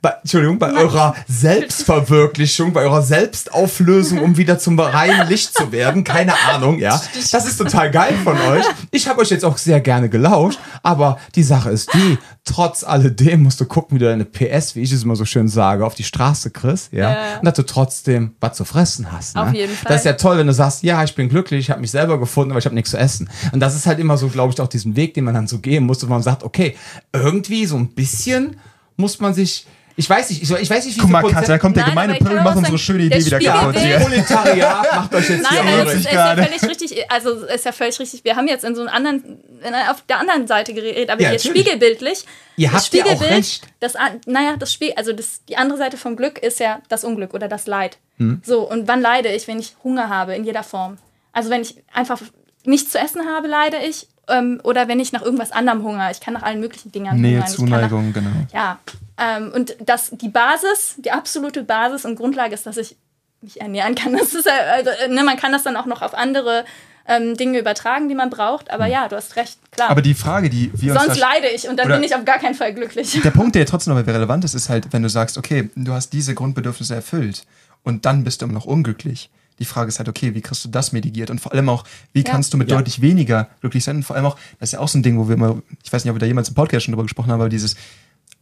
bei, 0.00 0.14
Entschuldigung, 0.22 0.58
bei 0.58 0.72
eurer 0.72 1.14
Selbstverwirklichung, 1.28 2.72
bei 2.72 2.82
eurer 2.82 3.02
Selbstauflösung, 3.02 4.20
um 4.20 4.36
wieder 4.36 4.58
zum 4.58 4.78
reinen 4.80 5.28
Licht 5.28 5.54
zu 5.54 5.70
werden, 5.72 6.04
keine 6.04 6.32
Ahnung, 6.52 6.78
ja. 6.78 6.98
Das 7.32 7.44
ist 7.46 7.58
total 7.58 7.89
geil 7.90 8.14
von 8.24 8.36
euch. 8.40 8.64
Ich 8.90 9.06
habe 9.08 9.20
euch 9.20 9.30
jetzt 9.30 9.44
auch 9.44 9.58
sehr 9.58 9.80
gerne 9.80 10.08
gelauscht, 10.08 10.58
aber 10.82 11.18
die 11.34 11.42
Sache 11.42 11.70
ist 11.70 11.92
die, 11.94 12.18
trotz 12.44 12.84
alledem 12.84 13.42
musst 13.42 13.60
du 13.60 13.64
gucken, 13.66 13.96
wie 13.96 13.98
du 14.00 14.06
deine 14.06 14.24
PS, 14.24 14.74
wie 14.76 14.80
ich 14.80 14.92
es 14.92 15.02
immer 15.02 15.16
so 15.16 15.24
schön 15.24 15.48
sage, 15.48 15.84
auf 15.84 15.94
die 15.94 16.04
Straße 16.04 16.50
kriegst, 16.50 16.92
ja, 16.92 17.10
Ja. 17.10 17.38
und 17.38 17.44
dass 17.44 17.54
du 17.54 17.62
trotzdem 17.62 18.34
was 18.40 18.56
zu 18.56 18.64
fressen 18.64 19.10
hast. 19.12 19.36
Ne? 19.36 19.42
Auf 19.42 19.52
jeden 19.54 19.74
Fall. 19.74 19.88
Das 19.92 20.00
ist 20.02 20.06
ja 20.06 20.12
toll, 20.14 20.38
wenn 20.38 20.46
du 20.46 20.52
sagst, 20.54 20.82
ja, 20.82 21.02
ich 21.04 21.14
bin 21.14 21.28
glücklich, 21.28 21.60
ich 21.60 21.70
habe 21.70 21.80
mich 21.80 21.90
selber 21.90 22.18
gefunden, 22.18 22.50
aber 22.52 22.58
ich 22.58 22.64
habe 22.64 22.74
nichts 22.74 22.90
zu 22.90 22.96
essen. 22.98 23.28
Und 23.52 23.60
das 23.60 23.74
ist 23.76 23.86
halt 23.86 23.98
immer 23.98 24.16
so, 24.16 24.28
glaube 24.28 24.52
ich, 24.52 24.60
auch 24.60 24.68
diesen 24.68 24.96
Weg, 24.96 25.14
den 25.14 25.24
man 25.24 25.34
dann 25.34 25.46
so 25.46 25.58
gehen 25.58 25.84
muss, 25.84 26.02
wo 26.02 26.06
man 26.10 26.22
sagt, 26.22 26.42
okay, 26.44 26.76
irgendwie 27.12 27.66
so 27.66 27.76
ein 27.76 27.88
bisschen 27.88 28.56
muss 28.96 29.18
man 29.20 29.34
sich, 29.34 29.66
ich 30.00 30.08
weiß 30.08 30.30
nicht, 30.30 30.42
ich, 30.42 30.50
ich 30.50 30.70
weiß 30.70 30.86
nicht, 30.86 30.96
wie 30.96 31.00
Guck 31.02 31.10
mal, 31.10 31.22
Katja, 31.22 31.42
da 31.42 31.58
kommt 31.58 31.76
der 31.76 31.82
Nein, 31.82 31.90
gemeine 31.90 32.14
Pöbel, 32.14 32.40
macht 32.40 32.56
unsere 32.56 32.78
schöne 32.78 33.06
der 33.06 33.18
Idee 33.18 33.26
wieder 33.26 33.38
kaputt 33.38 33.76
hier. 33.78 33.98
Proletariat 33.98 34.94
macht 34.94 35.14
euch 35.14 35.28
jetzt 35.28 35.42
Nein, 35.42 35.68
hier 35.68 35.84
das 35.84 35.94
ist, 35.94 36.06
ist 36.06 36.12
ja 36.12 36.36
völlig 36.36 36.62
richtig. 36.62 37.12
Also 37.12 37.30
ist 37.44 37.64
ja 37.66 37.72
völlig 37.72 38.00
richtig. 38.00 38.24
Wir 38.24 38.34
haben 38.34 38.48
jetzt 38.48 38.64
in 38.64 38.74
so 38.74 38.80
einem 38.80 38.88
anderen, 38.88 39.40
in, 39.62 39.74
auf 39.90 40.02
der 40.08 40.20
anderen 40.20 40.46
Seite 40.46 40.72
geredet, 40.72 41.10
aber 41.10 41.20
Ja, 41.20 41.32
jetzt 41.32 41.44
natürlich. 41.44 41.66
spiegelbildlich. 41.66 42.24
Ihr 42.56 42.70
das 42.70 42.84
habt 42.84 42.94
ja 42.94 43.04
auch 43.04 43.20
recht. 43.20 43.62
Das, 43.80 43.92
naja, 44.24 44.56
das 44.58 44.72
Spiel, 44.72 44.94
also 44.96 45.12
das, 45.12 45.44
die 45.44 45.58
andere 45.58 45.76
Seite 45.76 45.98
vom 45.98 46.16
Glück 46.16 46.38
ist 46.38 46.60
ja 46.60 46.80
das 46.88 47.04
Unglück 47.04 47.34
oder 47.34 47.48
das 47.48 47.66
Leid. 47.66 47.98
Hm. 48.16 48.40
So, 48.42 48.60
und 48.60 48.88
wann 48.88 49.02
leide 49.02 49.28
ich, 49.28 49.48
wenn 49.48 49.58
ich 49.58 49.76
Hunger 49.84 50.08
habe 50.08 50.34
in 50.34 50.44
jeder 50.44 50.62
Form? 50.62 50.96
Also 51.32 51.50
wenn 51.50 51.60
ich 51.60 51.76
einfach 51.92 52.22
nichts 52.64 52.90
zu 52.92 52.98
essen 52.98 53.26
habe, 53.26 53.48
leide 53.48 53.76
ich. 53.86 54.06
Ähm, 54.30 54.60
oder 54.62 54.88
wenn 54.88 55.00
ich 55.00 55.12
nach 55.12 55.22
irgendwas 55.22 55.52
anderem 55.52 55.82
hungere. 55.82 56.10
Ich 56.10 56.20
kann 56.20 56.34
nach 56.34 56.42
allen 56.42 56.60
möglichen 56.60 56.92
Dingen 56.92 57.20
Nähe, 57.20 57.32
hungern. 57.32 57.42
Kann 57.42 57.50
nach- 57.50 57.56
Zuneigung, 57.56 58.12
genau. 58.12 58.30
ja, 58.52 58.78
ähm, 59.18 59.52
und 59.54 59.76
das, 59.84 60.10
die 60.12 60.28
Basis, 60.28 60.94
die 60.98 61.10
absolute 61.10 61.62
Basis 61.62 62.04
und 62.04 62.16
Grundlage 62.16 62.54
ist, 62.54 62.66
dass 62.66 62.76
ich 62.76 62.96
mich 63.42 63.60
ernähren 63.60 63.94
kann. 63.94 64.16
Das 64.16 64.34
ist, 64.34 64.48
also, 64.48 64.90
äh, 64.90 65.08
ne, 65.08 65.24
man 65.24 65.36
kann 65.36 65.52
das 65.52 65.62
dann 65.62 65.76
auch 65.76 65.86
noch 65.86 66.02
auf 66.02 66.14
andere 66.14 66.64
ähm, 67.06 67.36
Dinge 67.36 67.58
übertragen, 67.58 68.08
die 68.08 68.14
man 68.14 68.30
braucht. 68.30 68.70
Aber 68.70 68.86
ja, 68.86 69.08
du 69.08 69.16
hast 69.16 69.36
recht, 69.36 69.58
klar. 69.72 69.88
Hm. 69.88 69.92
Aber 69.92 70.02
die 70.02 70.14
Frage, 70.14 70.48
die 70.48 70.70
wir 70.74 70.92
uns 70.92 71.02
Sonst 71.02 71.20
da 71.20 71.28
leide 71.28 71.48
ich 71.48 71.68
und 71.68 71.78
dann 71.78 71.88
bin 71.88 72.02
ich 72.02 72.14
auf 72.14 72.24
gar 72.24 72.38
keinen 72.38 72.54
Fall 72.54 72.74
glücklich. 72.74 73.20
der 73.22 73.30
Punkt, 73.30 73.54
der 73.54 73.66
trotzdem 73.66 73.94
noch 73.94 74.06
relevant 74.06 74.44
ist, 74.44 74.54
ist 74.54 74.68
halt, 74.68 74.92
wenn 74.92 75.02
du 75.02 75.08
sagst, 75.08 75.36
okay, 75.36 75.70
du 75.74 75.92
hast 75.92 76.12
diese 76.12 76.34
Grundbedürfnisse 76.34 76.94
erfüllt 76.94 77.44
und 77.82 78.06
dann 78.06 78.24
bist 78.24 78.40
du 78.40 78.46
immer 78.46 78.54
noch 78.54 78.66
unglücklich. 78.66 79.30
Die 79.60 79.64
Frage 79.64 79.88
ist 79.88 79.98
halt, 79.98 80.08
okay, 80.08 80.34
wie 80.34 80.40
kriegst 80.40 80.64
du 80.64 80.68
das 80.68 80.92
mitigiert? 80.92 81.30
Und 81.30 81.40
vor 81.40 81.52
allem 81.52 81.68
auch, 81.68 81.84
wie 82.12 82.24
kannst 82.24 82.52
du 82.52 82.56
mit 82.56 82.70
Ja. 82.70 82.76
deutlich 82.76 83.00
weniger 83.00 83.48
glücklich 83.60 83.84
sein? 83.84 83.96
Und 83.96 84.02
vor 84.02 84.16
allem 84.16 84.26
auch, 84.26 84.36
das 84.58 84.70
ist 84.70 84.72
ja 84.72 84.80
auch 84.80 84.88
so 84.88 84.98
ein 84.98 85.02
Ding, 85.02 85.18
wo 85.18 85.28
wir 85.28 85.34
immer, 85.34 85.62
ich 85.84 85.92
weiß 85.92 86.04
nicht, 86.04 86.10
ob 86.10 86.16
wir 86.16 86.20
da 86.20 86.26
jemals 86.26 86.48
im 86.48 86.54
Podcast 86.54 86.84
schon 86.84 86.92
drüber 86.92 87.04
gesprochen 87.04 87.30
haben, 87.30 87.40
aber 87.40 87.50
dieses, 87.50 87.76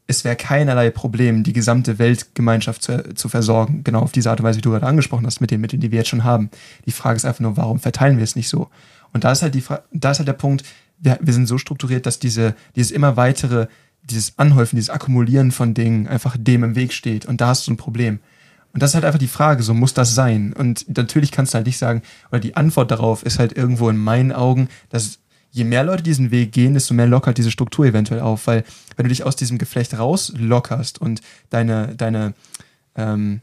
es 0.06 0.24
wäre 0.24 0.36
keinerlei 0.36 0.90
Problem, 0.90 1.42
die 1.42 1.52
gesamte 1.52 1.98
Weltgemeinschaft 1.98 2.82
zu, 2.82 3.14
zu 3.14 3.28
versorgen. 3.28 3.84
Genau 3.84 4.00
auf 4.00 4.12
diese 4.12 4.30
Art 4.30 4.40
und 4.40 4.46
Weise, 4.46 4.56
wie 4.58 4.62
du 4.62 4.70
gerade 4.70 4.86
angesprochen 4.86 5.26
hast, 5.26 5.40
mit 5.40 5.50
den 5.50 5.60
Mitteln, 5.60 5.80
die 5.80 5.90
wir 5.90 5.98
jetzt 5.98 6.08
schon 6.08 6.24
haben. 6.24 6.50
Die 6.86 6.92
Frage 6.92 7.16
ist 7.16 7.24
einfach 7.26 7.40
nur, 7.40 7.56
warum 7.56 7.78
verteilen 7.78 8.16
wir 8.16 8.24
es 8.24 8.34
nicht 8.34 8.48
so? 8.48 8.70
Und 9.12 9.24
da 9.24 9.32
ist 9.32 9.42
halt 9.42 9.54
die 9.54 9.60
Fra 9.60 9.82
da 9.92 10.10
ist 10.12 10.18
halt 10.18 10.28
der 10.28 10.32
Punkt, 10.34 10.64
wir, 10.98 11.18
wir 11.20 11.32
sind 11.32 11.46
so 11.46 11.58
strukturiert, 11.58 12.06
dass 12.06 12.18
diese, 12.18 12.54
dieses 12.74 12.90
immer 12.90 13.16
weitere, 13.16 13.66
dieses 14.02 14.38
Anhäufen, 14.38 14.76
dieses 14.76 14.90
Akkumulieren 14.90 15.50
von 15.52 15.74
Dingen 15.74 16.08
einfach 16.08 16.36
dem 16.38 16.64
im 16.64 16.74
Weg 16.74 16.92
steht. 16.92 17.26
Und 17.26 17.40
da 17.40 17.48
hast 17.48 17.66
du 17.66 17.72
ein 17.72 17.76
Problem. 17.76 18.20
Und 18.78 18.82
das 18.82 18.92
ist 18.92 18.94
halt 18.94 19.06
einfach 19.06 19.18
die 19.18 19.26
Frage, 19.26 19.64
so 19.64 19.74
muss 19.74 19.92
das 19.92 20.14
sein? 20.14 20.52
Und 20.52 20.96
natürlich 20.96 21.32
kannst 21.32 21.52
du 21.52 21.56
halt 21.56 21.66
nicht 21.66 21.78
sagen, 21.78 22.02
oder 22.30 22.38
die 22.38 22.54
Antwort 22.54 22.92
darauf 22.92 23.24
ist 23.24 23.40
halt 23.40 23.56
irgendwo 23.56 23.88
in 23.88 23.96
meinen 23.96 24.30
Augen, 24.30 24.68
dass 24.88 25.18
je 25.50 25.64
mehr 25.64 25.82
Leute 25.82 26.04
diesen 26.04 26.30
Weg 26.30 26.52
gehen, 26.52 26.74
desto 26.74 26.94
mehr 26.94 27.08
lockert 27.08 27.38
diese 27.38 27.50
Struktur 27.50 27.86
eventuell 27.86 28.20
auf, 28.20 28.46
weil 28.46 28.62
wenn 28.94 29.02
du 29.02 29.08
dich 29.08 29.24
aus 29.24 29.34
diesem 29.34 29.58
Geflecht 29.58 29.98
rauslockerst 29.98 31.00
und 31.00 31.22
deine, 31.50 31.96
deine, 31.96 32.34
ähm, 32.94 33.40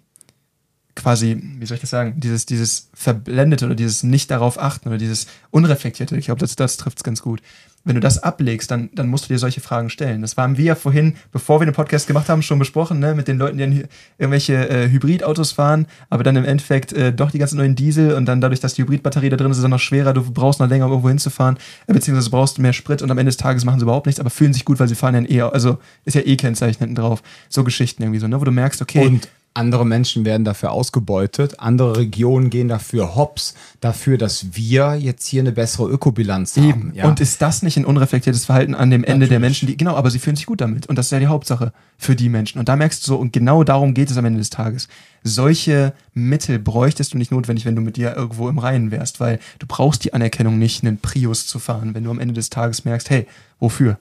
quasi, 0.95 1.37
wie 1.59 1.65
soll 1.65 1.75
ich 1.75 1.81
das 1.81 1.89
sagen, 1.89 2.13
dieses, 2.17 2.45
dieses 2.45 2.89
Verblendete 2.93 3.65
oder 3.65 3.75
dieses 3.75 4.03
Nicht 4.03 4.31
darauf 4.31 4.59
achten 4.59 4.87
oder 4.87 4.97
dieses 4.97 5.27
Unreflektierte, 5.51 6.17
ich 6.17 6.25
glaube, 6.25 6.39
das, 6.39 6.55
das 6.55 6.77
trifft 6.77 6.99
es 6.99 7.03
ganz 7.03 7.21
gut. 7.21 7.41
Wenn 7.87 7.93
du 7.93 8.01
das 8.01 8.23
ablegst, 8.23 8.71
dann, 8.71 8.89
dann 8.95 9.07
musst 9.07 9.25
du 9.25 9.33
dir 9.33 9.37
solche 9.37 9.61
Fragen 9.61 9.91
stellen. 9.91 10.23
Das 10.23 10.35
haben 10.37 10.57
wir 10.57 10.65
ja 10.65 10.73
vorhin, 10.73 11.17
bevor 11.31 11.61
wir 11.61 11.65
den 11.65 11.75
Podcast 11.75 12.07
gemacht 12.07 12.29
haben, 12.29 12.41
schon 12.41 12.57
besprochen, 12.57 12.97
ne, 12.97 13.13
mit 13.13 13.27
den 13.27 13.37
Leuten, 13.37 13.57
die 13.57 13.63
dann 13.63 13.83
irgendwelche 14.17 14.67
äh, 14.67 14.89
Hybridautos 14.89 15.51
fahren, 15.51 15.85
aber 16.09 16.23
dann 16.23 16.35
im 16.35 16.45
Endeffekt 16.45 16.93
äh, 16.93 17.13
doch 17.13 17.29
die 17.29 17.37
ganzen 17.37 17.57
neuen 17.57 17.75
Diesel 17.75 18.15
und 18.15 18.25
dann 18.25 18.41
dadurch, 18.41 18.59
dass 18.59 18.73
die 18.73 18.81
Hybridbatterie 18.81 19.29
da 19.29 19.37
drin 19.37 19.51
ist, 19.51 19.57
ist 19.57 19.59
es 19.59 19.63
dann 19.63 19.71
noch 19.71 19.79
schwerer, 19.79 20.13
du 20.13 20.23
brauchst 20.23 20.59
noch 20.59 20.67
länger, 20.67 20.85
um 20.85 20.93
irgendwo 20.93 21.09
hinzufahren, 21.09 21.57
äh, 21.85 21.93
beziehungsweise 21.93 22.31
brauchst 22.31 22.57
du 22.57 22.63
mehr 22.63 22.73
Sprit 22.73 23.03
und 23.03 23.11
am 23.11 23.19
Ende 23.19 23.29
des 23.29 23.37
Tages 23.37 23.65
machen 23.65 23.79
sie 23.79 23.83
überhaupt 23.83 24.07
nichts, 24.07 24.19
aber 24.19 24.31
fühlen 24.31 24.53
sich 24.53 24.65
gut, 24.65 24.79
weil 24.79 24.87
sie 24.87 24.95
fahren 24.95 25.13
ja 25.13 25.29
eh, 25.29 25.41
also 25.51 25.77
ist 26.05 26.15
ja 26.15 26.21
eh 26.21 26.37
Kennzeichen 26.37 26.79
hinten 26.79 26.95
drauf. 26.95 27.21
So 27.49 27.63
Geschichten 27.63 28.01
irgendwie 28.01 28.19
so, 28.19 28.27
ne, 28.27 28.41
wo 28.41 28.45
du 28.45 28.51
merkst, 28.51 28.81
okay. 28.81 29.05
Und 29.05 29.27
andere 29.55 29.85
Menschen 29.85 30.25
werden 30.25 30.43
dafür 30.43 30.71
ausgebeutet, 30.71 31.59
andere 31.59 31.97
Regionen 31.97 32.49
gehen 32.49 32.67
dafür 32.67 33.15
hops, 33.15 33.55
dafür, 33.79 34.17
dass 34.17 34.55
wir 34.55 34.95
jetzt 34.99 35.25
hier 35.27 35.41
eine 35.41 35.53
bessere 35.53 35.89
Ökobilanz 35.89 36.57
haben. 36.57 36.69
Eben. 36.69 36.91
Ja? 36.93 37.07
Und 37.07 37.21
ist 37.21 37.41
das 37.41 37.63
nicht 37.63 37.77
ein 37.77 37.85
unreflektiertes 37.85 38.45
Verhalten 38.45 38.75
an 38.75 38.89
dem 38.89 39.03
Ende 39.03 39.11
Natürlich. 39.11 39.29
der 39.29 39.39
Menschen, 39.39 39.67
die, 39.67 39.77
genau, 39.77 39.95
aber 39.95 40.11
sie 40.11 40.19
fühlen 40.19 40.35
sich 40.35 40.45
gut 40.45 40.61
damit. 40.61 40.87
Und 40.87 40.97
das 40.97 41.07
ist 41.07 41.11
ja 41.11 41.19
die 41.19 41.27
Hauptsache 41.27 41.71
für 41.97 42.15
die 42.15 42.29
Menschen. 42.29 42.59
Und 42.59 42.67
da 42.67 42.75
merkst 42.75 43.01
du 43.03 43.07
so, 43.07 43.17
und 43.17 43.31
genau 43.31 43.63
darum 43.63 43.93
geht 43.93 44.11
es 44.11 44.17
am 44.17 44.25
Ende 44.25 44.39
des 44.39 44.49
Tages. 44.49 44.89
Solche 45.23 45.93
Mittel 46.13 46.59
bräuchtest 46.59 47.13
du 47.13 47.17
nicht 47.17 47.31
notwendig, 47.31 47.65
wenn 47.65 47.75
du 47.75 47.81
mit 47.81 47.95
dir 47.95 48.15
irgendwo 48.15 48.49
im 48.49 48.59
Reinen 48.59 48.91
wärst, 48.91 49.19
weil 49.19 49.39
du 49.59 49.67
brauchst 49.67 50.03
die 50.03 50.13
Anerkennung 50.13 50.59
nicht, 50.59 50.83
einen 50.83 50.97
Prius 50.97 51.47
zu 51.47 51.59
fahren, 51.59 51.95
wenn 51.95 52.03
du 52.03 52.11
am 52.11 52.19
Ende 52.19 52.33
des 52.33 52.49
Tages 52.49 52.83
merkst, 52.83 53.09
hey, 53.09 53.25
wofür? 53.59 53.97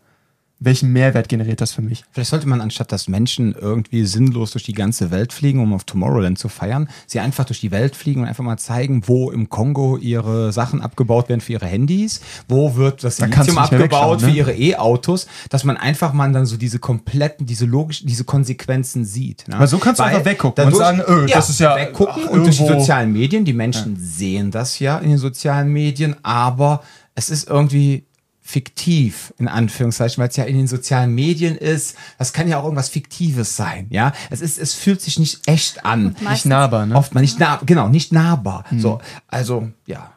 Welchen 0.65 0.93
Mehrwert 0.93 1.29
generiert 1.29 1.61
das 1.61 1.73
für 1.73 1.83
mich? 1.83 2.05
Vielleicht 2.11 2.31
sollte 2.31 2.49
man, 2.49 2.63
anstatt 2.63 2.91
dass 2.91 3.07
Menschen 3.07 3.55
irgendwie 3.55 4.07
sinnlos 4.07 4.53
durch 4.53 4.65
die 4.65 4.73
ganze 4.73 5.11
Welt 5.11 5.35
fliegen, 5.35 5.61
um 5.61 5.75
auf 5.75 5.85
Tomorrowland 5.85 6.39
zu 6.39 6.49
feiern, 6.49 6.89
sie 7.07 7.21
einfach 7.21 7.45
durch 7.45 7.61
die 7.61 7.71
Welt 7.71 7.95
fliegen 7.95 8.23
und 8.23 8.29
einfach 8.29 8.45
mal 8.45 8.57
zeigen, 8.57 9.03
wo 9.07 9.31
im 9.31 9.51
Kongo 9.51 9.99
ihre 9.99 10.53
Sachen 10.53 10.81
abgebaut 10.81 11.29
werden 11.29 11.43
für 11.43 11.53
ihre 11.53 11.67
Handys, 11.67 12.23
wo 12.49 12.77
wird 12.77 13.05
das 13.05 13.17
Da 13.17 13.27
Lithium 13.27 13.59
abgebaut 13.59 13.83
wegschauen, 13.83 14.21
für 14.21 14.27
ne? 14.27 14.33
ihre 14.33 14.55
E-Autos, 14.55 15.27
dass 15.51 15.65
man 15.65 15.77
einfach 15.77 16.15
mal 16.15 16.33
dann 16.33 16.47
so 16.47 16.57
diese 16.57 16.79
kompletten, 16.79 17.45
diese 17.45 17.67
logischen, 17.67 18.07
diese 18.07 18.25
Konsequenzen 18.25 19.05
sieht. 19.05 19.47
Ne? 19.47 19.57
Aber 19.57 19.67
so 19.67 19.77
kannst 19.77 20.01
du 20.01 20.05
einfach 20.05 20.25
weggucken 20.25 20.65
und 20.65 20.77
sagen, 20.77 21.03
öh, 21.07 21.27
das 21.27 21.51
ist 21.51 21.61
ja, 21.61 21.77
weggucken 21.77 22.23
ach, 22.27 22.31
und 22.31 22.45
durch 22.45 22.57
die 22.57 22.67
sozialen 22.67 23.13
Medien, 23.13 23.45
die 23.45 23.53
Menschen 23.53 23.97
sehen 24.01 24.51
das 24.51 24.79
ja 24.79 24.97
in 24.97 25.11
den 25.11 25.19
sozialen 25.19 25.71
Medien, 25.71 26.17
aber 26.23 26.83
es 27.15 27.29
ist 27.29 27.49
irgendwie 27.49 28.05
fiktiv, 28.47 29.33
in 29.39 29.49
Anführungszeichen, 29.49 30.21
weil 30.21 30.29
es 30.29 30.37
ja 30.37 30.45
in 30.45 30.57
den 30.57 30.67
sozialen 30.67 31.15
Medien 31.15 31.57
ist. 31.57 31.97
Das 32.19 32.33
kann 32.35 32.47
ja 32.47 32.59
auch 32.59 32.65
irgendwas 32.65 32.91
Fiktives 32.91 33.57
sein, 33.57 33.87
ja. 33.89 34.13
Es 34.31 34.41
ist, 34.43 34.59
es 34.59 34.75
fühlt 34.75 35.01
sich 35.01 35.19
nicht 35.19 35.49
echt 35.49 35.85
an. 35.87 36.15
Nicht 36.29 36.45
nahbar, 36.45 36.85
ne? 36.87 36.95
Oft 36.95 37.15
mal 37.15 37.23
nicht 37.23 37.41
nah, 37.41 37.59
genau, 37.65 37.89
nicht 37.89 38.13
nahbar. 38.13 38.65
So, 38.77 39.01
also, 39.29 39.69
ja. 39.87 40.11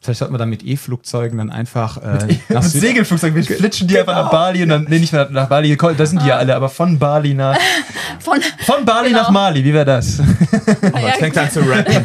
Vielleicht 0.00 0.20
sollten 0.20 0.32
wir 0.34 0.38
dann 0.38 0.48
mit 0.50 0.62
E-Flugzeugen 0.64 1.38
dann 1.38 1.50
einfach 1.50 1.96
äh, 1.98 2.36
nach 2.50 2.62
Mit 2.62 2.70
Süd- 2.70 2.80
Segelflugzeug, 2.80 3.34
wir 3.34 3.42
flitschen 3.42 3.88
die 3.88 3.98
einfach 3.98 4.14
nach 4.14 4.30
Bali 4.30 4.62
und 4.62 4.68
dann, 4.68 4.86
nee, 4.88 5.00
nicht 5.00 5.12
mehr 5.12 5.28
nach 5.30 5.48
Bali, 5.48 5.76
da 5.76 6.06
sind 6.06 6.22
die 6.22 6.26
ja 6.28 6.36
alle, 6.36 6.54
aber 6.54 6.68
von 6.68 6.98
Bali 6.98 7.34
nach, 7.34 7.58
Von, 8.20 8.40
von 8.64 8.84
Bali 8.84 9.08
Genau. 9.10 9.22
nach 9.22 9.30
Mali, 9.30 9.64
wie 9.64 9.72
wäre 9.72 9.84
das? 9.84 10.20
Oh, 10.92 10.98
jetzt 10.98 11.18
fängt 11.18 11.36
an 11.38 11.50
zu 11.50 11.60
rappen. 11.60 11.94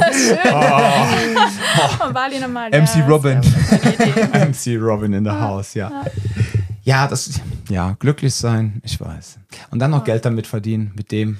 Bali 2.13 2.39
nochmal. 2.39 2.69
MC 2.71 3.07
Robin. 3.07 3.39
MC 4.33 4.77
Robin 4.79 5.13
in 5.13 5.23
the 5.23 5.31
house, 5.31 5.73
ja. 5.73 6.03
Ja, 6.83 7.07
das, 7.07 7.39
ja, 7.69 7.95
glücklich 7.99 8.33
sein, 8.33 8.81
ich 8.83 8.99
weiß. 8.99 9.39
Und 9.71 9.79
dann 9.79 9.91
noch 9.91 10.03
Geld 10.03 10.25
damit 10.25 10.47
verdienen, 10.47 10.91
mit 10.95 11.11
dem. 11.11 11.39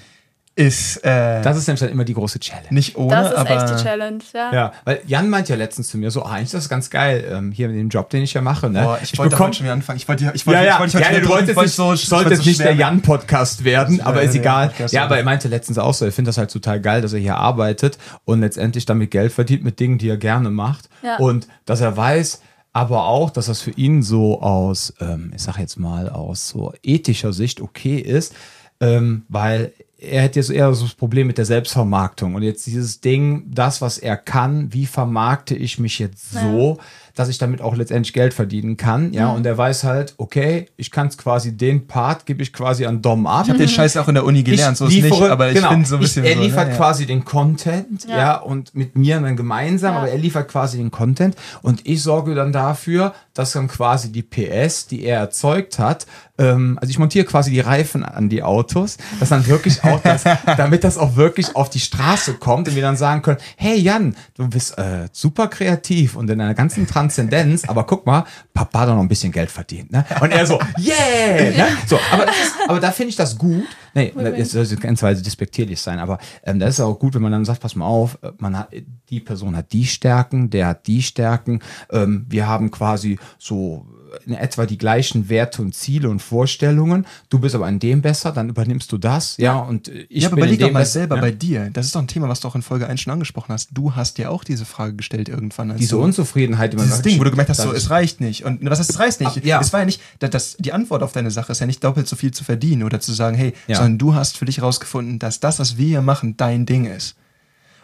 Ist, 0.55 0.97
äh, 1.03 1.41
Das 1.41 1.57
ist 1.57 1.65
nämlich 1.65 1.79
dann 1.79 1.89
immer 1.89 2.03
die 2.05 2.13
große 2.13 2.39
Challenge. 2.39 2.67
nicht 2.69 2.95
ohne, 2.95 3.09
Das 3.15 3.31
ist 3.31 3.37
aber. 3.37 3.49
echt 3.49 3.69
die 3.79 3.83
Challenge, 3.83 4.19
ja. 4.35 4.53
Ja, 4.53 4.73
weil 4.85 5.01
Jan 5.07 5.27
meint 5.27 5.49
ja 5.49 5.55
letztens 5.55 5.89
zu 5.89 5.97
mir 5.97 6.11
so, 6.11 6.21
ah, 6.23 6.33
eigentlich 6.33 6.43
ist 6.45 6.53
das 6.53 6.69
ganz 6.69 6.91
geil, 6.91 7.25
ähm, 7.27 7.51
hier 7.51 7.69
mit 7.69 7.77
dem 7.77 7.89
Job, 7.89 8.11
den 8.11 8.21
ich 8.21 8.33
ja 8.35 8.41
mache. 8.41 8.69
Ne? 8.69 8.83
Boah, 8.83 8.99
ich, 9.01 9.17
wollte 9.17 9.35
bekomm- 9.35 9.45
heute 9.47 9.57
schon 9.57 9.63
wieder 9.63 9.73
anfangen. 9.73 9.97
Ich 9.97 10.07
wollte, 10.07 10.31
ich 10.35 10.45
wollte, 10.45 10.59
ja, 10.59 10.65
ja, 10.65 10.73
ich 10.73 10.79
wollte, 10.79 10.99
ich 10.99 11.03
ja, 11.05 11.11
wollte 11.11 11.21
du 11.21 11.29
wolltest 11.29 11.49
ich 11.49 11.55
wollte 11.55 11.67
nicht, 11.67 11.75
so, 11.75 11.93
ich 11.93 12.07
sollte 12.07 12.25
wollte 12.25 12.35
jetzt 12.35 12.43
so 12.43 12.49
nicht 12.49 12.59
der. 12.59 12.75
Jan-Podcast 12.75 13.63
werden, 13.63 13.99
aber 14.01 14.21
ja, 14.21 14.29
ist 14.29 14.35
egal. 14.35 14.71
Ja, 14.77 14.85
ja. 14.85 15.03
aber 15.05 15.17
er 15.17 15.23
meinte 15.23 15.47
letztens 15.47 15.79
auch 15.79 15.93
so, 15.95 16.05
er 16.05 16.11
findet 16.11 16.29
das 16.29 16.37
halt 16.37 16.51
total 16.51 16.79
geil, 16.79 17.01
dass 17.01 17.13
er 17.13 17.19
hier 17.19 17.35
arbeitet 17.37 17.97
und 18.25 18.41
letztendlich 18.41 18.85
damit 18.85 19.09
Geld 19.09 19.31
verdient 19.33 19.63
mit 19.63 19.79
Dingen, 19.79 19.97
die 19.97 20.07
er 20.09 20.17
gerne 20.17 20.51
macht. 20.51 20.87
Ja. 21.01 21.17
Und 21.17 21.47
dass 21.65 21.81
er 21.81 21.97
weiß, 21.97 22.41
aber 22.73 23.05
auch, 23.07 23.31
dass 23.31 23.47
das 23.47 23.61
für 23.61 23.71
ihn 23.71 24.03
so 24.03 24.39
aus, 24.39 24.93
ähm, 25.01 25.31
ich 25.35 25.41
sag 25.41 25.57
jetzt 25.57 25.79
mal, 25.79 26.09
aus 26.09 26.47
so 26.49 26.73
ethischer 26.83 27.33
Sicht 27.33 27.59
okay 27.59 27.97
ist, 27.97 28.35
ähm, 28.79 29.23
weil 29.29 29.73
er 30.03 30.21
hätte 30.23 30.39
jetzt 30.39 30.49
eher 30.51 30.73
so 30.73 30.85
das 30.85 30.93
Problem 30.93 31.27
mit 31.27 31.37
der 31.37 31.45
Selbstvermarktung. 31.45 32.35
Und 32.35 32.43
jetzt 32.43 32.65
dieses 32.67 33.01
Ding, 33.01 33.45
das, 33.51 33.81
was 33.81 33.97
er 33.97 34.17
kann, 34.17 34.73
wie 34.73 34.85
vermarkte 34.85 35.55
ich 35.55 35.79
mich 35.79 35.99
jetzt 35.99 36.31
so, 36.31 36.77
dass 37.15 37.29
ich 37.29 37.37
damit 37.37 37.61
auch 37.61 37.75
letztendlich 37.75 38.11
Geld 38.11 38.33
verdienen 38.33 38.75
kann. 38.75 39.13
Ja, 39.13 39.29
und 39.29 39.45
er 39.45 39.55
weiß 39.57 39.83
halt, 39.83 40.15
okay, 40.17 40.67
ich 40.77 40.89
kann 40.89 41.07
es 41.07 41.17
quasi, 41.17 41.55
den 41.55 41.85
Part 41.85 42.25
gebe 42.25 42.41
ich 42.41 42.51
quasi 42.51 42.85
an 42.85 43.01
Dom 43.03 43.27
ab. 43.27 43.43
Ich 43.43 43.49
habe 43.49 43.59
den 43.59 43.69
Scheiß 43.69 43.97
auch 43.97 44.07
in 44.07 44.15
der 44.15 44.25
Uni 44.25 44.41
gelernt, 44.41 44.77
so 44.77 44.87
ist 44.87 44.93
liefere- 44.93 45.21
nicht, 45.21 45.29
aber 45.31 45.49
ich 45.49 45.55
genau, 45.55 45.69
finde 45.69 45.87
so 45.87 45.95
ein 45.95 46.01
bisschen 46.01 46.23
ich, 46.25 46.31
Er 46.31 46.37
so, 46.37 46.43
liefert 46.43 46.65
ne, 46.67 46.71
ja. 46.71 46.77
quasi 46.77 47.05
den 47.05 47.23
Content, 47.23 48.05
ja. 48.07 48.17
Ja. 48.17 48.35
und 48.37 48.73
mit 48.73 48.95
mir 48.97 49.19
dann 49.19 49.35
gemeinsam, 49.35 49.93
Ja. 49.93 49.99
aber 50.01 50.09
er 50.09 50.17
liefert 50.17 50.47
quasi 50.49 50.77
den 50.77 50.89
Content 50.89 51.35
und 51.61 51.85
ich 51.87 52.01
sorge 52.01 52.33
dann 52.33 52.51
dafür, 52.51 53.13
dass 53.33 53.53
dann 53.53 53.67
quasi 53.67 54.11
die 54.11 54.23
PS, 54.23 54.87
die 54.87 55.03
er 55.03 55.19
erzeugt 55.19 55.79
hat, 55.79 56.05
ähm, 56.37 56.77
also 56.81 56.89
ich 56.89 56.97
montiere 56.97 57.25
quasi 57.25 57.51
die 57.51 57.59
Reifen 57.59 58.03
an 58.03 58.29
die 58.29 58.41
Autos, 58.43 58.97
dass 59.19 59.29
dann 59.29 59.45
wirklich 59.47 59.83
auch 59.83 59.99
das, 60.01 60.23
damit 60.57 60.83
das 60.83 60.97
auch 60.97 61.15
wirklich 61.15 61.55
auf 61.55 61.69
die 61.69 61.79
Straße 61.79 62.35
kommt 62.35 62.67
und 62.67 62.75
wir 62.75 62.81
dann 62.81 62.97
sagen 62.97 63.21
können, 63.21 63.37
hey 63.55 63.77
Jan, 63.77 64.15
du 64.35 64.47
bist 64.47 64.77
äh, 64.77 65.07
super 65.11 65.47
kreativ 65.47 66.15
und 66.15 66.29
in 66.29 66.39
deiner 66.39 66.53
ganzen 66.53 66.87
Transzendenz, 66.87 67.65
aber 67.67 67.85
guck 67.85 68.05
mal, 68.05 68.25
Papa 68.53 68.81
hat 68.81 68.89
doch 68.89 68.95
noch 68.95 69.01
ein 69.01 69.07
bisschen 69.07 69.31
Geld 69.31 69.51
verdient, 69.51 69.91
ne? 69.91 70.05
Und 70.21 70.31
er 70.31 70.45
so, 70.45 70.59
yeah! 70.77 71.51
Ne? 71.51 71.67
So, 71.87 71.99
aber, 72.11 72.25
ist, 72.25 72.53
aber 72.67 72.79
da 72.79 72.91
finde 72.91 73.09
ich 73.09 73.15
das 73.15 73.37
gut. 73.37 73.65
Nee, 73.93 74.11
es 74.37 74.51
soll 74.51 74.65
in 74.65 74.79
keiner 74.79 75.01
Weise 75.01 75.21
despektierlich 75.21 75.79
sein, 75.79 75.99
aber 75.99 76.17
ähm, 76.43 76.59
das 76.59 76.75
ist 76.75 76.79
auch 76.79 76.97
gut, 76.97 77.13
wenn 77.13 77.21
man 77.21 77.31
dann 77.31 77.45
sagt, 77.45 77.61
pass 77.61 77.75
mal 77.75 77.85
auf, 77.85 78.17
äh, 78.23 78.31
man 78.39 78.57
hat, 78.57 78.69
die 79.09 79.19
Person 79.19 79.55
hat 79.55 79.71
die 79.71 79.85
Stärken, 79.85 80.49
der 80.49 80.67
hat 80.67 80.87
die 80.87 81.01
Stärken, 81.01 81.59
ähm, 81.91 82.25
wir 82.29 82.47
haben 82.47 82.71
quasi 82.71 83.19
so 83.37 83.85
in 84.25 84.33
etwa 84.33 84.65
die 84.65 84.77
gleichen 84.77 85.29
Werte 85.29 85.61
und 85.61 85.73
Ziele 85.75 86.09
und 86.09 86.21
Vorstellungen. 86.21 87.05
Du 87.29 87.39
bist 87.39 87.55
aber 87.55 87.67
in 87.69 87.79
dem 87.79 88.01
besser, 88.01 88.31
dann 88.31 88.49
übernimmst 88.49 88.91
du 88.91 88.97
das, 88.97 89.37
ja, 89.37 89.59
und 89.59 89.87
äh, 89.87 90.05
ich 90.09 90.23
ja, 90.23 90.29
aber 90.29 90.35
bin 90.35 90.45
in 90.45 90.49
überleg 90.55 90.67
doch 90.67 90.73
mal 90.73 90.79
besser, 90.79 90.91
selber 90.91 91.15
ja. 91.15 91.21
bei 91.21 91.31
dir. 91.31 91.69
Das 91.71 91.85
ist 91.85 91.95
doch 91.95 92.01
ein 92.01 92.07
Thema, 92.07 92.29
was 92.29 92.39
du 92.39 92.47
auch 92.47 92.55
in 92.55 92.61
Folge 92.61 92.87
1 92.87 93.01
schon 93.01 93.13
angesprochen 93.13 93.53
hast. 93.53 93.69
Du 93.71 93.95
hast 93.95 94.17
dir 94.17 94.31
auch 94.31 94.43
diese 94.43 94.65
Frage 94.65 94.95
gestellt 94.95 95.29
irgendwann. 95.29 95.71
Als 95.71 95.79
diese 95.79 95.97
Unzufriedenheit, 95.97 96.73
die 96.73 96.77
man 96.77 96.85
dieses 96.85 97.01
Ding, 97.01 97.19
wo 97.19 97.23
du 97.23 97.31
gemerkt 97.31 97.49
hast, 97.49 97.61
so, 97.61 97.73
es 97.73 97.89
reicht 97.89 98.21
nicht. 98.21 98.45
Und 98.45 98.63
was 98.69 98.79
heißt, 98.79 98.89
es 98.89 98.99
reicht 98.99 99.19
nicht? 99.19 99.37
Ach, 99.37 99.43
ja. 99.43 99.61
Es 99.61 99.73
war 99.73 99.81
ja 99.81 99.85
nicht, 99.85 100.01
das, 100.19 100.57
die 100.57 100.73
Antwort 100.73 101.03
auf 101.03 101.11
deine 101.11 101.31
Sache 101.31 101.51
ist 101.51 101.59
ja 101.59 101.65
nicht 101.65 101.83
doppelt 101.83 102.07
so 102.07 102.15
viel 102.15 102.31
zu 102.31 102.43
verdienen 102.43 102.83
oder 102.83 102.99
zu 102.99 103.13
sagen, 103.13 103.35
hey, 103.35 103.53
sondern 103.67 103.97
du 103.97 104.15
hast 104.15 104.37
für 104.37 104.45
dich 104.45 104.61
rausgefunden, 104.61 105.19
dass 105.19 105.39
das, 105.39 105.59
was 105.59 105.77
wir 105.77 105.87
hier 105.87 106.01
machen, 106.01 106.37
dein 106.37 106.65
Ding 106.65 106.85
ist. 106.85 107.15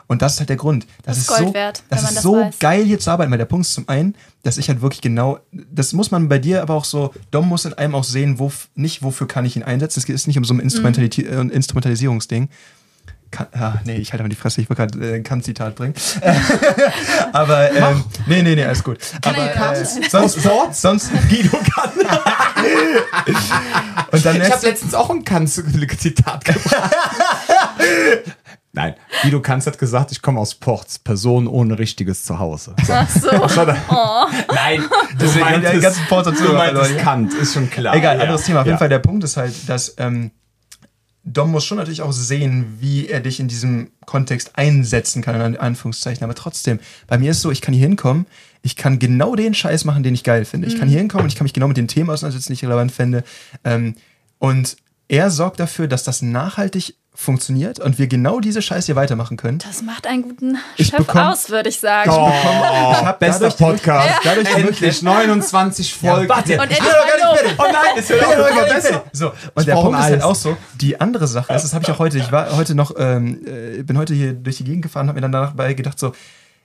Und 0.09 0.23
das 0.23 0.33
ist 0.33 0.39
halt 0.39 0.49
der 0.49 0.57
Grund. 0.57 0.87
Das, 1.03 1.17
Das 1.17 1.17
ist 1.19 1.27
Gold 1.27 1.47
so, 1.49 1.53
wert, 1.53 1.83
das 1.87 1.99
wenn 1.99 2.03
man 2.03 2.09
ist 2.09 2.15
das 2.15 2.23
so 2.23 2.35
weiß. 2.35 2.59
geil 2.59 2.83
hier 2.83 2.99
zu 2.99 3.11
arbeiten, 3.11 3.29
weil 3.29 3.37
der 3.37 3.45
Punkt 3.45 3.67
ist 3.67 3.75
zum 3.75 3.87
einen, 3.87 4.15
dass 4.41 4.57
ich 4.57 4.67
halt 4.67 4.81
wirklich 4.81 5.01
genau, 5.01 5.37
das 5.51 5.93
muss 5.93 6.09
man 6.09 6.27
bei 6.27 6.39
dir 6.39 6.63
aber 6.63 6.73
auch 6.73 6.83
so, 6.83 7.13
Dom 7.29 7.47
muss 7.47 7.65
in 7.65 7.75
einem 7.75 7.93
auch 7.93 8.03
sehen, 8.03 8.39
wo, 8.39 8.51
nicht 8.73 9.03
wofür 9.03 9.27
kann 9.27 9.45
ich 9.45 9.55
ihn 9.55 9.61
einsetzen. 9.61 9.99
Es 9.99 10.07
geht 10.07 10.27
nicht 10.27 10.37
um 10.37 10.43
so 10.43 10.55
ein 10.55 10.59
Instrumentaliti 10.59 11.21
äh, 11.21 11.39
Instrumentalisierungsding. 11.41 12.49
Kann, 13.29 13.45
ah, 13.53 13.73
nee, 13.85 13.97
ich 13.97 14.11
halte 14.11 14.23
mal 14.23 14.29
die 14.29 14.35
Fresse, 14.35 14.61
ich 14.61 14.69
wollte 14.71 14.87
gerade 14.87 15.11
äh, 15.11 15.15
ein 15.17 15.23
Kant-Zitat 15.23 15.75
bringen. 15.75 15.93
aber, 17.31 17.71
ähm, 17.71 18.03
nee, 18.25 18.41
nee, 18.41 18.55
nee, 18.55 18.63
alles 18.63 18.83
gut. 18.83 18.97
Kann 19.21 19.35
aber, 19.35 19.43
er 19.43 19.79
äh, 19.79 19.85
sonst, 20.09 20.41
sonst, 20.73 21.11
Guido 21.29 21.55
kann. 21.75 21.91
und 24.11 24.25
dann 24.25 24.41
Ich 24.41 24.51
habe 24.51 24.65
letztens 24.65 24.95
auch 24.95 25.11
ein 25.11 25.23
Kanz-Zitat 25.23 26.45
gebracht. 26.45 26.95
Nein, 28.71 28.93
Guido 29.23 29.41
Kanz 29.41 29.65
hat 29.65 29.79
gesagt, 29.79 30.11
ich 30.11 30.21
komme 30.21 30.39
aus 30.39 30.53
Ports, 30.55 30.99
Person 30.99 31.47
ohne 31.47 31.79
richtiges 31.79 32.23
Zuhause. 32.23 32.75
So. 32.85 32.93
Ach 32.93 33.09
so. 33.49 33.65
Nein, 34.53 34.83
du 35.13 35.17
Deswegen 35.19 35.45
haben 35.45 35.63
die 35.73 35.79
ganzen 35.79 36.05
Ports 36.07 36.29
dazu 36.29 36.43
meintest. 36.53 36.97
Kant, 36.99 37.33
ist 37.33 37.53
schon 37.55 37.69
klar. 37.69 37.95
Egal, 37.95 38.17
Ja. 38.17 38.23
anderes 38.23 38.43
Thema. 38.43 38.59
Auf 38.61 38.65
jeden 38.67 38.75
Ja. 38.75 38.79
Fall 38.79 38.89
der 38.89 38.99
Punkt 38.99 39.23
ist 39.23 39.37
halt, 39.37 39.53
dass 39.67 39.95
ähm, 39.97 40.29
Dom 41.23 41.51
muss 41.51 41.65
schon 41.65 41.77
natürlich 41.77 42.01
auch 42.03 42.11
sehen, 42.13 42.77
wie 42.79 43.07
er 43.07 43.19
dich 43.19 43.39
in 43.39 43.47
diesem 43.47 43.91
Kontext 44.05 44.51
einsetzen 44.55 45.21
kann, 45.21 45.39
in 45.41 45.57
Anführungszeichen. 45.57 46.23
Aber 46.23 46.33
trotzdem, 46.35 46.79
bei 47.07 47.17
mir 47.17 47.31
ist 47.31 47.41
so, 47.41 47.51
ich 47.51 47.61
kann 47.61 47.73
hier 47.73 47.87
hinkommen, 47.87 48.25
ich 48.61 48.75
kann 48.75 48.99
genau 48.99 49.35
den 49.35 49.53
Scheiß 49.53 49.83
machen, 49.85 50.03
den 50.03 50.13
ich 50.13 50.23
geil 50.23 50.45
finde. 50.45 50.67
Ich 50.67 50.77
kann 50.77 50.87
hier 50.87 50.99
hinkommen 50.99 51.23
und 51.23 51.29
ich 51.29 51.35
kann 51.35 51.45
mich 51.45 51.53
genau 51.53 51.67
mit 51.67 51.77
den 51.77 51.87
Themen 51.87 52.09
auseinandersetzen, 52.09 52.49
die 52.51 52.53
ich 52.53 52.63
relevant 52.63 52.91
finde. 52.91 53.23
Ähm, 53.63 53.95
und 54.37 54.77
er 55.09 55.29
sorgt 55.31 55.59
dafür, 55.59 55.87
dass 55.87 56.03
das 56.05 56.21
nachhaltig 56.21 56.95
funktioniert 57.13 57.79
und 57.79 57.99
wir 57.99 58.07
genau 58.07 58.39
diese 58.39 58.61
Scheiße 58.61 58.85
hier 58.85 58.95
weitermachen 58.95 59.35
können. 59.35 59.57
Das 59.57 59.81
macht 59.81 60.07
einen 60.07 60.21
guten 60.21 60.57
Ich 60.77 60.87
Chef 60.87 60.99
bekomm- 60.99 61.31
aus, 61.33 61.49
würde 61.49 61.67
ich 61.67 61.77
sagen. 61.77 62.09
Oh, 62.13 62.29
Ich 62.31 63.01
hab 63.03 63.19
bester 63.19 63.49
dadurch- 63.49 63.57
Podcast. 63.57 64.19
dadurch 64.23 64.47
Endlich 64.55 64.79
wirklich- 64.81 65.01
29 65.01 65.93
Folgen. 65.93 66.29
warte. 66.29 66.57
Und 66.61 66.71
Ich 66.71 66.77
bin 66.79 66.87
doch 66.87 66.93
gar 66.93 67.31
nicht 67.33 67.39
fertig. 67.41 67.59
Oh 67.59 67.63
nein, 67.63 67.97
es 67.97 68.09
wird 68.09 68.21
Ja, 68.21 68.31
ja, 68.31 68.37
noch 68.37 68.67
ja, 68.67 68.73
besser. 68.73 69.03
So, 69.11 69.31
und 69.53 69.67
der 69.67 69.73
Punkt 69.73 69.89
ist 69.91 69.95
ein 69.97 70.03
halt 70.03 70.15
Eis. 70.19 70.23
auch 70.23 70.35
so, 70.35 70.55
die 70.79 71.01
andere 71.01 71.27
Sache 71.27 71.51
ist, 71.53 71.63
das 71.63 71.73
habe 71.73 71.83
ich 71.83 71.91
auch 71.91 71.99
heute, 71.99 72.17
ich 72.19 72.31
war 72.31 72.55
heute 72.55 72.73
noch, 72.73 72.93
ähm, 72.97 73.41
äh, 73.45 73.83
bin 73.83 73.97
heute 73.97 74.13
hier 74.13 74.31
durch 74.33 74.57
die 74.57 74.63
Gegend 74.63 74.83
gefahren, 74.83 75.07
habe 75.09 75.17
mir 75.17 75.21
dann 75.21 75.33
danach 75.33 75.51
bei 75.55 75.73
gedacht, 75.73 75.99
so, 75.99 76.13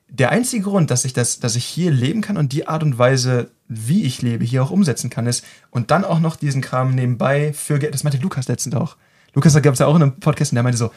der 0.08 0.30
einzige 0.30 0.64
Grund, 0.64 0.90
dass 0.90 1.04
ich 1.04 1.12
das, 1.12 1.40
dass 1.40 1.56
ich 1.56 1.64
hier 1.64 1.90
leben 1.90 2.20
kann 2.20 2.36
und 2.36 2.52
die 2.52 2.68
Art 2.68 2.82
und 2.82 2.98
Weise, 2.98 3.50
wie 3.68 4.04
ich 4.04 4.22
lebe, 4.22 4.44
hier 4.44 4.62
auch 4.62 4.70
umsetzen 4.70 5.10
kann, 5.10 5.26
ist 5.26 5.44
und 5.70 5.90
dann 5.90 6.04
auch 6.04 6.20
noch 6.20 6.36
diesen 6.36 6.62
Kram 6.62 6.94
nebenbei 6.94 7.52
für 7.52 7.78
Geld, 7.78 7.94
das 7.94 8.04
meinte 8.04 8.18
Lukas 8.18 8.48
letztens 8.48 8.76
auch. 8.76 8.96
Lukas 9.34 9.60
gab 9.60 9.74
es 9.74 9.80
ja 9.80 9.86
auch 9.86 9.96
in 9.96 10.02
einem 10.02 10.20
Podcast 10.20 10.52
und 10.52 10.56
der 10.56 10.62
meinte 10.62 10.78
so, 10.78 10.90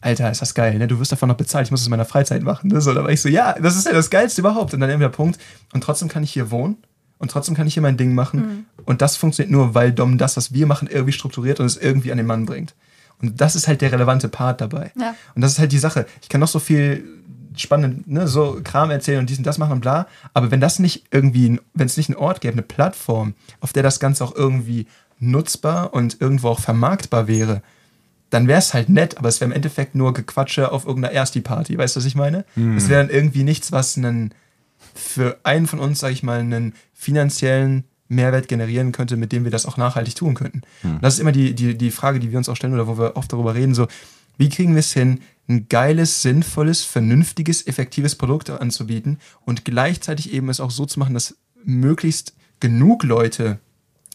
Alter, 0.00 0.30
ist 0.30 0.42
das 0.42 0.54
geil, 0.54 0.76
ne? 0.78 0.86
Du 0.86 0.98
wirst 0.98 1.12
davon 1.12 1.30
noch 1.30 1.36
bezahlt, 1.36 1.66
ich 1.66 1.70
muss 1.70 1.80
es 1.80 1.86
in 1.86 1.90
meiner 1.90 2.04
Freizeit 2.04 2.42
machen. 2.42 2.68
Ne? 2.68 2.80
So, 2.80 2.92
da 2.92 3.02
war 3.02 3.10
ich 3.10 3.22
so, 3.22 3.28
ja, 3.28 3.54
das 3.54 3.76
ist 3.76 3.86
ja 3.86 3.92
das 3.92 4.10
Geilste 4.10 4.42
überhaupt. 4.42 4.74
Und 4.74 4.80
dann 4.80 4.90
eben 4.90 5.00
der 5.00 5.08
Punkt, 5.08 5.40
und 5.72 5.82
trotzdem 5.82 6.08
kann 6.08 6.22
ich 6.22 6.30
hier 6.30 6.50
wohnen 6.50 6.76
und 7.18 7.30
trotzdem 7.30 7.54
kann 7.54 7.66
ich 7.66 7.74
hier 7.74 7.82
mein 7.82 7.96
Ding 7.96 8.14
machen. 8.14 8.66
Und 8.84 9.00
das 9.00 9.16
funktioniert 9.16 9.50
nur, 9.50 9.74
weil 9.74 9.92
Dom 9.92 10.18
das, 10.18 10.36
was 10.36 10.52
wir 10.52 10.66
machen, 10.66 10.88
irgendwie 10.88 11.12
strukturiert 11.12 11.58
und 11.58 11.66
es 11.66 11.78
irgendwie 11.78 12.12
an 12.12 12.18
den 12.18 12.26
Mann 12.26 12.44
bringt. 12.44 12.74
Und 13.22 13.40
das 13.40 13.56
ist 13.56 13.66
halt 13.66 13.80
der 13.80 13.92
relevante 13.92 14.28
Part 14.28 14.60
dabei. 14.60 14.92
Ja. 14.98 15.14
Und 15.34 15.40
das 15.40 15.52
ist 15.52 15.58
halt 15.58 15.72
die 15.72 15.78
Sache. 15.78 16.04
Ich 16.20 16.28
kann 16.28 16.40
noch 16.40 16.48
so 16.48 16.58
viel 16.58 17.04
spannend, 17.56 18.06
ne, 18.08 18.26
so 18.26 18.60
Kram 18.62 18.90
erzählen 18.90 19.20
und 19.20 19.30
dies 19.30 19.38
und 19.38 19.46
das 19.46 19.58
machen 19.58 19.72
und 19.72 19.80
bla. 19.80 20.06
Aber 20.32 20.50
wenn 20.50 20.60
das 20.60 20.78
nicht 20.78 21.04
irgendwie, 21.10 21.60
wenn 21.74 21.86
es 21.86 21.96
nicht 21.96 22.08
einen 22.10 22.18
Ort 22.18 22.40
gäbe, 22.40 22.54
eine 22.54 22.62
Plattform, 22.62 23.34
auf 23.60 23.72
der 23.72 23.82
das 23.82 24.00
Ganze 24.00 24.24
auch 24.24 24.34
irgendwie 24.34 24.86
nutzbar 25.20 25.94
und 25.94 26.20
irgendwo 26.20 26.48
auch 26.48 26.60
vermarktbar 26.60 27.28
wäre, 27.28 27.62
dann 28.30 28.48
wäre 28.48 28.58
es 28.58 28.74
halt 28.74 28.88
nett, 28.88 29.16
aber 29.18 29.28
es 29.28 29.40
wäre 29.40 29.50
im 29.50 29.54
Endeffekt 29.54 29.94
nur 29.94 30.12
Gequatsche 30.12 30.72
auf 30.72 30.86
irgendeiner 30.86 31.14
Ersti-Party. 31.14 31.78
Weißt 31.78 31.94
du, 31.94 32.00
was 32.00 32.06
ich 32.06 32.16
meine? 32.16 32.44
Es 32.76 32.88
wäre 32.88 33.00
dann 33.06 33.14
irgendwie 33.14 33.44
nichts, 33.44 33.70
was 33.70 33.96
einen 33.96 34.34
für 34.94 35.38
einen 35.44 35.66
von 35.66 35.78
uns, 35.78 36.00
sage 36.00 36.12
ich 36.14 36.22
mal, 36.22 36.40
einen 36.40 36.74
finanziellen 36.92 37.84
Mehrwert 38.08 38.48
generieren 38.48 38.92
könnte, 38.92 39.16
mit 39.16 39.32
dem 39.32 39.44
wir 39.44 39.50
das 39.50 39.66
auch 39.66 39.76
nachhaltig 39.76 40.14
tun 40.16 40.34
könnten. 40.34 40.62
Und 40.82 41.02
Das 41.02 41.14
ist 41.14 41.20
immer 41.20 41.32
die, 41.32 41.54
die, 41.54 41.76
die 41.76 41.90
Frage, 41.90 42.18
die 42.20 42.30
wir 42.32 42.38
uns 42.38 42.48
auch 42.48 42.56
stellen 42.56 42.74
oder 42.74 42.86
wo 42.86 42.98
wir 42.98 43.16
oft 43.16 43.32
darüber 43.32 43.54
reden, 43.54 43.74
so, 43.74 43.86
wie 44.36 44.48
kriegen 44.48 44.74
wir 44.74 44.80
es 44.80 44.92
hin, 44.92 45.20
ein 45.48 45.68
geiles, 45.68 46.22
sinnvolles, 46.22 46.84
vernünftiges, 46.84 47.66
effektives 47.66 48.14
Produkt 48.14 48.50
anzubieten 48.50 49.18
und 49.44 49.64
gleichzeitig 49.64 50.32
eben 50.32 50.48
es 50.48 50.60
auch 50.60 50.70
so 50.70 50.86
zu 50.86 50.98
machen, 50.98 51.14
dass 51.14 51.36
möglichst 51.64 52.34
genug 52.60 53.04
Leute 53.04 53.58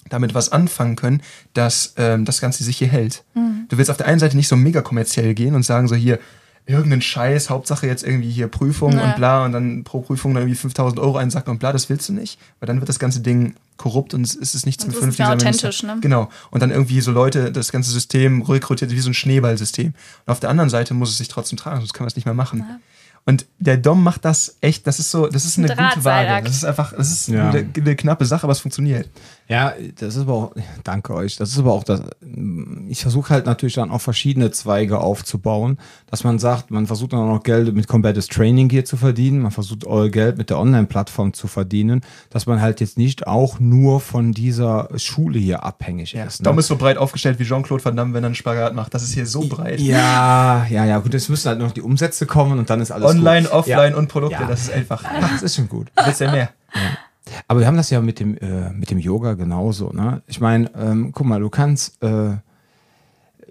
damit 0.09 0.34
was 0.34 0.51
anfangen 0.51 0.95
können, 0.95 1.22
dass 1.53 1.93
ähm, 1.97 2.26
das 2.26 2.41
Ganze 2.41 2.63
sich 2.63 2.78
hier 2.78 2.88
hält. 2.88 3.24
Du 3.70 3.78
willst 3.78 3.91
auf 3.91 3.97
der 3.97 4.07
einen 4.07 4.20
Seite 4.20 4.36
nicht 4.36 4.47
so 4.47 4.55
mega 4.55 4.82
kommerziell 4.82 5.36
gehen 5.36 5.53
und 5.53 5.63
sagen 5.63 5.88
so 5.88 5.95
hier, 5.95 6.20
irgendeinen 6.66 7.01
Scheiß, 7.01 7.49
Hauptsache 7.49 7.88
jetzt 7.88 8.03
irgendwie 8.03 8.30
hier 8.30 8.47
Prüfung 8.47 8.93
Ja. 8.93 9.05
und 9.10 9.16
bla 9.16 9.45
und 9.45 9.51
dann 9.53 9.84
pro 9.84 10.01
Prüfung 10.01 10.34
dann 10.34 10.43
irgendwie 10.43 10.57
5000 10.60 10.99
Euro 10.99 11.18
einsacken 11.18 11.51
und 11.51 11.60
bla, 11.60 11.72
das 11.74 11.89
willst 11.89 12.07
du 12.10 12.14
nicht, 12.14 12.39
weil 12.60 12.68
dann 12.68 12.80
wird 12.80 12.89
das 12.89 12.99
ganze 12.99 13.22
Ding 13.22 13.55
korrupt 13.78 14.14
und 14.14 14.22
es 14.26 14.36
ist 14.36 14.66
nicht 14.66 14.82
vernünftiges. 14.82 15.18
mehr 15.18 15.30
authentisch, 15.34 15.84
ne? 15.84 15.97
Genau. 16.01 16.30
Und 16.51 16.62
dann 16.62 16.70
irgendwie 16.70 16.99
so 17.01 17.12
Leute, 17.12 17.51
das 17.51 17.72
ganze 17.72 17.91
System 17.91 18.41
rekrutiert 18.41 18.91
wie 18.91 18.99
so 18.99 19.10
ein 19.10 19.14
Schneeballsystem. 19.14 19.88
Und 20.26 20.32
auf 20.32 20.39
der 20.39 20.49
anderen 20.49 20.70
Seite 20.70 20.93
muss 20.93 21.10
es 21.10 21.18
sich 21.18 21.30
trotzdem 21.30 21.57
tragen, 21.57 21.78
sonst 21.80 21.93
können 21.93 22.05
wir 22.05 22.10
es 22.10 22.16
nicht 22.18 22.26
mehr 22.26 22.34
machen. 22.34 22.66
Und 23.30 23.45
der 23.59 23.77
Dom 23.77 24.03
macht 24.03 24.25
das 24.25 24.57
echt, 24.59 24.88
das 24.88 24.97
ist 24.97 25.11
so, 25.11 25.27
das 25.27 25.45
ist 25.45 25.59
eine 25.59 25.67
gute 25.67 26.03
Waage. 26.03 26.45
Das 26.47 26.55
ist 26.55 26.65
einfach, 26.65 26.93
das 26.93 27.11
ist 27.11 27.27
Ja. 27.27 27.49
eine, 27.51 27.67
eine 27.77 27.95
knappe 27.95 28.25
Sache, 28.25 28.43
aber 28.43 28.53
es 28.53 28.59
funktioniert. 28.59 29.07
Ja, 29.47 29.73
das 29.99 30.15
ist 30.15 30.21
aber 30.23 30.34
auch, 30.34 30.55
danke 30.84 31.13
euch, 31.13 31.36
das 31.36 31.49
ist 31.51 31.59
aber 31.59 31.73
auch 31.73 31.84
das, 31.84 32.01
ich 32.88 33.01
versuche 33.01 33.30
halt 33.32 33.45
natürlich 33.45 33.75
dann 33.75 33.89
auch 33.91 34.01
verschiedene 34.01 34.49
Zweige 34.51 34.99
aufzubauen, 34.99 35.77
dass 36.09 36.23
man 36.23 36.38
sagt, 36.39 36.69
man 36.71 36.88
versucht 36.88 37.13
dann 37.13 37.19
auch 37.19 37.34
noch 37.34 37.43
Geld 37.43 37.73
mit 37.75 37.88
Combative 37.88 38.27
Training 38.27 38.69
hier 38.69 38.86
zu 38.86 38.95
verdienen, 38.97 39.39
man 39.41 39.51
versucht 39.51 39.86
euer 39.86 40.09
Geld 40.09 40.38
mit 40.38 40.49
der 40.49 40.59
Online-Plattform 40.59 41.34
zu 41.34 41.47
verdienen, 41.47 42.01
dass 42.32 42.45
man 42.45 42.61
halt 42.61 42.80
jetzt 42.80 42.97
nicht 42.97 43.27
auch 43.27 43.59
nur 43.59 43.99
von 44.01 44.32
dieser 44.34 44.89
Schule 44.97 45.39
hier 45.39 45.63
abhängig 45.63 46.13
ist. 46.15 46.39
ne? 46.41 46.43
Dom 46.43 46.57
ist 46.59 46.67
so 46.67 46.75
breit 46.77 46.97
aufgestellt 46.97 47.39
wie 47.39 47.43
Jean-Claude 47.43 47.84
Van 47.84 47.95
Damme, 47.95 48.13
wenn 48.13 48.23
er 48.23 48.27
einen 48.27 48.36
Spagat 48.36 48.75
macht. 48.75 48.93
Das 48.93 49.01
ist 49.03 49.13
hier 49.13 49.25
so 49.25 49.41
breit. 49.49 49.80
Ja, 49.80 50.65
ja, 50.69 50.86
ja, 50.86 50.99
gut, 50.99 51.13
jetzt 51.13 51.27
müssen 51.30 51.47
halt 51.49 51.59
noch 51.59 51.71
die 51.71 51.82
Umsätze 51.82 52.25
kommen 52.27 52.59
und 52.59 52.69
dann 52.69 52.82
ist 52.82 52.91
alles 52.91 53.09
Online, 53.20 53.47
gut. 53.47 53.51
offline 53.51 53.91
ja. 53.91 53.97
und 53.97 54.07
Produkte, 54.07 54.41
Ja. 54.41 54.47
das 54.47 54.61
ist 54.63 54.72
einfach. 54.74 55.03
Das 55.32 55.43
ist 55.43 55.55
schon 55.55 55.70
gut. 55.70 55.91
Willst 56.05 56.22
ja 56.22 56.32
mehr. 56.32 56.49
Aber 57.47 57.59
wir 57.59 57.67
haben 57.67 57.78
das 57.78 57.89
ja 57.89 58.01
mit 58.01 58.20
dem, 58.20 58.38
äh, 58.38 58.72
mit 58.72 58.89
dem 58.91 58.97
Yoga 58.97 59.34
genauso. 59.34 59.91
Ne? 59.91 60.22
Ich 60.28 60.41
meine, 60.41 60.72
ähm, 60.76 61.11
guck 61.13 61.28
mal, 61.28 61.39
du 61.39 61.49
kannst, 61.49 62.01
äh, 62.03 62.38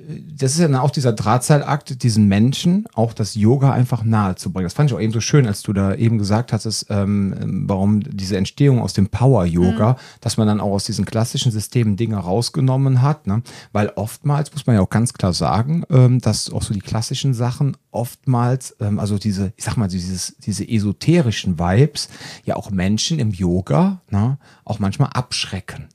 das 0.08 0.52
ist 0.52 0.60
ja 0.60 0.68
dann 0.68 0.80
auch 0.80 0.90
dieser 0.90 1.12
Drahtseilakt, 1.12 2.02
diesen 2.02 2.28
Menschen 2.28 2.86
auch 2.94 3.12
das 3.12 3.34
Yoga 3.34 3.72
einfach 3.72 4.04
nahe 4.04 4.36
zu 4.36 4.50
bringen. 4.52 4.64
Das 4.64 4.72
fand 4.72 4.90
ich 4.90 4.96
auch 4.96 5.00
eben 5.00 5.12
so 5.12 5.20
schön, 5.20 5.46
als 5.46 5.62
du 5.62 5.74
da 5.74 5.94
eben 5.94 6.16
gesagt 6.16 6.52
hattest, 6.52 6.86
ähm, 6.88 7.34
ähm, 7.38 7.64
warum 7.68 8.00
diese 8.00 8.38
Entstehung 8.38 8.80
aus 8.80 8.94
dem 8.94 9.08
Power-Yoga, 9.08 9.96
dass 10.20 10.38
man 10.38 10.46
dann 10.46 10.60
auch 10.60 10.72
aus 10.72 10.84
diesen 10.84 11.04
klassischen 11.04 11.52
Systemen 11.52 11.96
Dinge 11.96 12.16
rausgenommen 12.16 13.02
hat. 13.02 13.26
Ne? 13.26 13.42
Weil 13.72 13.92
oftmals, 13.96 14.52
muss 14.52 14.66
man 14.66 14.76
ja 14.76 14.82
auch 14.82 14.90
ganz 14.90 15.12
klar 15.12 15.34
sagen, 15.34 15.84
ähm, 15.90 16.20
dass 16.20 16.50
auch 16.50 16.62
so 16.62 16.72
die 16.72 16.80
klassischen 16.80 17.34
Sachen 17.34 17.76
oftmals, 17.90 18.76
ähm, 18.80 18.98
also 18.98 19.18
diese, 19.18 19.52
ich 19.56 19.64
sag 19.64 19.76
mal, 19.76 19.88
dieses, 19.88 20.36
diese 20.38 20.66
esoterischen 20.66 21.58
Vibes, 21.58 22.08
ja 22.44 22.56
auch 22.56 22.70
Menschen 22.70 23.18
im 23.18 23.30
Yoga 23.30 24.00
ne, 24.10 24.38
auch 24.64 24.78
manchmal 24.78 25.10
abschrecken. 25.10 25.88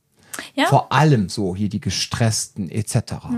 Ja. 0.55 0.65
Vor 0.67 0.91
allem 0.91 1.29
so 1.29 1.55
hier 1.55 1.69
die 1.69 1.79
gestressten 1.79 2.69
etc. 2.69 2.95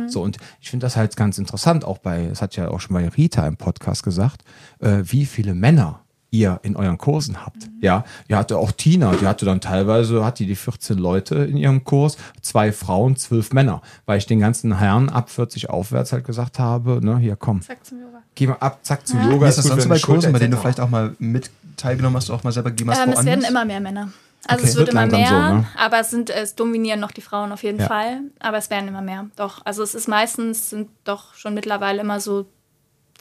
So 0.07 0.21
und 0.21 0.37
ich 0.61 0.69
finde 0.69 0.85
das 0.85 0.95
halt 0.95 1.15
ganz 1.15 1.37
interessant, 1.37 1.83
auch 1.85 1.97
bei, 1.97 2.27
das 2.27 2.41
hat 2.41 2.55
ja 2.55 2.69
auch 2.69 2.79
schon 2.79 2.93
bei 2.95 3.07
Rita 3.07 3.45
im 3.47 3.57
Podcast 3.57 4.03
gesagt, 4.03 4.43
äh, 4.79 4.99
wie 5.03 5.25
viele 5.25 5.53
Männer 5.53 6.01
ihr 6.31 6.59
in 6.63 6.75
euren 6.75 6.97
Kursen 6.97 7.45
habt. 7.45 7.69
Ja, 7.79 8.03
ihr 8.27 8.37
hatte 8.37 8.57
auch 8.57 8.71
Tina, 8.73 9.13
die 9.15 9.25
hatte 9.25 9.45
dann 9.45 9.61
teilweise, 9.61 10.25
hat 10.25 10.39
die 10.39 10.45
die 10.45 10.55
14 10.55 10.97
Leute 10.97 11.35
in 11.35 11.55
ihrem 11.55 11.83
Kurs, 11.85 12.17
zwei 12.41 12.73
Frauen, 12.73 13.15
zwölf 13.15 13.53
Männer, 13.53 13.81
weil 14.05 14.17
ich 14.17 14.25
den 14.25 14.39
ganzen 14.41 14.77
Herren 14.77 15.09
ab 15.09 15.29
40 15.29 15.69
aufwärts 15.69 16.11
halt 16.11 16.25
gesagt 16.25 16.59
habe, 16.59 16.99
ne, 17.03 17.17
hier 17.19 17.37
komm, 17.37 17.61
Zack 17.61 17.85
zum 17.85 17.99
Yoga. 18.01 18.17
geh 18.35 18.47
mal 18.47 18.57
ab, 18.59 18.79
zack 18.83 19.07
zum 19.07 19.19
Ja. 19.19 19.29
Yoga. 19.29 19.47
Ist 19.47 19.59
das 19.59 19.65
sonst 19.65 19.87
bei 19.87 19.99
Kursen, 19.99 20.33
bei 20.33 20.39
denen 20.39 20.51
du 20.51 20.57
vielleicht 20.57 20.81
auch 20.81 20.89
mal 20.89 21.15
mit 21.19 21.49
teilgenommen 21.77 22.17
hast, 22.17 22.29
auch 22.29 22.43
mal 22.43 22.51
selber 22.51 22.71
gegeben 22.71 22.91
hast, 22.91 23.05
Ähm, 23.05 23.13
es 23.13 23.25
werden 23.25 23.45
immer 23.45 23.63
mehr 23.65 23.79
Männer. 23.79 24.09
Also 24.47 24.61
Okay. 24.61 24.69
es 24.69 24.75
wird 24.75 24.87
Wird 24.87 24.89
immer 24.89 25.17
mehr, 25.17 25.27
so, 25.27 25.35
ne? 25.57 25.67
aber 25.77 25.99
es 25.99 26.09
sind 26.11 26.29
es 26.29 26.55
dominieren 26.55 26.99
noch 26.99 27.11
die 27.11 27.21
Frauen 27.21 27.51
auf 27.51 27.63
jeden 27.63 27.79
Ja. 27.79 27.87
Fall. 27.87 28.21
Aber 28.39 28.57
es 28.57 28.69
werden 28.69 28.87
immer 28.87 29.01
mehr. 29.01 29.27
Doch. 29.35 29.61
Also 29.65 29.81
es 29.83 29.95
ist 29.95 30.07
meistens 30.07 30.69
sind 30.69 30.89
doch 31.03 31.33
schon 31.33 31.53
mittlerweile 31.53 32.01
immer 32.01 32.19
so 32.19 32.45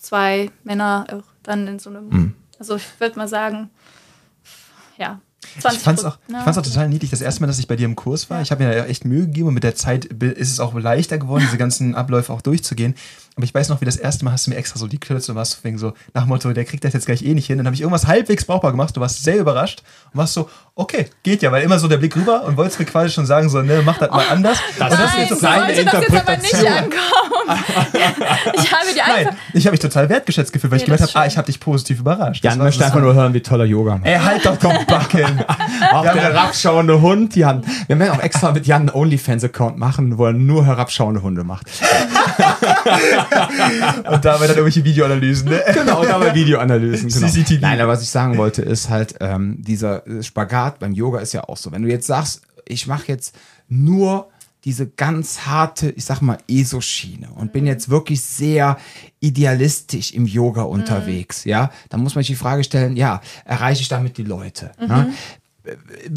zwei 0.00 0.50
Männer 0.64 1.06
auch 1.10 1.32
dann 1.42 1.66
in 1.66 1.78
so 1.78 1.90
einem. 1.90 2.08
Mhm. 2.08 2.34
Also 2.58 2.76
ich 2.76 2.84
würde 2.98 3.18
mal 3.18 3.28
sagen, 3.28 3.70
ja. 4.98 5.20
20 5.60 5.78
Ich 5.78 5.84
fand's, 5.84 6.04
auch, 6.04 6.16
ja. 6.28 6.38
ich 6.38 6.44
fand's 6.44 6.58
auch 6.58 6.62
total 6.62 6.88
niedlich. 6.88 7.10
Das 7.10 7.20
erste 7.20 7.40
Mal, 7.42 7.46
dass 7.46 7.58
ich 7.58 7.68
bei 7.68 7.76
dir 7.76 7.84
im 7.84 7.96
Kurs 7.96 8.30
war, 8.30 8.40
ich 8.42 8.50
habe 8.50 8.64
mir 8.64 8.74
ja 8.76 8.84
echt 8.86 9.04
Mühe 9.04 9.26
gegeben 9.26 9.48
und 9.48 9.54
mit 9.54 9.62
der 9.62 9.74
Zeit 9.74 10.06
ist 10.06 10.50
es 10.50 10.58
auch 10.58 10.74
leichter 10.74 11.18
geworden, 11.18 11.44
diese 11.46 11.58
ganzen 11.58 11.94
Abläufe 11.94 12.32
auch 12.32 12.40
durchzugehen. 12.42 12.94
Aber 13.36 13.44
ich 13.44 13.52
weiß 13.52 13.68
noch, 13.68 13.80
wie 13.80 13.84
das 13.84 13.96
erste 13.96 14.24
Mal 14.24 14.30
hast 14.30 14.46
du 14.46 14.50
mir 14.50 14.56
extra 14.56 14.78
so 14.78 14.86
die 14.86 14.98
Klötze 14.98 15.32
und 15.32 15.36
warst 15.36 15.64
wegen 15.64 15.76
so 15.76 15.92
nach 16.12 16.22
dem 16.22 16.28
Motto, 16.28 16.52
der 16.52 16.64
kriegt 16.64 16.84
das 16.84 16.92
jetzt 16.92 17.06
gleich 17.06 17.22
eh 17.22 17.34
nicht 17.34 17.46
hin. 17.46 17.58
Dann 17.58 17.66
habe 17.66 17.74
ich 17.74 17.80
irgendwas 17.80 18.06
halbwegs 18.06 18.44
brauchbar 18.44 18.70
gemacht. 18.70 18.96
Du 18.96 19.00
warst 19.00 19.24
sehr 19.24 19.38
überrascht 19.38 19.82
und 20.12 20.18
warst 20.18 20.34
so, 20.34 20.48
okay, 20.76 21.06
geht 21.24 21.42
ja, 21.42 21.50
weil 21.50 21.64
immer 21.64 21.78
so 21.78 21.88
der 21.88 21.96
Blick 21.96 22.14
rüber 22.14 22.44
und 22.44 22.56
wolltest 22.56 22.78
mir 22.78 22.86
quasi 22.86 23.12
schon 23.12 23.26
sagen, 23.26 23.48
so, 23.48 23.60
ne, 23.62 23.82
mach 23.84 23.98
das 23.98 24.10
mal 24.10 24.26
anders. 24.30 24.58
Das 24.78 24.92
und 24.92 25.00
das 25.00 25.14
Nein, 25.14 25.22
ist 25.22 25.28
so 25.30 25.34
so, 25.34 25.40
seine 25.40 25.74
sollte 25.74 25.84
das 25.84 26.00
jetzt 26.02 26.28
aber 26.28 26.36
nicht 26.36 26.54
ankommen. 26.54 27.64
ich 28.54 28.72
habe 28.72 28.94
dir 28.94 29.02
nein, 29.06 29.26
einfach. 29.26 29.34
ich 29.52 29.66
habe 29.66 29.72
mich 29.72 29.80
total 29.80 30.08
wertgeschätzt 30.08 30.52
gefühlt, 30.52 30.70
weil 30.70 30.76
ich 30.78 30.82
Nee, 30.82 30.86
gemerkt 30.86 31.02
das 31.02 31.14
habe, 31.14 31.24
ah, 31.24 31.26
ich 31.26 31.36
habe 31.36 31.46
dich 31.46 31.60
positiv 31.60 32.00
überrascht. 32.00 32.44
Jan 32.44 32.58
möchte 32.58 32.84
einfach 32.84 33.00
nur 33.00 33.14
hören, 33.14 33.34
wie 33.34 33.40
toller 33.40 33.64
Yoga 33.64 33.96
macht. 33.96 34.06
Ey, 34.06 34.18
halt 34.18 34.44
doch 34.46 34.56
doch 34.56 34.84
Backen. 34.84 35.44
Auch 35.92 36.02
der 36.02 36.14
herabschauende 36.14 37.00
Hund, 37.00 37.36
Jan. 37.36 37.64
Wir 37.86 37.98
werden 37.98 38.18
auch 38.18 38.22
extra 38.22 38.52
mit 38.52 38.66
Jan 38.66 38.82
einen 38.82 38.90
OnlyFans-Account 38.90 39.78
machen, 39.78 40.18
wo 40.18 40.26
er 40.26 40.32
nur 40.32 40.64
herabschauende 40.66 41.22
Hunde 41.22 41.44
macht. 41.44 41.66
und 44.10 44.24
dabei 44.24 44.46
dann 44.46 44.56
irgendwelche 44.56 44.84
Videoanalysen, 44.84 45.48
ne? 45.48 45.62
Genau, 45.72 46.02
und 46.02 46.10
aber 46.10 46.34
Videoanalysen. 46.34 47.08
Genau. 47.08 47.26
CCTV. 47.26 47.60
Nein, 47.60 47.80
aber 47.80 47.92
was 47.92 48.02
ich 48.02 48.10
sagen 48.10 48.36
wollte, 48.36 48.62
ist 48.62 48.88
halt, 48.88 49.16
ähm, 49.20 49.56
dieser 49.62 50.02
Spagat 50.22 50.78
beim 50.78 50.92
Yoga 50.92 51.20
ist 51.20 51.32
ja 51.32 51.44
auch 51.44 51.56
so. 51.56 51.72
Wenn 51.72 51.82
du 51.82 51.88
jetzt 51.88 52.06
sagst, 52.06 52.42
ich 52.66 52.86
mache 52.86 53.04
jetzt 53.08 53.34
nur 53.68 54.28
diese 54.64 54.86
ganz 54.88 55.40
harte, 55.40 55.90
ich 55.90 56.06
sag 56.06 56.22
mal, 56.22 56.38
ESO-Schiene 56.48 57.28
und 57.34 57.52
bin 57.52 57.66
jetzt 57.66 57.90
wirklich 57.90 58.22
sehr 58.22 58.78
idealistisch 59.20 60.12
im 60.12 60.24
Yoga 60.24 60.62
unterwegs, 60.62 61.44
ja, 61.44 61.70
dann 61.90 62.02
muss 62.02 62.14
man 62.14 62.22
sich 62.22 62.28
die 62.28 62.34
Frage 62.34 62.64
stellen, 62.64 62.96
ja, 62.96 63.20
erreiche 63.44 63.82
ich 63.82 63.88
damit 63.88 64.16
die 64.16 64.24
Leute? 64.24 64.72
Ne? 64.80 65.12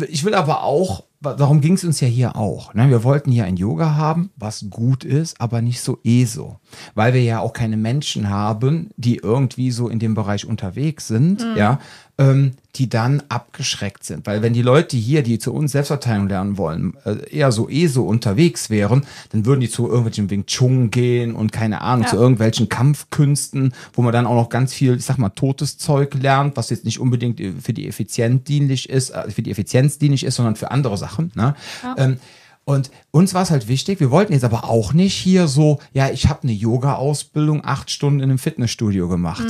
Ich 0.10 0.24
will 0.24 0.36
aber 0.36 0.64
auch 0.64 1.04
darum 1.22 1.62
ging 1.62 1.74
es 1.74 1.84
uns 1.84 2.00
ja 2.00 2.08
hier 2.08 2.36
auch. 2.36 2.74
Ne? 2.74 2.90
Wir 2.90 3.04
wollten 3.04 3.32
hier 3.32 3.46
ein 3.46 3.58
Yoga 3.58 3.96
haben, 3.96 4.30
was 4.36 4.70
gut 4.70 5.04
ist, 5.04 5.42
aber 5.42 5.62
nicht 5.62 5.82
so 5.82 6.00
ESO. 6.04 6.60
Weil 6.96 7.14
wir 7.14 7.24
ja 7.24 7.40
auch 7.40 7.54
keine 7.54 7.78
Menschen 7.78 8.30
haben, 8.30 8.92
die 8.98 9.18
irgendwie 9.18 9.72
so 9.72 9.90
in 9.90 10.00
dem 10.00 10.14
Bereich 10.14 10.46
unterwegs 10.46 11.08
sind, 11.08 11.46
ja, 11.56 11.80
ähm, 12.20 12.54
die 12.76 12.90
dann 12.90 13.24
abgeschreckt 13.30 14.04
sind. 14.04 14.26
Weil 14.28 14.42
wenn 14.42 14.54
die 14.54 14.62
Leute 14.62 14.98
hier, 14.98 15.24
die 15.24 15.40
zu 15.40 15.54
uns 15.54 15.72
Selbstverteidigung 15.72 16.28
lernen 16.30 16.58
wollen, 16.58 16.94
äh, 17.06 17.18
eher 17.36 17.52
so 17.52 17.70
ESO 17.70 18.04
unterwegs 18.04 18.70
wären, 18.70 19.06
dann 19.32 19.46
würden 19.46 19.62
die 19.62 19.70
zu 19.70 19.88
irgendwelchen 19.88 20.30
Wing 20.30 20.46
Chun 20.46 20.92
gehen 20.92 21.34
und 21.36 21.52
keine 21.52 21.82
Ahnung, 21.82 22.04
Ja. 22.06 22.10
zu 22.12 22.16
irgendwelchen 22.18 22.70
Kampfkünsten, 22.70 23.74
wo 23.94 24.02
man 24.02 24.14
dann 24.14 24.26
auch 24.26 24.36
noch 24.36 24.50
ganz 24.50 24.74
viel, 24.74 24.96
ich 24.96 25.06
sag 25.06 25.18
mal, 25.18 25.30
totes 25.30 25.78
Zeug 25.78 26.14
lernt, 26.16 26.58
was 26.58 26.70
jetzt 26.70 26.86
nicht 26.86 27.00
unbedingt 27.00 27.42
für 27.64 27.74
die 27.74 27.88
Effizienz 27.88 28.44
dienlich 28.44 28.90
ist, 28.90 29.10
äh, 29.12 29.30
für 29.32 29.42
die 29.42 29.52
Effizienz 29.52 29.98
dienlich 29.98 30.24
ist, 30.24 30.36
sondern 30.36 30.56
für 30.56 30.72
andere 30.72 30.98
Sachen. 30.98 31.32
Ne? 31.36 31.56
Ähm, 31.98 32.18
und 32.64 32.92
uns 33.12 33.34
war 33.34 33.44
es 33.44 33.50
halt 33.52 33.70
wichtig, 33.70 34.02
wir 34.02 34.12
wollten 34.12 34.34
jetzt 34.34 34.44
aber 34.44 34.66
auch 34.66 34.92
nicht 34.92 35.14
hier 35.14 35.48
so, 35.48 35.80
ja, 35.94 36.10
ich 36.10 36.28
habe 36.28 36.44
eine 36.44 36.52
Yoga-Ausbildung 36.52 37.64
acht 37.64 37.90
Stunden 37.90 38.20
in 38.20 38.30
einem 38.30 38.40
Fitnessstudio 38.40 39.08
gemacht. 39.08 39.46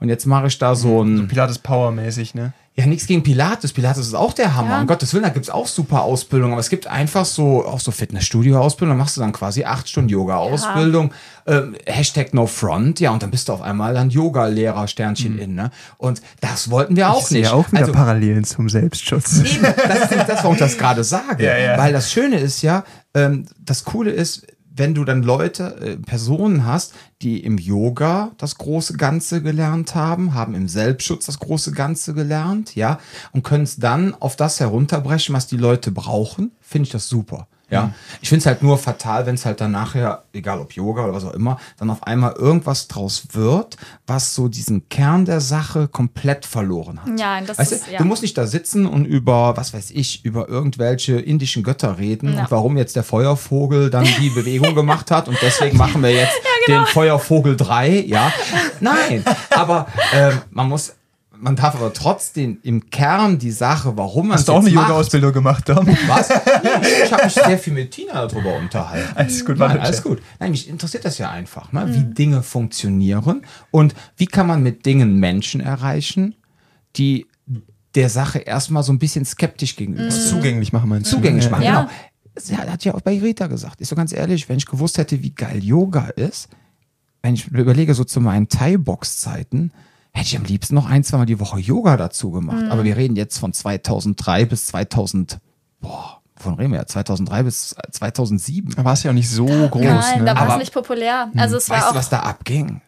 Und 0.00 0.08
jetzt 0.08 0.26
mache 0.26 0.46
ich 0.46 0.58
da 0.58 0.74
so 0.74 1.02
ein, 1.02 1.28
Pilates 1.28 1.58
Power-mäßig, 1.58 2.34
ne? 2.34 2.52
ja, 2.78 2.86
nichts 2.86 3.08
gegen 3.08 3.24
Pilates. 3.24 3.72
Pilates 3.72 4.06
ist 4.06 4.14
auch 4.14 4.32
der 4.32 4.54
Hammer. 4.54 4.70
Ja. 4.70 4.80
Um 4.82 4.86
Gottes 4.86 5.12
Willen, 5.12 5.24
da 5.24 5.30
gibt's 5.30 5.50
auch 5.50 5.66
super 5.66 6.02
Ausbildung. 6.02 6.52
Aber 6.52 6.60
es 6.60 6.70
gibt 6.70 6.86
einfach 6.86 7.24
so, 7.24 7.66
auch 7.66 7.80
so 7.80 7.90
Fitnessstudio-Ausbildung. 7.90 8.96
Da 8.96 9.02
machst 9.02 9.16
du 9.16 9.20
dann 9.20 9.32
quasi 9.32 9.64
acht 9.64 9.88
Stunden 9.88 10.08
Yoga-Ausbildung. 10.10 11.12
Ähm, 11.48 11.74
Hashtag 11.86 12.34
No 12.34 12.46
Front. 12.46 13.00
Ja, 13.00 13.10
und 13.10 13.20
dann 13.20 13.32
bist 13.32 13.48
du 13.48 13.52
auf 13.52 13.62
einmal 13.62 13.94
dann 13.94 14.10
Yoga-Lehrer, 14.10 14.86
Sternchen 14.86 15.40
in, 15.40 15.56
ne? 15.56 15.72
Und 15.96 16.22
das 16.40 16.70
wollten 16.70 16.94
wir 16.94 17.10
auch 17.10 17.24
Ich 17.24 17.30
nicht. 17.32 17.50
auch 17.50 17.68
wieder 17.72 17.80
also, 17.80 17.92
Parallelen 17.92 18.44
zum 18.44 18.68
Selbstschutz. 18.68 19.40
Eben, 19.40 19.62
das 19.62 20.12
ist 20.12 20.28
das, 20.28 20.44
warum 20.44 20.52
ich 20.52 20.60
das 20.60 20.78
gerade 20.78 21.02
sage. 21.02 21.42
Ja, 21.48 21.58
ja. 21.58 21.78
Weil 21.78 21.92
das 21.92 22.12
Schöne 22.12 22.38
ist 22.38 22.62
ja, 22.62 22.84
ähm, 23.12 23.46
das 23.58 23.84
Coole 23.84 24.12
ist, 24.12 24.46
wenn 24.78 24.94
du 24.94 25.04
dann 25.04 25.22
Leute, 25.22 25.76
äh, 25.80 25.96
Personen 25.96 26.64
hast, 26.64 26.94
die 27.22 27.42
im 27.42 27.58
Yoga 27.58 28.30
das 28.38 28.56
große 28.56 28.96
Ganze 28.96 29.42
gelernt 29.42 29.94
haben, 29.94 30.34
haben 30.34 30.54
im 30.54 30.68
Selbstschutz 30.68 31.26
das 31.26 31.38
große 31.38 31.72
Ganze 31.72 32.14
gelernt, 32.14 32.74
ja, 32.74 32.98
und 33.32 33.44
können 33.44 33.64
es 33.64 33.76
dann 33.76 34.14
auf 34.14 34.36
das 34.36 34.60
herunterbrechen, 34.60 35.34
was 35.34 35.46
die 35.46 35.56
Leute 35.56 35.90
brauchen, 35.90 36.52
finde 36.60 36.86
ich 36.86 36.92
das 36.92 37.08
super. 37.08 37.48
Ja, 37.70 37.92
ich 38.22 38.30
finde 38.30 38.40
es 38.40 38.46
halt 38.46 38.62
nur 38.62 38.78
fatal, 38.78 39.26
wenn 39.26 39.34
es 39.34 39.44
halt 39.44 39.60
dann 39.60 39.72
nachher, 39.72 40.22
egal 40.32 40.58
ob 40.58 40.72
Yoga 40.72 41.04
oder 41.04 41.12
was 41.12 41.24
auch 41.24 41.34
immer, 41.34 41.58
dann 41.78 41.90
auf 41.90 42.02
einmal 42.02 42.32
irgendwas 42.32 42.88
draus 42.88 43.28
wird, 43.32 43.76
was 44.06 44.34
so 44.34 44.48
diesen 44.48 44.88
Kern 44.88 45.26
der 45.26 45.40
Sache 45.42 45.86
komplett 45.86 46.46
verloren 46.46 47.00
hat. 47.02 47.20
Ja, 47.20 47.40
das 47.42 47.58
weißt 47.58 47.72
ist, 47.72 47.86
du, 47.86 47.92
ja. 47.92 47.98
du 47.98 48.04
musst 48.04 48.22
nicht 48.22 48.38
da 48.38 48.46
sitzen 48.46 48.86
und 48.86 49.04
über, 49.04 49.54
was 49.56 49.74
weiß 49.74 49.90
ich, 49.90 50.24
über 50.24 50.48
irgendwelche 50.48 51.18
indischen 51.20 51.62
Götter 51.62 51.98
reden 51.98 52.32
Ja. 52.34 52.40
und 52.44 52.50
warum 52.50 52.78
jetzt 52.78 52.96
der 52.96 53.02
Feuervogel 53.04 53.90
dann 53.90 54.06
die 54.18 54.30
Bewegung 54.34 54.74
gemacht 54.74 55.10
hat 55.10 55.28
und 55.28 55.36
deswegen 55.42 55.76
machen 55.76 56.02
wir 56.02 56.10
jetzt 56.10 56.36
genau. 56.64 56.80
den 56.80 56.86
Feuervogel 56.86 57.54
3, 57.56 58.00
ja. 58.06 58.32
Nein, 58.80 59.22
aber 59.50 59.88
ähm, 60.14 60.40
man 60.50 60.68
muss, 60.70 60.94
man 61.40 61.56
darf 61.56 61.74
aber 61.74 61.92
trotzdem 61.92 62.58
im 62.62 62.90
Kern 62.90 63.38
die 63.38 63.50
Sache, 63.50 63.96
warum 63.96 64.28
man 64.28 64.38
Hast 64.38 64.48
du 64.48 64.52
auch 64.52 64.60
eine 64.60 64.70
Yoga-Ausbildung 64.70 65.32
gemacht, 65.32 65.68
Dom? 65.68 65.86
Was? 66.06 66.28
Nee, 66.28 67.04
ich 67.04 67.12
habe 67.12 67.24
mich 67.24 67.34
sehr 67.34 67.58
viel 67.58 67.72
mit 67.72 67.90
Tina 67.90 68.26
darüber 68.26 68.56
unterhalten. 68.56 69.16
Alles 69.16 69.44
gut, 69.44 69.58
Nein, 69.58 69.78
alles 69.78 70.02
gut. 70.02 70.20
Nein, 70.38 70.50
mich 70.50 70.68
interessiert 70.68 71.04
das 71.04 71.18
ja 71.18 71.30
einfach, 71.30 71.72
ne? 71.72 71.86
wie 71.92 72.14
Dinge 72.14 72.42
funktionieren 72.42 73.42
und 73.70 73.94
wie 74.16 74.26
kann 74.26 74.46
man 74.46 74.62
mit 74.62 74.86
Dingen 74.86 75.16
Menschen 75.16 75.60
erreichen, 75.60 76.34
die 76.96 77.26
der 77.94 78.08
Sache 78.08 78.38
erstmal 78.40 78.82
so 78.82 78.92
ein 78.92 78.98
bisschen 78.98 79.24
skeptisch 79.24 79.76
gegenüber 79.76 80.10
sind. 80.10 80.28
Zugänglich 80.28 80.72
machen 80.72 80.88
meinst 80.88 81.10
du? 81.10 81.16
Zugänglich 81.16 81.50
machen. 81.50 81.62
Ja. 81.62 81.82
Genau. 81.82 81.92
Sie 82.36 82.56
hat 82.56 82.84
ja 82.84 82.94
auch 82.94 83.00
bei 83.00 83.18
Rita 83.18 83.48
gesagt. 83.48 83.80
Ist 83.80 83.88
so 83.88 83.96
ganz 83.96 84.12
ehrlich, 84.12 84.48
wenn 84.48 84.58
ich 84.58 84.66
gewusst 84.66 84.98
hätte, 84.98 85.22
wie 85.22 85.30
geil 85.30 85.64
Yoga 85.64 86.08
ist, 86.08 86.48
wenn 87.22 87.34
ich 87.34 87.48
überlege, 87.48 87.94
so 87.94 88.04
zu 88.04 88.20
meinen 88.20 88.48
Thai-Box-Zeiten, 88.48 89.72
hätte 90.18 90.28
ich 90.28 90.36
am 90.36 90.44
liebsten 90.44 90.74
noch 90.74 90.88
ein, 90.88 91.04
zweimal 91.04 91.26
die 91.26 91.40
Woche 91.40 91.58
Yoga 91.60 91.96
dazu 91.96 92.30
gemacht. 92.30 92.64
Aber 92.70 92.84
wir 92.84 92.96
reden 92.96 93.16
jetzt 93.16 93.38
von 93.38 93.52
2003 93.52 94.44
bis 94.46 94.66
2000, 94.66 95.38
boah, 95.80 96.20
wovon 96.36 96.54
reden 96.54 96.72
wir? 96.72 96.86
2003 96.86 97.42
bis 97.44 97.74
2007. 97.92 98.74
Da 98.76 98.84
war 98.84 98.92
es 98.94 99.02
ja 99.02 99.10
auch 99.10 99.14
nicht 99.14 99.30
so 99.30 99.46
groß, 99.46 99.82
Nein, 99.82 100.26
da 100.26 100.34
ne? 100.34 100.40
war 100.40 100.50
es 100.52 100.58
nicht 100.58 100.74
populär. 100.74 101.30
Also 101.36 101.56
es 101.56 101.68
war 101.70 101.78
Weißt 101.78 101.86
auch. 101.88 101.92
du, 101.92 101.98
was 101.98 102.08
da 102.10 102.20
abging? 102.20 102.80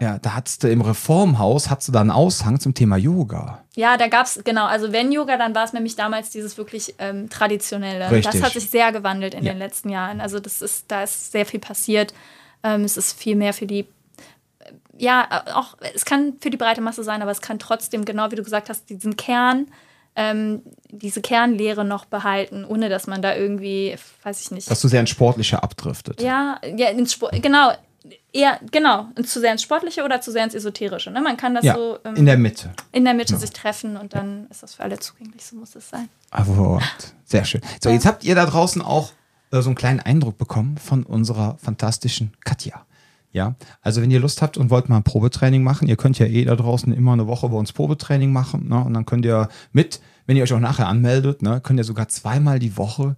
Ja, 0.00 0.18
da 0.18 0.34
hattest 0.34 0.62
du 0.62 0.68
im 0.70 0.80
Reformhaus, 0.80 1.70
hattest 1.70 1.88
du 1.88 1.92
da 1.92 2.00
einen 2.02 2.12
Aushang 2.12 2.60
zum 2.60 2.72
Thema 2.72 2.96
Yoga. 2.96 3.64
Ja, 3.74 3.96
da 3.96 4.06
gab 4.06 4.26
es, 4.26 4.40
genau, 4.44 4.66
also 4.66 4.92
wenn 4.92 5.10
Yoga, 5.10 5.36
dann 5.36 5.54
war 5.56 5.64
es 5.64 5.72
nämlich 5.72 5.96
damals 5.96 6.30
dieses 6.30 6.56
wirklich 6.56 6.94
ähm, 6.98 7.28
traditionelle. 7.28 8.08
Richtig. 8.10 8.32
Das 8.32 8.42
hat 8.42 8.52
sich 8.52 8.70
sehr 8.70 8.92
gewandelt 8.92 9.34
in 9.34 9.44
Ja. 9.44 9.52
den 9.52 9.58
letzten 9.58 9.88
Jahren. 9.88 10.20
Also 10.20 10.38
das 10.38 10.62
ist, 10.62 10.84
da 10.88 11.02
ist 11.02 11.32
sehr 11.32 11.46
viel 11.46 11.58
passiert. 11.58 12.14
Ähm, 12.62 12.84
es 12.84 12.96
ist 12.96 13.18
viel 13.18 13.34
mehr 13.34 13.52
für 13.52 13.66
die, 13.66 13.86
ja, 14.98 15.44
äh, 15.46 15.52
auch, 15.52 15.76
es 15.94 16.04
kann 16.04 16.34
für 16.40 16.50
die 16.50 16.56
breite 16.56 16.80
Masse 16.80 17.02
sein, 17.04 17.22
aber 17.22 17.30
es 17.30 17.40
kann 17.40 17.58
trotzdem, 17.58 18.04
genau 18.04 18.30
wie 18.30 18.36
du 18.36 18.42
gesagt 18.42 18.68
hast, 18.68 18.90
diesen 18.90 19.16
Kern, 19.16 19.68
ähm, 20.16 20.62
diese 20.90 21.22
Kernlehre 21.22 21.84
noch 21.84 22.04
behalten, 22.04 22.64
ohne 22.64 22.88
dass 22.88 23.06
man 23.06 23.22
da 23.22 23.36
irgendwie, 23.36 23.96
weiß 24.24 24.40
ich 24.40 24.50
nicht. 24.50 24.70
Dass 24.70 24.80
du 24.80 24.88
sehr 24.88 25.00
ins 25.00 25.10
Sportliche 25.10 25.62
abdriftet. 25.62 26.20
Ja, 26.20 26.60
ja, 26.76 26.88
ins 26.88 27.12
Sport, 27.12 27.40
genau. 27.40 27.72
Eher, 28.32 28.58
genau, 28.70 29.08
zu 29.24 29.40
sehr 29.40 29.52
ins 29.52 29.62
Sportliche 29.62 30.02
oder 30.04 30.20
zu 30.20 30.32
sehr 30.32 30.44
ins 30.44 30.54
Esoterische. 30.54 31.10
Ne? 31.10 31.20
Man 31.20 31.36
kann 31.36 31.54
das 31.54 31.64
Ja, 31.64 31.74
so 31.74 31.98
ähm, 32.04 32.14
in 32.16 32.26
der 32.26 32.38
Mitte. 32.38 32.70
in 32.92 33.04
der 33.04 33.14
Mitte 33.14 33.36
sich 33.36 33.50
treffen 33.50 33.96
und 33.96 34.14
dann 34.14 34.46
ist 34.50 34.62
das 34.62 34.74
für 34.74 34.82
alle 34.82 34.98
zugänglich, 34.98 35.44
so 35.44 35.56
muss 35.56 35.74
es 35.74 35.88
sein. 35.88 36.08
Hervorragend. 36.32 37.14
Sehr 37.24 37.44
schön. 37.44 37.60
So, 37.82 37.90
jetzt 37.90 38.06
habt 38.06 38.24
ihr 38.24 38.34
da 38.34 38.46
draußen 38.46 38.82
auch 38.82 39.12
äh, 39.50 39.60
so 39.60 39.68
einen 39.68 39.76
kleinen 39.76 40.00
Eindruck 40.00 40.38
bekommen 40.38 40.78
von 40.78 41.04
unserer 41.04 41.58
fantastischen 41.62 42.32
Katja. 42.44 42.84
Ja, 43.30 43.56
also 43.82 44.00
wenn 44.00 44.10
ihr 44.10 44.20
Lust 44.20 44.40
habt 44.40 44.56
und 44.56 44.70
wollt 44.70 44.88
mal 44.88 44.96
ein 44.96 45.02
Probetraining 45.04 45.62
machen, 45.62 45.86
ihr 45.86 45.96
könnt 45.96 46.18
ja 46.18 46.26
eh 46.26 46.44
da 46.44 46.56
draußen 46.56 46.92
immer 46.92 47.12
eine 47.12 47.26
Woche 47.26 47.48
bei 47.48 47.56
uns 47.56 47.72
Probetraining 47.72 48.32
machen, 48.32 48.68
ne? 48.68 48.82
Und 48.82 48.94
dann 48.94 49.04
könnt 49.04 49.26
ihr 49.26 49.48
mit, 49.72 50.00
wenn 50.26 50.36
ihr 50.36 50.42
euch 50.42 50.52
auch 50.54 50.60
nachher 50.60 50.88
anmeldet, 50.88 51.42
ne, 51.42 51.60
könnt 51.60 51.78
ihr 51.78 51.84
sogar 51.84 52.08
zweimal 52.08 52.58
die 52.58 52.76
Woche 52.76 53.16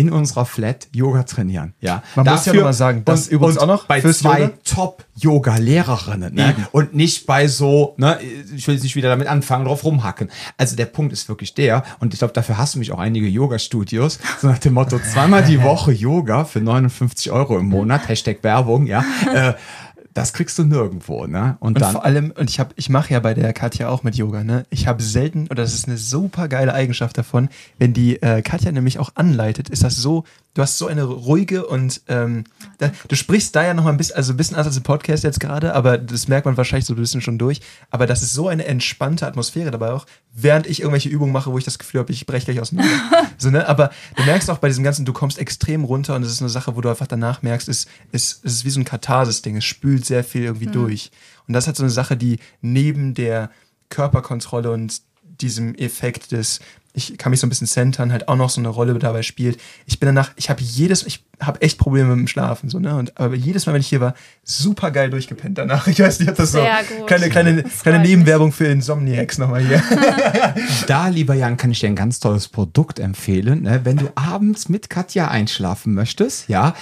in 0.00 0.10
unserer 0.10 0.46
Flat 0.46 0.88
Yoga 0.92 1.24
trainieren. 1.24 1.74
Ja, 1.82 2.02
Man 2.14 2.24
muss 2.24 2.46
ja 2.46 2.54
noch 2.54 2.62
mal 2.62 2.72
sagen, 2.72 3.02
das 3.04 3.28
übrigens 3.28 3.58
auch 3.58 3.66
noch 3.66 3.84
bei 3.84 4.00
zwei 4.00 4.40
Yoga? 4.40 4.52
Top-Yoga-Lehrerinnen. 4.64 6.34
Ne? 6.34 6.56
Und 6.72 6.94
nicht 6.94 7.26
bei 7.26 7.48
so, 7.48 7.94
ne, 7.98 8.18
ich 8.56 8.66
will 8.66 8.76
jetzt 8.76 8.82
nicht 8.82 8.96
wieder 8.96 9.10
damit 9.10 9.28
anfangen, 9.28 9.66
drauf 9.66 9.84
rumhacken. 9.84 10.30
Also 10.56 10.74
der 10.74 10.86
Punkt 10.86 11.12
ist 11.12 11.28
wirklich 11.28 11.52
der, 11.52 11.84
und 11.98 12.14
ich 12.14 12.20
glaube, 12.20 12.32
dafür 12.32 12.56
hast 12.56 12.74
du 12.74 12.78
mich 12.78 12.92
auch 12.92 12.98
einige 12.98 13.28
Yoga-Studios, 13.28 14.20
so 14.40 14.48
nach 14.48 14.58
dem 14.58 14.72
Motto, 14.72 14.98
zweimal 14.98 15.44
die 15.44 15.62
Woche 15.62 15.92
Yoga 15.92 16.46
für 16.46 16.60
59 16.60 17.30
Euro 17.30 17.58
im 17.58 17.66
Monat, 17.66 18.08
Hashtag 18.08 18.42
Werbung, 18.42 18.86
ja. 18.86 19.04
Äh, 19.30 19.52
das 20.14 20.32
kriegst 20.32 20.58
du 20.58 20.64
nirgendwo, 20.64 21.26
ne? 21.26 21.56
Und, 21.60 21.76
Und 21.76 21.80
dann. 21.80 21.92
vor 21.92 22.04
allem, 22.04 22.32
und 22.36 22.50
ich 22.50 22.58
habe, 22.58 22.72
ich 22.76 22.88
mache 22.88 23.12
ja 23.12 23.20
bei 23.20 23.34
der 23.34 23.52
Katja 23.52 23.88
auch 23.88 24.02
mit 24.02 24.16
Yoga, 24.16 24.42
ne? 24.44 24.66
Ich 24.70 24.86
habe 24.86 25.02
selten, 25.02 25.44
oder 25.44 25.62
das 25.62 25.74
ist 25.74 25.86
eine 25.86 25.98
super 25.98 26.48
geile 26.48 26.74
Eigenschaft 26.74 27.16
davon, 27.16 27.48
wenn 27.78 27.92
die 27.92 28.20
äh, 28.22 28.42
Katja 28.42 28.72
nämlich 28.72 28.98
auch 28.98 29.10
anleitet, 29.14 29.68
ist 29.68 29.84
das 29.84 29.96
so, 29.96 30.24
du 30.54 30.62
hast 30.62 30.78
so 30.78 30.86
eine 30.86 31.04
ruhige 31.04 31.66
und 31.66 32.02
ähm, 32.08 32.44
da, 32.78 32.90
du 33.08 33.14
sprichst 33.14 33.54
da 33.54 33.64
ja 33.64 33.74
noch 33.74 33.84
mal 33.84 33.90
ein 33.90 33.96
bisschen, 33.96 34.16
also 34.16 34.32
ein 34.32 34.36
bisschen 34.36 34.56
anders 34.56 34.68
als 34.68 34.76
im 34.76 34.82
Podcast 34.82 35.22
jetzt 35.22 35.38
gerade, 35.38 35.74
aber 35.74 35.96
das 35.96 36.28
merkt 36.28 36.46
man 36.46 36.56
wahrscheinlich 36.56 36.86
so 36.86 36.94
ein 36.94 36.96
bisschen 36.96 37.20
schon 37.20 37.38
durch. 37.38 37.60
Aber 37.90 38.06
das 38.06 38.22
ist 38.22 38.32
so 38.32 38.48
eine 38.48 38.64
entspannte 38.64 39.26
Atmosphäre 39.26 39.70
dabei 39.70 39.92
auch, 39.92 40.06
während 40.32 40.66
ich 40.66 40.80
irgendwelche 40.80 41.08
Übungen 41.08 41.32
mache, 41.32 41.52
wo 41.52 41.58
ich 41.58 41.64
das 41.64 41.78
Gefühl 41.78 42.00
habe, 42.00 42.12
ich 42.12 42.26
breche 42.26 42.46
gleich 42.46 42.60
auseinander. 42.60 42.92
so, 43.38 43.50
ne? 43.50 43.68
Aber 43.68 43.90
du 44.16 44.24
merkst 44.24 44.50
auch 44.50 44.58
bei 44.58 44.68
diesem 44.68 44.84
Ganzen, 44.84 45.04
du 45.04 45.12
kommst 45.12 45.38
extrem 45.38 45.84
runter 45.84 46.16
und 46.16 46.22
es 46.22 46.32
ist 46.32 46.40
eine 46.40 46.50
Sache, 46.50 46.74
wo 46.74 46.80
du 46.80 46.88
einfach 46.88 47.06
danach 47.06 47.42
merkst, 47.42 47.68
es, 47.68 47.86
es, 48.10 48.40
es 48.42 48.54
ist 48.54 48.64
wie 48.64 48.70
so 48.70 48.80
ein 48.80 48.84
Katharsis-Ding, 48.84 49.56
es 49.56 49.64
spült 49.64 50.04
sehr 50.04 50.24
viel 50.24 50.42
irgendwie 50.42 50.66
durch. 50.66 51.10
Und 51.46 51.54
das 51.54 51.66
hat 51.66 51.76
so 51.76 51.82
eine 51.82 51.90
Sache, 51.90 52.16
die 52.16 52.38
neben 52.60 53.14
der 53.14 53.50
Körperkontrolle 53.88 54.70
und 54.70 55.02
diesem 55.40 55.74
Effekt 55.74 56.32
des, 56.32 56.60
ich 56.92 57.16
kann 57.18 57.30
mich 57.30 57.40
so 57.40 57.46
ein 57.46 57.50
bisschen 57.50 57.66
centern, 57.66 58.10
halt 58.12 58.28
auch 58.28 58.36
noch 58.36 58.50
so 58.50 58.60
eine 58.60 58.68
Rolle 58.68 58.98
dabei 58.98 59.22
spielt. 59.22 59.60
Ich 59.86 60.00
bin 60.00 60.06
danach, 60.06 60.32
ich 60.36 60.50
habe 60.50 60.60
jedes, 60.60 61.06
ich 61.06 61.24
habe 61.40 61.62
echt 61.62 61.78
Probleme 61.78 62.08
mit 62.10 62.18
dem 62.18 62.26
Schlafen, 62.26 62.68
so, 62.68 62.78
ne? 62.78 62.96
Und, 62.96 63.16
aber 63.18 63.34
jedes 63.34 63.66
Mal, 63.66 63.72
wenn 63.72 63.80
ich 63.80 63.88
hier 63.88 64.00
war, 64.00 64.14
super 64.42 64.90
geil 64.90 65.08
durchgepennt 65.10 65.56
danach. 65.56 65.86
Ich 65.86 66.00
weiß 66.00 66.20
nicht, 66.20 66.28
ob 66.28 66.36
das 66.36 66.52
Sehr 66.52 66.80
so 66.88 66.94
gut. 66.96 67.06
kleine, 67.06 67.28
kleine, 67.28 67.62
Das 67.62 67.82
kleine. 67.82 68.00
Nebenwerbung 68.00 68.52
für 68.52 68.66
Insomniacs 68.66 69.38
nochmal 69.38 69.64
hier. 69.64 69.82
Da, 70.86 71.08
lieber 71.08 71.34
Jan, 71.34 71.56
kann 71.56 71.70
ich 71.70 71.80
dir 71.80 71.86
ein 71.88 71.96
ganz 71.96 72.20
tolles 72.20 72.48
Produkt 72.48 72.98
empfehlen. 72.98 73.62
Ne? 73.62 73.80
Wenn 73.84 73.96
du 73.96 74.08
abends 74.14 74.68
mit 74.68 74.90
Katja 74.90 75.28
einschlafen 75.28 75.94
möchtest, 75.94 76.48
ja, 76.48 76.74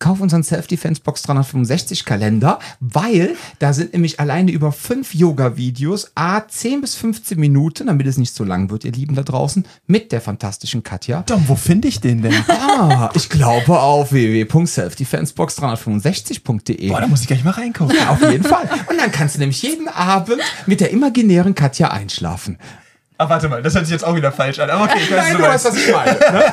kauf 0.00 0.20
unseren 0.20 0.42
Self-Defense 0.42 1.02
Box 1.02 1.22
365 1.22 2.04
Kalender, 2.04 2.58
weil 2.80 3.36
da 3.60 3.72
sind 3.72 3.92
nämlich 3.92 4.18
alleine 4.18 4.50
über 4.50 4.72
fünf 4.72 5.14
Yoga-Videos, 5.14 6.10
a 6.16 6.48
10 6.48 6.80
bis 6.80 6.96
15 6.96 7.38
Minuten, 7.38 7.86
damit 7.86 8.08
es 8.08 8.16
nicht 8.16 8.34
so 8.34 8.42
lang 8.42 8.70
wird, 8.70 8.84
ihr 8.84 8.90
Lieben 8.90 9.14
da 9.14 9.22
draußen, 9.22 9.64
mit 9.86 10.10
der 10.10 10.20
fantastischen 10.20 10.82
Katja. 10.82 11.22
Dom, 11.22 11.44
wo 11.46 11.54
finde 11.54 11.86
ich 11.86 12.00
den 12.00 12.22
denn? 12.22 12.34
Ah, 12.50 13.10
ich 13.14 13.28
glaube 13.28 13.78
auf 13.80 14.12
www.selfdefensebox365.de. 14.12 16.88
Boah, 16.88 17.00
da 17.00 17.06
muss 17.06 17.22
ich 17.22 17.26
gleich 17.26 17.44
mal 17.44 17.50
reingucken. 17.50 17.96
Ja, 17.96 18.10
auf 18.10 18.20
jeden 18.22 18.44
Fall. 18.44 18.68
Und 18.88 18.98
dann 18.98 19.12
kannst 19.12 19.36
du 19.36 19.38
nämlich 19.38 19.62
jeden 19.62 19.88
Abend 19.88 20.38
mit 20.66 20.80
der 20.80 20.90
imaginären 20.90 21.54
Katja 21.54 21.90
einschlafen. 21.90 22.58
Ah, 23.20 23.28
warte 23.28 23.50
mal, 23.50 23.62
das 23.62 23.74
hört 23.74 23.84
sich 23.84 23.92
jetzt 23.92 24.02
auch 24.02 24.16
wieder 24.16 24.32
falsch 24.32 24.58
an. 24.60 24.70
Aber 24.70 24.84
okay, 24.84 24.98
ich 25.02 25.10
weiß, 25.10 25.34
Nein, 25.34 25.34
was 25.34 25.36
du 25.36 25.42
weißt, 25.42 25.64
was 25.66 25.76
ich 25.76 25.92
meine. 25.92 26.12
Ne? 26.12 26.44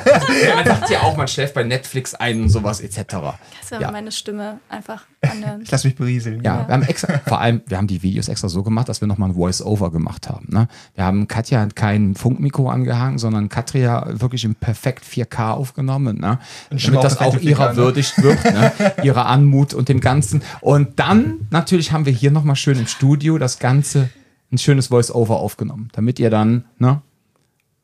Ja, 0.49 0.55
man 0.55 0.65
sagt 0.65 0.89
ja 0.89 1.01
auch, 1.03 1.15
man 1.15 1.28
schläft 1.30 1.53
bei 1.53 1.63
Netflix 1.63 2.13
ein 2.13 2.41
und 2.41 2.49
sowas 2.49 2.82
etc. 2.82 2.97
Kannst 3.07 3.72
du 3.72 3.76
Ja. 3.80 3.89
meine 3.89 4.11
Stimme 4.11 4.59
einfach 4.68 5.03
anhören. 5.22 5.61
Ich 5.61 5.72
lass 5.72 5.86
mich 5.86 5.95
berieseln. 5.95 6.43
Ja, 6.43 6.68
wir 6.68 6.74
haben 6.74 6.84
extra, 6.84 7.22
vor 7.26 7.39
allem, 7.39 7.61
wir 7.68 7.78
haben 7.78 7.88
die 7.88 8.03
Videos 8.03 8.28
extra 8.28 8.49
so 8.49 8.63
gemacht, 8.63 8.89
dass 8.89 8.99
wir 8.99 9.07
nochmal 9.07 9.30
ein 9.30 9.36
Voice-Over 9.36 9.91
gemacht 9.91 10.28
haben. 10.28 10.47
Ne? 10.49 10.68
Wir 10.95 11.05
haben 11.05 11.30
Katja 11.30 11.65
kein 11.74 12.15
Funkmikro 12.15 12.70
angehangen, 12.70 13.18
sondern 13.18 13.47
Katria 13.47 14.05
wirklich 14.20 14.43
im 14.43 14.55
perfekt 14.55 15.05
4K 15.05 15.51
aufgenommen, 15.51 16.18
ne? 16.20 16.38
Damit 16.70 17.01
das 17.01 17.18
auch 17.22 17.38
ihrer 17.39 17.70
4K, 17.70 17.72
ne? 17.72 17.76
würdigt 17.78 18.22
wird, 18.22 18.43
ne? 18.43 18.74
ihrer 19.03 19.28
Anmut 19.28 19.74
und 19.74 19.88
dem 19.88 20.01
Ganzen. 20.01 20.41
Und 20.59 20.99
dann 20.99 21.47
natürlich 21.49 21.93
haben 21.93 22.05
wir 22.05 22.11
hier 22.13 22.32
nochmal 22.32 22.57
schön 22.57 22.78
im 22.78 22.88
Studio 22.88 23.38
das 23.38 23.59
Ganze, 23.59 24.09
ein 24.52 24.58
schönes 24.58 24.88
Voice-Over 24.88 25.38
aufgenommen, 25.38 25.89
damit 25.93 26.20
ihr 26.20 26.30
dann 26.30 26.66
ne, 26.78 27.02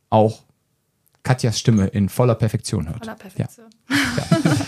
auch 0.10 0.44
Katjas 1.24 1.60
Stimme 1.60 1.88
in 1.88 2.10
voller 2.10 2.36
Perfektion 2.36 2.88
hört. 2.88 3.00
Voller 3.00 3.16
Perfektion. 3.16 3.68
Ja, 3.90 3.96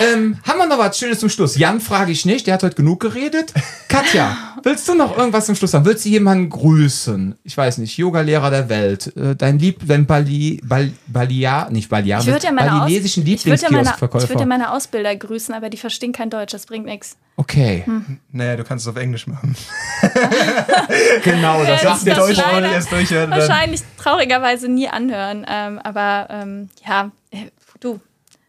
ähm, 0.00 0.38
haben 0.46 0.58
wir 0.58 0.66
noch 0.66 0.78
was 0.78 0.98
Schönes 0.98 1.20
zum 1.20 1.28
Schluss? 1.28 1.56
Jan 1.56 1.80
frage 1.80 2.12
ich 2.12 2.24
nicht, 2.24 2.46
der 2.46 2.54
hat 2.54 2.62
heute 2.62 2.76
genug 2.76 3.00
geredet. 3.00 3.52
Katja, 3.88 4.36
willst 4.62 4.88
du 4.88 4.94
noch 4.94 5.16
irgendwas 5.16 5.46
zum 5.46 5.54
Schluss 5.54 5.72
sagen? 5.72 5.84
Willst 5.84 6.04
du 6.04 6.08
jemanden 6.08 6.50
grüßen? 6.50 7.36
Ich 7.44 7.56
weiß 7.56 7.78
nicht, 7.78 7.96
Yogalehrer 7.96 8.50
der 8.50 8.68
Welt, 8.68 9.16
äh, 9.16 9.34
dein 9.36 9.58
Lieb, 9.58 9.80
dein 9.86 10.06
Bali, 10.06 10.60
Bal, 10.64 10.92
Balia, 11.06 11.68
nicht 11.70 11.88
Balia, 11.88 12.20
Ich 12.20 12.26
würde 12.26 12.46
ja 12.46 12.52
meine, 12.52 12.72
Aus 12.72 12.80
balinesischen 12.80 13.26
ich 13.26 13.44
würde 13.44 13.44
ja 13.44 13.50
meine, 13.50 13.56
ich 13.56 13.62
Lieblingskioskverkäufer. 13.62 14.28
würde 14.28 14.40
ja 14.40 14.46
meine 14.46 14.72
Ausbilder 14.72 15.14
grüßen, 15.16 15.54
aber 15.54 15.70
die 15.70 15.76
verstehen 15.76 16.12
kein 16.12 16.30
Deutsch, 16.30 16.52
das 16.52 16.66
bringt 16.66 16.86
nichts. 16.86 17.16
okay, 17.36 17.84
Naja, 18.32 18.56
du 18.56 18.64
kannst 18.64 18.86
es 18.86 18.90
auf 18.90 18.96
Englisch 18.96 19.26
machen. 19.26 19.54
genau, 21.24 21.64
das 21.64 21.82
das 21.82 22.04
der 22.04 22.14
Deutsche. 22.16 22.42
erst 22.42 22.92
durchhören. 22.92 23.30
Dann. 23.30 23.40
Wahrscheinlich 23.40 23.82
traurigerweise 23.96 24.68
nie 24.68 24.88
anhören. 24.88 25.44
Ähm, 25.48 25.78
aber 25.78 26.28
ähm, 26.30 26.68
ja, 26.86 27.10
äh, 27.30 27.46
du, 27.80 28.00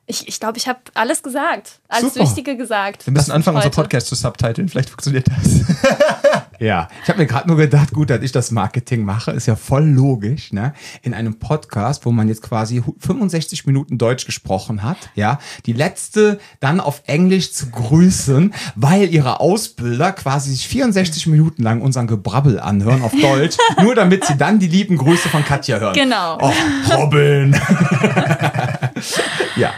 ich 0.09 0.17
glaube, 0.17 0.29
ich, 0.29 0.39
glaub, 0.39 0.57
ich 0.57 0.67
habe 0.67 0.79
alles 0.95 1.21
gesagt. 1.23 1.79
Alles 1.87 2.13
Super. 2.13 2.25
Wichtige 2.25 2.57
gesagt. 2.57 3.05
Wir 3.05 3.13
müssen 3.13 3.31
anfangen, 3.31 3.57
unser. 3.57 3.69
Podcast 3.69 4.07
zu 4.07 4.15
subtiteln. 4.15 4.67
Vielleicht 4.67 4.89
funktioniert 4.89 5.27
das. 5.27 5.61
Ja, 6.61 6.89
ich 7.03 7.07
habe 7.07 7.19
mir 7.19 7.25
gerade 7.25 7.47
nur 7.47 7.55
gedacht, 7.55 7.93
gut, 7.93 8.09
dass 8.09 8.21
ich 8.21 8.33
das 8.33 8.51
Marketing 8.51 9.05
mache, 9.05 9.31
ist 9.31 9.45
ja 9.45 9.55
voll 9.55 9.85
logisch, 9.85 10.51
ne? 10.51 10.73
In 11.01 11.13
einem 11.13 11.39
Podcast, 11.39 12.05
wo 12.05 12.11
man 12.11 12.27
jetzt 12.27 12.41
quasi 12.41 12.83
hu- 12.85 12.95
65 12.99 13.65
Minuten 13.65 13.97
Deutsch 13.97 14.25
gesprochen 14.25 14.83
hat, 14.83 14.97
ja, 15.15 15.39
die 15.65 15.71
letzte 15.71 16.37
dann 16.59 16.81
auf 16.81 17.03
Englisch 17.05 17.53
zu 17.53 17.69
grüßen, 17.69 18.53
weil 18.75 19.07
ihre 19.13 19.39
Ausbilder 19.39 20.11
quasi 20.11 20.51
sich 20.51 20.67
64 20.67 21.27
Minuten 21.27 21.63
lang 21.63 21.81
unseren 21.81 22.07
Gebrabbel 22.07 22.59
anhören 22.59 23.03
auf 23.03 23.13
Deutsch, 23.13 23.55
nur 23.81 23.95
damit 23.95 24.25
sie 24.25 24.35
dann 24.35 24.59
die 24.59 24.67
lieben 24.67 24.97
Grüße 24.97 25.29
von 25.29 25.45
Katja 25.45 25.79
hören. 25.79 25.93
Genau. 25.93 26.39
Oh, 26.41 26.51
Robin. 26.93 27.55
ja. 29.59 29.73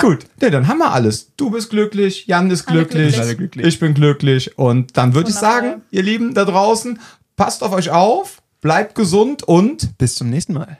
gut. 0.00 0.26
Nee, 0.40 0.50
dann 0.50 0.68
haben 0.68 0.78
wir 0.78 0.92
alles. 0.92 1.32
Du 1.36 1.50
bist 1.50 1.70
glücklich, 1.70 2.26
Jan 2.26 2.50
ist 2.50 2.66
glücklich, 2.66 3.14
glücklich. 3.14 3.20
Alle 3.20 3.36
glücklich. 3.36 3.66
ich 3.66 3.80
bin 3.80 3.94
glücklich. 3.94 4.58
Und 4.58 4.96
dann 4.96 5.14
würde 5.14 5.30
ich 5.30 5.36
sagen, 5.36 5.82
ihr 5.90 6.02
Lieben 6.02 6.34
da 6.34 6.44
draußen, 6.44 6.98
passt 7.36 7.62
auf 7.62 7.72
euch 7.72 7.90
auf, 7.90 8.42
bleibt 8.60 8.94
gesund 8.94 9.42
und 9.42 9.96
Bis 9.98 10.16
zum 10.16 10.30
nächsten 10.30 10.54
Mal. 10.54 10.78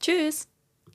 Tschüss. 0.00 0.48